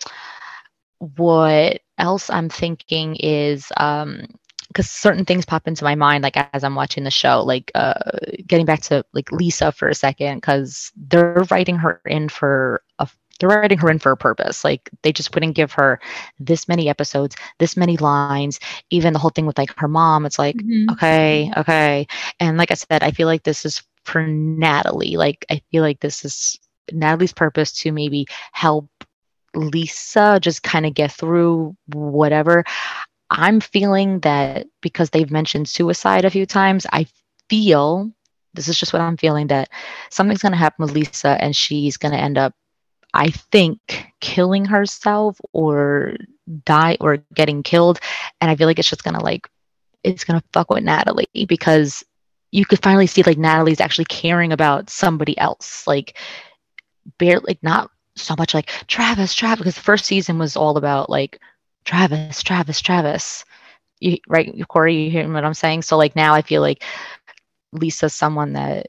what 0.99 1.81
else 1.99 2.31
I'm 2.31 2.49
thinking 2.49 3.17
is 3.17 3.71
um, 3.77 4.27
because 4.69 4.91
certain 4.91 5.25
things 5.25 5.47
pop 5.47 5.69
into 5.69 5.85
my 5.85 5.95
mind, 5.95 6.25
like 6.25 6.37
as 6.53 6.65
I'm 6.65 6.75
watching 6.75 7.05
the 7.05 7.11
show, 7.11 7.43
like 7.43 7.71
uh, 7.75 7.95
getting 8.47 8.67
back 8.67 8.81
to 8.83 9.05
like 9.13 9.31
Lisa 9.31 9.71
for 9.71 9.89
a 9.89 9.95
second, 9.95 10.39
because 10.39 10.91
they're 10.97 11.45
writing 11.51 11.77
her 11.77 12.01
in 12.07 12.29
for 12.29 12.83
a 12.99 13.09
they're 13.39 13.49
writing 13.49 13.79
her 13.79 13.91
in 13.91 13.99
for 13.99 14.13
a 14.13 14.17
purpose. 14.17 14.65
Like 14.65 14.89
they 15.03 15.13
just 15.13 15.35
wouldn't 15.35 15.55
give 15.57 15.73
her 15.73 16.01
this 16.39 16.69
many 16.69 16.89
episodes, 16.89 17.37
this 17.59 17.77
many 17.77 17.97
lines, 17.97 18.61
even 18.91 19.13
the 19.13 19.19
whole 19.19 19.31
thing 19.31 19.47
with 19.47 19.59
like 19.59 19.77
her 19.79 19.89
mom. 19.89 20.27
It's 20.27 20.39
like 20.39 20.57
Mhm. 20.57 20.91
okay 20.93 21.53
okay 21.57 22.07
and 22.41 22.57
like 22.59 22.71
i 22.71 22.75
said 22.75 23.03
i 23.03 23.11
feel 23.11 23.27
like 23.27 23.43
this 23.43 23.65
is 23.65 23.83
for 24.05 24.27
natalie 24.27 25.17
like 25.17 25.45
i 25.51 25.61
feel 25.71 25.83
like 25.83 26.01
this 26.01 26.25
is 26.25 26.59
natalie's 26.93 27.33
purpose 27.33 27.73
to 27.73 27.91
maybe 27.93 28.27
help 28.53 28.89
lisa 29.55 30.39
just 30.41 30.63
kind 30.63 30.85
of 30.87 30.95
get 30.95 31.13
through 31.13 31.77
whatever 31.93 32.65
i'm 33.31 33.61
feeling 33.61 34.21
that 34.21 34.67
because 34.83 35.11
they've 35.11 35.31
mentioned 35.31 35.69
suicide 35.69 36.25
a 36.25 36.31
few 36.31 36.47
times 36.47 36.87
i 36.93 37.07
feel 37.49 38.11
this 38.55 38.69
is 38.69 38.79
just 38.79 38.93
what 38.93 39.03
i'm 39.03 39.17
feeling 39.17 39.47
that 39.49 39.69
something's 40.11 40.43
going 40.43 40.53
to 40.53 40.59
happen 40.59 40.85
with 40.85 40.93
lisa 40.95 41.37
and 41.41 41.55
she's 41.57 41.97
going 41.97 42.13
to 42.13 42.19
end 42.21 42.37
up 42.39 42.53
i 43.15 43.31
think 43.31 44.13
killing 44.21 44.67
herself 44.67 45.41
or 45.53 46.15
die 46.65 46.97
or 47.01 47.17
getting 47.35 47.63
killed 47.63 47.99
and 48.41 48.51
i 48.51 48.57
feel 48.57 48.67
like 48.67 48.79
it's 48.79 48.89
just 48.89 49.03
to 49.03 49.19
like 49.21 49.49
it's 50.05 50.23
gonna 50.23 50.43
fuck 50.53 50.71
with 50.71 50.85
Natalie 50.85 51.27
because 51.49 52.05
you 52.53 52.65
could 52.65 52.83
finally 52.83 53.09
see 53.09 53.23
like 53.25 53.39
Natalie's 53.39 53.81
actually 53.81 54.05
caring 54.05 54.53
about 54.53 54.89
somebody 54.89 55.37
else. 55.39 55.87
Like 55.87 56.17
barely 57.19 57.45
like 57.49 57.63
not 57.63 57.91
so 58.15 58.37
much 58.39 58.55
like 58.55 58.71
Travis, 58.87 59.35
Travis, 59.35 59.59
because 59.59 59.75
the 59.75 59.81
first 59.81 60.05
season 60.05 60.39
was 60.39 60.57
all 60.57 60.77
about 60.77 61.11
like 61.11 61.41
Travis, 61.85 62.43
Travis, 62.43 62.81
Travis. 62.81 63.45
You 63.99 64.19
right, 64.29 64.55
Corey, 64.69 65.05
you 65.05 65.11
hear 65.11 65.31
what 65.33 65.45
I'm 65.45 65.55
saying? 65.55 65.83
So 65.83 65.97
like 65.97 66.15
now 66.15 66.35
I 66.35 66.43
feel 66.43 66.61
like 66.61 66.85
Lisa's 67.73 68.15
someone 68.15 68.53
that 68.53 68.87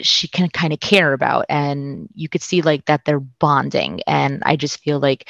she 0.00 0.28
can 0.28 0.48
kind 0.50 0.72
of 0.72 0.80
care 0.80 1.12
about 1.12 1.46
and 1.48 2.08
you 2.14 2.28
could 2.28 2.42
see 2.42 2.62
like 2.62 2.84
that 2.86 3.04
they're 3.04 3.20
bonding 3.20 4.00
and 4.06 4.42
I 4.46 4.56
just 4.56 4.80
feel 4.80 5.00
like 5.00 5.28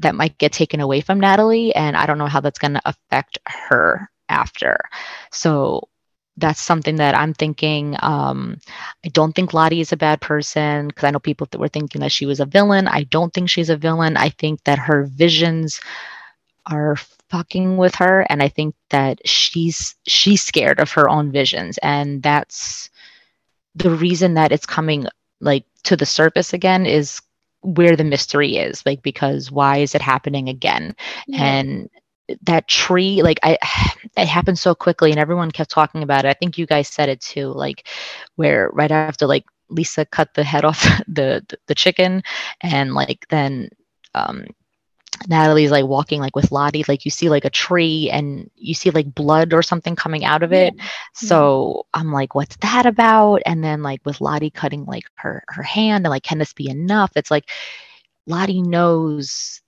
that 0.00 0.14
might 0.14 0.38
get 0.38 0.52
taken 0.52 0.80
away 0.80 1.00
from 1.00 1.20
Natalie 1.20 1.74
and 1.74 1.96
I 1.96 2.06
don't 2.06 2.18
know 2.18 2.26
how 2.26 2.40
that's 2.40 2.58
going 2.58 2.74
to 2.74 2.82
affect 2.84 3.38
her 3.46 4.10
after. 4.28 4.78
So 5.30 5.88
that's 6.36 6.60
something 6.60 6.96
that 6.96 7.16
I'm 7.16 7.34
thinking. 7.34 7.96
Um, 8.00 8.58
I 9.04 9.08
don't 9.08 9.34
think 9.34 9.52
Lottie 9.52 9.80
is 9.80 9.92
a 9.92 9.96
bad 9.96 10.20
person 10.20 10.88
because 10.88 11.04
I 11.04 11.10
know 11.10 11.18
people 11.18 11.48
that 11.50 11.58
were 11.58 11.68
thinking 11.68 12.00
that 12.00 12.12
she 12.12 12.26
was 12.26 12.40
a 12.40 12.46
villain. 12.46 12.86
I 12.86 13.04
don't 13.04 13.32
think 13.34 13.50
she's 13.50 13.70
a 13.70 13.76
villain. 13.76 14.16
I 14.16 14.30
think 14.30 14.62
that 14.64 14.78
her 14.78 15.04
visions 15.04 15.80
are 16.66 16.96
fucking 17.28 17.76
with 17.76 17.94
her, 17.96 18.26
and 18.30 18.42
I 18.42 18.48
think 18.48 18.74
that 18.90 19.26
she's 19.26 19.96
she's 20.06 20.42
scared 20.42 20.80
of 20.80 20.92
her 20.92 21.08
own 21.08 21.32
visions, 21.32 21.78
and 21.78 22.22
that's 22.22 22.90
the 23.78 23.90
reason 23.90 24.34
that 24.34 24.52
it's 24.52 24.66
coming 24.66 25.06
like 25.40 25.64
to 25.84 25.96
the 25.96 26.06
surface 26.06 26.52
again 26.52 26.86
is 26.86 27.20
where 27.62 27.96
the 27.96 28.04
mystery 28.04 28.56
is 28.56 28.84
like 28.86 29.02
because 29.02 29.50
why 29.50 29.78
is 29.78 29.94
it 29.94 30.02
happening 30.02 30.48
again? 30.48 30.94
And 31.32 31.90
that 32.42 32.68
tree 32.68 33.22
like 33.22 33.38
i 33.42 33.56
it 34.16 34.28
happened 34.28 34.58
so 34.58 34.74
quickly 34.74 35.10
and 35.10 35.20
everyone 35.20 35.50
kept 35.50 35.70
talking 35.70 36.02
about 36.02 36.24
it. 36.24 36.28
I 36.28 36.34
think 36.34 36.58
you 36.58 36.66
guys 36.66 36.88
said 36.88 37.08
it 37.08 37.20
too 37.20 37.48
like 37.52 37.88
where 38.36 38.70
right 38.72 38.90
after 38.90 39.26
like 39.26 39.44
lisa 39.70 40.04
cut 40.04 40.34
the 40.34 40.44
head 40.44 40.64
off 40.64 40.82
the 41.08 41.44
the, 41.48 41.58
the 41.68 41.74
chicken 41.74 42.22
and 42.60 42.94
like 42.94 43.26
then 43.30 43.70
um 44.14 44.44
natalie's 45.26 45.70
like 45.70 45.86
walking 45.86 46.20
like 46.20 46.36
with 46.36 46.52
lottie 46.52 46.84
like 46.88 47.04
you 47.04 47.10
see 47.10 47.28
like 47.28 47.44
a 47.44 47.50
tree 47.50 48.10
and 48.10 48.50
you 48.56 48.74
see 48.74 48.90
like 48.90 49.14
blood 49.14 49.52
or 49.52 49.62
something 49.62 49.96
coming 49.96 50.24
out 50.24 50.42
of 50.42 50.52
it. 50.52 50.74
So 51.14 51.84
mm-hmm. 51.94 52.00
i'm 52.00 52.12
like 52.12 52.34
what's 52.34 52.56
that 52.58 52.86
about? 52.86 53.42
And 53.46 53.62
then 53.64 53.82
like 53.82 54.04
with 54.04 54.20
lottie 54.20 54.50
cutting 54.50 54.84
like 54.84 55.04
her 55.16 55.42
her 55.48 55.62
hand 55.62 56.06
and 56.06 56.10
like 56.10 56.22
can 56.22 56.38
this 56.38 56.52
be 56.52 56.68
enough? 56.68 57.12
It's 57.16 57.30
like 57.30 57.50
lottie 58.26 58.62
knows 58.62 59.62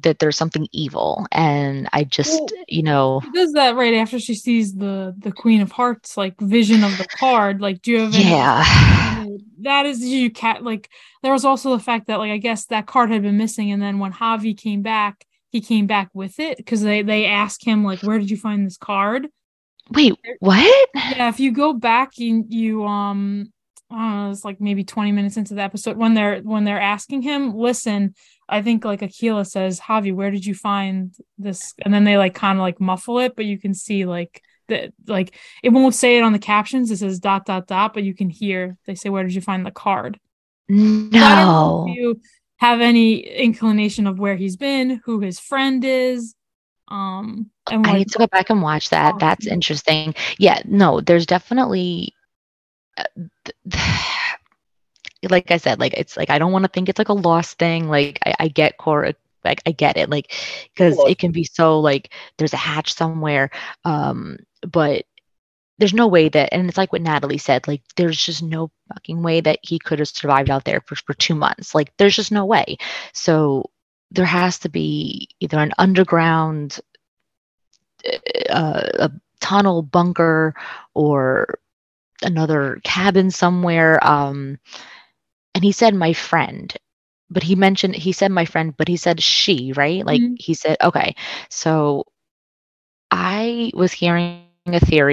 that 0.00 0.18
there's 0.18 0.36
something 0.36 0.66
evil 0.72 1.26
and 1.32 1.88
i 1.92 2.02
just 2.02 2.32
Well, 2.32 2.48
you 2.68 2.82
know 2.82 3.22
does 3.34 3.52
that 3.52 3.76
right 3.76 3.94
after 3.94 4.18
she 4.18 4.34
sees 4.34 4.74
the 4.74 5.14
the 5.18 5.32
Queen 5.32 5.60
of 5.60 5.72
Hearts 5.72 6.16
like 6.16 6.38
vision 6.40 6.82
of 6.84 6.96
the 6.98 7.06
card. 7.06 7.60
Like, 7.60 7.82
do 7.82 7.92
you 7.92 8.00
have 8.00 8.14
any 8.14 8.24
yeah 8.24 9.26
that 9.62 9.86
is 9.86 10.00
you 10.04 10.30
cat 10.30 10.62
like 10.62 10.90
there 11.22 11.32
was 11.32 11.44
also 11.44 11.70
the 11.70 11.82
fact 11.82 12.06
that 12.06 12.18
like 12.18 12.30
I 12.30 12.38
guess 12.38 12.66
that 12.66 12.86
card 12.86 13.10
had 13.10 13.22
been 13.22 13.36
missing 13.36 13.70
and 13.70 13.80
then 13.80 13.98
when 13.98 14.12
Javi 14.12 14.56
came 14.56 14.82
back 14.82 15.24
he 15.50 15.60
came 15.60 15.86
back 15.86 16.10
with 16.12 16.38
it 16.40 16.56
because 16.56 16.82
they 16.82 17.02
they 17.02 17.26
asked 17.26 17.64
him 17.64 17.84
like 17.84 18.00
where 18.02 18.18
did 18.18 18.30
you 18.30 18.36
find 18.36 18.66
this 18.66 18.76
card 18.76 19.28
wait 19.90 20.14
what 20.40 20.88
yeah 20.94 21.28
if 21.28 21.40
you 21.40 21.52
go 21.52 21.72
back 21.72 22.18
you 22.18 22.44
you 22.48 22.84
um 22.84 23.52
I 23.90 23.96
don't 23.96 24.16
know 24.16 24.30
it's 24.30 24.44
like 24.44 24.60
maybe 24.60 24.84
20 24.84 25.12
minutes 25.12 25.36
into 25.36 25.54
the 25.54 25.62
episode 25.62 25.96
when 25.96 26.14
they're 26.14 26.40
when 26.40 26.64
they're 26.64 26.80
asking 26.80 27.22
him 27.22 27.54
listen 27.54 28.14
I 28.48 28.62
think 28.62 28.84
like 28.84 29.00
Akilah 29.00 29.46
says 29.46 29.80
Javi 29.80 30.14
where 30.14 30.30
did 30.30 30.44
you 30.44 30.54
find 30.54 31.14
this? 31.38 31.74
And 31.84 31.92
then 31.92 32.04
they 32.04 32.16
like 32.16 32.34
kind 32.34 32.58
of 32.58 32.62
like 32.62 32.80
muffle 32.80 33.18
it 33.20 33.34
but 33.36 33.44
you 33.44 33.58
can 33.58 33.74
see 33.74 34.04
like 34.04 34.42
that 34.68 34.92
like 35.06 35.34
it 35.62 35.70
won't 35.70 35.94
say 35.94 36.18
it 36.18 36.22
on 36.22 36.32
the 36.32 36.38
captions. 36.38 36.90
It 36.90 36.98
says 36.98 37.18
dot 37.18 37.46
dot 37.46 37.66
dot 37.66 37.94
but 37.94 38.04
you 38.04 38.14
can 38.14 38.30
hear 38.30 38.76
they 38.86 38.94
say 38.94 39.08
where 39.08 39.22
did 39.22 39.34
you 39.34 39.40
find 39.40 39.64
the 39.64 39.70
card? 39.70 40.18
So 40.68 40.76
I 40.76 41.34
don't 41.34 41.46
know 41.46 41.84
no 41.86 41.90
if 41.90 41.96
you 41.96 42.20
have 42.58 42.80
any 42.80 43.16
inclination 43.16 44.06
of 44.06 44.18
where 44.18 44.36
he's 44.36 44.56
been, 44.56 45.00
who 45.04 45.20
his 45.20 45.40
friend 45.40 45.84
is, 45.84 46.34
um, 46.88 47.50
and 47.70 47.86
I 47.86 47.98
need 47.98 48.10
to 48.10 48.18
go 48.18 48.26
back 48.26 48.50
and 48.50 48.62
watch 48.62 48.90
that. 48.90 49.14
Oh, 49.14 49.18
That's 49.18 49.46
interesting. 49.46 50.14
Yeah, 50.38 50.62
no, 50.64 51.00
there's 51.00 51.26
definitely 51.26 52.14
uh, 52.98 53.04
th- 53.70 53.80
like 55.30 55.50
I 55.50 55.56
said, 55.58 55.80
like 55.80 55.94
it's 55.94 56.16
like 56.16 56.30
I 56.30 56.38
don't 56.38 56.52
want 56.52 56.64
to 56.64 56.70
think 56.70 56.88
it's 56.88 56.98
like 56.98 57.08
a 57.08 57.14
lost 57.14 57.58
thing. 57.58 57.88
Like 57.88 58.18
I, 58.24 58.34
I 58.40 58.48
get 58.48 58.76
Cora, 58.78 59.14
like 59.44 59.62
I 59.66 59.72
get 59.72 59.96
it, 59.96 60.10
like 60.10 60.32
because 60.74 60.98
it 61.06 61.18
can 61.18 61.32
be 61.32 61.44
so 61.44 61.80
like 61.80 62.12
there's 62.38 62.52
a 62.54 62.58
hatch 62.58 62.92
somewhere, 62.94 63.50
um, 63.84 64.38
but 64.62 65.04
there's 65.78 65.94
no 65.94 66.06
way 66.06 66.28
that, 66.28 66.50
and 66.52 66.68
it's 66.68 66.78
like 66.78 66.92
what 66.92 67.02
Natalie 67.02 67.38
said, 67.38 67.66
like 67.66 67.82
there's 67.96 68.20
just 68.20 68.42
no 68.42 68.70
fucking 68.92 69.22
way 69.22 69.40
that 69.40 69.58
he 69.62 69.78
could 69.78 69.98
have 69.98 70.08
survived 70.08 70.50
out 70.50 70.64
there 70.64 70.80
for 70.86 70.96
for 70.96 71.14
two 71.14 71.34
months. 71.34 71.74
Like 71.74 71.92
there's 71.96 72.16
just 72.16 72.32
no 72.32 72.44
way. 72.44 72.76
So 73.12 73.70
there 74.10 74.26
has 74.26 74.58
to 74.60 74.68
be 74.68 75.28
either 75.40 75.58
an 75.58 75.72
underground 75.78 76.80
uh, 78.50 78.88
a 78.94 79.10
tunnel 79.40 79.82
bunker 79.82 80.54
or 80.94 81.58
another 82.22 82.80
cabin 82.84 83.30
somewhere 83.30 84.04
um 84.06 84.58
and 85.54 85.64
he 85.64 85.72
said 85.72 85.94
my 85.94 86.12
friend 86.12 86.74
but 87.30 87.42
he 87.44 87.54
mentioned 87.54 87.94
he 87.96 88.12
said 88.12 88.30
my 88.30 88.44
friend, 88.44 88.74
but 88.76 88.88
he 88.88 88.96
said 88.96 89.22
she, 89.22 89.72
right? 89.76 90.04
Like 90.06 90.24
Mhm. 90.24 90.36
he 90.36 90.54
said, 90.54 90.76
okay. 90.82 91.14
So 91.50 92.04
I 93.10 93.70
was 93.74 93.92
hearing 93.92 94.26
a 94.26 94.38
theory 94.38 94.78
that 94.84 95.12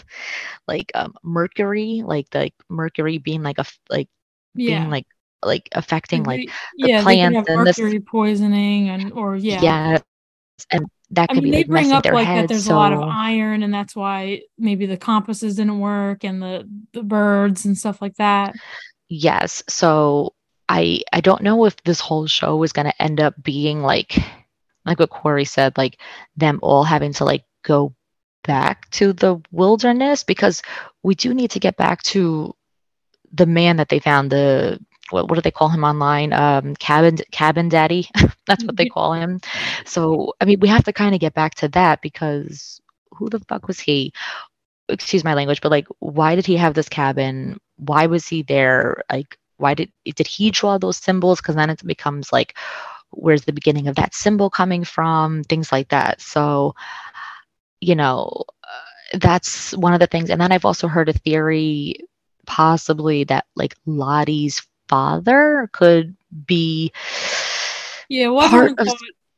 like 0.68 0.90
um 0.94 1.14
mercury 1.22 2.02
like 2.04 2.28
the 2.30 2.38
like, 2.38 2.54
mercury 2.68 3.18
being 3.18 3.42
like 3.42 3.58
a 3.58 3.64
like 3.90 4.08
Yeah. 4.54 4.66
being 4.66 4.88
like 4.90 5.06
like 5.44 5.68
affecting 5.72 6.24
like 6.24 6.50
the 6.80 6.88
yeah, 6.88 7.02
plants 7.02 7.40
and 7.48 7.66
this- 7.66 7.80
mercury 7.80 8.00
poisoning 8.00 8.88
and 8.90 9.12
or 9.12 9.36
yeah. 9.36 9.62
yeah, 9.62 9.98
and 10.72 10.86
that 11.10 11.30
I 11.30 11.34
could 11.34 11.42
mean, 11.42 11.44
be 11.44 11.50
they 11.50 11.58
like 11.58 11.66
bring 11.68 11.82
messing 11.84 11.96
up 11.96 12.02
their 12.02 12.14
like 12.14 12.26
heads 12.26 12.48
that. 12.48 12.54
There's 12.54 12.68
a 12.68 12.74
lot 12.74 12.92
of 12.92 13.00
iron, 13.00 13.62
and 13.62 13.72
that's 13.72 13.96
why 13.96 14.42
maybe 14.58 14.86
the 14.86 14.96
compasses 14.96 15.56
didn't 15.56 15.80
work, 15.80 16.24
and 16.24 16.42
the 16.42 16.68
the 16.92 17.02
birds 17.02 17.64
and 17.64 17.76
stuff 17.76 18.02
like 18.02 18.16
that. 18.16 18.54
Yes. 19.08 19.62
So 19.68 20.34
I 20.68 21.02
I 21.12 21.20
don't 21.20 21.42
know 21.42 21.64
if 21.64 21.76
this 21.84 22.00
whole 22.00 22.26
show 22.26 22.62
is 22.62 22.72
going 22.72 22.86
to 22.86 23.02
end 23.02 23.20
up 23.20 23.34
being 23.42 23.82
like 23.82 24.18
like 24.84 24.98
what 24.98 25.10
Corey 25.10 25.44
said, 25.44 25.76
like 25.78 25.98
them 26.36 26.58
all 26.62 26.84
having 26.84 27.12
to 27.14 27.24
like 27.24 27.44
go 27.62 27.94
back 28.44 28.90
to 28.90 29.12
the 29.12 29.40
wilderness 29.50 30.24
because 30.24 30.62
we 31.02 31.14
do 31.14 31.34
need 31.34 31.50
to 31.52 31.60
get 31.60 31.76
back 31.76 32.02
to 32.02 32.54
the 33.32 33.46
man 33.46 33.76
that 33.76 33.88
they 33.88 33.98
found 33.98 34.30
the 34.30 34.80
what, 35.10 35.28
what 35.28 35.36
do 35.36 35.42
they 35.42 35.50
call 35.50 35.68
him 35.68 35.84
online? 35.84 36.32
Um 36.32 36.74
cabin 36.76 37.18
cabin 37.32 37.68
daddy 37.68 38.08
that's 38.46 38.64
what 38.64 38.76
they 38.76 38.86
call 38.86 39.12
him. 39.14 39.40
So 39.84 40.34
i 40.40 40.44
mean 40.44 40.60
we 40.60 40.68
have 40.68 40.84
to 40.84 40.92
kind 40.92 41.14
of 41.14 41.20
get 41.20 41.34
back 41.34 41.54
to 41.56 41.68
that 41.68 42.02
because 42.02 42.80
who 43.12 43.28
the 43.28 43.40
fuck 43.40 43.66
was 43.68 43.80
he? 43.80 44.12
Excuse 44.88 45.24
my 45.24 45.34
language 45.34 45.60
but 45.60 45.70
like 45.70 45.86
why 46.00 46.34
did 46.34 46.46
he 46.46 46.56
have 46.56 46.74
this 46.74 46.88
cabin? 46.88 47.58
Why 47.76 48.06
was 48.06 48.26
he 48.28 48.42
there? 48.42 49.02
Like 49.10 49.38
why 49.58 49.74
did 49.74 49.92
did 50.04 50.26
he 50.26 50.50
draw 50.50 50.78
those 50.78 50.96
symbols? 50.98 51.40
Because 51.40 51.56
then 51.56 51.70
it 51.70 51.84
becomes 51.86 52.32
like 52.32 52.56
where's 53.10 53.44
the 53.44 53.52
beginning 53.52 53.88
of 53.88 53.96
that 53.96 54.14
symbol 54.14 54.50
coming 54.50 54.84
from? 54.84 55.42
Things 55.44 55.72
like 55.72 55.88
that. 55.88 56.20
So 56.20 56.74
you 57.80 57.94
know 57.94 58.44
uh, 58.64 59.18
that's 59.18 59.72
one 59.76 59.94
of 59.94 60.00
the 60.00 60.06
things. 60.06 60.30
And 60.30 60.40
then 60.40 60.52
i've 60.52 60.64
also 60.64 60.88
heard 60.88 61.08
a 61.08 61.12
theory 61.12 61.96
possibly 62.46 63.24
that 63.24 63.46
like 63.56 63.74
lottie's 63.86 64.66
father 64.88 65.68
could 65.72 66.16
be 66.46 66.92
Yeah, 68.08 68.28
well, 68.28 68.48
Part 68.48 68.78
of- 68.78 68.88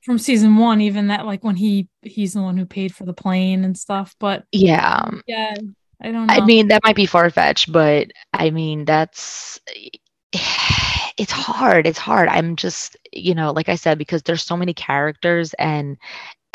from 0.02 0.18
season 0.18 0.56
one, 0.56 0.81
even 0.81 1.09
that 1.09 1.27
like 1.27 1.44
when 1.44 1.56
he 1.56 1.89
he's 2.02 2.32
the 2.32 2.43
one 2.43 2.56
who 2.56 2.64
paid 2.64 2.94
for 2.94 3.05
the 3.05 3.12
plane 3.12 3.64
and 3.64 3.77
stuff. 3.77 4.16
But 4.18 4.44
yeah 4.52 5.10
yeah, 5.27 5.55
I 6.02 6.10
don't 6.10 6.27
know. 6.27 6.35
I 6.35 6.44
mean, 6.44 6.68
that 6.68 6.82
might 6.85 6.97
be 6.97 7.06
far 7.06 7.28
fetched, 7.31 7.70
but 7.70 8.09
I 8.32 8.51
mean, 8.51 8.85
that's 8.86 9.60
it's 10.32 11.32
hard. 11.32 11.86
It's 11.86 11.98
hard. 11.98 12.28
I'm 12.28 12.56
just, 12.56 12.97
you 13.12 13.35
know, 13.35 13.52
like 13.52 13.68
I 13.68 13.74
said, 13.74 13.98
because 13.98 14.22
there's 14.22 14.43
so 14.43 14.56
many 14.56 14.72
characters 14.72 15.55
and 15.59 15.98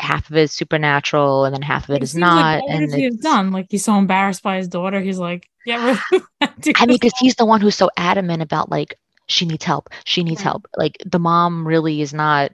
half 0.00 0.30
of 0.30 0.36
it 0.36 0.42
is 0.42 0.52
supernatural 0.52 1.44
and 1.44 1.54
then 1.54 1.62
half 1.62 1.88
of 1.88 1.94
it 1.96 2.02
is 2.02 2.14
not. 2.14 2.62
Like, 2.62 2.70
and 2.70 2.90
would 2.90 2.98
he 2.98 3.10
done? 3.10 3.50
Like 3.52 3.66
he's 3.70 3.84
so 3.84 3.96
embarrassed 3.96 4.42
by 4.42 4.56
his 4.58 4.68
daughter. 4.68 5.00
He's 5.00 5.18
like, 5.18 5.48
yeah. 5.64 5.98
I 6.40 6.86
mean, 6.86 6.96
because 7.00 7.14
he's 7.18 7.34
the 7.36 7.46
one 7.46 7.60
who's 7.60 7.74
so 7.76 7.90
adamant 7.96 8.42
about 8.42 8.70
like 8.70 8.98
she 9.28 9.46
needs 9.46 9.64
help. 9.64 9.88
She 10.04 10.22
needs 10.22 10.40
Right. 10.40 10.44
help. 10.44 10.66
Like 10.76 10.96
the 11.04 11.18
mom 11.18 11.66
really 11.66 12.00
is 12.02 12.12
not 12.14 12.52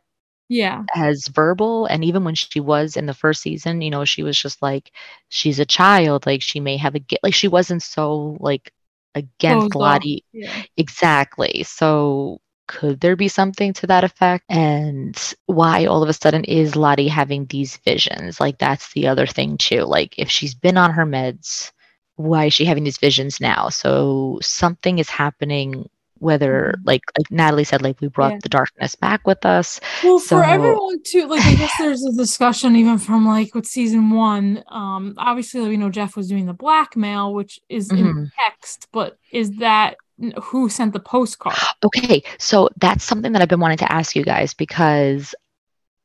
yeah, 0.49 0.85
as 0.95 1.29
verbal 1.29 1.87
and 1.87 2.05
even 2.05 2.25
when 2.25 2.35
she 2.35 2.61
was 2.61 2.97
in 2.97 3.07
the 3.07 3.15
first 3.15 3.41
season 3.41 3.81
you 3.81 3.91
know 3.91 4.05
she 4.05 4.23
was 4.23 4.39
just 4.39 4.61
like 4.61 4.91
she's 5.31 5.59
a 5.59 5.65
child 5.65 6.27
like 6.27 6.43
she 6.43 6.61
may 6.61 6.77
have 6.77 6.95
a 6.95 6.99
gi- 7.01 7.17
like 7.23 7.33
she 7.33 7.49
wasn't 7.49 7.83
so 7.83 8.37
like 8.39 8.71
oh, 9.15 9.21
against 9.21 9.73
Closed 9.73 9.77
off. 9.77 9.81
lottie 9.81 10.25
yeah. 10.33 10.53
exactly 10.77 11.63
so 11.63 12.39
could 12.69 13.01
there 13.01 13.17
be 13.17 13.29
something 13.29 13.73
to 13.73 13.87
that 13.87 14.05
effect 14.05 14.45
and 14.49 15.35
why 15.47 15.85
all 15.85 16.03
of 16.03 16.09
a 16.09 16.13
sudden 16.13 16.45
is 16.45 16.77
lottie 16.77 17.09
having 17.09 17.45
these 17.47 17.77
visions 17.79 18.41
like 18.41 18.59
that's 18.59 18.93
the 18.93 19.07
other 19.07 19.27
thing 19.27 19.57
too 19.59 19.83
like 19.83 20.15
if 20.19 20.31
she's 20.31 20.55
been 20.55 20.77
on 20.77 20.91
her 20.93 21.05
meds 21.05 21.73
why 22.17 22.47
is 22.47 22.55
she 22.55 22.65
having 22.65 22.85
these 22.85 22.99
visions 22.99 23.41
now 23.41 23.69
so 23.69 24.39
something 24.43 24.99
is 24.99 25.11
happening 25.11 25.89
whether 26.19 26.75
Mhm. 26.79 26.87
like 26.87 27.03
like 27.19 27.31
natalie 27.31 27.65
said 27.65 27.83
like 27.83 28.01
we 28.01 28.07
brought 28.09 28.33
Yeah. 28.33 28.39
the 28.43 28.49
darkness 28.49 28.95
back 28.95 29.27
with 29.27 29.45
us 29.45 29.81
Well, 30.05 30.19
for 30.21 30.45
everyone 30.45 30.99
too, 31.05 31.27
like 31.27 31.45
I 31.45 31.55
guess 31.57 31.75
there's 31.79 32.05
a 32.05 32.13
discussion 32.13 32.77
even 32.77 32.99
from 32.99 33.27
like 33.27 33.55
with 33.57 33.67
season 33.67 34.11
one. 34.11 34.63
Um, 34.69 35.15
obviously 35.19 35.69
we 35.69 35.77
know 35.77 35.91
Jeff 35.91 36.17
was 36.17 36.29
doing 36.29 36.47
the 36.47 36.53
blackmail, 36.55 37.35
which 37.35 37.59
is 37.69 37.91
in 37.91 38.15
Mhm. 38.15 38.31
text, 38.39 38.87
but 38.93 39.19
is 39.33 39.51
that 39.57 39.97
who 40.41 40.69
sent 40.69 40.93
the 40.93 41.01
postcard? 41.01 41.57
Okay, 41.85 42.23
so 42.39 42.69
that's 42.79 43.05
something 43.05 43.33
that 43.33 43.43
I've 43.43 43.49
been 43.49 43.61
wanting 43.61 43.79
to 43.79 43.93
ask 43.93 44.15
you 44.15 44.25
guys 44.25 44.55
because 44.55 45.35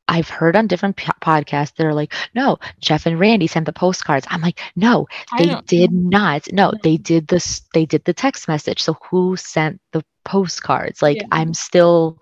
I've 0.07 0.29
heard 0.29 0.55
on 0.55 0.67
different 0.67 0.95
po- 0.95 1.11
podcasts 1.21 1.73
they're 1.75 1.93
like, 1.93 2.13
no, 2.33 2.57
Jeff 2.79 3.05
and 3.05 3.19
Randy 3.19 3.47
sent 3.47 3.65
the 3.65 3.73
postcards. 3.73 4.25
I'm 4.29 4.41
like, 4.41 4.59
no, 4.75 5.07
they 5.37 5.53
did 5.65 5.91
not. 5.91 6.51
No, 6.51 6.71
No. 6.71 6.79
they 6.81 6.97
did 6.97 7.27
this. 7.27 7.61
They 7.73 7.85
did 7.85 8.05
the 8.05 8.13
text 8.13 8.47
message. 8.47 8.81
So 8.81 8.97
who 9.09 9.35
sent 9.35 9.81
the 9.91 10.03
postcards? 10.23 11.01
Like, 11.01 11.17
Yeah. 11.17 11.27
I'm 11.31 11.53
still, 11.53 12.21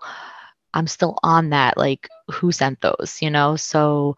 I'm 0.74 0.88
still 0.88 1.18
on 1.22 1.50
that. 1.50 1.76
Like, 1.76 2.08
who 2.30 2.50
sent 2.50 2.80
those? 2.80 3.18
You 3.20 3.30
know. 3.30 3.54
So 3.56 4.16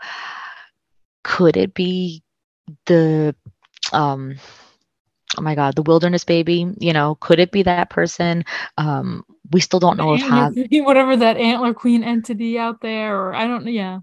could 1.22 1.56
it 1.58 1.74
be 1.74 2.22
the, 2.86 3.34
um, 3.92 4.36
oh 5.36 5.42
my 5.42 5.54
God, 5.54 5.74
the 5.76 5.82
wilderness 5.82 6.24
baby? 6.24 6.72
You 6.78 6.92
know, 6.92 7.16
could 7.16 7.40
it 7.40 7.50
be 7.52 7.62
that 7.64 7.90
person? 7.90 8.44
Um, 8.76 9.24
we 9.50 9.60
still 9.60 9.80
don't 9.80 9.96
know 9.96 10.14
if 10.14 10.22
Javi, 10.22 10.84
whatever 10.84 11.16
that 11.16 11.36
antler 11.36 11.74
queen 11.74 12.02
entity 12.04 12.58
out 12.58 12.80
there, 12.80 13.16
or 13.16 13.34
I 13.34 13.46
don't. 13.46 13.64
Know 13.64 13.70
yeah. 13.70 14.00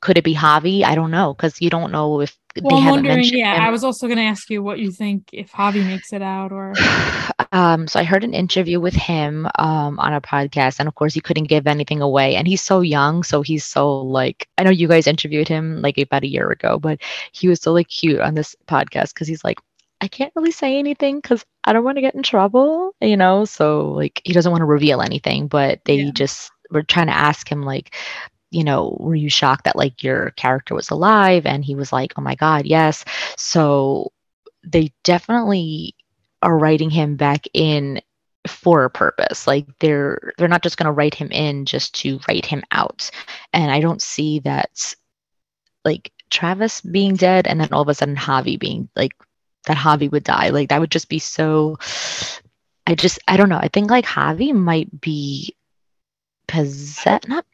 could 0.00 0.18
it 0.18 0.24
be 0.24 0.34
Javi? 0.34 0.84
I 0.84 0.94
don't 0.94 1.10
know 1.10 1.34
because 1.34 1.60
you 1.60 1.70
don't 1.70 1.92
know 1.92 2.20
if 2.20 2.36
Well, 2.60 2.76
they 2.76 2.78
I'm 2.78 2.84
haven't 2.84 3.06
wondering. 3.06 3.06
mentioned 3.06 3.38
Yeah, 3.38 3.54
him. 3.54 3.60
I 3.60 3.70
was 3.70 3.84
also 3.84 4.06
going 4.06 4.18
to 4.18 4.24
ask 4.24 4.50
you 4.50 4.62
what 4.62 4.78
you 4.78 4.90
think 4.92 5.30
if 5.32 5.52
Javi 5.52 5.84
makes 5.84 6.12
it 6.12 6.22
out, 6.22 6.52
or 6.52 6.88
um, 7.52 7.86
so 7.86 8.00
I 8.00 8.04
heard 8.04 8.24
an 8.24 8.34
interview 8.34 8.80
with 8.80 8.94
him 8.94 9.46
um, 9.58 9.98
on 9.98 10.12
a 10.12 10.20
podcast, 10.20 10.78
and 10.80 10.88
of 10.88 10.94
course, 10.94 11.14
he 11.14 11.20
couldn't 11.20 11.44
give 11.44 11.66
anything 11.66 12.00
away. 12.02 12.36
And 12.36 12.46
he's 12.46 12.62
so 12.62 12.80
young, 12.80 13.22
so 13.22 13.42
he's 13.42 13.64
so 13.64 14.00
like 14.02 14.48
I 14.58 14.64
know 14.64 14.70
you 14.70 14.88
guys 14.88 15.06
interviewed 15.06 15.48
him 15.48 15.80
like 15.82 15.98
about 15.98 16.24
a 16.24 16.28
year 16.28 16.50
ago, 16.50 16.78
but 16.78 17.00
he 17.32 17.48
was 17.48 17.60
so 17.60 17.72
like 17.72 17.88
cute 17.88 18.20
on 18.20 18.34
this 18.34 18.56
podcast 18.66 19.14
because 19.14 19.28
he's 19.28 19.44
like, 19.44 19.58
I 20.04 20.08
can't 20.08 20.32
really 20.36 20.52
say 20.52 20.78
anything 20.78 21.18
because 21.20 21.44
I 21.64 21.72
don't 21.72 21.84
want 21.84 21.98
to 21.98 22.02
get 22.02 22.14
in 22.14 22.22
trouble, 22.22 22.94
you 23.00 23.16
know. 23.16 23.44
So 23.46 23.92
like 23.92 24.20
he 24.24 24.32
doesn't 24.34 24.52
want 24.52 24.62
to 24.62 24.66
reveal 24.66 25.02
anything, 25.02 25.48
but 25.48 25.80
they 25.86 25.96
Yeah. 25.96 26.12
just 26.12 26.52
were 26.70 26.82
trying 26.82 27.08
to 27.08 27.16
ask 27.16 27.50
him 27.50 27.62
like. 27.62 27.94
You 28.50 28.64
know, 28.64 28.96
were 29.00 29.16
you 29.16 29.30
shocked 29.30 29.64
that 29.64 29.76
like 29.76 30.02
your 30.04 30.30
character 30.32 30.74
was 30.74 30.90
alive? 30.90 31.46
And 31.46 31.64
he 31.64 31.74
was 31.74 31.92
like, 31.92 32.12
"Oh 32.16 32.22
my 32.22 32.36
god, 32.36 32.66
yes." 32.66 33.04
So 33.36 34.12
they 34.64 34.92
definitely 35.04 35.94
are 36.42 36.56
writing 36.58 36.90
him 36.90 37.16
back 37.16 37.46
in 37.54 38.00
for 38.48 38.84
a 38.84 38.90
purpose 38.90 39.46
like 39.46 39.66
they're 39.80 40.32
they're 40.38 40.48
not 40.48 40.62
just 40.62 40.76
going 40.76 40.86
to 40.86 40.92
write 40.92 41.14
him 41.14 41.30
in 41.32 41.64
just 41.64 41.94
to 41.94 42.20
write 42.28 42.46
him 42.46 42.62
out 42.72 43.10
and 43.54 43.70
i 43.72 43.80
don't 43.80 44.02
see 44.02 44.40
that 44.40 44.94
like 45.84 46.12
travis 46.30 46.80
being 46.80 47.16
dead 47.16 47.46
and 47.46 47.60
then 47.60 47.72
all 47.72 47.82
of 47.82 47.88
a 47.88 47.94
sudden 47.94 48.16
javi 48.16 48.58
being 48.58 48.88
like 48.96 49.12
that 49.66 49.76
javi 49.76 50.10
would 50.10 50.24
die 50.24 50.50
like 50.50 50.68
that 50.68 50.80
would 50.80 50.90
just 50.90 51.08
be 51.08 51.18
so 51.18 51.76
i 52.86 52.94
just 52.94 53.18
i 53.28 53.36
don't 53.36 53.48
know 53.48 53.58
i 53.58 53.68
think 53.68 53.90
like 53.90 54.04
javi 54.04 54.52
might 54.54 55.00
be 55.00 55.54
possessed 56.46 57.28
not 57.28 57.44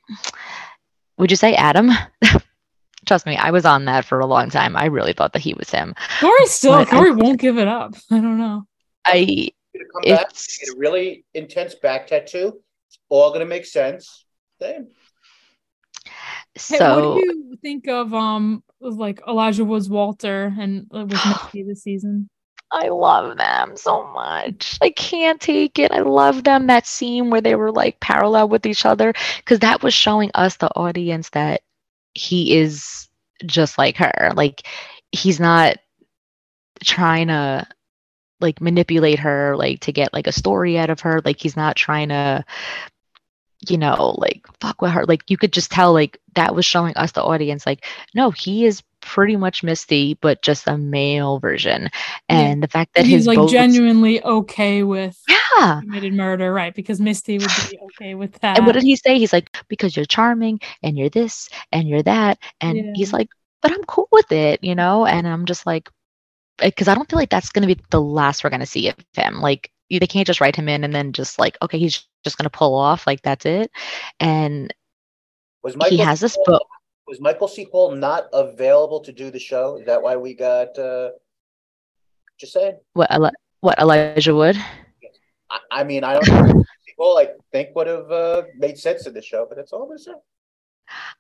would 1.18 1.30
you 1.30 1.36
say 1.36 1.54
adam 1.54 1.90
trust 3.06 3.26
me 3.26 3.36
i 3.36 3.50
was 3.50 3.64
on 3.64 3.84
that 3.86 4.04
for 4.04 4.18
a 4.20 4.26
long 4.26 4.50
time 4.50 4.76
i 4.76 4.86
really 4.86 5.12
thought 5.12 5.32
that 5.32 5.42
he 5.42 5.54
was 5.54 5.70
him 5.70 5.94
Corey 6.20 6.46
still 6.46 6.72
But 6.72 6.88
I- 6.88 6.90
Corey 6.90 7.10
won't 7.12 7.40
give 7.40 7.58
it 7.58 7.68
up. 7.68 7.94
I 8.10 8.16
don't 8.20 8.38
know. 8.38 8.66
i 9.06 9.50
Gonna 9.72 10.16
back, 10.16 10.26
It's- 10.26 10.58
get 10.58 10.74
a 10.74 10.78
really 10.78 11.24
intense 11.32 11.74
back 11.76 12.06
tattoo. 12.08 12.60
It's 12.88 12.98
all 13.08 13.32
gonna 13.32 13.46
make 13.46 13.64
sense. 13.64 14.26
Then 14.58 14.90
Hey, 16.54 16.78
so 16.78 17.14
what 17.14 17.20
do 17.20 17.26
you 17.26 17.56
think 17.62 17.88
of 17.88 18.12
um 18.12 18.62
like 18.80 19.20
Elijah 19.26 19.64
Woods 19.64 19.88
Walter 19.88 20.54
and 20.58 20.86
uh, 20.92 21.04
with 21.04 21.12
Misty 21.26 21.62
this 21.62 21.82
season? 21.82 22.28
I 22.72 22.88
love 22.88 23.36
them 23.36 23.76
so 23.76 24.06
much. 24.12 24.78
I 24.80 24.90
can't 24.90 25.40
take 25.40 25.78
it. 25.78 25.90
I 25.90 26.00
love 26.00 26.44
them. 26.44 26.68
That 26.68 26.86
scene 26.86 27.30
where 27.30 27.40
they 27.40 27.56
were 27.56 27.72
like 27.72 27.98
parallel 27.98 28.48
with 28.48 28.64
each 28.64 28.86
other, 28.86 29.12
because 29.38 29.58
that 29.60 29.82
was 29.82 29.92
showing 29.92 30.30
us, 30.34 30.56
the 30.56 30.70
audience, 30.76 31.30
that 31.30 31.62
he 32.14 32.56
is 32.56 33.08
just 33.44 33.76
like 33.76 33.96
her. 33.96 34.32
Like, 34.36 34.66
he's 35.10 35.40
not 35.40 35.78
trying 36.84 37.26
to 37.28 37.66
like 38.40 38.60
manipulate 38.60 39.18
her 39.18 39.54
like 39.56 39.80
to 39.80 39.92
get 39.92 40.12
like 40.12 40.26
a 40.26 40.32
story 40.32 40.78
out 40.78 40.88
of 40.88 41.00
her 41.00 41.20
like 41.24 41.38
he's 41.38 41.56
not 41.56 41.76
trying 41.76 42.08
to 42.08 42.42
you 43.68 43.76
know 43.76 44.14
like 44.18 44.46
fuck 44.60 44.80
with 44.80 44.90
her 44.90 45.04
like 45.06 45.28
you 45.28 45.36
could 45.36 45.52
just 45.52 45.70
tell 45.70 45.92
like 45.92 46.18
that 46.34 46.54
was 46.54 46.64
showing 46.64 46.96
us 46.96 47.12
the 47.12 47.22
audience 47.22 47.66
like 47.66 47.84
no 48.14 48.30
he 48.30 48.64
is 48.64 48.82
pretty 49.00 49.36
much 49.36 49.62
misty 49.62 50.14
but 50.20 50.42
just 50.42 50.66
a 50.66 50.76
male 50.76 51.38
version 51.38 51.88
and 52.28 52.60
yeah. 52.60 52.66
the 52.66 52.70
fact 52.70 52.94
that 52.94 53.06
he's 53.06 53.26
like 53.26 53.36
boats, 53.36 53.52
genuinely 53.52 54.22
okay 54.24 54.82
with 54.82 55.18
yeah 55.28 55.80
committed 55.80 56.12
murder 56.12 56.52
right 56.52 56.74
because 56.74 57.00
misty 57.00 57.38
would 57.38 57.50
be 57.70 57.78
okay 57.82 58.14
with 58.14 58.32
that 58.40 58.56
and 58.58 58.66
what 58.66 58.72
did 58.72 58.82
he 58.82 58.96
say 58.96 59.18
he's 59.18 59.32
like 59.32 59.56
because 59.68 59.96
you're 59.96 60.04
charming 60.04 60.60
and 60.82 60.98
you're 60.98 61.10
this 61.10 61.48
and 61.72 61.88
you're 61.88 62.02
that 62.02 62.38
and 62.60 62.76
yeah. 62.76 62.92
he's 62.94 63.12
like 63.12 63.28
but 63.62 63.72
i'm 63.72 63.84
cool 63.84 64.08
with 64.12 64.30
it 64.32 64.62
you 64.62 64.74
know 64.74 65.06
and 65.06 65.26
i'm 65.26 65.46
just 65.46 65.66
like 65.66 65.88
because 66.62 66.88
I 66.88 66.94
don't 66.94 67.08
feel 67.08 67.18
like 67.18 67.30
that's 67.30 67.50
going 67.50 67.66
to 67.66 67.74
be 67.74 67.80
the 67.90 68.00
last 68.00 68.44
we're 68.44 68.50
going 68.50 68.60
to 68.60 68.66
see 68.66 68.88
of 68.88 68.96
him. 69.14 69.40
Like 69.40 69.70
they 69.98 70.06
can't 70.06 70.26
just 70.26 70.40
write 70.40 70.56
him 70.56 70.68
in 70.68 70.84
and 70.84 70.94
then 70.94 71.12
just 71.12 71.38
like 71.38 71.56
okay, 71.62 71.78
he's 71.78 72.06
just 72.24 72.36
going 72.36 72.44
to 72.44 72.50
pull 72.50 72.74
off 72.74 73.06
like 73.06 73.22
that's 73.22 73.46
it. 73.46 73.70
And 74.18 74.72
was 75.62 75.76
Michael 75.76 75.96
he 75.96 76.02
has 76.02 76.20
this 76.20 76.36
book. 76.44 76.66
Was 77.06 77.20
Michael 77.20 77.48
C. 77.48 77.66
Hall 77.70 77.90
not 77.90 78.28
available 78.32 79.00
to 79.00 79.12
do 79.12 79.30
the 79.30 79.38
show? 79.38 79.76
Is 79.76 79.86
that 79.86 80.00
why 80.02 80.16
we 80.16 80.34
got? 80.34 80.78
uh 80.78 81.10
Just 82.38 82.52
saying. 82.52 82.78
What? 82.92 83.10
What 83.60 83.78
Elijah 83.78 84.34
Wood? 84.34 84.56
I, 85.50 85.58
I 85.70 85.84
mean, 85.84 86.04
I 86.04 86.14
don't. 86.14 86.28
know. 86.28 86.64
Well, 86.96 87.18
I 87.18 87.28
think 87.50 87.74
would 87.74 87.86
have 87.86 88.10
uh, 88.10 88.42
made 88.56 88.78
sense 88.78 89.06
in 89.06 89.14
the 89.14 89.22
show, 89.22 89.46
but 89.48 89.56
that's 89.56 89.72
all 89.72 89.82
I'm 89.82 89.88
gonna 89.88 89.98
say. 89.98 90.12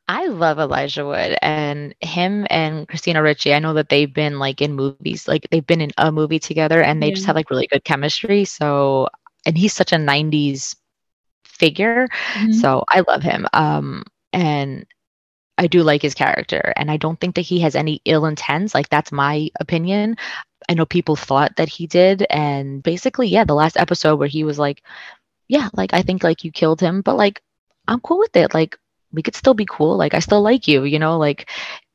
I 0.08 0.26
love 0.26 0.58
Elijah 0.58 1.06
Wood 1.06 1.36
and 1.42 1.94
him 2.00 2.46
and 2.50 2.88
Christina 2.88 3.22
Ricci. 3.22 3.54
I 3.54 3.58
know 3.58 3.74
that 3.74 3.88
they've 3.88 4.12
been 4.12 4.38
like 4.38 4.60
in 4.60 4.74
movies, 4.74 5.28
like 5.28 5.46
they've 5.50 5.66
been 5.66 5.80
in 5.80 5.90
a 5.98 6.10
movie 6.10 6.38
together 6.38 6.82
and 6.82 7.02
they 7.02 7.08
yeah. 7.08 7.14
just 7.14 7.26
have 7.26 7.36
like 7.36 7.50
really 7.50 7.66
good 7.66 7.84
chemistry. 7.84 8.44
So, 8.44 9.08
and 9.46 9.56
he's 9.56 9.72
such 9.72 9.92
a 9.92 9.96
90s 9.96 10.76
figure. 11.44 12.08
Mm-hmm. 12.34 12.52
So 12.52 12.84
I 12.88 13.02
love 13.06 13.22
him. 13.22 13.46
Um, 13.52 14.04
and 14.32 14.86
I 15.58 15.66
do 15.66 15.82
like 15.82 16.02
his 16.02 16.14
character 16.14 16.72
and 16.76 16.90
I 16.90 16.96
don't 16.96 17.20
think 17.20 17.34
that 17.34 17.42
he 17.42 17.60
has 17.60 17.76
any 17.76 18.00
ill 18.04 18.26
intents. 18.26 18.74
Like 18.74 18.88
that's 18.88 19.12
my 19.12 19.50
opinion. 19.60 20.16
I 20.68 20.74
know 20.74 20.86
people 20.86 21.16
thought 21.16 21.56
that 21.56 21.68
he 21.68 21.86
did. 21.86 22.26
And 22.30 22.82
basically, 22.82 23.28
yeah, 23.28 23.44
the 23.44 23.54
last 23.54 23.76
episode 23.76 24.18
where 24.18 24.28
he 24.28 24.44
was 24.44 24.58
like, 24.58 24.82
yeah, 25.48 25.68
like 25.74 25.92
I 25.92 26.02
think 26.02 26.22
like 26.22 26.44
you 26.44 26.52
killed 26.52 26.80
him, 26.80 27.02
but 27.02 27.16
like 27.16 27.42
I'm 27.88 28.00
cool 28.00 28.18
with 28.18 28.34
it. 28.36 28.54
Like 28.54 28.78
we 29.12 29.22
could 29.22 29.34
still 29.34 29.54
be 29.54 29.66
cool. 29.66 29.96
Like 29.96 30.14
I 30.14 30.18
still 30.20 30.42
like 30.42 30.68
you, 30.68 30.84
you 30.84 30.98
know, 30.98 31.18
like 31.18 31.48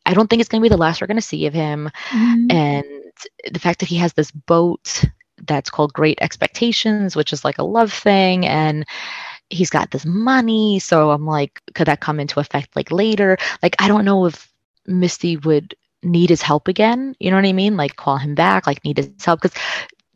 I 0.06 0.14
don't 0.14 0.30
think 0.30 0.40
it's 0.40 0.50
going 0.50 0.62
to 0.62 0.66
be 0.66 0.70
the 0.70 0.78
last 0.78 1.02
we're 1.02 1.08
going 1.08 1.18
to 1.18 1.22
see 1.22 1.46
of 1.46 1.54
him. 1.54 1.90
Mm-hmm. 2.10 2.52
And 2.52 2.86
the 3.52 3.60
fact 3.60 3.80
that 3.80 3.90
he 3.90 3.96
has 3.98 4.14
this 4.14 4.32
boat 4.32 5.04
that's 5.48 5.70
called 5.70 5.94
Great 5.94 6.20
Expectations, 6.22 7.16
which 7.16 7.34
is 7.34 7.44
like 7.44 7.58
a 7.58 7.64
love 7.64 7.92
thing 7.92 8.46
and 8.46 8.86
he's 9.50 9.70
got 9.70 9.92
this 9.92 10.06
money, 10.06 10.80
so 10.80 11.12
I'm 11.12 11.26
like 11.26 11.62
could 11.74 11.88
that 11.88 12.02
come 12.02 12.20
into 12.20 12.40
effect 12.40 12.76
like 12.76 12.92
later? 12.92 13.38
Like 13.62 13.76
I 13.80 13.88
don't 13.88 14.06
know 14.06 14.26
if 14.26 14.52
Misty 14.88 15.38
would 15.38 15.76
need 16.04 16.30
his 16.30 16.42
help 16.42 16.68
again. 16.68 17.16
You 17.20 17.32
know 17.32 17.38
what 17.38 17.46
I 17.46 17.54
mean? 17.54 17.78
Like 17.78 17.96
call 17.96 18.18
him 18.18 18.36
back, 18.36 18.68
like 18.68 18.84
need 18.84 18.98
his 18.98 19.10
help 19.24 19.42
cuz 19.42 19.52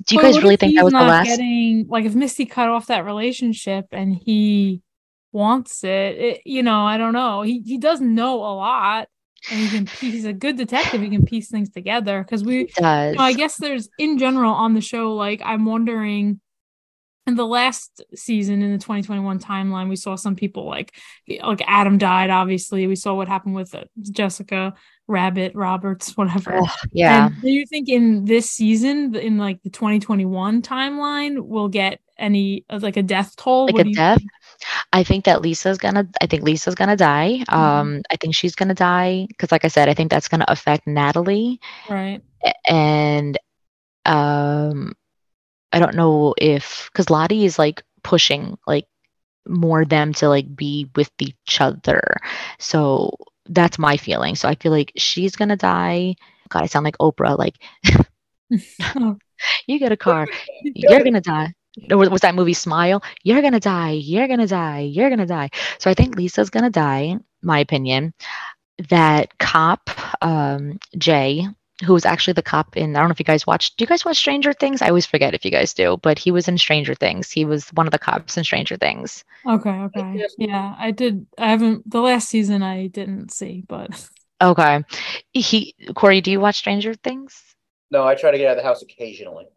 do 0.05 0.15
you 0.15 0.21
guys 0.21 0.41
really 0.41 0.55
think 0.55 0.75
that 0.75 0.85
was 0.85 0.93
the 0.93 0.99
last 0.99 1.27
getting 1.27 1.85
like 1.89 2.05
if 2.05 2.15
Misty 2.15 2.45
cut 2.45 2.69
off 2.69 2.87
that 2.87 3.05
relationship 3.05 3.87
and 3.91 4.15
he 4.15 4.81
wants 5.31 5.83
it. 5.83 6.17
it 6.17 6.41
you 6.45 6.63
know, 6.63 6.81
I 6.81 6.97
don't 6.97 7.13
know. 7.13 7.41
He 7.41 7.61
he 7.65 7.77
does 7.77 8.01
know 8.01 8.35
a 8.37 8.53
lot 8.53 9.07
and 9.51 9.59
he 9.59 9.69
can 9.69 9.85
he's 9.85 10.25
a 10.25 10.33
good 10.33 10.57
detective. 10.57 11.01
He 11.01 11.09
can 11.09 11.25
piece 11.25 11.49
things 11.49 11.69
together 11.69 12.23
because 12.23 12.43
we. 12.43 12.69
You 13.13 13.13
know, 13.17 13.23
I 13.23 13.33
guess 13.33 13.57
there's 13.57 13.89
in 13.97 14.17
general 14.17 14.53
on 14.53 14.73
the 14.73 14.81
show 14.81 15.13
like 15.15 15.41
I'm 15.43 15.65
wondering 15.65 16.39
in 17.29 17.35
the 17.35 17.45
last 17.45 18.03
season 18.15 18.63
in 18.63 18.71
the 18.71 18.79
2021 18.79 19.39
timeline 19.39 19.87
we 19.87 19.95
saw 19.95 20.15
some 20.15 20.35
people 20.35 20.65
like 20.65 20.95
like 21.43 21.61
Adam 21.67 21.99
died 21.99 22.31
obviously 22.31 22.87
we 22.87 22.95
saw 22.95 23.13
what 23.13 23.27
happened 23.27 23.53
with 23.53 23.75
uh, 23.75 23.83
Jessica 24.01 24.73
Rabbit 25.07 25.53
Roberts 25.53 26.11
whatever 26.17 26.57
oh, 26.59 26.75
yeah 26.91 27.27
and 27.27 27.41
do 27.41 27.49
you 27.49 27.67
think 27.67 27.87
in 27.87 28.25
this 28.25 28.49
season 28.49 29.15
in 29.15 29.37
like 29.37 29.61
the 29.61 29.69
2021 29.69 30.63
timeline 30.63 31.39
we'll 31.39 31.67
get 31.67 31.99
any 32.17 32.65
uh, 32.69 32.79
like 32.81 32.97
a 32.97 33.03
death 33.03 33.35
toll 33.35 33.67
like 33.67 33.75
what 33.75 33.87
a 33.87 33.91
death 33.91 34.17
think? 34.17 34.31
I 34.91 35.03
think 35.03 35.25
that 35.25 35.41
Lisa's 35.41 35.77
gonna. 35.77 36.07
I 36.21 36.27
think 36.27 36.43
Lisa's 36.43 36.75
gonna 36.75 36.95
die. 36.95 37.39
Mm-hmm. 37.41 37.55
Um, 37.55 38.01
I 38.11 38.15
think 38.17 38.35
she's 38.35 38.55
gonna 38.55 38.73
die 38.73 39.25
because, 39.27 39.51
like 39.51 39.65
I 39.65 39.69
said, 39.69 39.89
I 39.89 39.93
think 39.93 40.11
that's 40.11 40.27
gonna 40.27 40.45
affect 40.47 40.87
Natalie. 40.87 41.59
Right. 41.89 42.21
And 42.67 43.37
um, 44.05 44.93
I 45.71 45.79
don't 45.79 45.95
know 45.95 46.33
if 46.37 46.89
because 46.91 47.09
Lottie 47.09 47.45
is 47.45 47.59
like 47.59 47.83
pushing 48.03 48.57
like 48.67 48.87
more 49.47 49.85
them 49.85 50.13
to 50.13 50.29
like 50.29 50.55
be 50.55 50.89
with 50.95 51.11
each 51.19 51.61
other. 51.61 52.17
So 52.59 53.15
that's 53.45 53.79
my 53.79 53.97
feeling. 53.97 54.35
So 54.35 54.47
I 54.47 54.55
feel 54.55 54.71
like 54.71 54.91
she's 54.97 55.35
gonna 55.35 55.57
die. 55.57 56.15
God, 56.49 56.63
I 56.63 56.67
sound 56.67 56.83
like 56.83 56.97
Oprah. 56.97 57.37
Like, 57.37 57.55
you 59.67 59.79
get 59.79 59.91
a 59.91 59.97
car, 59.97 60.27
you're 60.63 61.03
gonna 61.03 61.21
die 61.21 61.53
was 61.89 62.21
that 62.21 62.35
movie 62.35 62.53
Smile? 62.53 63.03
You're 63.23 63.41
gonna 63.41 63.59
die. 63.59 63.91
You're 63.91 64.27
gonna 64.27 64.47
die. 64.47 64.79
You're 64.81 65.09
gonna 65.09 65.25
die. 65.25 65.49
So 65.79 65.89
I 65.89 65.93
think 65.93 66.15
Lisa's 66.15 66.49
gonna 66.49 66.69
die. 66.69 67.17
My 67.41 67.59
opinion. 67.59 68.13
That 68.89 69.37
cop, 69.39 69.89
um, 70.21 70.79
Jay, 70.97 71.45
who 71.85 71.93
was 71.93 72.05
actually 72.05 72.33
the 72.33 72.41
cop 72.41 72.77
in. 72.77 72.95
I 72.95 72.99
don't 72.99 73.09
know 73.09 73.13
if 73.13 73.19
you 73.19 73.25
guys 73.25 73.47
watched. 73.47 73.77
Do 73.77 73.83
you 73.83 73.87
guys 73.87 74.05
watch 74.05 74.17
Stranger 74.17 74.53
Things? 74.53 74.81
I 74.81 74.87
always 74.87 75.05
forget 75.05 75.33
if 75.33 75.45
you 75.45 75.51
guys 75.51 75.73
do, 75.73 75.97
but 76.01 76.17
he 76.17 76.31
was 76.31 76.47
in 76.47 76.57
Stranger 76.57 76.95
Things. 76.95 77.31
He 77.31 77.45
was 77.45 77.69
one 77.69 77.87
of 77.87 77.91
the 77.91 77.99
cops 77.99 78.37
in 78.37 78.43
Stranger 78.43 78.77
Things. 78.77 79.23
Okay. 79.45 79.69
Okay. 79.69 80.25
Yeah, 80.37 80.75
I 80.77 80.91
did. 80.91 81.25
I 81.37 81.49
haven't. 81.49 81.89
The 81.89 82.01
last 82.01 82.29
season 82.29 82.63
I 82.63 82.87
didn't 82.87 83.31
see, 83.31 83.63
but. 83.67 84.09
Okay. 84.41 84.83
He 85.33 85.75
Corey, 85.95 86.21
do 86.21 86.31
you 86.31 86.39
watch 86.39 86.55
Stranger 86.55 86.93
Things? 86.93 87.43
No, 87.91 88.05
I 88.05 88.15
try 88.15 88.31
to 88.31 88.37
get 88.37 88.47
out 88.47 88.57
of 88.57 88.63
the 88.63 88.67
house 88.67 88.81
occasionally. 88.81 89.47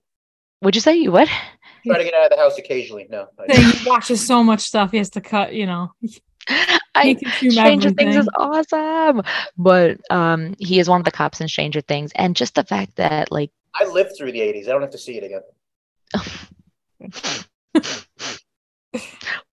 Would 0.62 0.74
you 0.74 0.80
say 0.80 0.96
you 0.96 1.12
would? 1.12 1.28
Try 1.86 1.98
to 1.98 2.04
get 2.04 2.14
out 2.14 2.24
of 2.24 2.30
the 2.30 2.36
house 2.36 2.58
occasionally. 2.58 3.06
No. 3.10 3.28
he 3.52 3.88
watches 3.88 4.24
so 4.24 4.42
much 4.42 4.60
stuff. 4.60 4.90
He 4.90 4.98
has 4.98 5.10
to 5.10 5.20
cut. 5.20 5.54
You 5.54 5.66
know. 5.66 5.92
I 6.94 7.14
Stranger 7.14 7.88
everything. 7.88 8.12
Things 8.12 8.16
is 8.16 8.28
awesome, 8.36 9.22
but 9.56 9.98
um, 10.10 10.54
he 10.58 10.78
is 10.78 10.88
one 10.88 11.00
of 11.00 11.04
the 11.04 11.10
cops 11.10 11.40
in 11.40 11.48
Stranger 11.48 11.80
Things, 11.80 12.12
and 12.14 12.36
just 12.36 12.54
the 12.54 12.64
fact 12.64 12.96
that 12.96 13.30
like 13.32 13.50
I 13.74 13.86
lived 13.86 14.16
through 14.16 14.32
the 14.32 14.40
'80s. 14.40 14.64
I 14.64 14.72
don't 14.72 14.82
have 14.82 14.90
to 14.90 14.98
see 14.98 15.18
it 15.18 15.24
again. 15.24 15.42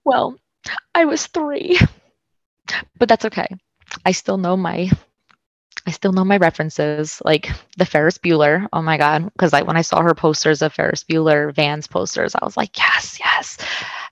well, 0.04 0.36
I 0.94 1.06
was 1.06 1.26
three, 1.26 1.78
but 2.98 3.08
that's 3.08 3.24
okay. 3.24 3.48
I 4.04 4.12
still 4.12 4.38
know 4.38 4.56
my 4.56 4.90
I 5.86 5.90
still 5.90 6.12
know 6.12 6.24
my 6.24 6.38
references, 6.38 7.20
like 7.26 7.50
the 7.76 7.84
Ferris 7.84 8.16
Bueller. 8.16 8.66
Oh 8.72 8.80
my 8.80 8.96
god! 8.96 9.24
Because 9.24 9.52
like 9.52 9.66
when 9.66 9.76
I 9.76 9.82
saw 9.82 10.00
her 10.00 10.14
posters 10.14 10.62
of 10.62 10.72
Ferris 10.72 11.04
Bueller 11.04 11.54
Vans 11.54 11.86
posters, 11.86 12.34
I 12.34 12.42
was 12.42 12.56
like, 12.56 12.78
yes, 12.78 13.18
yes. 13.20 13.58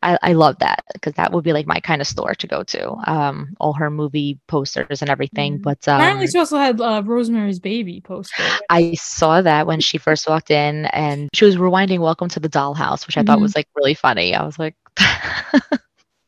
I, 0.03 0.19
I 0.23 0.33
love 0.35 0.59
that 0.59 0.85
because 0.93 1.15
that 1.15 1.33
would 1.33 1.45
be 1.45 1.55
like 1.55 1.67
my 1.67 1.81
kind 1.81 2.03
of 2.03 2.07
store 2.07 2.35
to 2.35 2.47
go 2.47 2.63
to. 2.63 2.91
Um, 3.07 3.57
all 3.59 3.73
her 3.73 3.89
movie 3.89 4.39
posters 4.49 5.01
and 5.01 5.11
everything. 5.11 5.55
Mm-hmm. 5.55 5.63
But 5.63 5.89
um, 5.89 6.01
apparently, 6.01 6.27
she 6.27 6.39
also 6.39 6.59
had 6.59 6.79
uh, 6.79 7.03
Rosemary's 7.07 7.59
Baby 7.59 8.03
poster. 8.03 8.43
I 8.69 8.93
saw 8.95 9.41
that 9.41 9.67
when 9.67 9.81
she 9.81 9.97
first 9.97 10.29
walked 10.29 10.51
in, 10.51 10.85
and 10.87 11.31
she 11.33 11.47
was 11.47 11.57
rewinding 11.57 12.01
"Welcome 12.01 12.29
to 12.31 12.41
the 12.41 12.51
Dollhouse," 12.51 13.07
which 13.07 13.17
I 13.17 13.21
mm-hmm. 13.21 13.29
thought 13.29 13.41
was 13.41 13.57
like 13.57 13.69
really 13.75 13.95
funny. 13.95 14.35
I 14.35 14.45
was 14.45 14.59
like. 14.59 14.75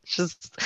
just 0.04 0.60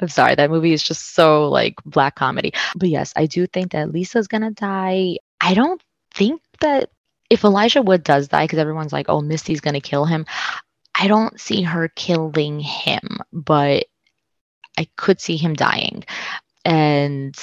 I'm 0.00 0.08
sorry, 0.08 0.34
that 0.34 0.50
movie 0.50 0.72
is 0.72 0.82
just 0.82 1.14
so 1.14 1.48
like 1.48 1.74
black 1.84 2.14
comedy. 2.14 2.52
But 2.76 2.88
yes, 2.88 3.12
I 3.16 3.26
do 3.26 3.46
think 3.46 3.72
that 3.72 3.92
Lisa's 3.92 4.28
gonna 4.28 4.50
die. 4.50 5.18
I 5.40 5.54
don't 5.54 5.82
think 6.14 6.42
that 6.60 6.90
if 7.30 7.44
Elijah 7.44 7.82
Wood 7.82 8.04
does 8.04 8.28
die, 8.28 8.44
because 8.44 8.58
everyone's 8.58 8.92
like, 8.92 9.08
oh, 9.08 9.20
Misty's 9.20 9.60
gonna 9.60 9.80
kill 9.80 10.04
him, 10.04 10.26
I 10.94 11.06
don't 11.08 11.38
see 11.40 11.62
her 11.62 11.88
killing 11.88 12.60
him, 12.60 13.18
but 13.32 13.86
I 14.76 14.88
could 14.96 15.20
see 15.20 15.36
him 15.36 15.54
dying. 15.54 16.04
And 16.64 17.36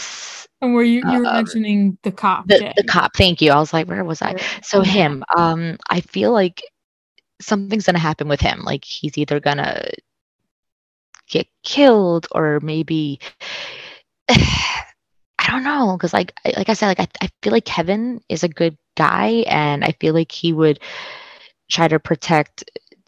and 0.62 0.74
were 0.74 0.84
you 0.84 1.02
you 1.12 1.20
were 1.20 1.26
uh, 1.26 1.34
mentioning 1.34 1.98
the 2.04 2.12
cop? 2.12 2.48
The, 2.48 2.74
the, 2.76 2.84
cop. 2.84 3.16
Thank 3.16 3.42
you. 3.42 3.52
I 3.52 3.60
was 3.60 3.74
like, 3.74 3.88
where 3.88 4.04
was 4.04 4.22
I? 4.22 4.42
So 4.62 4.82
him. 4.82 5.24
Um, 5.36 5.78
I 5.90 6.02
feel 6.02 6.32
like 6.32 6.62
something's 7.42 7.86
gonna 7.86 8.00
happen 8.00 8.28
with 8.28 8.42
him. 8.42 8.62
Like 8.64 8.86
he's 8.86 9.18
either 9.18 9.40
gonna 9.40 9.86
get 11.30 11.48
killed 11.64 12.28
or 12.32 12.60
maybe 12.62 13.20
I 14.30 15.52
don't 15.52 15.64
know 15.64 15.96
because 15.98 16.14
like 16.14 16.34
like 16.58 16.70
I 16.70 16.74
said 16.74 16.88
like 16.88 17.00
I, 17.00 17.08
I 17.22 17.30
feel 17.42 17.54
like 17.54 17.66
Kevin 17.66 18.22
is 18.30 18.44
a 18.44 18.50
good 18.50 18.78
guy 18.96 19.44
and 19.48 19.84
I 19.84 19.96
feel 20.00 20.14
like 20.14 20.32
he 20.32 20.54
would 20.54 20.80
try 21.70 21.88
to 21.88 22.00
protect 22.00 22.64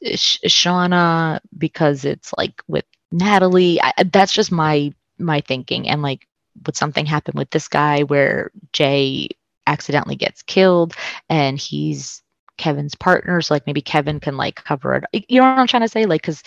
uh, 0.06 0.15
Sh- 0.15 0.39
Shauna 0.45 1.39
because 1.57 2.06
it's 2.06 2.34
like 2.38 2.61
with 2.68 2.85
Natalie. 3.11 3.81
I, 3.81 3.94
that's 4.11 4.34
just 4.34 4.52
my 4.52 4.94
my 5.18 5.41
thinking 5.41 5.89
and 5.89 6.02
like 6.02 6.27
would 6.65 6.76
something 6.76 7.06
happen 7.06 7.34
with 7.35 7.49
this 7.52 7.68
guy 7.68 8.03
where 8.03 8.52
Jay 8.73 9.30
accidentally 9.65 10.15
gets 10.15 10.41
killed 10.44 10.94
and 11.30 11.60
he's 11.60 12.22
Kevin's 12.57 12.95
partners. 12.95 13.51
like 13.51 13.65
maybe 13.65 13.81
Kevin 13.81 14.19
can 14.19 14.38
like 14.38 14.63
cover 14.63 15.01
it 15.13 15.25
you 15.29 15.39
know 15.39 15.47
what 15.47 15.59
I'm 15.59 15.67
trying 15.67 15.84
to 15.84 15.88
say 15.88 16.05
like 16.05 16.21
because 16.21 16.43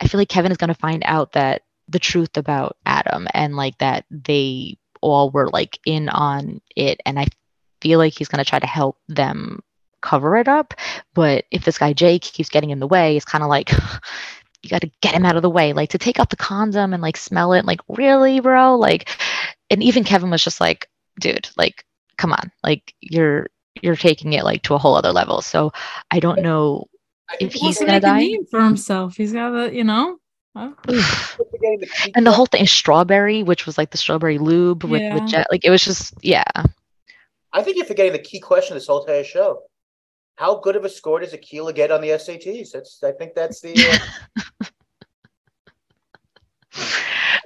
I 0.00 0.08
feel 0.08 0.18
like 0.18 0.28
Kevin 0.28 0.52
is 0.52 0.58
going 0.58 0.68
to 0.68 0.74
find 0.74 1.02
out 1.06 1.32
that 1.32 1.62
the 1.88 1.98
truth 1.98 2.36
about 2.36 2.76
Adam 2.84 3.26
and 3.32 3.56
like 3.56 3.78
that 3.78 4.04
they 4.10 4.78
all 5.00 5.30
were 5.30 5.48
like 5.48 5.78
in 5.86 6.08
on 6.08 6.60
it 6.74 7.00
and 7.06 7.18
I 7.18 7.26
feel 7.80 7.98
like 7.98 8.16
he's 8.16 8.28
going 8.28 8.42
to 8.42 8.48
try 8.48 8.58
to 8.58 8.66
help 8.66 8.98
them 9.08 9.60
cover 10.00 10.36
it 10.36 10.48
up 10.48 10.74
but 11.14 11.44
if 11.50 11.64
this 11.64 11.78
guy 11.78 11.92
Jake 11.92 12.22
keeps 12.22 12.48
getting 12.48 12.70
in 12.70 12.80
the 12.80 12.86
way 12.86 13.16
it's 13.16 13.24
kind 13.24 13.42
of 13.42 13.50
like 13.50 13.70
you 14.62 14.70
got 14.70 14.80
to 14.80 14.90
get 15.00 15.14
him 15.14 15.24
out 15.24 15.36
of 15.36 15.42
the 15.42 15.50
way 15.50 15.72
like 15.72 15.90
to 15.90 15.98
take 15.98 16.18
out 16.18 16.30
the 16.30 16.36
condom 16.36 16.92
and 16.92 17.02
like 17.02 17.16
smell 17.16 17.52
it 17.52 17.64
like 17.64 17.80
really 17.88 18.40
bro 18.40 18.76
like 18.76 19.08
and 19.70 19.82
even 19.82 20.04
Kevin 20.04 20.30
was 20.30 20.42
just 20.42 20.60
like 20.60 20.88
dude 21.20 21.48
like 21.56 21.84
come 22.16 22.32
on 22.32 22.50
like 22.62 22.94
you're 23.00 23.48
you're 23.82 23.96
taking 23.96 24.32
it 24.32 24.44
like 24.44 24.62
to 24.62 24.74
a 24.74 24.78
whole 24.78 24.94
other 24.94 25.12
level 25.12 25.40
so 25.42 25.72
I 26.10 26.20
don't 26.20 26.40
know 26.42 26.86
if 27.40 27.52
He 27.52 27.58
he's 27.60 27.62
wants 27.62 27.78
gonna 27.80 27.92
make 27.92 28.02
a 28.02 28.06
die 28.06 28.18
name 28.20 28.46
for 28.46 28.60
himself. 28.62 29.16
He's 29.16 29.32
got 29.32 29.50
the, 29.50 29.74
you 29.74 29.84
know. 29.84 30.18
Huh? 30.56 30.70
we're 30.88 31.02
forgetting 31.02 31.80
the 31.80 31.86
key 31.86 32.12
and 32.14 32.26
the 32.26 32.32
whole 32.32 32.46
thing 32.46 32.62
is 32.62 32.70
strawberry 32.70 33.42
which 33.42 33.66
was 33.66 33.76
like 33.76 33.90
the 33.90 33.98
strawberry 33.98 34.38
lube 34.38 34.84
with 34.84 35.02
Yeah. 35.02 35.14
with 35.14 35.26
jet 35.28 35.46
like 35.50 35.64
it 35.66 35.70
was 35.70 35.84
just 35.84 36.14
yeah 36.22 36.44
I 37.52 37.62
think 37.62 37.76
you're 37.76 37.84
forgetting 37.86 38.12
the 38.12 38.18
key 38.18 38.40
question 38.40 38.74
of 38.74 38.80
this 38.80 38.86
whole 38.86 39.00
entire 39.02 39.24
show. 39.24 39.62
How 40.36 40.56
good 40.60 40.76
of 40.76 40.84
a 40.84 40.88
score 40.90 41.20
does 41.20 41.32
Akilah 41.32 41.74
get 41.74 41.90
on 41.90 42.02
the 42.02 42.08
SATs? 42.10 42.70
That's 42.72 43.02
I 43.02 43.12
think 43.12 43.34
that's 43.34 43.60
the 43.62 43.74
uh, 44.60 44.66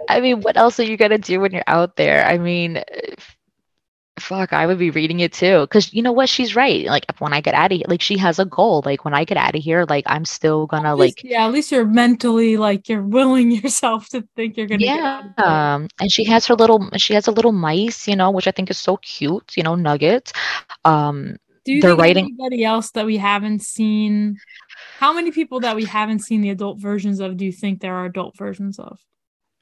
I 0.09 0.21
mean, 0.21 0.41
what 0.41 0.57
else 0.57 0.81
are 0.81 0.85
you 0.85 0.97
gonna 0.97 1.19
do 1.19 1.41
when 1.41 1.53
you're 1.53 1.63
out 1.69 1.95
there? 1.97 2.25
I 2.27 2.39
mean, 2.39 2.79
f- 3.19 3.37
fuck, 4.21 4.53
I 4.53 4.67
would 4.67 4.79
be 4.79 4.91
reading 4.91 5.21
it 5.21 5.33
too. 5.33 5.67
Cause 5.69 5.93
you 5.93 6.03
know 6.03 6.13
what? 6.13 6.29
She's 6.29 6.55
right. 6.55 6.85
Like 6.87 7.05
when 7.19 7.33
I 7.33 7.41
get 7.41 7.55
out 7.55 7.73
of 7.73 7.77
here, 7.79 7.87
like 7.89 8.01
she 8.03 8.17
has 8.19 8.39
a 8.39 8.45
goal. 8.45 8.83
Like 8.85 9.05
when 9.05 9.15
I 9.15 9.25
get 9.25 9.37
out 9.37 9.57
of 9.57 9.63
here, 9.63 9.85
like 9.89 10.05
I'm 10.07 10.25
still 10.25 10.67
gonna 10.67 10.95
least- 10.95 11.19
like 11.25 11.31
yeah, 11.33 11.47
at 11.47 11.53
least 11.53 11.73
you're 11.73 11.85
mentally 11.87 12.57
like 12.57 12.89
you're 12.89 13.03
willing 13.03 13.51
yourself 13.63 14.09
to 14.11 14.23
think 14.37 14.57
you're 14.57 14.67
gonna 14.67 14.79
get 14.79 14.97
yeah. 14.97 15.23
Um, 15.39 15.89
and 16.01 16.13
she 16.13 16.25
has 16.25 16.47
her 16.47 16.55
little 16.55 16.89
she 16.97 17.15
has 17.15 17.27
a 17.27 17.33
little 17.33 17.53
mice, 17.53 18.07
you 18.07 18.15
know, 18.17 18.31
which 18.31 18.47
I 18.47 18.51
think 18.53 18.71
is 18.71 18.79
so 18.79 18.99
cute, 18.99 19.57
you 19.57 19.63
know, 19.63 19.75
nuggets. 19.75 20.33
Um, 20.85 21.37
Do 21.65 21.73
you 21.73 21.81
they're 21.83 21.91
think 21.93 22.01
writing- 22.01 22.25
anybody 22.39 22.65
else 22.65 22.91
that 22.93 23.07
we 23.07 23.17
haven't 23.17 23.63
seen? 23.63 24.37
How 24.99 25.13
many 25.13 25.31
people 25.31 25.61
that 25.61 25.77
we 25.77 25.85
haven't 25.85 26.21
seen 26.21 26.41
the 26.43 26.51
adult 26.51 26.79
versions 26.79 27.21
of 27.21 27.37
do 27.37 27.45
you 27.45 27.53
think 27.53 27.81
there 27.81 27.95
are 27.95 28.05
adult 28.07 28.37
versions 28.37 28.79
of? 28.79 28.99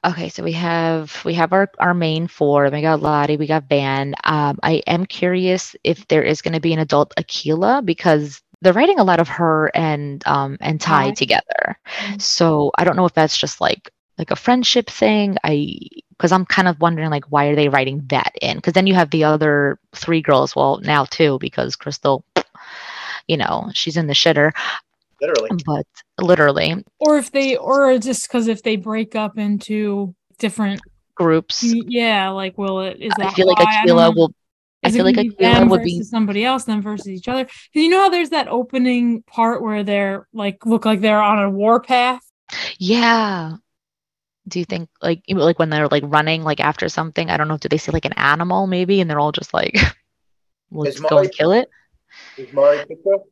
Okay, 0.06 0.28
so 0.28 0.44
we 0.44 0.52
have 0.52 1.22
we 1.24 1.34
have 1.34 1.52
our 1.52 1.68
our 1.78 1.92
main 1.92 2.28
four. 2.28 2.70
We 2.70 2.82
got 2.82 3.02
Lottie, 3.02 3.36
we 3.36 3.46
got 3.48 3.64
Van. 3.68 4.14
Um, 4.24 4.58
I 4.62 4.82
am 4.86 5.06
curious 5.06 5.74
if 5.82 6.06
there 6.06 6.22
is 6.22 6.40
going 6.40 6.54
to 6.54 6.60
be 6.60 6.72
an 6.72 6.78
adult 6.78 7.12
Akilah 7.16 7.84
because 7.84 8.40
they're 8.60 8.72
writing 8.72 9.00
a 9.00 9.04
lot 9.04 9.18
of 9.20 9.28
her 9.28 9.70
and 9.74 10.24
um 10.26 10.56
and 10.60 10.80
Ty 10.80 11.10
Ty. 11.10 11.12
together. 11.12 11.78
Mhm. 12.00 12.20
So 12.20 12.70
I 12.78 12.84
don't 12.84 12.96
know 12.96 13.06
if 13.06 13.14
that's 13.14 13.36
just 13.36 13.60
like 13.60 13.90
like 14.18 14.30
a 14.30 14.36
friendship 14.36 14.88
thing. 14.88 15.36
I 15.42 15.76
because 16.10 16.30
I'm 16.32 16.46
kind 16.46 16.68
of 16.68 16.80
wondering 16.80 17.10
like 17.10 17.24
why 17.30 17.46
are 17.46 17.56
they 17.56 17.68
writing 17.68 18.04
that 18.10 18.32
in? 18.40 18.56
Because 18.56 18.74
then 18.74 18.86
you 18.86 18.94
have 18.94 19.10
the 19.10 19.24
other 19.24 19.80
three 19.96 20.22
girls. 20.22 20.54
Well, 20.54 20.80
now 20.84 21.06
two 21.06 21.38
because 21.40 21.74
Crystal, 21.76 22.24
you 23.26 23.36
know, 23.36 23.70
she's 23.74 23.96
in 23.96 24.06
the 24.06 24.14
shitter, 24.14 24.52
literally. 25.20 25.50
but 25.66 25.86
literally 26.20 26.84
Or 26.98 27.18
if 27.18 27.30
they, 27.32 27.56
or 27.56 27.98
just 27.98 28.28
because 28.28 28.48
if 28.48 28.62
they 28.62 28.76
break 28.76 29.14
up 29.16 29.38
into 29.38 30.14
different, 30.38 30.80
groups. 31.14 31.64
yeah, 31.64 32.28
like 32.28 32.56
will 32.56 32.80
it? 32.82 32.98
Is 33.00 33.12
that 33.16 33.26
I 33.26 33.34
feel 33.34 33.46
like? 33.48 33.58
I 33.58 33.84
don't 33.86 33.96
Akilah 33.96 34.14
will. 34.16 34.32
I 34.84 34.88
Is 34.88 34.94
it 34.94 34.98
feel 34.98 35.04
like 35.06 35.16
gonna 35.16 35.28
be 35.28 35.34
Akilah 35.34 35.54
them 35.58 35.68
would 35.70 35.82
be 35.82 36.02
somebody 36.02 36.44
else, 36.44 36.64
then 36.64 36.80
versus 36.80 37.08
each 37.08 37.26
other. 37.26 37.44
'Cause 37.44 37.54
you 37.74 37.88
know 37.88 38.02
how 38.02 38.08
there's 38.08 38.30
that 38.30 38.46
opening 38.48 39.22
part 39.22 39.60
where 39.62 39.82
they're 39.82 40.28
like 40.32 40.64
look 40.64 40.84
like 40.84 41.00
they're 41.00 41.20
on 41.20 41.42
a 41.42 41.50
warpath. 41.50 42.22
Yeah. 42.78 43.56
Do 44.46 44.60
you 44.60 44.64
think 44.64 44.88
like 45.02 45.22
like 45.28 45.58
when 45.58 45.68
they're 45.70 45.88
like 45.88 46.04
running 46.06 46.42
like 46.44 46.60
after 46.60 46.88
something? 46.88 47.28
I 47.28 47.36
don't 47.36 47.48
know. 47.48 47.56
Do 47.58 47.68
they 47.68 47.76
see 47.76 47.90
like 47.92 48.04
an 48.06 48.12
animal 48.14 48.66
maybe, 48.68 49.00
and 49.00 49.10
they're 49.10 49.18
all 49.20 49.32
just 49.32 49.52
like, 49.52 49.74
let's 50.70 51.00
go 51.00 51.18
and 51.18 51.32
kill 51.32 51.50
it? 51.52 51.68
Is 52.38 52.52
Mari 52.52 52.78
Pico? 52.86 53.24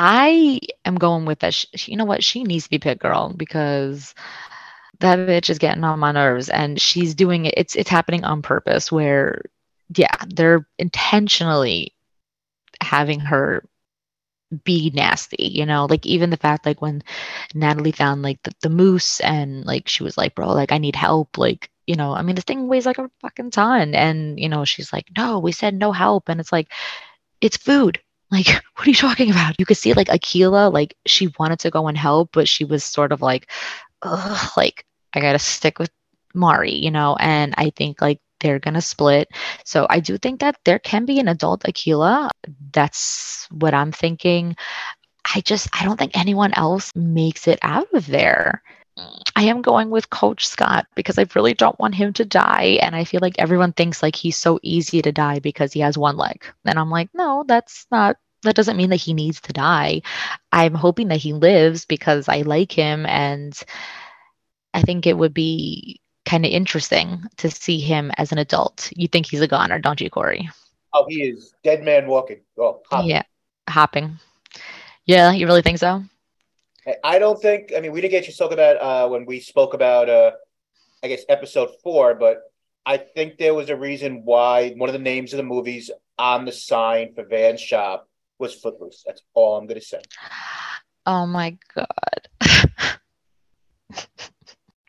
I 0.00 0.60
am 0.86 0.96
going 0.96 1.26
with 1.26 1.40
that. 1.40 1.54
Sh- 1.54 1.88
You 1.88 1.98
know 1.98 2.06
what? 2.06 2.24
She 2.24 2.44
needs 2.44 2.64
to 2.64 2.70
be 2.70 2.78
pit 2.80 2.98
girl 2.98 3.34
because 3.36 4.14
that 5.00 5.18
bitch 5.20 5.50
is 5.50 5.58
getting 5.58 5.84
on 5.84 5.98
my 6.00 6.12
nerves, 6.12 6.48
and 6.50 6.80
she's 6.80 7.14
doing 7.14 7.46
it. 7.46 7.54
It's 7.56 7.76
it's 7.76 7.90
happening 7.90 8.24
on 8.24 8.42
purpose. 8.42 8.92
Where, 8.92 9.42
yeah, 9.96 10.16
they're 10.28 10.66
intentionally 10.78 11.94
having 12.82 13.20
her 13.20 13.64
be 14.64 14.90
nasty. 14.94 15.44
You 15.46 15.66
know, 15.66 15.86
like 15.86 16.06
even 16.06 16.30
the 16.30 16.38
fact 16.38 16.66
like 16.66 16.82
when 16.82 17.02
Natalie 17.54 17.92
found 17.92 18.22
like 18.22 18.42
the, 18.44 18.52
the 18.62 18.70
moose, 18.70 19.20
and 19.20 19.64
like 19.66 19.88
she 19.88 20.04
was 20.04 20.18
like, 20.18 20.34
bro, 20.34 20.52
like 20.54 20.72
I 20.72 20.78
need 20.78 20.96
help. 20.96 21.38
Like 21.38 21.70
you 21.86 21.96
know, 21.96 22.14
I 22.14 22.22
mean, 22.22 22.36
this 22.36 22.44
thing 22.44 22.68
weighs 22.68 22.86
like 22.86 22.98
a 22.98 23.10
fucking 23.22 23.52
ton, 23.52 23.94
and 23.94 24.40
you 24.40 24.50
know, 24.50 24.64
she's 24.66 24.92
like, 24.92 25.08
no, 25.16 25.40
we 25.40 25.52
said 25.52 25.74
no 25.76 25.92
help, 25.92 26.30
and 26.30 26.40
it's 26.40 26.52
like, 26.52 26.68
it's 27.42 27.58
food. 27.58 28.00
Like, 28.30 28.46
what 28.76 28.86
are 28.86 28.90
you 28.90 28.94
talking 28.94 29.30
about? 29.30 29.56
You 29.58 29.66
could 29.66 29.76
see 29.76 29.92
like 29.94 30.08
Akilah, 30.08 30.72
like 30.72 30.96
she 31.06 31.32
wanted 31.38 31.60
to 31.60 31.70
go 31.70 31.88
and 31.88 31.96
help, 31.96 32.30
but 32.32 32.48
she 32.48 32.64
was 32.64 32.84
sort 32.84 33.12
of 33.12 33.22
like, 33.22 33.50
Ugh, 34.02 34.50
like 34.56 34.84
I 35.14 35.20
gotta 35.20 35.38
stick 35.38 35.78
with 35.78 35.90
Mari, 36.34 36.74
you 36.74 36.90
know. 36.90 37.16
And 37.18 37.54
I 37.56 37.70
think 37.70 38.00
like 38.00 38.20
they're 38.40 38.58
gonna 38.58 38.80
split. 38.80 39.28
So 39.64 39.86
I 39.90 40.00
do 40.00 40.18
think 40.18 40.40
that 40.40 40.56
there 40.64 40.78
can 40.78 41.04
be 41.04 41.18
an 41.20 41.28
adult 41.28 41.62
Akilah. 41.64 42.30
That's 42.72 43.46
what 43.50 43.74
I'm 43.74 43.92
thinking. 43.92 44.56
I 45.34 45.40
just 45.42 45.68
I 45.78 45.84
don't 45.84 45.98
think 45.98 46.16
anyone 46.16 46.52
else 46.54 46.90
makes 46.94 47.46
it 47.46 47.58
out 47.62 47.88
of 47.92 48.06
there. 48.06 48.62
I 49.36 49.44
am 49.44 49.62
going 49.62 49.90
with 49.90 50.10
Coach 50.10 50.46
Scott 50.46 50.86
because 50.94 51.18
I 51.18 51.26
really 51.34 51.54
don't 51.54 51.78
want 51.78 51.94
him 51.94 52.12
to 52.14 52.24
die. 52.24 52.78
And 52.82 52.94
I 52.94 53.04
feel 53.04 53.20
like 53.22 53.36
everyone 53.38 53.72
thinks 53.72 54.02
like 54.02 54.16
he's 54.16 54.36
so 54.36 54.58
easy 54.62 55.00
to 55.02 55.12
die 55.12 55.38
because 55.38 55.72
he 55.72 55.80
has 55.80 55.96
one 55.96 56.16
leg. 56.16 56.44
And 56.64 56.78
I'm 56.78 56.90
like, 56.90 57.08
no, 57.14 57.44
that's 57.46 57.86
not, 57.90 58.16
that 58.42 58.54
doesn't 58.54 58.76
mean 58.76 58.90
that 58.90 58.96
he 58.96 59.14
needs 59.14 59.40
to 59.42 59.52
die. 59.52 60.02
I'm 60.52 60.74
hoping 60.74 61.08
that 61.08 61.18
he 61.18 61.32
lives 61.32 61.84
because 61.84 62.28
I 62.28 62.42
like 62.42 62.72
him. 62.72 63.06
And 63.06 63.58
I 64.74 64.82
think 64.82 65.06
it 65.06 65.16
would 65.16 65.34
be 65.34 66.00
kind 66.24 66.44
of 66.44 66.52
interesting 66.52 67.24
to 67.38 67.50
see 67.50 67.80
him 67.80 68.12
as 68.18 68.32
an 68.32 68.38
adult. 68.38 68.92
You 68.94 69.08
think 69.08 69.26
he's 69.26 69.40
a 69.40 69.48
goner, 69.48 69.78
don't 69.78 70.00
you, 70.00 70.10
Corey? 70.10 70.48
Oh, 70.92 71.06
he 71.08 71.22
is 71.22 71.54
dead 71.64 71.82
man 71.82 72.06
walking. 72.06 72.40
Oh, 72.58 72.82
hop. 72.90 73.04
Yeah. 73.06 73.22
Hopping. 73.68 74.18
Yeah, 75.06 75.32
you 75.32 75.46
really 75.46 75.62
think 75.62 75.78
so? 75.78 76.04
I- 77.04 77.18
don't 77.18 77.40
think. 77.40 77.72
I 77.76 77.80
mean, 77.80 77.92
we 77.92 78.00
didn't 78.00 78.12
get 78.12 78.26
you 78.26 78.32
talk 78.32 78.52
about 78.52 78.76
uh, 78.76 79.08
when 79.08 79.26
we 79.26 79.40
spoke 79.40 79.74
about, 79.74 80.08
uh, 80.08 80.32
I 81.02 81.08
guess, 81.08 81.24
episode 81.28 81.70
four, 81.82 82.14
but 82.14 82.42
I 82.86 82.96
think 82.96 83.38
there 83.38 83.54
was 83.54 83.70
a 83.70 83.76
reason 83.76 84.22
why 84.24 84.70
one 84.70 84.88
of 84.88 84.92
the 84.92 84.98
names 84.98 85.32
of 85.32 85.36
the 85.36 85.42
movies 85.42 85.90
on 86.18 86.44
the 86.44 86.52
sign 86.52 87.14
for 87.14 87.24
Van's 87.24 87.60
shop 87.60 88.08
was 88.38 88.54
Footloose. 88.54 89.02
That's 89.06 89.22
all 89.34 89.56
I'm 89.56 89.68
to 89.68 89.80
say. 89.80 90.00
Oh 91.06 91.26
my 91.26 91.56
god. 91.74 92.28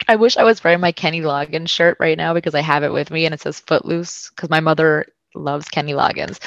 I 0.08 0.16
wish 0.16 0.38
I 0.38 0.44
was 0.44 0.64
wearing 0.64 0.80
my 0.80 0.92
Kenny 0.92 1.22
Loggins 1.22 1.70
shirt 1.70 1.98
right 2.00 2.18
now 2.18 2.34
because 2.34 2.56
I 2.56 2.62
have 2.62 2.84
it 2.84 2.92
with 2.92 3.12
me 3.12 3.26
and 3.26 3.34
it 3.34 3.42
says 3.42 3.60
Footloose 3.60 4.30
because 4.30 4.50
my 4.50 4.60
mother 4.60 5.06
loves 5.36 5.70
Kenny 5.70 5.94
Loggins. 5.94 6.40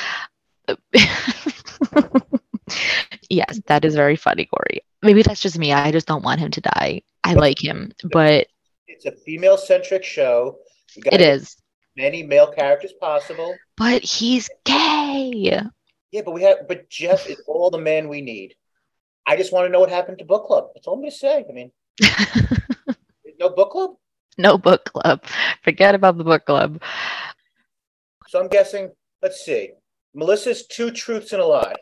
yes, 3.30 3.60
that 3.66 3.84
is 3.84 3.94
very 3.94 4.16
funny, 4.16 4.46
Corey. 4.46 4.80
Maybe 5.02 5.22
that's 5.22 5.40
just 5.40 5.58
me. 5.58 5.72
I 5.72 5.92
just 5.92 6.06
don't 6.06 6.24
want 6.24 6.40
him 6.40 6.50
to 6.52 6.60
die. 6.60 7.02
I 7.24 7.34
like 7.34 7.62
him, 7.62 7.92
but 8.12 8.46
It's 8.88 9.04
a 9.06 9.12
female 9.12 9.56
centric 9.56 10.04
show. 10.04 10.58
It 10.96 11.20
is. 11.20 11.56
many 11.96 12.22
male 12.22 12.50
characters 12.52 12.92
possible. 13.00 13.54
But 13.76 14.02
he's 14.02 14.48
gay. 14.64 15.60
Yeah, 16.12 16.22
but 16.24 16.32
we 16.32 16.42
have, 16.42 16.68
but 16.68 16.88
Jeff 16.90 17.28
is 17.28 17.42
all 17.46 17.70
the 17.70 17.78
man 17.78 18.08
we 18.08 18.20
need. 18.20 18.54
I 19.26 19.36
just 19.36 19.52
want 19.52 19.66
to 19.66 19.72
know 19.72 19.80
what 19.80 19.90
happened 19.90 20.18
to 20.18 20.24
book 20.24 20.46
club. 20.46 20.68
That's 20.74 20.86
all 20.86 20.94
I'm 20.94 21.00
going 21.00 21.10
to 21.10 21.16
say. 21.16 21.44
I 21.48 21.52
mean, 21.52 21.72
no 23.40 23.48
book 23.50 23.70
club. 23.72 23.90
no 24.38 24.58
book 24.58 24.84
club. 24.84 25.24
Forget 25.62 25.94
about 25.94 26.18
the 26.18 26.24
book 26.24 26.44
club. 26.44 26.80
So 28.28 28.40
I'm 28.40 28.48
guessing. 28.48 28.90
Let's 29.22 29.44
see. 29.44 29.70
Melissa's 30.14 30.66
two 30.66 30.90
truths 30.90 31.32
and 31.32 31.42
a 31.42 31.46
lie. 31.46 31.74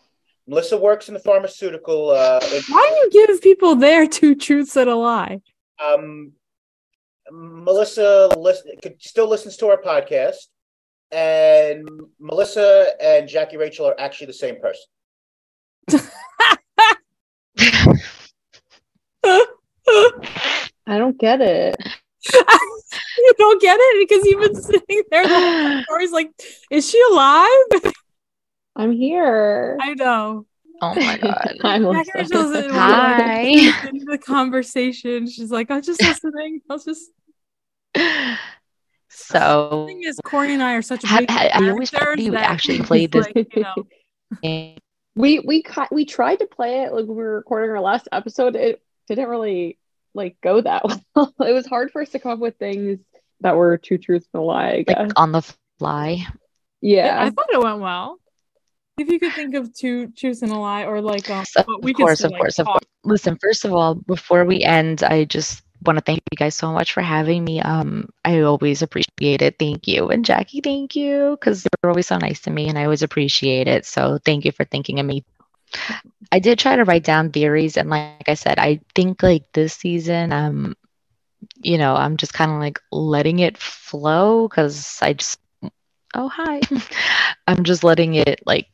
Melissa 0.47 0.77
works 0.77 1.09
in 1.09 1.15
the 1.15 1.21
pharmaceutical. 1.21 2.11
Uh, 2.11 2.41
Why 2.69 2.87
do 2.89 2.95
you 3.19 3.27
give 3.27 3.41
people 3.43 3.77
their 3.77 4.07
two 4.07 4.35
truths 4.35 4.77
and 4.77 4.91
a 4.91 4.97
lie? 4.97 5.41
um, 5.83 6.33
Melissa 7.31 8.29
listen, 8.37 8.73
could, 8.83 9.01
still 9.01 9.29
listens 9.29 9.57
to 9.59 9.69
our 9.69 9.81
podcast. 9.81 10.49
and 11.13 11.89
Melissa 12.21 12.89
and 13.01 13.29
Jackie 13.29 13.57
Rachel 13.57 13.87
are 13.87 13.95
actually 13.99 14.27
the 14.29 14.33
same 14.33 14.57
person. 14.61 14.85
I 20.87 20.99
don't 20.99 21.19
get 21.19 21.41
it. 21.41 21.77
you 22.35 23.35
don't 23.39 23.61
get 23.61 23.77
it 23.81 24.09
because 24.09 24.27
you've 24.27 24.41
been 24.41 24.63
sitting 24.63 25.03
there 25.11 25.27
the 25.27 25.35
whole 25.35 25.83
story's 25.85 26.13
like, 26.13 26.31
is 26.71 26.89
she 26.89 27.01
alive? 27.11 27.49
I'm 28.77 28.93
here. 28.93 29.77
I 29.81 29.95
know. 29.95 30.47
Oh 30.81 30.95
my 30.95 31.19
god. 31.23 31.59
Hi, 31.63 31.79
Jackie 31.79 31.81
Melissa. 31.81 32.11
Rachel's 32.15 32.57
in- 32.57 32.71
Hi. 32.71 33.43
in 33.89 34.05
the 34.07 34.19
conversation. 34.19 35.29
She's 35.29 35.51
like, 35.51 35.71
I'm 35.71 35.83
just 35.83 36.03
listening. 36.03 36.61
I 36.69 36.73
was 36.73 36.85
just 36.85 37.11
so 37.95 38.01
the 38.01 38.37
So 39.09 39.87
thing 39.87 40.03
is 40.05 40.19
Corey 40.25 40.53
and 40.55 40.63
I 40.63 40.75
are 40.75 40.83
such 40.83 41.05
Ha- 41.05 41.19
big 41.21 41.31
ha- 41.31 41.51
I 41.53 41.69
always 41.71 41.91
thought 41.91 42.01
characters 42.01 42.27
you 42.27 42.37
actually 42.37 42.81
played 42.81 43.13
this 43.13 43.27
like, 43.35 43.55
you 43.55 43.63
know, 43.63 43.87
game. 44.43 44.79
we 45.15 45.39
we 45.41 45.63
ki- 45.63 45.83
we 45.91 46.05
tried 46.07 46.37
to 46.41 46.47
play 46.47 46.83
it 46.85 46.93
like 46.93 47.07
we 47.07 47.15
were 47.15 47.37
recording 47.37 47.71
our 47.71 47.81
last 47.81 48.09
episode. 48.11 48.57
It 48.57 48.83
didn't 49.09 49.29
really 49.29 49.79
like 50.15 50.37
go 50.43 50.61
that 50.61 50.85
well. 51.15 51.35
it 51.41 51.53
was 51.53 51.67
hard 51.67 51.91
for 51.91 52.03
us 52.03 52.09
to 52.11 52.19
come 52.19 52.33
up 52.33 52.39
with 52.39 52.57
things 52.57 52.99
that 53.41 53.57
were 53.57 53.77
two 53.77 53.99
truths 53.99 54.27
and 54.33 54.41
a 54.43 54.45
lie. 54.45 54.69
I 54.71 54.83
guess. 54.83 54.97
like 54.99 55.13
on 55.17 55.33
the 55.33 55.43
fly. 55.79 56.27
yeah. 56.81 57.23
I 57.23 57.31
thought 57.31 57.47
it 57.53 57.61
went 57.63 57.81
well. 57.81 58.19
If 59.03 59.09
you 59.09 59.19
could 59.19 59.33
think 59.33 59.55
of 59.55 59.75
two 59.75 60.09
truths 60.09 60.43
and 60.43 60.53
a 60.53 60.57
lie, 60.57 60.85
or 60.85 61.01
like, 61.01 61.29
um, 61.29 61.45
So, 61.45 61.65
but 61.67 61.83
we 61.83 61.91
of 61.91 61.97
course, 61.97 62.23
of 62.23 62.31
like, 62.31 62.41
course, 62.41 62.59
of 62.61 62.67
course. 62.67 62.85
Listen, 63.03 63.37
first 63.37 63.65
of 63.65 63.73
all, 63.73 63.97
before 63.97 64.45
we 64.45 64.63
end, 64.63 65.03
I 65.03 65.25
just 65.25 65.63
want 65.85 65.99
to 65.99 66.05
thank 66.05 66.21
you 66.31 66.37
guys 66.37 66.55
so 66.55 66.73
much 66.73 66.93
for 66.93 67.01
having 67.03 67.45
me. 67.45 67.61
Um, 67.61 68.11
I 68.25 68.43
always 68.43 68.81
appreciate 68.81 69.43
it. 69.43 69.59
Thank 69.59 69.89
you, 69.89 70.09
and 70.09 70.25
Jackie, 70.25 70.61
thank 70.61 70.95
you, 70.95 71.37
because 71.39 71.67
you're 71.83 71.91
always 71.91 72.07
so 72.07 72.17
nice 72.19 72.41
to 72.43 72.51
me, 72.51 72.69
and 72.69 72.79
I 72.79 72.85
always 72.85 73.03
appreciate 73.03 73.67
it. 73.67 73.87
So 73.87 74.19
thank 74.25 74.45
you 74.45 74.53
for 74.53 74.65
thinking 74.65 75.01
of 75.01 75.07
me. 75.07 75.25
I 76.31 76.39
did 76.39 76.61
try 76.61 76.77
to 76.77 76.85
write 76.85 77.03
down 77.03 77.33
theories, 77.33 77.77
and 77.77 77.91
like 77.91 78.29
I 78.29 78.35
said, 78.35 78.61
I 78.61 78.81
think 78.95 79.23
like 79.23 79.51
this 79.53 79.75
season, 79.75 80.33
um, 80.33 80.77
you 81.61 81.77
know, 81.77 81.97
I'm 81.97 82.17
just 82.17 82.35
kind 82.35 82.53
of 82.53 82.59
like 82.59 82.79
letting 82.93 83.41
it 83.41 83.59
flow 83.59 84.47
because 84.47 84.99
I 85.03 85.15
just, 85.15 85.41
oh 86.15 86.29
hi, 86.29 86.61
I'm 87.49 87.65
just 87.65 87.83
letting 87.83 88.15
it 88.15 88.41
like 88.47 88.69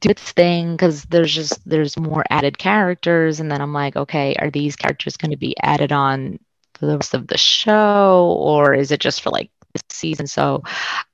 do 0.00 0.10
its 0.10 0.32
thing 0.32 0.72
because 0.72 1.04
there's 1.04 1.34
just 1.34 1.66
there's 1.68 1.96
more 1.98 2.24
added 2.30 2.58
characters 2.58 3.40
and 3.40 3.50
then 3.50 3.60
i'm 3.60 3.72
like 3.72 3.96
okay 3.96 4.34
are 4.38 4.50
these 4.50 4.76
characters 4.76 5.16
going 5.16 5.30
to 5.30 5.36
be 5.36 5.54
added 5.62 5.92
on 5.92 6.38
for 6.74 6.86
the 6.86 6.96
rest 6.96 7.14
of 7.14 7.26
the 7.28 7.38
show 7.38 8.36
or 8.38 8.74
is 8.74 8.90
it 8.92 9.00
just 9.00 9.22
for 9.22 9.30
like 9.30 9.50
this 9.74 9.82
season? 9.90 10.26
So 10.26 10.62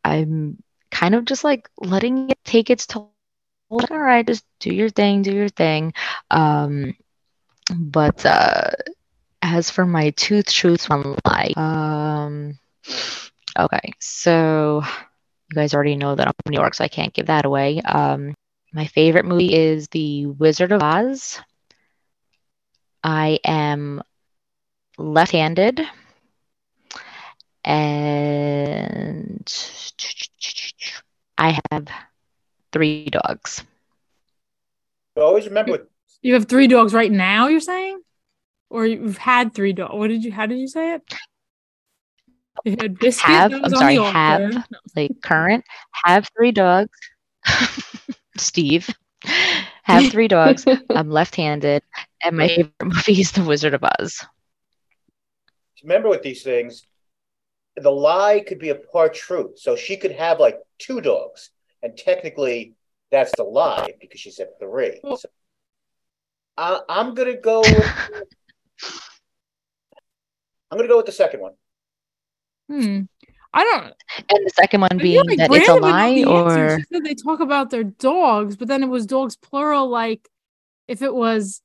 i'm 0.04 0.62
kind 0.90 1.14
of 1.14 1.24
just 1.24 1.44
like 1.44 1.68
letting 1.80 2.22
it 2.26 2.38
take 2.44 2.70
its 2.70 2.86
toll. 2.86 3.10
Like, 3.70 3.90
all 3.90 3.98
right 3.98 4.26
just 4.26 4.44
do 4.60 4.72
your 4.74 4.88
thing 4.90 5.22
do 5.22 5.32
your 5.32 5.48
thing. 5.48 5.92
Um 6.30 6.94
but 7.74 8.24
uh 8.26 8.70
as 9.42 9.70
for 9.70 9.86
my 9.86 10.10
tooth 10.10 10.50
truths 10.52 10.88
one 10.88 11.16
lie 11.26 11.52
um 11.56 12.58
okay 13.58 13.92
so 14.00 14.82
you 15.50 15.54
guys 15.54 15.74
already 15.74 15.96
know 15.96 16.14
that 16.14 16.26
i'm 16.26 16.32
from 16.44 16.50
new 16.52 16.58
york 16.58 16.74
so 16.74 16.84
i 16.84 16.88
can't 16.88 17.14
give 17.14 17.26
that 17.26 17.44
away. 17.44 17.80
Um 17.80 18.34
my 18.72 18.86
favorite 18.86 19.24
movie 19.24 19.54
is 19.54 19.88
The 19.88 20.26
Wizard 20.26 20.72
of 20.72 20.82
Oz. 20.82 21.40
I 23.04 23.38
am 23.44 24.02
left 24.98 25.32
handed. 25.32 25.80
And 27.64 29.44
I 31.38 31.58
have 31.70 31.88
three 32.72 33.08
dogs. 33.08 33.62
But 35.14 35.24
always 35.24 35.46
remember, 35.46 35.88
You 36.22 36.34
have 36.34 36.46
three 36.46 36.66
dogs 36.66 36.92
right 36.94 37.12
now. 37.12 37.48
You're 37.48 37.60
saying, 37.60 38.00
or 38.70 38.86
you've 38.86 39.18
had 39.18 39.54
three 39.54 39.72
dogs? 39.72 39.94
What 39.94 40.08
did 40.08 40.24
you? 40.24 40.32
How 40.32 40.46
did 40.46 40.58
you 40.58 40.66
say 40.68 40.94
it? 40.94 41.14
You 42.64 42.76
had 42.80 42.98
biscuit. 42.98 43.30
Have, 43.30 43.52
I'm 43.52 43.62
was 43.62 43.72
on 43.74 43.78
soring, 43.78 43.96
the 43.96 44.02
altar. 44.02 44.18
have, 44.18 44.52
No. 44.70 44.78
like 44.96 45.12
current, 45.22 45.64
have 46.04 46.28
three 46.36 46.52
dogs. 46.52 46.98
Steve, 48.36 48.88
have 49.82 50.10
three 50.10 50.28
dogs. 50.28 50.64
I'm 50.90 51.10
left 51.10 51.36
handed. 51.36 51.82
And 52.22 52.36
my 52.36 52.48
favorite 52.48 52.74
movie 52.82 53.20
is 53.20 53.32
The 53.32 53.44
Wizard 53.44 53.74
of 53.74 53.84
Oz. 53.84 54.24
remember 55.82 56.08
with 56.08 56.22
these 56.22 56.42
things, 56.42 56.86
the 57.76 57.90
lie 57.90 58.44
could 58.46 58.58
be 58.58 58.68
a 58.70 58.74
part 58.74 59.14
truth. 59.14 59.58
So 59.58 59.76
she 59.76 59.96
could 59.96 60.12
have 60.12 60.38
like 60.40 60.58
two 60.78 61.00
dogs, 61.00 61.50
and 61.82 61.96
technically 61.96 62.74
that's 63.10 63.32
the 63.36 63.44
lie 63.44 63.94
because 64.00 64.20
she 64.20 64.30
said 64.30 64.48
three. 64.60 65.00
So, 65.02 65.28
I, 66.56 66.80
I'm 66.88 67.14
gonna 67.14 67.36
go. 67.36 67.60
With, 67.60 67.92
I'm 70.70 70.78
gonna 70.78 70.88
go 70.88 70.96
with 70.96 71.06
the 71.06 71.12
second 71.12 71.40
one. 71.40 71.52
Hmm. 72.70 73.00
I 73.54 73.64
don't. 73.64 73.84
And 74.30 74.46
the 74.46 74.50
second 74.54 74.80
one 74.80 74.96
being 74.98 75.24
like 75.26 75.38
that 75.38 75.50
it's 75.52 75.68
a 75.68 75.72
Brandon 75.72 75.74
would 75.74 75.80
know 75.82 75.88
lie 75.88 76.14
the 76.14 76.24
or 76.24 76.78
She 76.78 76.84
said 76.92 77.04
they 77.04 77.14
talk 77.14 77.40
about 77.40 77.70
their 77.70 77.84
dogs, 77.84 78.56
but 78.56 78.68
then 78.68 78.82
it 78.82 78.88
was 78.88 79.04
dogs 79.06 79.36
plural. 79.36 79.88
Like 79.88 80.28
if 80.88 81.02
it 81.02 81.14
was 81.14 81.60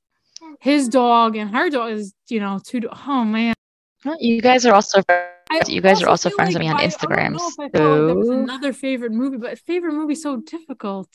his 0.59 0.89
dog 0.89 1.35
and 1.35 1.49
her 1.55 1.69
dog 1.69 1.91
is, 1.91 2.13
you 2.29 2.39
know, 2.39 2.59
two. 2.63 2.81
Do- 2.81 2.89
oh 3.07 3.23
man, 3.23 3.53
you 4.19 4.41
guys 4.41 4.65
are 4.65 4.73
also 4.73 5.01
I 5.09 5.61
you 5.67 5.79
guys 5.81 6.03
are 6.03 6.09
also 6.09 6.29
feel 6.29 6.35
friends 6.35 6.53
with 6.55 6.59
me 6.61 6.69
on 6.69 6.75
I- 6.75 6.83
I 6.83 6.87
Instagram. 6.87 7.37
don't 7.37 7.37
know 7.37 7.47
if 7.47 7.59
I 7.59 7.69
felt 7.69 7.89
like 7.99 8.07
there 8.07 8.15
was 8.15 8.29
another 8.29 8.73
favorite 8.73 9.13
movie, 9.13 9.37
but 9.37 9.57
favorite 9.59 9.93
movie 9.93 10.15
so 10.15 10.37
difficult. 10.37 11.09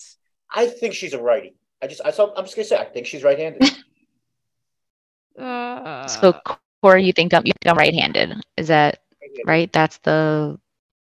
I 0.54 0.66
think 0.66 0.94
she's 0.94 1.12
a 1.12 1.20
righty. 1.20 1.54
I 1.82 1.86
just, 1.86 2.00
I, 2.04 2.12
so 2.12 2.32
I'm 2.36 2.44
just 2.44 2.56
gonna 2.56 2.64
say, 2.64 2.76
I 2.78 2.84
think 2.84 3.06
she's 3.06 3.22
right-handed. 3.22 3.70
Uh, 5.38 6.06
so 6.06 6.34
Corey, 6.82 7.04
you 7.04 7.12
think 7.12 7.32
I'm 7.32 7.42
you 7.46 7.52
think 7.62 7.70
I'm 7.72 7.78
right-handed? 7.78 8.34
Is 8.56 8.68
that 8.68 9.00
right? 9.46 9.72
That's 9.72 9.98
the 9.98 10.58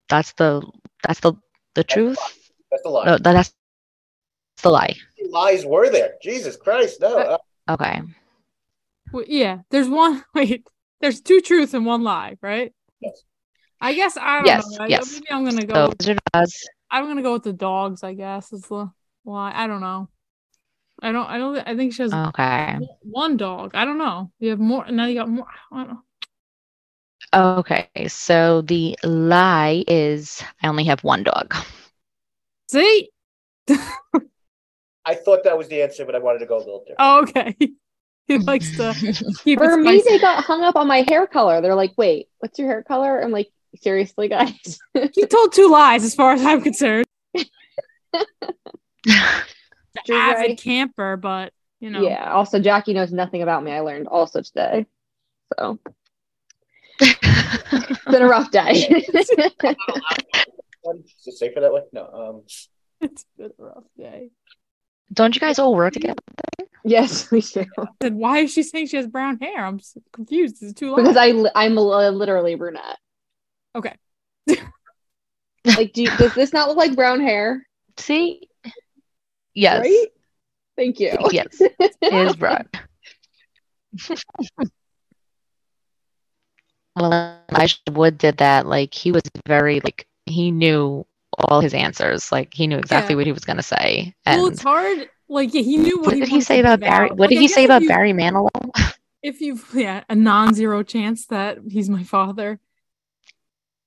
that's 0.09 0.33
the 0.33 0.61
that's 1.07 1.19
the 1.19 1.33
the 1.75 1.83
truth. 1.83 2.17
That's 2.69 2.83
the 2.83 2.89
lie. 2.89 3.05
No, 3.05 3.17
that- 3.17 3.23
that's 3.23 3.53
the 4.63 4.69
lie. 4.69 4.95
Lies 5.29 5.65
were 5.65 5.89
there? 5.89 6.15
Jesus 6.21 6.55
Christ, 6.57 7.01
no. 7.01 7.17
Uh, 7.17 7.37
Uh, 7.67 7.73
Okay. 7.73 8.01
well, 9.13 9.23
yeah, 9.27 9.59
there's 9.69 9.87
one. 9.89 10.23
Wait, 10.33 10.67
there's 10.99 11.21
two 11.21 11.41
truths 11.41 11.73
and 11.73 11.85
one 11.85 12.03
lie, 12.03 12.37
right? 12.41 12.73
Yes. 12.99 13.23
I 13.79 13.93
guess 13.93 14.17
I 14.17 14.37
don't 14.37 14.45
Yes, 14.45 14.69
know. 14.77 14.83
I- 14.83 14.87
yes. 14.87 15.11
Maybe 15.13 15.27
I'm 15.31 15.45
gonna 15.45 15.65
go. 15.65 15.73
So 15.89 15.93
Wizard 15.99 16.19
Oz. 16.33 16.53
I'm 16.89 17.05
gonna 17.05 17.21
go 17.23 17.33
with 17.33 17.43
the 17.43 17.53
dogs. 17.53 18.03
I 18.03 18.13
guess 18.13 18.51
is 18.53 18.63
the 18.63 18.91
lie. 19.25 19.53
I 19.55 19.67
don't 19.67 19.81
know. 19.81 20.09
I 21.01 21.11
don't. 21.11 21.25
I 21.27 21.37
don't. 21.37 21.57
I 21.57 21.75
think 21.75 21.93
she 21.93 22.03
has 22.03 22.13
Okay. 22.13 22.77
one 23.01 23.37
dog. 23.37 23.71
I 23.73 23.85
don't 23.85 23.97
know. 23.97 24.31
You 24.39 24.49
have 24.51 24.59
more. 24.59 24.85
Now 24.91 25.05
you 25.05 25.15
got 25.15 25.29
more. 25.29 25.47
I 25.71 25.77
don't 25.77 25.87
know. 25.89 26.03
Okay. 27.33 27.89
So 28.07 28.61
the 28.61 28.97
lie 29.03 29.83
is 29.87 30.43
I 30.61 30.67
only 30.67 30.83
have 30.85 31.03
one 31.03 31.23
dog. 31.23 31.55
See? 32.69 33.09
I 35.05 35.15
thought 35.15 35.43
that 35.45 35.57
was 35.57 35.67
the 35.67 35.81
answer, 35.81 36.05
but 36.05 36.15
I 36.15 36.19
wanted 36.19 36.39
to 36.39 36.45
go 36.45 36.57
a 36.57 36.59
little 36.59 36.79
different. 36.79 36.97
Oh, 36.99 37.21
okay. 37.21 37.55
he 38.27 38.37
likes 38.37 38.75
to 38.77 38.93
keep 39.43 39.59
For 39.59 39.77
me, 39.77 39.99
spicy. 39.99 40.17
they 40.17 40.21
got 40.21 40.43
hung 40.43 40.63
up 40.63 40.75
on 40.75 40.87
my 40.87 41.05
hair 41.07 41.27
color. 41.27 41.61
They're 41.61 41.75
like, 41.75 41.93
"Wait, 41.97 42.27
what's 42.39 42.59
your 42.59 42.67
hair 42.67 42.83
color?" 42.83 43.21
I'm 43.21 43.31
like, 43.31 43.49
"Seriously, 43.77 44.27
guys." 44.27 44.79
He 45.13 45.25
told 45.25 45.53
two 45.53 45.69
lies, 45.69 46.03
as 46.03 46.15
far 46.15 46.33
as 46.33 46.45
I'm 46.45 46.61
concerned. 46.61 47.05
The 47.33 47.45
You're 50.07 50.17
avid 50.17 50.37
right. 50.37 50.61
camper, 50.61 51.17
but 51.17 51.53
you 51.79 51.89
know. 51.89 52.01
Yeah. 52.01 52.31
Also, 52.31 52.59
Jackie 52.59 52.93
knows 52.93 53.11
nothing 53.11 53.41
about 53.41 53.63
me. 53.63 53.71
I 53.71 53.81
learned 53.81 54.07
also 54.07 54.41
today. 54.41 54.85
So 55.57 55.79
it's 57.91 58.06
been 58.06 58.22
a 58.22 58.28
rough 58.28 58.52
day. 58.52 58.72
Is 58.72 59.10
it 61.28 61.34
safer 61.38 61.60
that 61.61 61.73
way? 61.73 61.82
No. 61.94 62.06
Um, 62.07 62.44
It's 63.02 63.26
been 63.38 63.52
a 63.60 63.64
rough 63.64 63.84
day. 63.98 64.30
Don't 65.14 65.36
you 65.36 65.41
guys 65.41 65.60
all 65.60 65.76
work 65.76 65.94
together? 65.94 66.22
yes, 66.86 67.30
we 67.32 67.41
do. 67.41 67.65
Then 67.99 68.18
why 68.18 68.40
is 68.40 68.53
she 68.53 68.64
saying 68.64 68.88
she 68.88 68.98
has 68.98 69.07
brown 69.07 69.40
hair? 69.40 69.65
I'm 69.65 69.76
s- 69.76 69.98
confused. 70.14 70.61
It's 70.61 70.73
two 70.73 70.91
lies. 70.91 71.02
Because 71.02 71.18
I 71.18 71.32
li- 71.32 71.52
I'm 71.53 71.78
a, 71.78 71.82
literally 72.11 72.56
brunette. 72.56 72.98
Okay. 73.76 73.95
Like, 75.64 75.94
do 75.94 76.02
you, 76.02 76.10
does 76.18 76.34
this 76.34 76.53
not 76.53 76.69
look 76.69 76.78
like 76.78 76.95
brown 76.95 77.22
hair? 77.22 77.68
See? 77.98 78.49
Yes. 79.53 79.82
Right? 79.82 80.07
Thank 80.76 80.99
you. 80.99 81.15
Yes. 81.32 81.61
It 81.61 81.95
is 82.02 82.36
broad. 82.36 82.68
Well, 87.02 87.40
Elijah 87.52 87.78
Wood 87.91 88.18
did 88.18 88.38
that. 88.38 88.65
Like 88.65 88.94
he 88.94 89.11
was 89.11 89.23
very 89.48 89.80
like 89.82 90.07
he 90.26 90.52
knew 90.52 91.06
all 91.38 91.61
his 91.61 91.73
answers. 91.73 92.32
Like 92.32 92.53
he 92.53 92.68
knew 92.68 92.78
exactly 92.78 93.14
Yeah. 93.14 93.18
what 93.18 93.26
he 93.26 93.32
was 93.32 93.45
gonna 93.45 93.64
say. 93.64 94.14
well, 94.26 94.45
And 94.45 94.53
it's 94.53 94.61
hard. 94.61 95.10
Like, 95.30 95.53
yeah, 95.53 95.61
he 95.61 95.78
knew 95.78 95.98
what, 95.98 96.07
what 96.07 96.15
did 96.15 96.28
he 96.28 96.41
say 96.41 96.60
about 96.60 96.82
Barry? 96.82 97.10
What 97.10 97.30
did 97.30 97.36
Like, 97.36 97.38
I 97.38 97.41
he 97.41 97.48
say 97.48 97.65
about 97.65 97.82
you- 97.84 97.88
Barry 97.88 98.11
Manilow? 98.14 98.49
If 99.23 99.40
you've, 99.40 99.64
yeah, 99.76 100.03
a 100.10 100.15
non-zero 100.15 100.82
chance 100.82 101.28
that 101.28 101.60
he's 101.69 101.90
my 101.91 102.03
father. 102.03 102.60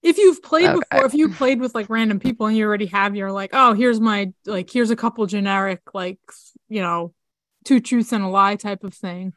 if 0.03 0.17
you've 0.17 0.43
played 0.43 0.71
Okay. 0.71 0.79
before, 0.91 1.07
if 1.07 1.13
you 1.15 1.29
played 1.29 1.61
with 1.61 1.75
like 1.75 1.91
random 1.91 2.21
people 2.21 2.47
and 2.47 2.57
you 2.57 2.65
already 2.65 2.87
have 2.87 3.17
your 3.17 3.33
like, 3.33 3.51
oh, 3.53 3.73
here's 3.75 4.01
my 4.01 4.33
like, 4.47 4.71
here's 4.71 4.91
a 4.91 4.97
couple 4.97 5.27
generic 5.27 5.81
like, 5.93 6.19
you 6.69 6.81
know, 6.81 7.15
two 7.65 7.81
truths 7.81 8.13
and 8.13 8.23
a 8.25 8.29
lie 8.29 8.57
type 8.57 8.85
of 8.85 8.95
thing. 8.95 9.33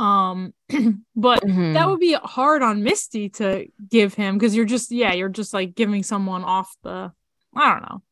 Um, 0.00 0.54
but 1.14 1.42
Mhm. 1.44 1.74
that 1.74 1.88
would 1.88 2.00
be 2.00 2.14
hard 2.14 2.62
on 2.62 2.82
Misty 2.82 3.28
to 3.30 3.66
give 3.88 4.14
him 4.14 4.38
because 4.38 4.56
you're 4.56 4.64
just 4.64 4.90
yeah, 4.90 5.12
you're 5.12 5.28
just 5.28 5.52
like 5.52 5.74
giving 5.74 6.02
someone 6.02 6.42
off 6.42 6.74
the 6.82 7.12
I 7.54 7.70
don't 7.72 7.82
know. 7.82 8.02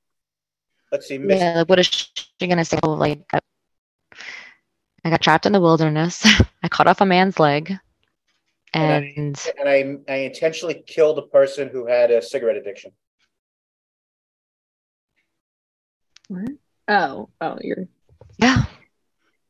Let's 0.92 1.06
see, 1.08 1.16
Miss 1.18 1.40
Yeah, 1.40 1.58
like 1.58 1.68
what 1.68 1.78
is 1.78 1.86
she 2.40 2.46
gonna 2.46 2.64
say? 2.64 2.78
Oh, 2.82 2.92
like 2.92 3.22
I 3.32 3.40
I 5.04 5.10
got 5.10 5.22
trapped 5.22 5.46
in 5.46 5.52
the 5.52 5.60
wilderness. 5.60 6.24
I 6.62 6.68
cut 6.68 6.86
off 6.88 7.00
a 7.00 7.06
man's 7.06 7.38
leg, 7.40 7.78
And 8.74 8.92
I- 9.04 9.14
and 9.16 9.52
and 9.58 9.68
I 10.08 10.12
I 10.12 10.16
intentionally 10.18 10.82
killed 10.86 11.18
a 11.18 11.22
person 11.22 11.68
who 11.68 11.86
had 11.86 12.10
a 12.10 12.20
cigarette 12.20 12.56
addiction. 12.56 12.92
What? 16.28 16.50
Oh, 16.88 17.30
oh, 17.40 17.56
you're 17.62 17.86
yeah, 18.38 18.64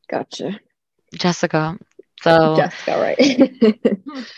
gotcha. 0.07 0.59
Jessica. 1.13 1.77
So 2.21 2.55
Jessica, 2.55 2.99
right? 2.99 3.17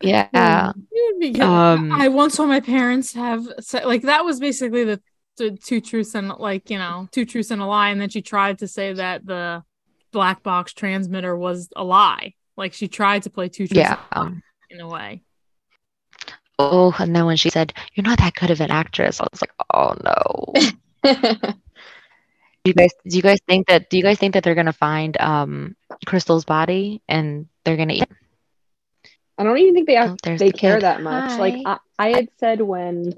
yeah, 0.00 0.72
Because 1.18 1.42
Um, 1.42 1.92
I 1.92 2.08
once 2.08 2.34
saw 2.34 2.46
my 2.46 2.60
parents 2.60 3.12
have 3.14 3.46
said 3.60 3.84
like 3.84 4.02
that 4.02 4.24
was 4.24 4.38
basically 4.38 4.84
the, 4.84 5.00
the 5.36 5.50
two 5.52 5.80
truths 5.80 6.14
and 6.14 6.28
like 6.28 6.70
you 6.70 6.78
know 6.78 7.08
two 7.10 7.24
truths 7.24 7.50
and 7.50 7.60
a 7.60 7.66
lie, 7.66 7.90
and 7.90 8.00
then 8.00 8.08
she 8.08 8.22
tried 8.22 8.58
to 8.60 8.68
say 8.68 8.92
that 8.92 9.26
the 9.26 9.62
black 10.12 10.42
box 10.42 10.72
transmitter 10.72 11.36
was 11.36 11.68
a 11.76 11.84
lie. 11.84 12.34
Like 12.56 12.72
she 12.72 12.88
tried 12.88 13.24
to 13.24 13.30
play 13.30 13.48
two 13.48 13.66
truths 13.66 13.74
yeah. 13.74 13.98
and 14.12 14.26
a 14.26 14.28
lie 14.30 14.40
in 14.70 14.80
a 14.80 14.88
way. 14.88 15.22
oh, 16.58 16.94
and 16.98 17.14
then 17.14 17.26
when 17.26 17.36
she 17.36 17.50
said, 17.50 17.72
"You're 17.94 18.04
not 18.04 18.18
that 18.18 18.34
good 18.34 18.50
of 18.50 18.60
an 18.60 18.70
actress," 18.70 19.20
I 19.20 19.26
was 19.32 19.42
like, 19.42 19.52
"Oh 19.74 19.94
no." 20.04 21.52
Do 22.68 22.72
you 22.72 22.74
guys 22.74 22.90
do 23.08 23.16
you 23.16 23.22
guys 23.22 23.38
think 23.46 23.66
that 23.68 23.88
do 23.88 23.96
you 23.96 24.02
guys 24.02 24.18
think 24.18 24.34
that 24.34 24.42
they're 24.42 24.54
gonna 24.54 24.74
find 24.74 25.18
um 25.18 25.74
Crystal's 26.04 26.44
body 26.44 27.00
and 27.08 27.46
they're 27.64 27.78
gonna 27.78 27.94
eat? 27.94 28.04
I 29.38 29.42
don't 29.44 29.56
even 29.56 29.72
think 29.72 29.86
they 29.86 29.96
Oh, 29.96 30.16
they 30.22 30.36
the 30.36 30.52
care 30.52 30.74
kid. 30.74 30.82
that 30.82 31.00
much. 31.00 31.38
Like 31.38 31.54
I, 31.64 31.78
I 31.98 32.08
had 32.08 32.28
said 32.38 32.60
when 32.60 33.14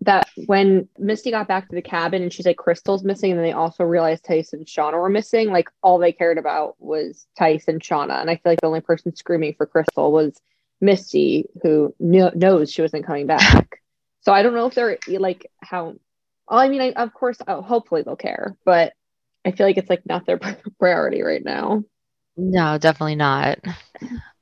that 0.00 0.28
when 0.46 0.88
Misty 0.98 1.30
got 1.30 1.46
back 1.46 1.68
to 1.68 1.76
the 1.76 1.82
cabin 1.82 2.22
and 2.22 2.32
she's 2.32 2.46
like 2.46 2.56
Crystal's 2.56 3.04
missing, 3.04 3.30
and 3.30 3.38
then 3.38 3.46
they 3.46 3.52
also 3.52 3.84
realized 3.84 4.24
Tice 4.24 4.52
and 4.52 4.66
Shauna 4.66 5.00
were 5.00 5.08
missing. 5.08 5.52
Like 5.52 5.68
all 5.80 5.98
they 5.98 6.10
cared 6.10 6.38
about 6.38 6.74
was 6.80 7.28
Tice 7.38 7.68
and 7.68 7.80
Shauna, 7.80 8.20
and 8.20 8.28
I 8.28 8.34
feel 8.34 8.50
like 8.50 8.60
the 8.60 8.66
only 8.66 8.80
person 8.80 9.14
screaming 9.14 9.54
for 9.56 9.66
Crystal 9.66 10.10
was 10.10 10.40
Misty, 10.80 11.44
who 11.62 11.94
kno- 12.00 12.32
knows 12.34 12.72
she 12.72 12.82
wasn't 12.82 13.06
coming 13.06 13.28
back. 13.28 13.82
so 14.22 14.32
I 14.32 14.42
don't 14.42 14.54
know 14.54 14.66
if 14.66 14.74
they're 14.74 14.98
like 15.06 15.46
how. 15.60 15.94
Well, 16.48 16.60
I 16.60 16.68
mean, 16.68 16.80
I, 16.80 16.92
of 16.92 17.12
course, 17.12 17.38
uh, 17.46 17.60
hopefully 17.60 18.02
they'll 18.02 18.16
care, 18.16 18.56
but 18.64 18.92
I 19.44 19.52
feel 19.52 19.66
like 19.66 19.76
it's 19.76 19.90
like 19.90 20.06
not 20.06 20.26
their 20.26 20.38
priority 20.78 21.22
right 21.22 21.44
now. 21.44 21.84
No, 22.36 22.78
definitely 22.78 23.16
not. 23.16 23.58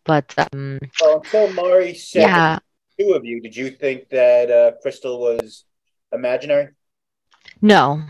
But 0.05 0.35
um, 0.53 0.79
Well, 1.01 1.21
until 1.21 1.53
Mari 1.53 1.95
said 1.95 2.29
yeah, 2.29 2.59
two 2.99 3.13
of 3.15 3.25
you, 3.25 3.41
did 3.41 3.57
you 3.57 3.71
think 3.71 4.09
that 4.11 4.51
uh, 4.51 4.73
Crystal 4.83 5.19
was 5.21 5.65
imaginary? 6.13 6.69
no, 7.61 8.03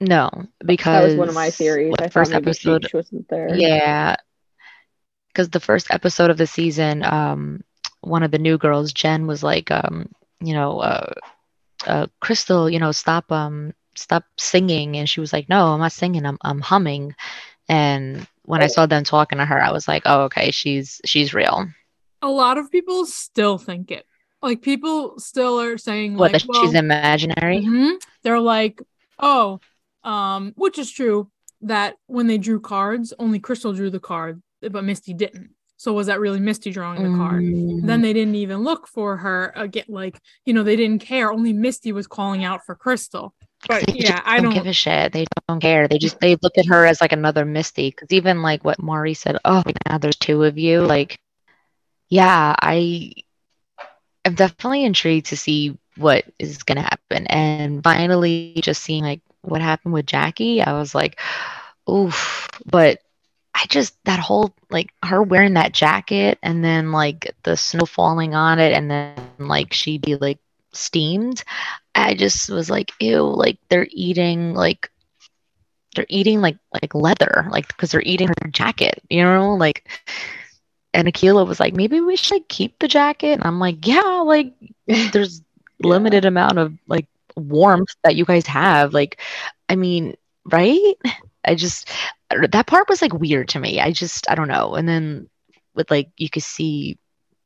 no, 0.00 0.30
because 0.64 0.94
That 0.94 1.04
was 1.04 1.16
one 1.16 1.28
of 1.28 1.34
my 1.34 1.50
theories. 1.50 1.90
what, 1.90 2.00
I 2.00 2.04
thought 2.04 2.12
first 2.12 2.30
maybe 2.30 2.52
she, 2.52 2.70
episode, 2.70 2.88
she 2.90 2.96
wasn't 2.96 3.28
there. 3.28 3.56
yeah, 3.56 4.16
because 5.28 5.48
the 5.50 5.60
first 5.60 5.90
episode 5.90 6.30
of 6.30 6.36
the 6.36 6.46
season, 6.46 7.04
um, 7.04 7.62
one 8.00 8.22
of 8.22 8.30
the 8.30 8.38
new 8.38 8.58
girls, 8.58 8.92
Jen, 8.92 9.26
was 9.26 9.42
like, 9.42 9.70
um, 9.70 10.08
you 10.40 10.54
know, 10.54 10.80
uh, 10.80 11.12
uh, 11.86 12.06
Crystal, 12.20 12.68
you 12.70 12.78
know, 12.78 12.92
stop, 12.92 13.30
um, 13.32 13.72
stop 13.94 14.24
singing, 14.38 14.96
and 14.96 15.08
she 15.08 15.20
was 15.20 15.32
like, 15.32 15.48
no, 15.48 15.66
I'm 15.68 15.80
not 15.80 15.92
singing, 15.92 16.24
I'm, 16.26 16.38
I'm 16.42 16.60
humming, 16.60 17.14
and 17.68 18.26
when 18.44 18.60
I 18.60 18.66
Oh. 18.66 18.68
saw 18.68 18.86
them 18.86 19.04
talking 19.04 19.38
to 19.38 19.44
her, 19.44 19.62
I 19.62 19.70
was 19.70 19.86
like, 19.86 20.02
oh, 20.06 20.22
okay, 20.24 20.50
she's 20.50 21.00
she's 21.04 21.34
real. 21.34 21.66
A 22.22 22.28
lot 22.28 22.58
of 22.58 22.70
people 22.70 23.06
still 23.06 23.58
think 23.58 23.90
it. 23.90 24.06
Like 24.42 24.62
people 24.62 25.18
still 25.18 25.60
are 25.60 25.78
saying 25.78 26.16
What, 26.16 26.32
like, 26.32 26.42
well, 26.48 26.60
she's 26.60 26.74
imaginary? 26.74 27.60
Mhm. 27.60 28.00
They're 28.22 28.40
like, 28.40 28.80
oh, 29.18 29.60
um, 30.04 30.52
which 30.56 30.78
is 30.78 30.90
true 30.90 31.30
that 31.62 31.96
when 32.06 32.26
they 32.26 32.38
drew 32.38 32.60
cards, 32.60 33.12
only 33.18 33.38
Crystal 33.38 33.72
drew 33.72 33.90
the 33.90 34.00
card, 34.00 34.42
but 34.60 34.84
Misty 34.84 35.14
didn't. 35.14 35.50
So 35.82 35.92
was 35.92 36.06
that 36.06 36.20
really 36.20 36.38
Misty 36.38 36.70
drawing 36.70 37.02
the 37.02 37.18
card? 37.18 37.42
Mm. 37.42 37.84
Then 37.84 38.02
they 38.02 38.12
didn't 38.12 38.36
even 38.36 38.58
look 38.62 38.86
for 38.86 39.16
her 39.16 39.52
again. 39.56 39.86
Like 39.88 40.16
you 40.46 40.54
know, 40.54 40.62
they 40.62 40.76
didn't 40.76 41.00
care. 41.00 41.32
Only 41.32 41.52
Misty 41.52 41.90
was 41.90 42.06
calling 42.06 42.44
out 42.44 42.64
for 42.64 42.76
Crystal. 42.76 43.34
But 43.66 43.88
They 43.88 43.94
yeah, 43.94 44.22
I 44.24 44.36
don't 44.36 44.44
don't. 44.44 44.54
give 44.54 44.68
a 44.68 44.72
shit. 44.72 45.12
They 45.12 45.24
don't 45.48 45.58
care. 45.58 45.88
They 45.88 45.98
just 45.98 46.20
they 46.20 46.36
look 46.40 46.56
at 46.56 46.66
her 46.66 46.86
as 46.86 47.00
like 47.00 47.10
another 47.10 47.44
Misty. 47.44 47.90
Because 47.90 48.12
even 48.12 48.42
like 48.42 48.64
what 48.64 48.80
Mari 48.80 49.14
said, 49.14 49.38
oh, 49.44 49.64
now 49.88 49.98
there's 49.98 50.14
two 50.14 50.44
of 50.44 50.56
you. 50.56 50.82
Like, 50.82 51.18
yeah, 52.08 52.54
I 52.60 53.10
am 54.24 54.36
definitely 54.36 54.84
intrigued 54.84 55.26
to 55.26 55.36
see 55.36 55.76
what 55.96 56.24
is 56.38 56.62
gonna 56.62 56.82
happen. 56.82 57.26
And 57.26 57.82
finally, 57.82 58.54
just 58.62 58.84
seeing 58.84 59.02
like 59.02 59.20
what 59.40 59.60
happened 59.60 59.94
with 59.94 60.06
Jackie, 60.06 60.62
I 60.62 60.74
was 60.74 60.94
like, 60.94 61.18
oof. 61.90 62.48
But 62.64 63.00
I 63.54 63.66
just 63.68 63.96
that 64.04 64.18
whole 64.18 64.54
like 64.70 64.90
her 65.04 65.22
wearing 65.22 65.54
that 65.54 65.72
jacket 65.72 66.38
and 66.42 66.64
then 66.64 66.92
like 66.92 67.34
the 67.42 67.56
snow 67.56 67.84
falling 67.86 68.34
on 68.34 68.58
it, 68.58 68.72
and 68.72 68.90
then 68.90 69.16
like 69.38 69.72
she'd 69.72 70.02
be 70.02 70.16
like 70.16 70.38
steamed. 70.72 71.44
I 71.94 72.14
just 72.14 72.50
was 72.50 72.70
like, 72.70 72.92
ew, 73.00 73.22
like 73.22 73.58
they're 73.68 73.88
eating 73.90 74.54
like 74.54 74.90
they're 75.94 76.06
eating 76.08 76.40
like 76.40 76.58
like 76.72 76.94
leather, 76.94 77.46
like 77.50 77.68
because 77.68 77.90
they're 77.90 78.02
eating 78.02 78.28
her 78.28 78.48
jacket, 78.50 79.02
you 79.10 79.22
know, 79.22 79.54
like. 79.54 79.88
And 80.94 81.08
Akilah 81.08 81.46
was 81.48 81.58
like, 81.58 81.72
maybe 81.72 82.02
we 82.02 82.16
should 82.16 82.34
like 82.34 82.48
keep 82.48 82.78
the 82.78 82.86
jacket. 82.86 83.32
And 83.32 83.44
I'm 83.44 83.58
like, 83.58 83.86
yeah, 83.86 84.22
like 84.26 84.52
there's 85.12 85.40
limited 85.80 86.24
amount 86.26 86.58
of 86.58 86.74
like 86.86 87.06
warmth 87.36 87.94
that 88.04 88.16
you 88.16 88.24
guys 88.26 88.46
have. 88.46 88.92
Like, 88.92 89.20
I 89.68 89.76
mean, 89.76 90.16
right? 90.44 90.94
I 91.44 91.54
just 91.54 91.88
that 92.30 92.66
part 92.66 92.88
was 92.88 93.02
like 93.02 93.12
weird 93.12 93.48
to 93.50 93.58
me. 93.58 93.80
I 93.80 93.92
just 93.92 94.30
I 94.30 94.34
don't 94.34 94.48
know. 94.48 94.74
And 94.74 94.88
then 94.88 95.28
with 95.74 95.90
like 95.90 96.10
you 96.16 96.28
could 96.30 96.42
see 96.42 96.98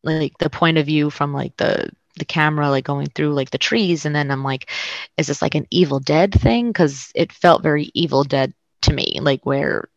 like 0.03 0.39
the 0.39 0.51
point 0.51 0.79
of 0.79 0.87
view 0.87 1.11
from 1.11 1.33
like 1.33 1.57
the 1.57 1.91
the 2.19 2.25
camera 2.25 2.71
like 2.71 2.85
going 2.85 3.07
through 3.09 3.35
like 3.35 3.51
the 3.51 3.59
trees 3.59 4.07
and 4.07 4.15
then 4.17 4.31
i'm 4.31 4.43
like 4.43 4.71
is 5.19 5.27
this 5.27 5.43
like 5.43 5.55
an 5.55 5.67
evil 5.71 6.01
dead 6.01 6.33
thing 6.33 6.69
because 6.69 7.13
it 7.15 7.31
felt 7.31 7.63
very 7.63 7.91
evil 7.93 8.25
dead 8.25 8.55
to 8.81 8.93
me 8.93 9.19
like 9.21 9.45
where 9.45 9.89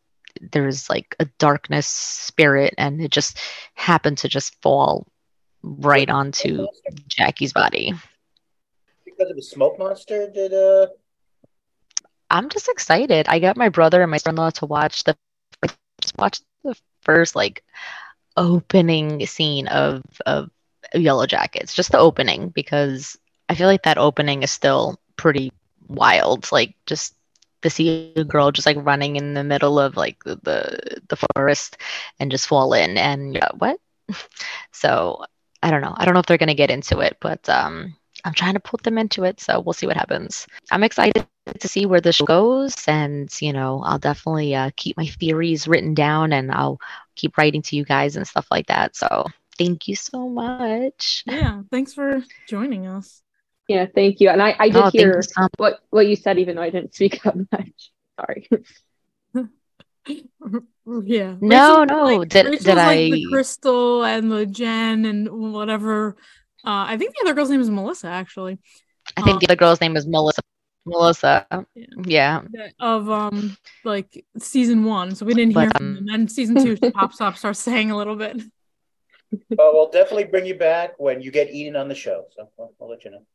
there's 0.52 0.90
like 0.90 1.16
a 1.20 1.26
darkness 1.38 1.88
spirit 1.88 2.74
and 2.78 3.02
it 3.02 3.12
just 3.12 3.40
happened 3.76 4.18
to 4.18 4.28
just 4.28 4.62
fall 4.62 5.08
right 5.64 6.10
onto 6.10 6.68
jackie's 7.08 7.54
body 7.54 7.94
Because 9.06 9.30
of 9.30 9.36
the 9.36 9.42
smoke 9.42 9.78
monster? 9.78 10.30
Did 10.30 10.54
uh 10.54 10.88
i'm 12.30 12.50
just 12.50 12.70
excited 12.70 13.28
i 13.28 13.40
got 13.40 13.58
my 13.58 13.70
brother 13.70 14.02
and 14.02 14.12
my 14.12 14.18
son-in-law 14.18 14.50
to 14.52 14.66
watch 14.66 15.04
the 15.04 15.16
just 16.02 16.18
watch 16.18 16.42
the 16.64 16.76
first 17.02 17.36
like 17.36 17.64
opening 18.38 19.26
scene 19.26 19.68
of 19.68 20.02
of 20.26 20.50
Yellowjackets, 20.96 21.74
just 21.74 21.92
the 21.92 22.00
opening, 22.00 22.50
because 22.50 23.18
I 23.50 23.56
feel 23.56 23.68
like 23.68 23.84
that 23.84 23.98
opening 23.98 24.44
is 24.44 24.52
still 24.52 25.00
pretty 25.18 25.52
wild. 25.88 26.52
Like 26.52 26.76
just 26.86 27.16
to 27.62 27.70
see 27.70 28.14
a 28.16 28.24
girl 28.24 28.52
just 28.52 28.66
like 28.66 28.78
running 28.80 29.16
in 29.18 29.34
the 29.34 29.44
middle 29.44 29.80
of 29.80 29.98
like 29.98 30.24
the 30.24 30.36
the, 30.44 31.02
the 31.08 31.18
forest 31.36 31.78
and 32.20 32.32
just 32.32 32.48
fall 32.48 32.74
in 32.74 32.98
and 32.98 33.36
yeah, 33.36 33.50
what? 33.58 33.80
So 34.72 35.26
I 35.62 35.72
don't 35.72 35.82
know. 35.82 35.94
I 35.96 36.06
don't 36.06 36.14
know 36.14 36.20
if 36.22 36.26
they're 36.26 36.38
gonna 36.38 36.54
get 36.56 36.72
into 36.72 37.00
it, 37.00 37.18
but 37.20 37.48
um 37.50 37.96
I'm 38.26 38.34
trying 38.34 38.54
to 38.56 38.60
put 38.60 38.84
them 38.84 38.98
into 38.98 39.24
it, 39.26 39.40
so 39.40 39.60
we'll 39.62 39.74
see 39.74 39.88
what 39.88 39.98
happens. 39.98 40.48
I'm 40.72 40.84
excited 40.84 41.28
to 41.60 41.68
see 41.68 41.86
where 41.86 42.02
this 42.02 42.20
goes, 42.22 42.76
and 42.88 43.30
you 43.42 43.54
know, 43.54 43.82
I'll 43.86 44.00
definitely 44.00 44.56
uh, 44.56 44.72
keep 44.76 44.98
my 44.98 45.06
theories 45.08 45.68
written 45.68 45.94
down, 45.94 46.34
and 46.34 46.52
I'll 46.52 46.80
keep 47.16 47.38
writing 47.38 47.62
to 47.64 47.76
you 47.76 47.84
guys 47.86 48.16
and 48.16 48.28
stuff 48.28 48.48
like 48.52 48.68
that. 48.68 48.96
So 48.96 49.26
thank 49.58 49.88
you 49.88 49.96
so 49.96 50.30
much. 50.30 51.24
Yeah, 51.26 51.62
thanks 51.72 51.94
for 51.94 52.24
joining 52.48 52.88
us. 52.88 53.22
Yeah, 53.68 53.86
thank 53.94 54.20
you. 54.20 54.30
And 54.30 54.42
I, 54.42 54.56
I 54.58 54.70
did 54.70 54.78
Oh, 54.78 54.90
hear 54.92 55.18
you 55.18 55.22
so 55.22 55.48
what 55.58 55.80
what 55.92 56.08
you 56.08 56.16
said, 56.16 56.40
even 56.40 56.56
though 56.56 56.62
I 56.64 56.70
didn't 56.70 56.96
speak 56.96 57.26
up 57.26 57.36
much. 57.52 57.92
Sorry. 58.20 58.50
Yeah. 61.04 61.36
No, 61.40 61.82
Rachel's 61.82 61.88
no. 61.90 62.04
like- 62.04 62.30
Did- 62.30 62.46
Rachel's 62.48 62.64
did 62.66 62.76
like 62.78 62.98
I- 62.98 63.10
the 63.12 63.26
Crystal 63.32 64.04
and 64.04 64.32
the 64.32 64.46
Jen 64.48 65.06
and 65.06 65.54
whatever. 65.54 66.16
Uh, 66.66 66.86
I 66.90 66.98
think 66.98 67.14
the 67.14 67.22
other 67.26 67.36
girl's 67.36 67.52
name 67.52 67.62
is 67.62 67.70
Melissa, 67.70 68.08
actually. 68.08 68.58
I 69.16 69.22
think 69.22 69.36
Um, 69.36 69.40
the 69.40 69.46
other 69.48 69.56
girl's 69.56 69.82
name 69.82 69.96
is 69.96 70.08
Melissa. 70.08 70.42
Melissa. 70.86 71.46
Yeah. 72.06 72.42
Yeah. 72.52 72.70
Of 72.80 73.10
um, 73.10 73.58
like 73.84 74.26
season 74.38 74.84
one, 74.84 75.16
so 75.16 75.26
we 75.26 75.34
didn't 75.34 75.54
But, 75.54 75.62
hear 75.62 75.72
from 75.78 75.86
um, 75.86 75.94
them. 75.96 75.98
And 75.98 76.10
then 76.10 76.28
season 76.28 76.56
two, 76.64 76.76
she 76.76 76.92
pops 76.92 77.22
up, 77.22 77.38
starts 77.38 77.60
saying 77.60 77.92
a 77.92 77.98
little 77.98 78.16
bit. 78.16 78.42
But 79.32 79.74
we'll 79.74 79.92
definitely 79.92 80.26
bring 80.26 80.46
you 80.46 80.56
back 80.56 80.94
when 80.98 81.22
you 81.22 81.32
get 81.32 81.52
eaten 81.52 81.76
on 81.76 81.88
the 81.88 81.96
show. 81.96 82.26
So 82.36 82.50
I'll, 82.58 82.74
I'll 82.82 82.90
let 82.90 83.06
you 83.06 83.12
know. 83.12 83.26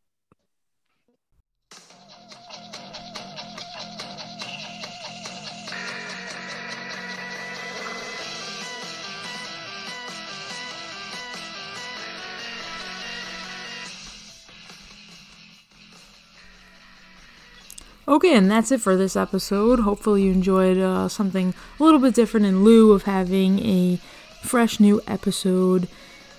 Okay, 18.06 18.36
and 18.36 18.50
that's 18.50 18.70
it 18.70 18.80
for 18.80 18.96
this 18.96 19.16
episode. 19.16 19.80
Hopefully, 19.80 20.24
you 20.24 20.32
enjoyed 20.32 20.78
uh, 20.78 21.08
something 21.08 21.54
a 21.78 21.82
little 21.82 22.00
bit 22.00 22.14
different 22.14 22.46
in 22.46 22.62
lieu 22.62 22.92
of 22.92 23.04
having 23.04 23.58
a 23.60 23.98
fresh 24.42 24.78
new 24.78 25.00
episode 25.06 25.88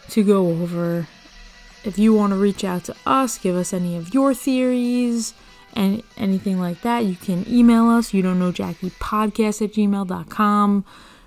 to 0.10 0.24
go 0.24 0.48
over. 0.48 1.08
If 1.84 1.98
you 1.98 2.14
want 2.14 2.34
to 2.34 2.38
reach 2.38 2.64
out 2.64 2.84
to 2.86 2.96
us, 3.06 3.38
give 3.38 3.56
us 3.56 3.74
any 3.74 3.96
of 3.96 4.14
your 4.14 4.34
theories 4.34 5.34
and 5.76 6.02
anything 6.18 6.60
like 6.60 6.82
that, 6.82 7.06
you 7.06 7.16
can 7.16 7.46
email 7.48 7.90
us. 7.90 8.14
You 8.14 8.22
don't 8.22 8.40
know 8.40 8.52
Jackie 8.52 8.92
podcast 8.92 9.62
at 9.62 9.74
gmail.com. 9.74 10.86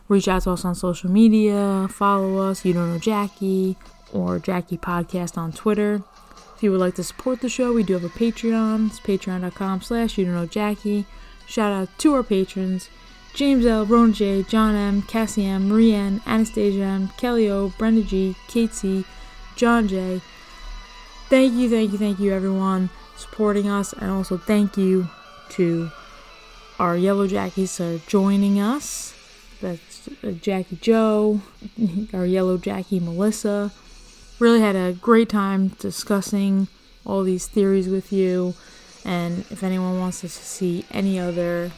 Reach 0.09 0.27
out 0.27 0.43
to 0.43 0.53
us 0.53 0.65
on 0.65 0.75
social 0.75 1.11
media, 1.11 1.87
follow 1.91 2.39
us, 2.39 2.65
you 2.65 2.73
don't 2.73 2.91
know 2.91 2.99
Jackie, 2.99 3.77
or 4.11 4.39
Jackie 4.39 4.79
Podcast 4.79 5.37
on 5.37 5.53
Twitter. 5.53 6.03
If 6.59 6.65
you 6.65 6.73
would 6.73 6.81
like 6.81 6.97
to 6.97 7.05
support 7.05 7.41
the 7.41 7.49
show, 7.49 7.73
we 7.73 7.85
do 7.85 7.93
have 7.93 8.03
a 8.03 8.09
Patreon. 8.09 8.89
It's 8.89 8.99
patreon.com 8.99 9.81
slash 9.81 10.19
you 10.19 10.25
don't 10.25 10.35
know 10.35 10.45
Jackie. 10.45 11.07
Shout 11.47 11.73
out 11.73 11.89
to 11.99 12.15
our 12.15 12.25
patrons. 12.25 12.91
James 13.33 13.65
L, 13.65 13.87
Ron 13.87 14.13
J, 14.13 14.43
John 14.43 14.75
M, 14.75 15.03
Cassie 15.03 15.47
M, 15.47 15.69
Marie 15.69 15.95
N, 15.95 16.21
Anastasia 16.27 16.83
M, 16.83 17.11
Kelly 17.17 17.49
O, 17.49 17.73
Brenda 17.79 18.03
G, 18.03 18.35
Kate 18.49 18.75
C, 18.75 19.05
John 19.55 19.87
J. 19.87 20.21
Thank 21.29 21.55
you, 21.55 21.71
thank 21.71 21.93
you, 21.93 21.99
thank 21.99 22.19
you, 22.19 22.35
everyone 22.35 22.91
supporting 23.17 23.69
us, 23.69 23.93
and 23.93 24.11
also 24.11 24.37
thank 24.37 24.77
you 24.77 25.07
to 25.51 25.93
our 26.81 26.97
Yellowjackies 26.97 27.77
for 27.77 28.05
joining 28.11 28.59
us. 28.59 29.15
That's 29.61 30.09
uh, 30.25 30.33
Jackie 30.33 30.75
Joe, 30.75 31.41
our 32.13 32.27
Yellowjackie 32.27 33.01
Melissa. 33.01 33.71
Really 34.39 34.61
had 34.61 34.77
a 34.77 34.93
great 34.93 35.29
time 35.29 35.69
discussing 35.81 36.69
all 37.05 37.23
these 37.25 37.47
theories 37.47 37.89
with 37.89 38.13
you. 38.13 38.55
And 39.05 39.41
if 39.51 39.63
anyone 39.63 39.99
wants 39.99 40.21
to 40.21 40.29
see 40.29 40.85
any 40.91 41.19
other 41.19 41.73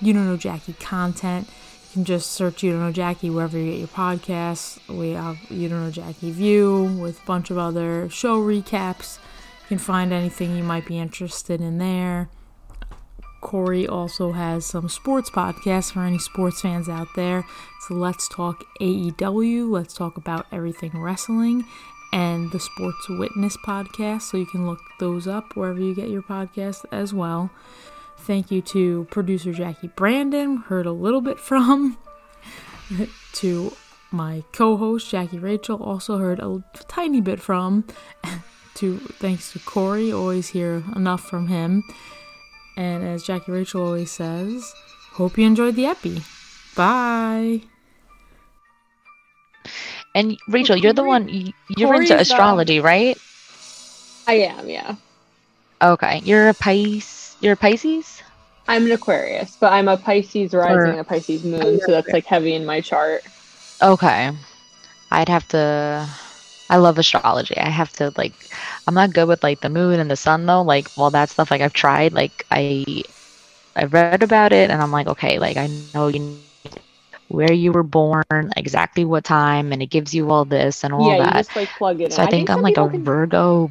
You 0.00 0.12
Don't 0.12 0.26
Know 0.26 0.36
Jackie 0.36 0.74
content, 0.74 1.48
you 1.48 1.92
can 1.92 2.04
just 2.04 2.32
search 2.32 2.62
You 2.62 2.72
Don't 2.72 2.80
Know 2.80 2.92
Jackie 2.92 3.30
wherever 3.30 3.58
you 3.58 3.72
get 3.72 3.78
your 3.78 3.88
podcasts. 3.88 4.78
We 4.88 5.10
have 5.10 5.38
You 5.50 5.68
Don't 5.68 5.84
Know 5.84 5.90
Jackie 5.90 6.30
View 6.30 6.84
with 6.98 7.22
a 7.22 7.26
bunch 7.26 7.50
of 7.50 7.58
other 7.58 8.08
show 8.08 8.40
recaps. 8.40 9.18
You 9.62 9.76
can 9.76 9.78
find 9.78 10.12
anything 10.12 10.56
you 10.56 10.62
might 10.62 10.86
be 10.86 10.98
interested 10.98 11.60
in 11.60 11.78
there. 11.78 12.30
Corey 13.40 13.86
also 13.86 14.32
has 14.32 14.66
some 14.66 14.88
sports 14.88 15.30
podcasts 15.30 15.92
for 15.92 16.00
any 16.00 16.18
sports 16.18 16.60
fans 16.60 16.88
out 16.88 17.08
there. 17.14 17.44
So 17.86 17.94
let's 17.94 18.28
talk 18.28 18.64
AEW, 18.80 19.70
let's 19.70 19.94
talk 19.94 20.16
about 20.16 20.46
everything 20.50 20.90
wrestling, 20.94 21.64
and 22.12 22.50
the 22.52 22.60
Sports 22.60 23.08
Witness 23.08 23.56
podcast. 23.58 24.22
So 24.22 24.36
you 24.36 24.46
can 24.46 24.66
look 24.66 24.80
those 24.98 25.26
up 25.26 25.56
wherever 25.56 25.80
you 25.80 25.94
get 25.94 26.08
your 26.08 26.22
podcast 26.22 26.84
as 26.90 27.12
well. 27.12 27.50
Thank 28.18 28.50
you 28.50 28.60
to 28.62 29.06
producer 29.10 29.52
Jackie 29.52 29.90
Brandon, 29.94 30.58
heard 30.58 30.86
a 30.86 30.92
little 30.92 31.20
bit 31.20 31.38
from, 31.38 31.96
to 33.34 33.72
my 34.10 34.42
co-host 34.52 35.10
Jackie 35.10 35.38
Rachel, 35.38 35.82
also 35.82 36.18
heard 36.18 36.40
a 36.40 36.62
tiny 36.88 37.20
bit 37.20 37.40
from. 37.40 37.84
To 38.74 38.96
thanks 38.96 39.52
to 39.54 39.58
Corey, 39.58 40.12
always 40.12 40.50
hear 40.50 40.84
enough 40.94 41.22
from 41.22 41.48
him. 41.48 41.82
And 42.76 43.02
as 43.02 43.24
Jackie 43.24 43.50
Rachel 43.50 43.84
always 43.84 44.12
says, 44.12 44.72
hope 45.14 45.36
you 45.36 45.44
enjoyed 45.44 45.74
the 45.74 45.86
epi. 45.86 46.22
Bye. 46.76 47.62
And 50.18 50.36
Rachel, 50.48 50.76
you're 50.76 50.92
the 50.92 51.04
one 51.04 51.28
you- 51.28 51.52
you're 51.76 51.88
Corey's 51.90 52.10
into 52.10 52.16
the- 52.16 52.22
astrology, 52.22 52.80
right? 52.80 53.16
I 54.26 54.34
am, 54.50 54.68
yeah. 54.68 54.96
Okay, 55.80 56.20
you're 56.24 56.48
a 56.48 56.54
Pis. 56.54 57.36
You're 57.40 57.52
a 57.52 57.56
Pisces. 57.56 58.20
I'm 58.66 58.84
an 58.86 58.92
Aquarius, 58.92 59.56
but 59.60 59.72
I'm 59.72 59.86
a 59.86 59.96
Pisces 59.96 60.52
rising 60.52 60.76
Or- 60.76 60.84
and 60.86 60.98
a 60.98 61.04
Pisces 61.04 61.44
moon, 61.44 61.78
so 61.86 61.92
that's 61.92 62.08
like 62.08 62.26
heavy 62.26 62.54
in 62.54 62.66
my 62.66 62.80
chart. 62.80 63.22
Okay, 63.80 64.32
I'd 65.12 65.28
have 65.28 65.46
to. 65.54 66.04
I 66.68 66.76
love 66.78 66.98
astrology. 66.98 67.56
I 67.56 67.68
have 67.70 67.92
to 67.94 68.12
like. 68.16 68.34
I'm 68.88 68.94
not 68.94 69.14
good 69.14 69.28
with 69.28 69.44
like 69.44 69.60
the 69.60 69.70
moon 69.70 70.00
and 70.00 70.10
the 70.10 70.16
sun 70.16 70.46
though. 70.46 70.62
Like 70.62 70.88
all 70.98 71.12
that 71.12 71.30
stuff. 71.30 71.52
Like 71.52 71.62
I've 71.62 71.72
tried. 71.72 72.12
Like 72.12 72.44
I, 72.50 73.04
I 73.76 73.84
read 73.84 74.24
about 74.24 74.52
it 74.52 74.68
and 74.68 74.82
I'm 74.82 74.90
like, 74.90 75.06
okay, 75.06 75.38
like 75.38 75.56
I 75.56 75.70
know 75.94 76.08
you 76.08 76.40
where 77.28 77.52
you 77.52 77.72
were 77.72 77.82
born, 77.82 78.24
exactly 78.56 79.04
what 79.04 79.24
time, 79.24 79.72
and 79.72 79.82
it 79.82 79.86
gives 79.88 80.14
you 80.14 80.30
all 80.30 80.44
this 80.44 80.84
and 80.84 80.92
all 80.94 81.08
yeah, 81.08 81.16
you 81.16 81.22
that. 81.24 81.34
just 81.34 81.56
like 81.56 81.68
plug 81.76 82.00
it 82.00 82.12
So 82.12 82.22
in. 82.22 82.28
I 82.28 82.30
think 82.30 82.50
I'm 82.50 82.62
like 82.62 82.76
a 82.78 82.88
can- 82.88 83.04
Virgo. 83.04 83.70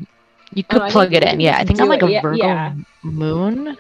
You 0.53 0.63
Oh, 0.69 0.73
could 0.73 0.81
I 0.81 0.89
plug 0.91 1.13
it 1.13 1.23
in. 1.23 1.39
Yeah, 1.39 1.57
I 1.57 1.65
think 1.65 1.79
I'm 1.81 1.89
like 1.89 2.03
it. 2.03 2.11
a 2.17 2.21
Virgo 2.21 2.37
yeah. 2.37 2.73
moon. 3.03 3.77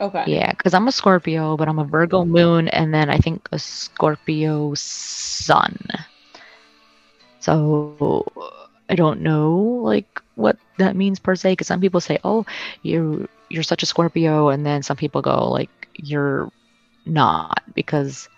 Okay. 0.00 0.24
Yeah, 0.26 0.50
because 0.52 0.74
I'm 0.74 0.86
a 0.86 0.92
Scorpio, 0.92 1.56
but 1.56 1.68
I'm 1.68 1.78
a 1.78 1.84
Virgo 1.84 2.24
moon, 2.24 2.68
and 2.68 2.92
then 2.94 3.10
I 3.10 3.18
think 3.18 3.48
a 3.52 3.58
Scorpio 3.58 4.74
sun. 4.74 5.76
So 7.40 8.26
I 8.88 8.94
don't 8.94 9.20
know 9.20 9.50
like 9.82 10.20
what 10.34 10.56
that 10.78 10.96
means 10.96 11.18
per 11.18 11.34
se. 11.34 11.52
Because 11.52 11.66
some 11.66 11.80
people 11.80 12.00
say, 12.00 12.18
"Oh, 12.24 12.44
you 12.82 13.28
you're 13.48 13.62
such 13.62 13.82
a 13.82 13.86
Scorpio," 13.86 14.48
and 14.48 14.64
then 14.66 14.82
some 14.82 14.96
people 14.96 15.22
go 15.22 15.48
like, 15.50 15.70
"You're 15.96 16.50
not," 17.06 17.62
because 17.74 18.28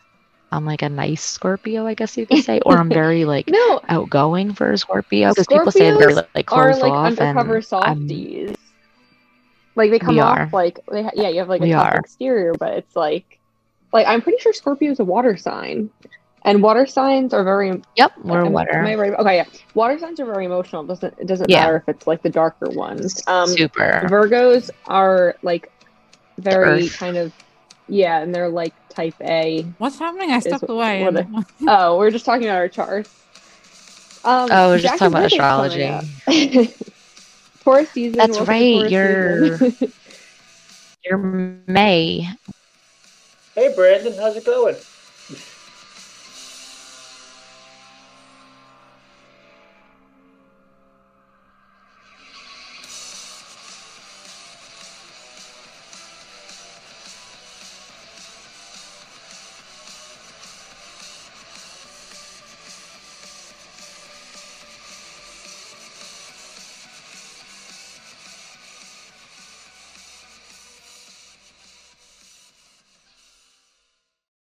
I'm 0.52 0.64
like 0.64 0.82
a 0.82 0.88
nice 0.88 1.22
Scorpio, 1.22 1.86
I 1.86 1.94
guess 1.94 2.16
you 2.16 2.26
could 2.26 2.42
say, 2.44 2.60
or 2.66 2.76
I'm 2.78 2.88
very 3.02 3.24
like 3.24 3.48
No, 3.48 3.80
outgoing 3.88 4.52
for 4.54 4.72
a 4.72 4.78
Scorpio. 4.78 5.28
Because 5.30 5.46
people 5.46 5.70
say 5.70 5.90
they're 5.90 6.10
Scorpios 6.10 6.26
like 6.34 6.52
are 6.52 6.64
closed 6.70 6.82
like 6.82 6.92
off, 6.92 7.06
undercover 7.06 7.56
and 7.56 7.56
I'm 7.56 7.62
softies. 7.62 8.56
Like 9.76 9.90
they 9.90 9.98
come 9.98 10.16
We 10.16 10.20
off 10.20 10.38
are. 10.38 10.50
like 10.52 10.80
they 10.90 11.02
ha- 11.04 11.10
yeah, 11.14 11.28
you 11.28 11.38
have 11.38 11.48
like 11.48 11.60
a 11.60 11.64
We 11.64 11.70
tough 11.72 11.94
are. 11.94 11.98
exterior, 11.98 12.52
but 12.58 12.74
it's 12.74 12.96
like 12.96 13.38
like 13.92 14.06
I'm 14.06 14.20
pretty 14.22 14.38
sure 14.40 14.52
Scorpio 14.52 14.90
is 14.90 14.98
a 15.00 15.04
water 15.04 15.36
sign, 15.36 15.90
and 16.44 16.62
water 16.62 16.86
signs 16.86 17.32
are 17.32 17.44
very. 17.44 17.80
yep, 17.96 18.12
we're 18.22 18.44
am- 18.44 18.52
water. 18.52 18.74
am 18.74 18.86
I 18.86 18.94
right? 18.96 19.12
Okay, 19.12 19.36
yeah. 19.36 19.44
Water 19.74 19.98
signs 19.98 20.18
are 20.20 20.26
very 20.26 20.44
emotional. 20.46 20.82
It 20.82 20.88
doesn't 20.88 21.14
it 21.18 21.26
doesn't 21.28 21.48
Yeah. 21.48 21.60
matter 21.60 21.76
if 21.76 21.88
it's 21.88 22.06
like 22.08 22.22
the 22.22 22.30
darker 22.30 22.70
ones. 22.70 23.22
Um, 23.28 23.46
Super. 23.48 24.02
Virgos 24.06 24.70
are 24.86 25.36
like 25.42 25.70
very 26.38 26.88
kind 26.88 27.16
of 27.16 27.32
yeah, 27.90 28.20
and 28.20 28.34
they're 28.34 28.48
like 28.48 28.72
type 28.88 29.14
A. 29.20 29.62
What's 29.78 29.98
happening? 29.98 30.30
I 30.30 30.38
stepped 30.40 30.62
what 30.62 30.70
away. 30.70 31.10
they- 31.12 31.66
Oh, 31.68 31.98
we're 31.98 32.10
just 32.10 32.24
talking 32.24 32.46
about 32.46 32.56
our 32.58 32.68
charts. 32.68 33.10
Um, 34.24 34.48
Oh, 34.52 34.68
we're 34.70 34.78
just 34.78 34.98
talking 34.98 35.08
about 35.08 35.26
astrology. 35.26 35.86
coming 36.26 36.66
up. 36.68 36.70
Taurus 37.64 37.88
season. 37.90 38.18
That's 38.18 38.38
right, 38.40 38.90
you're- 38.90 39.72
You're 41.04 41.18
May. 41.66 42.28
Hey, 43.54 43.72
Brandon, 43.74 44.12
how's 44.18 44.36
it 44.36 44.44
going? 44.44 44.76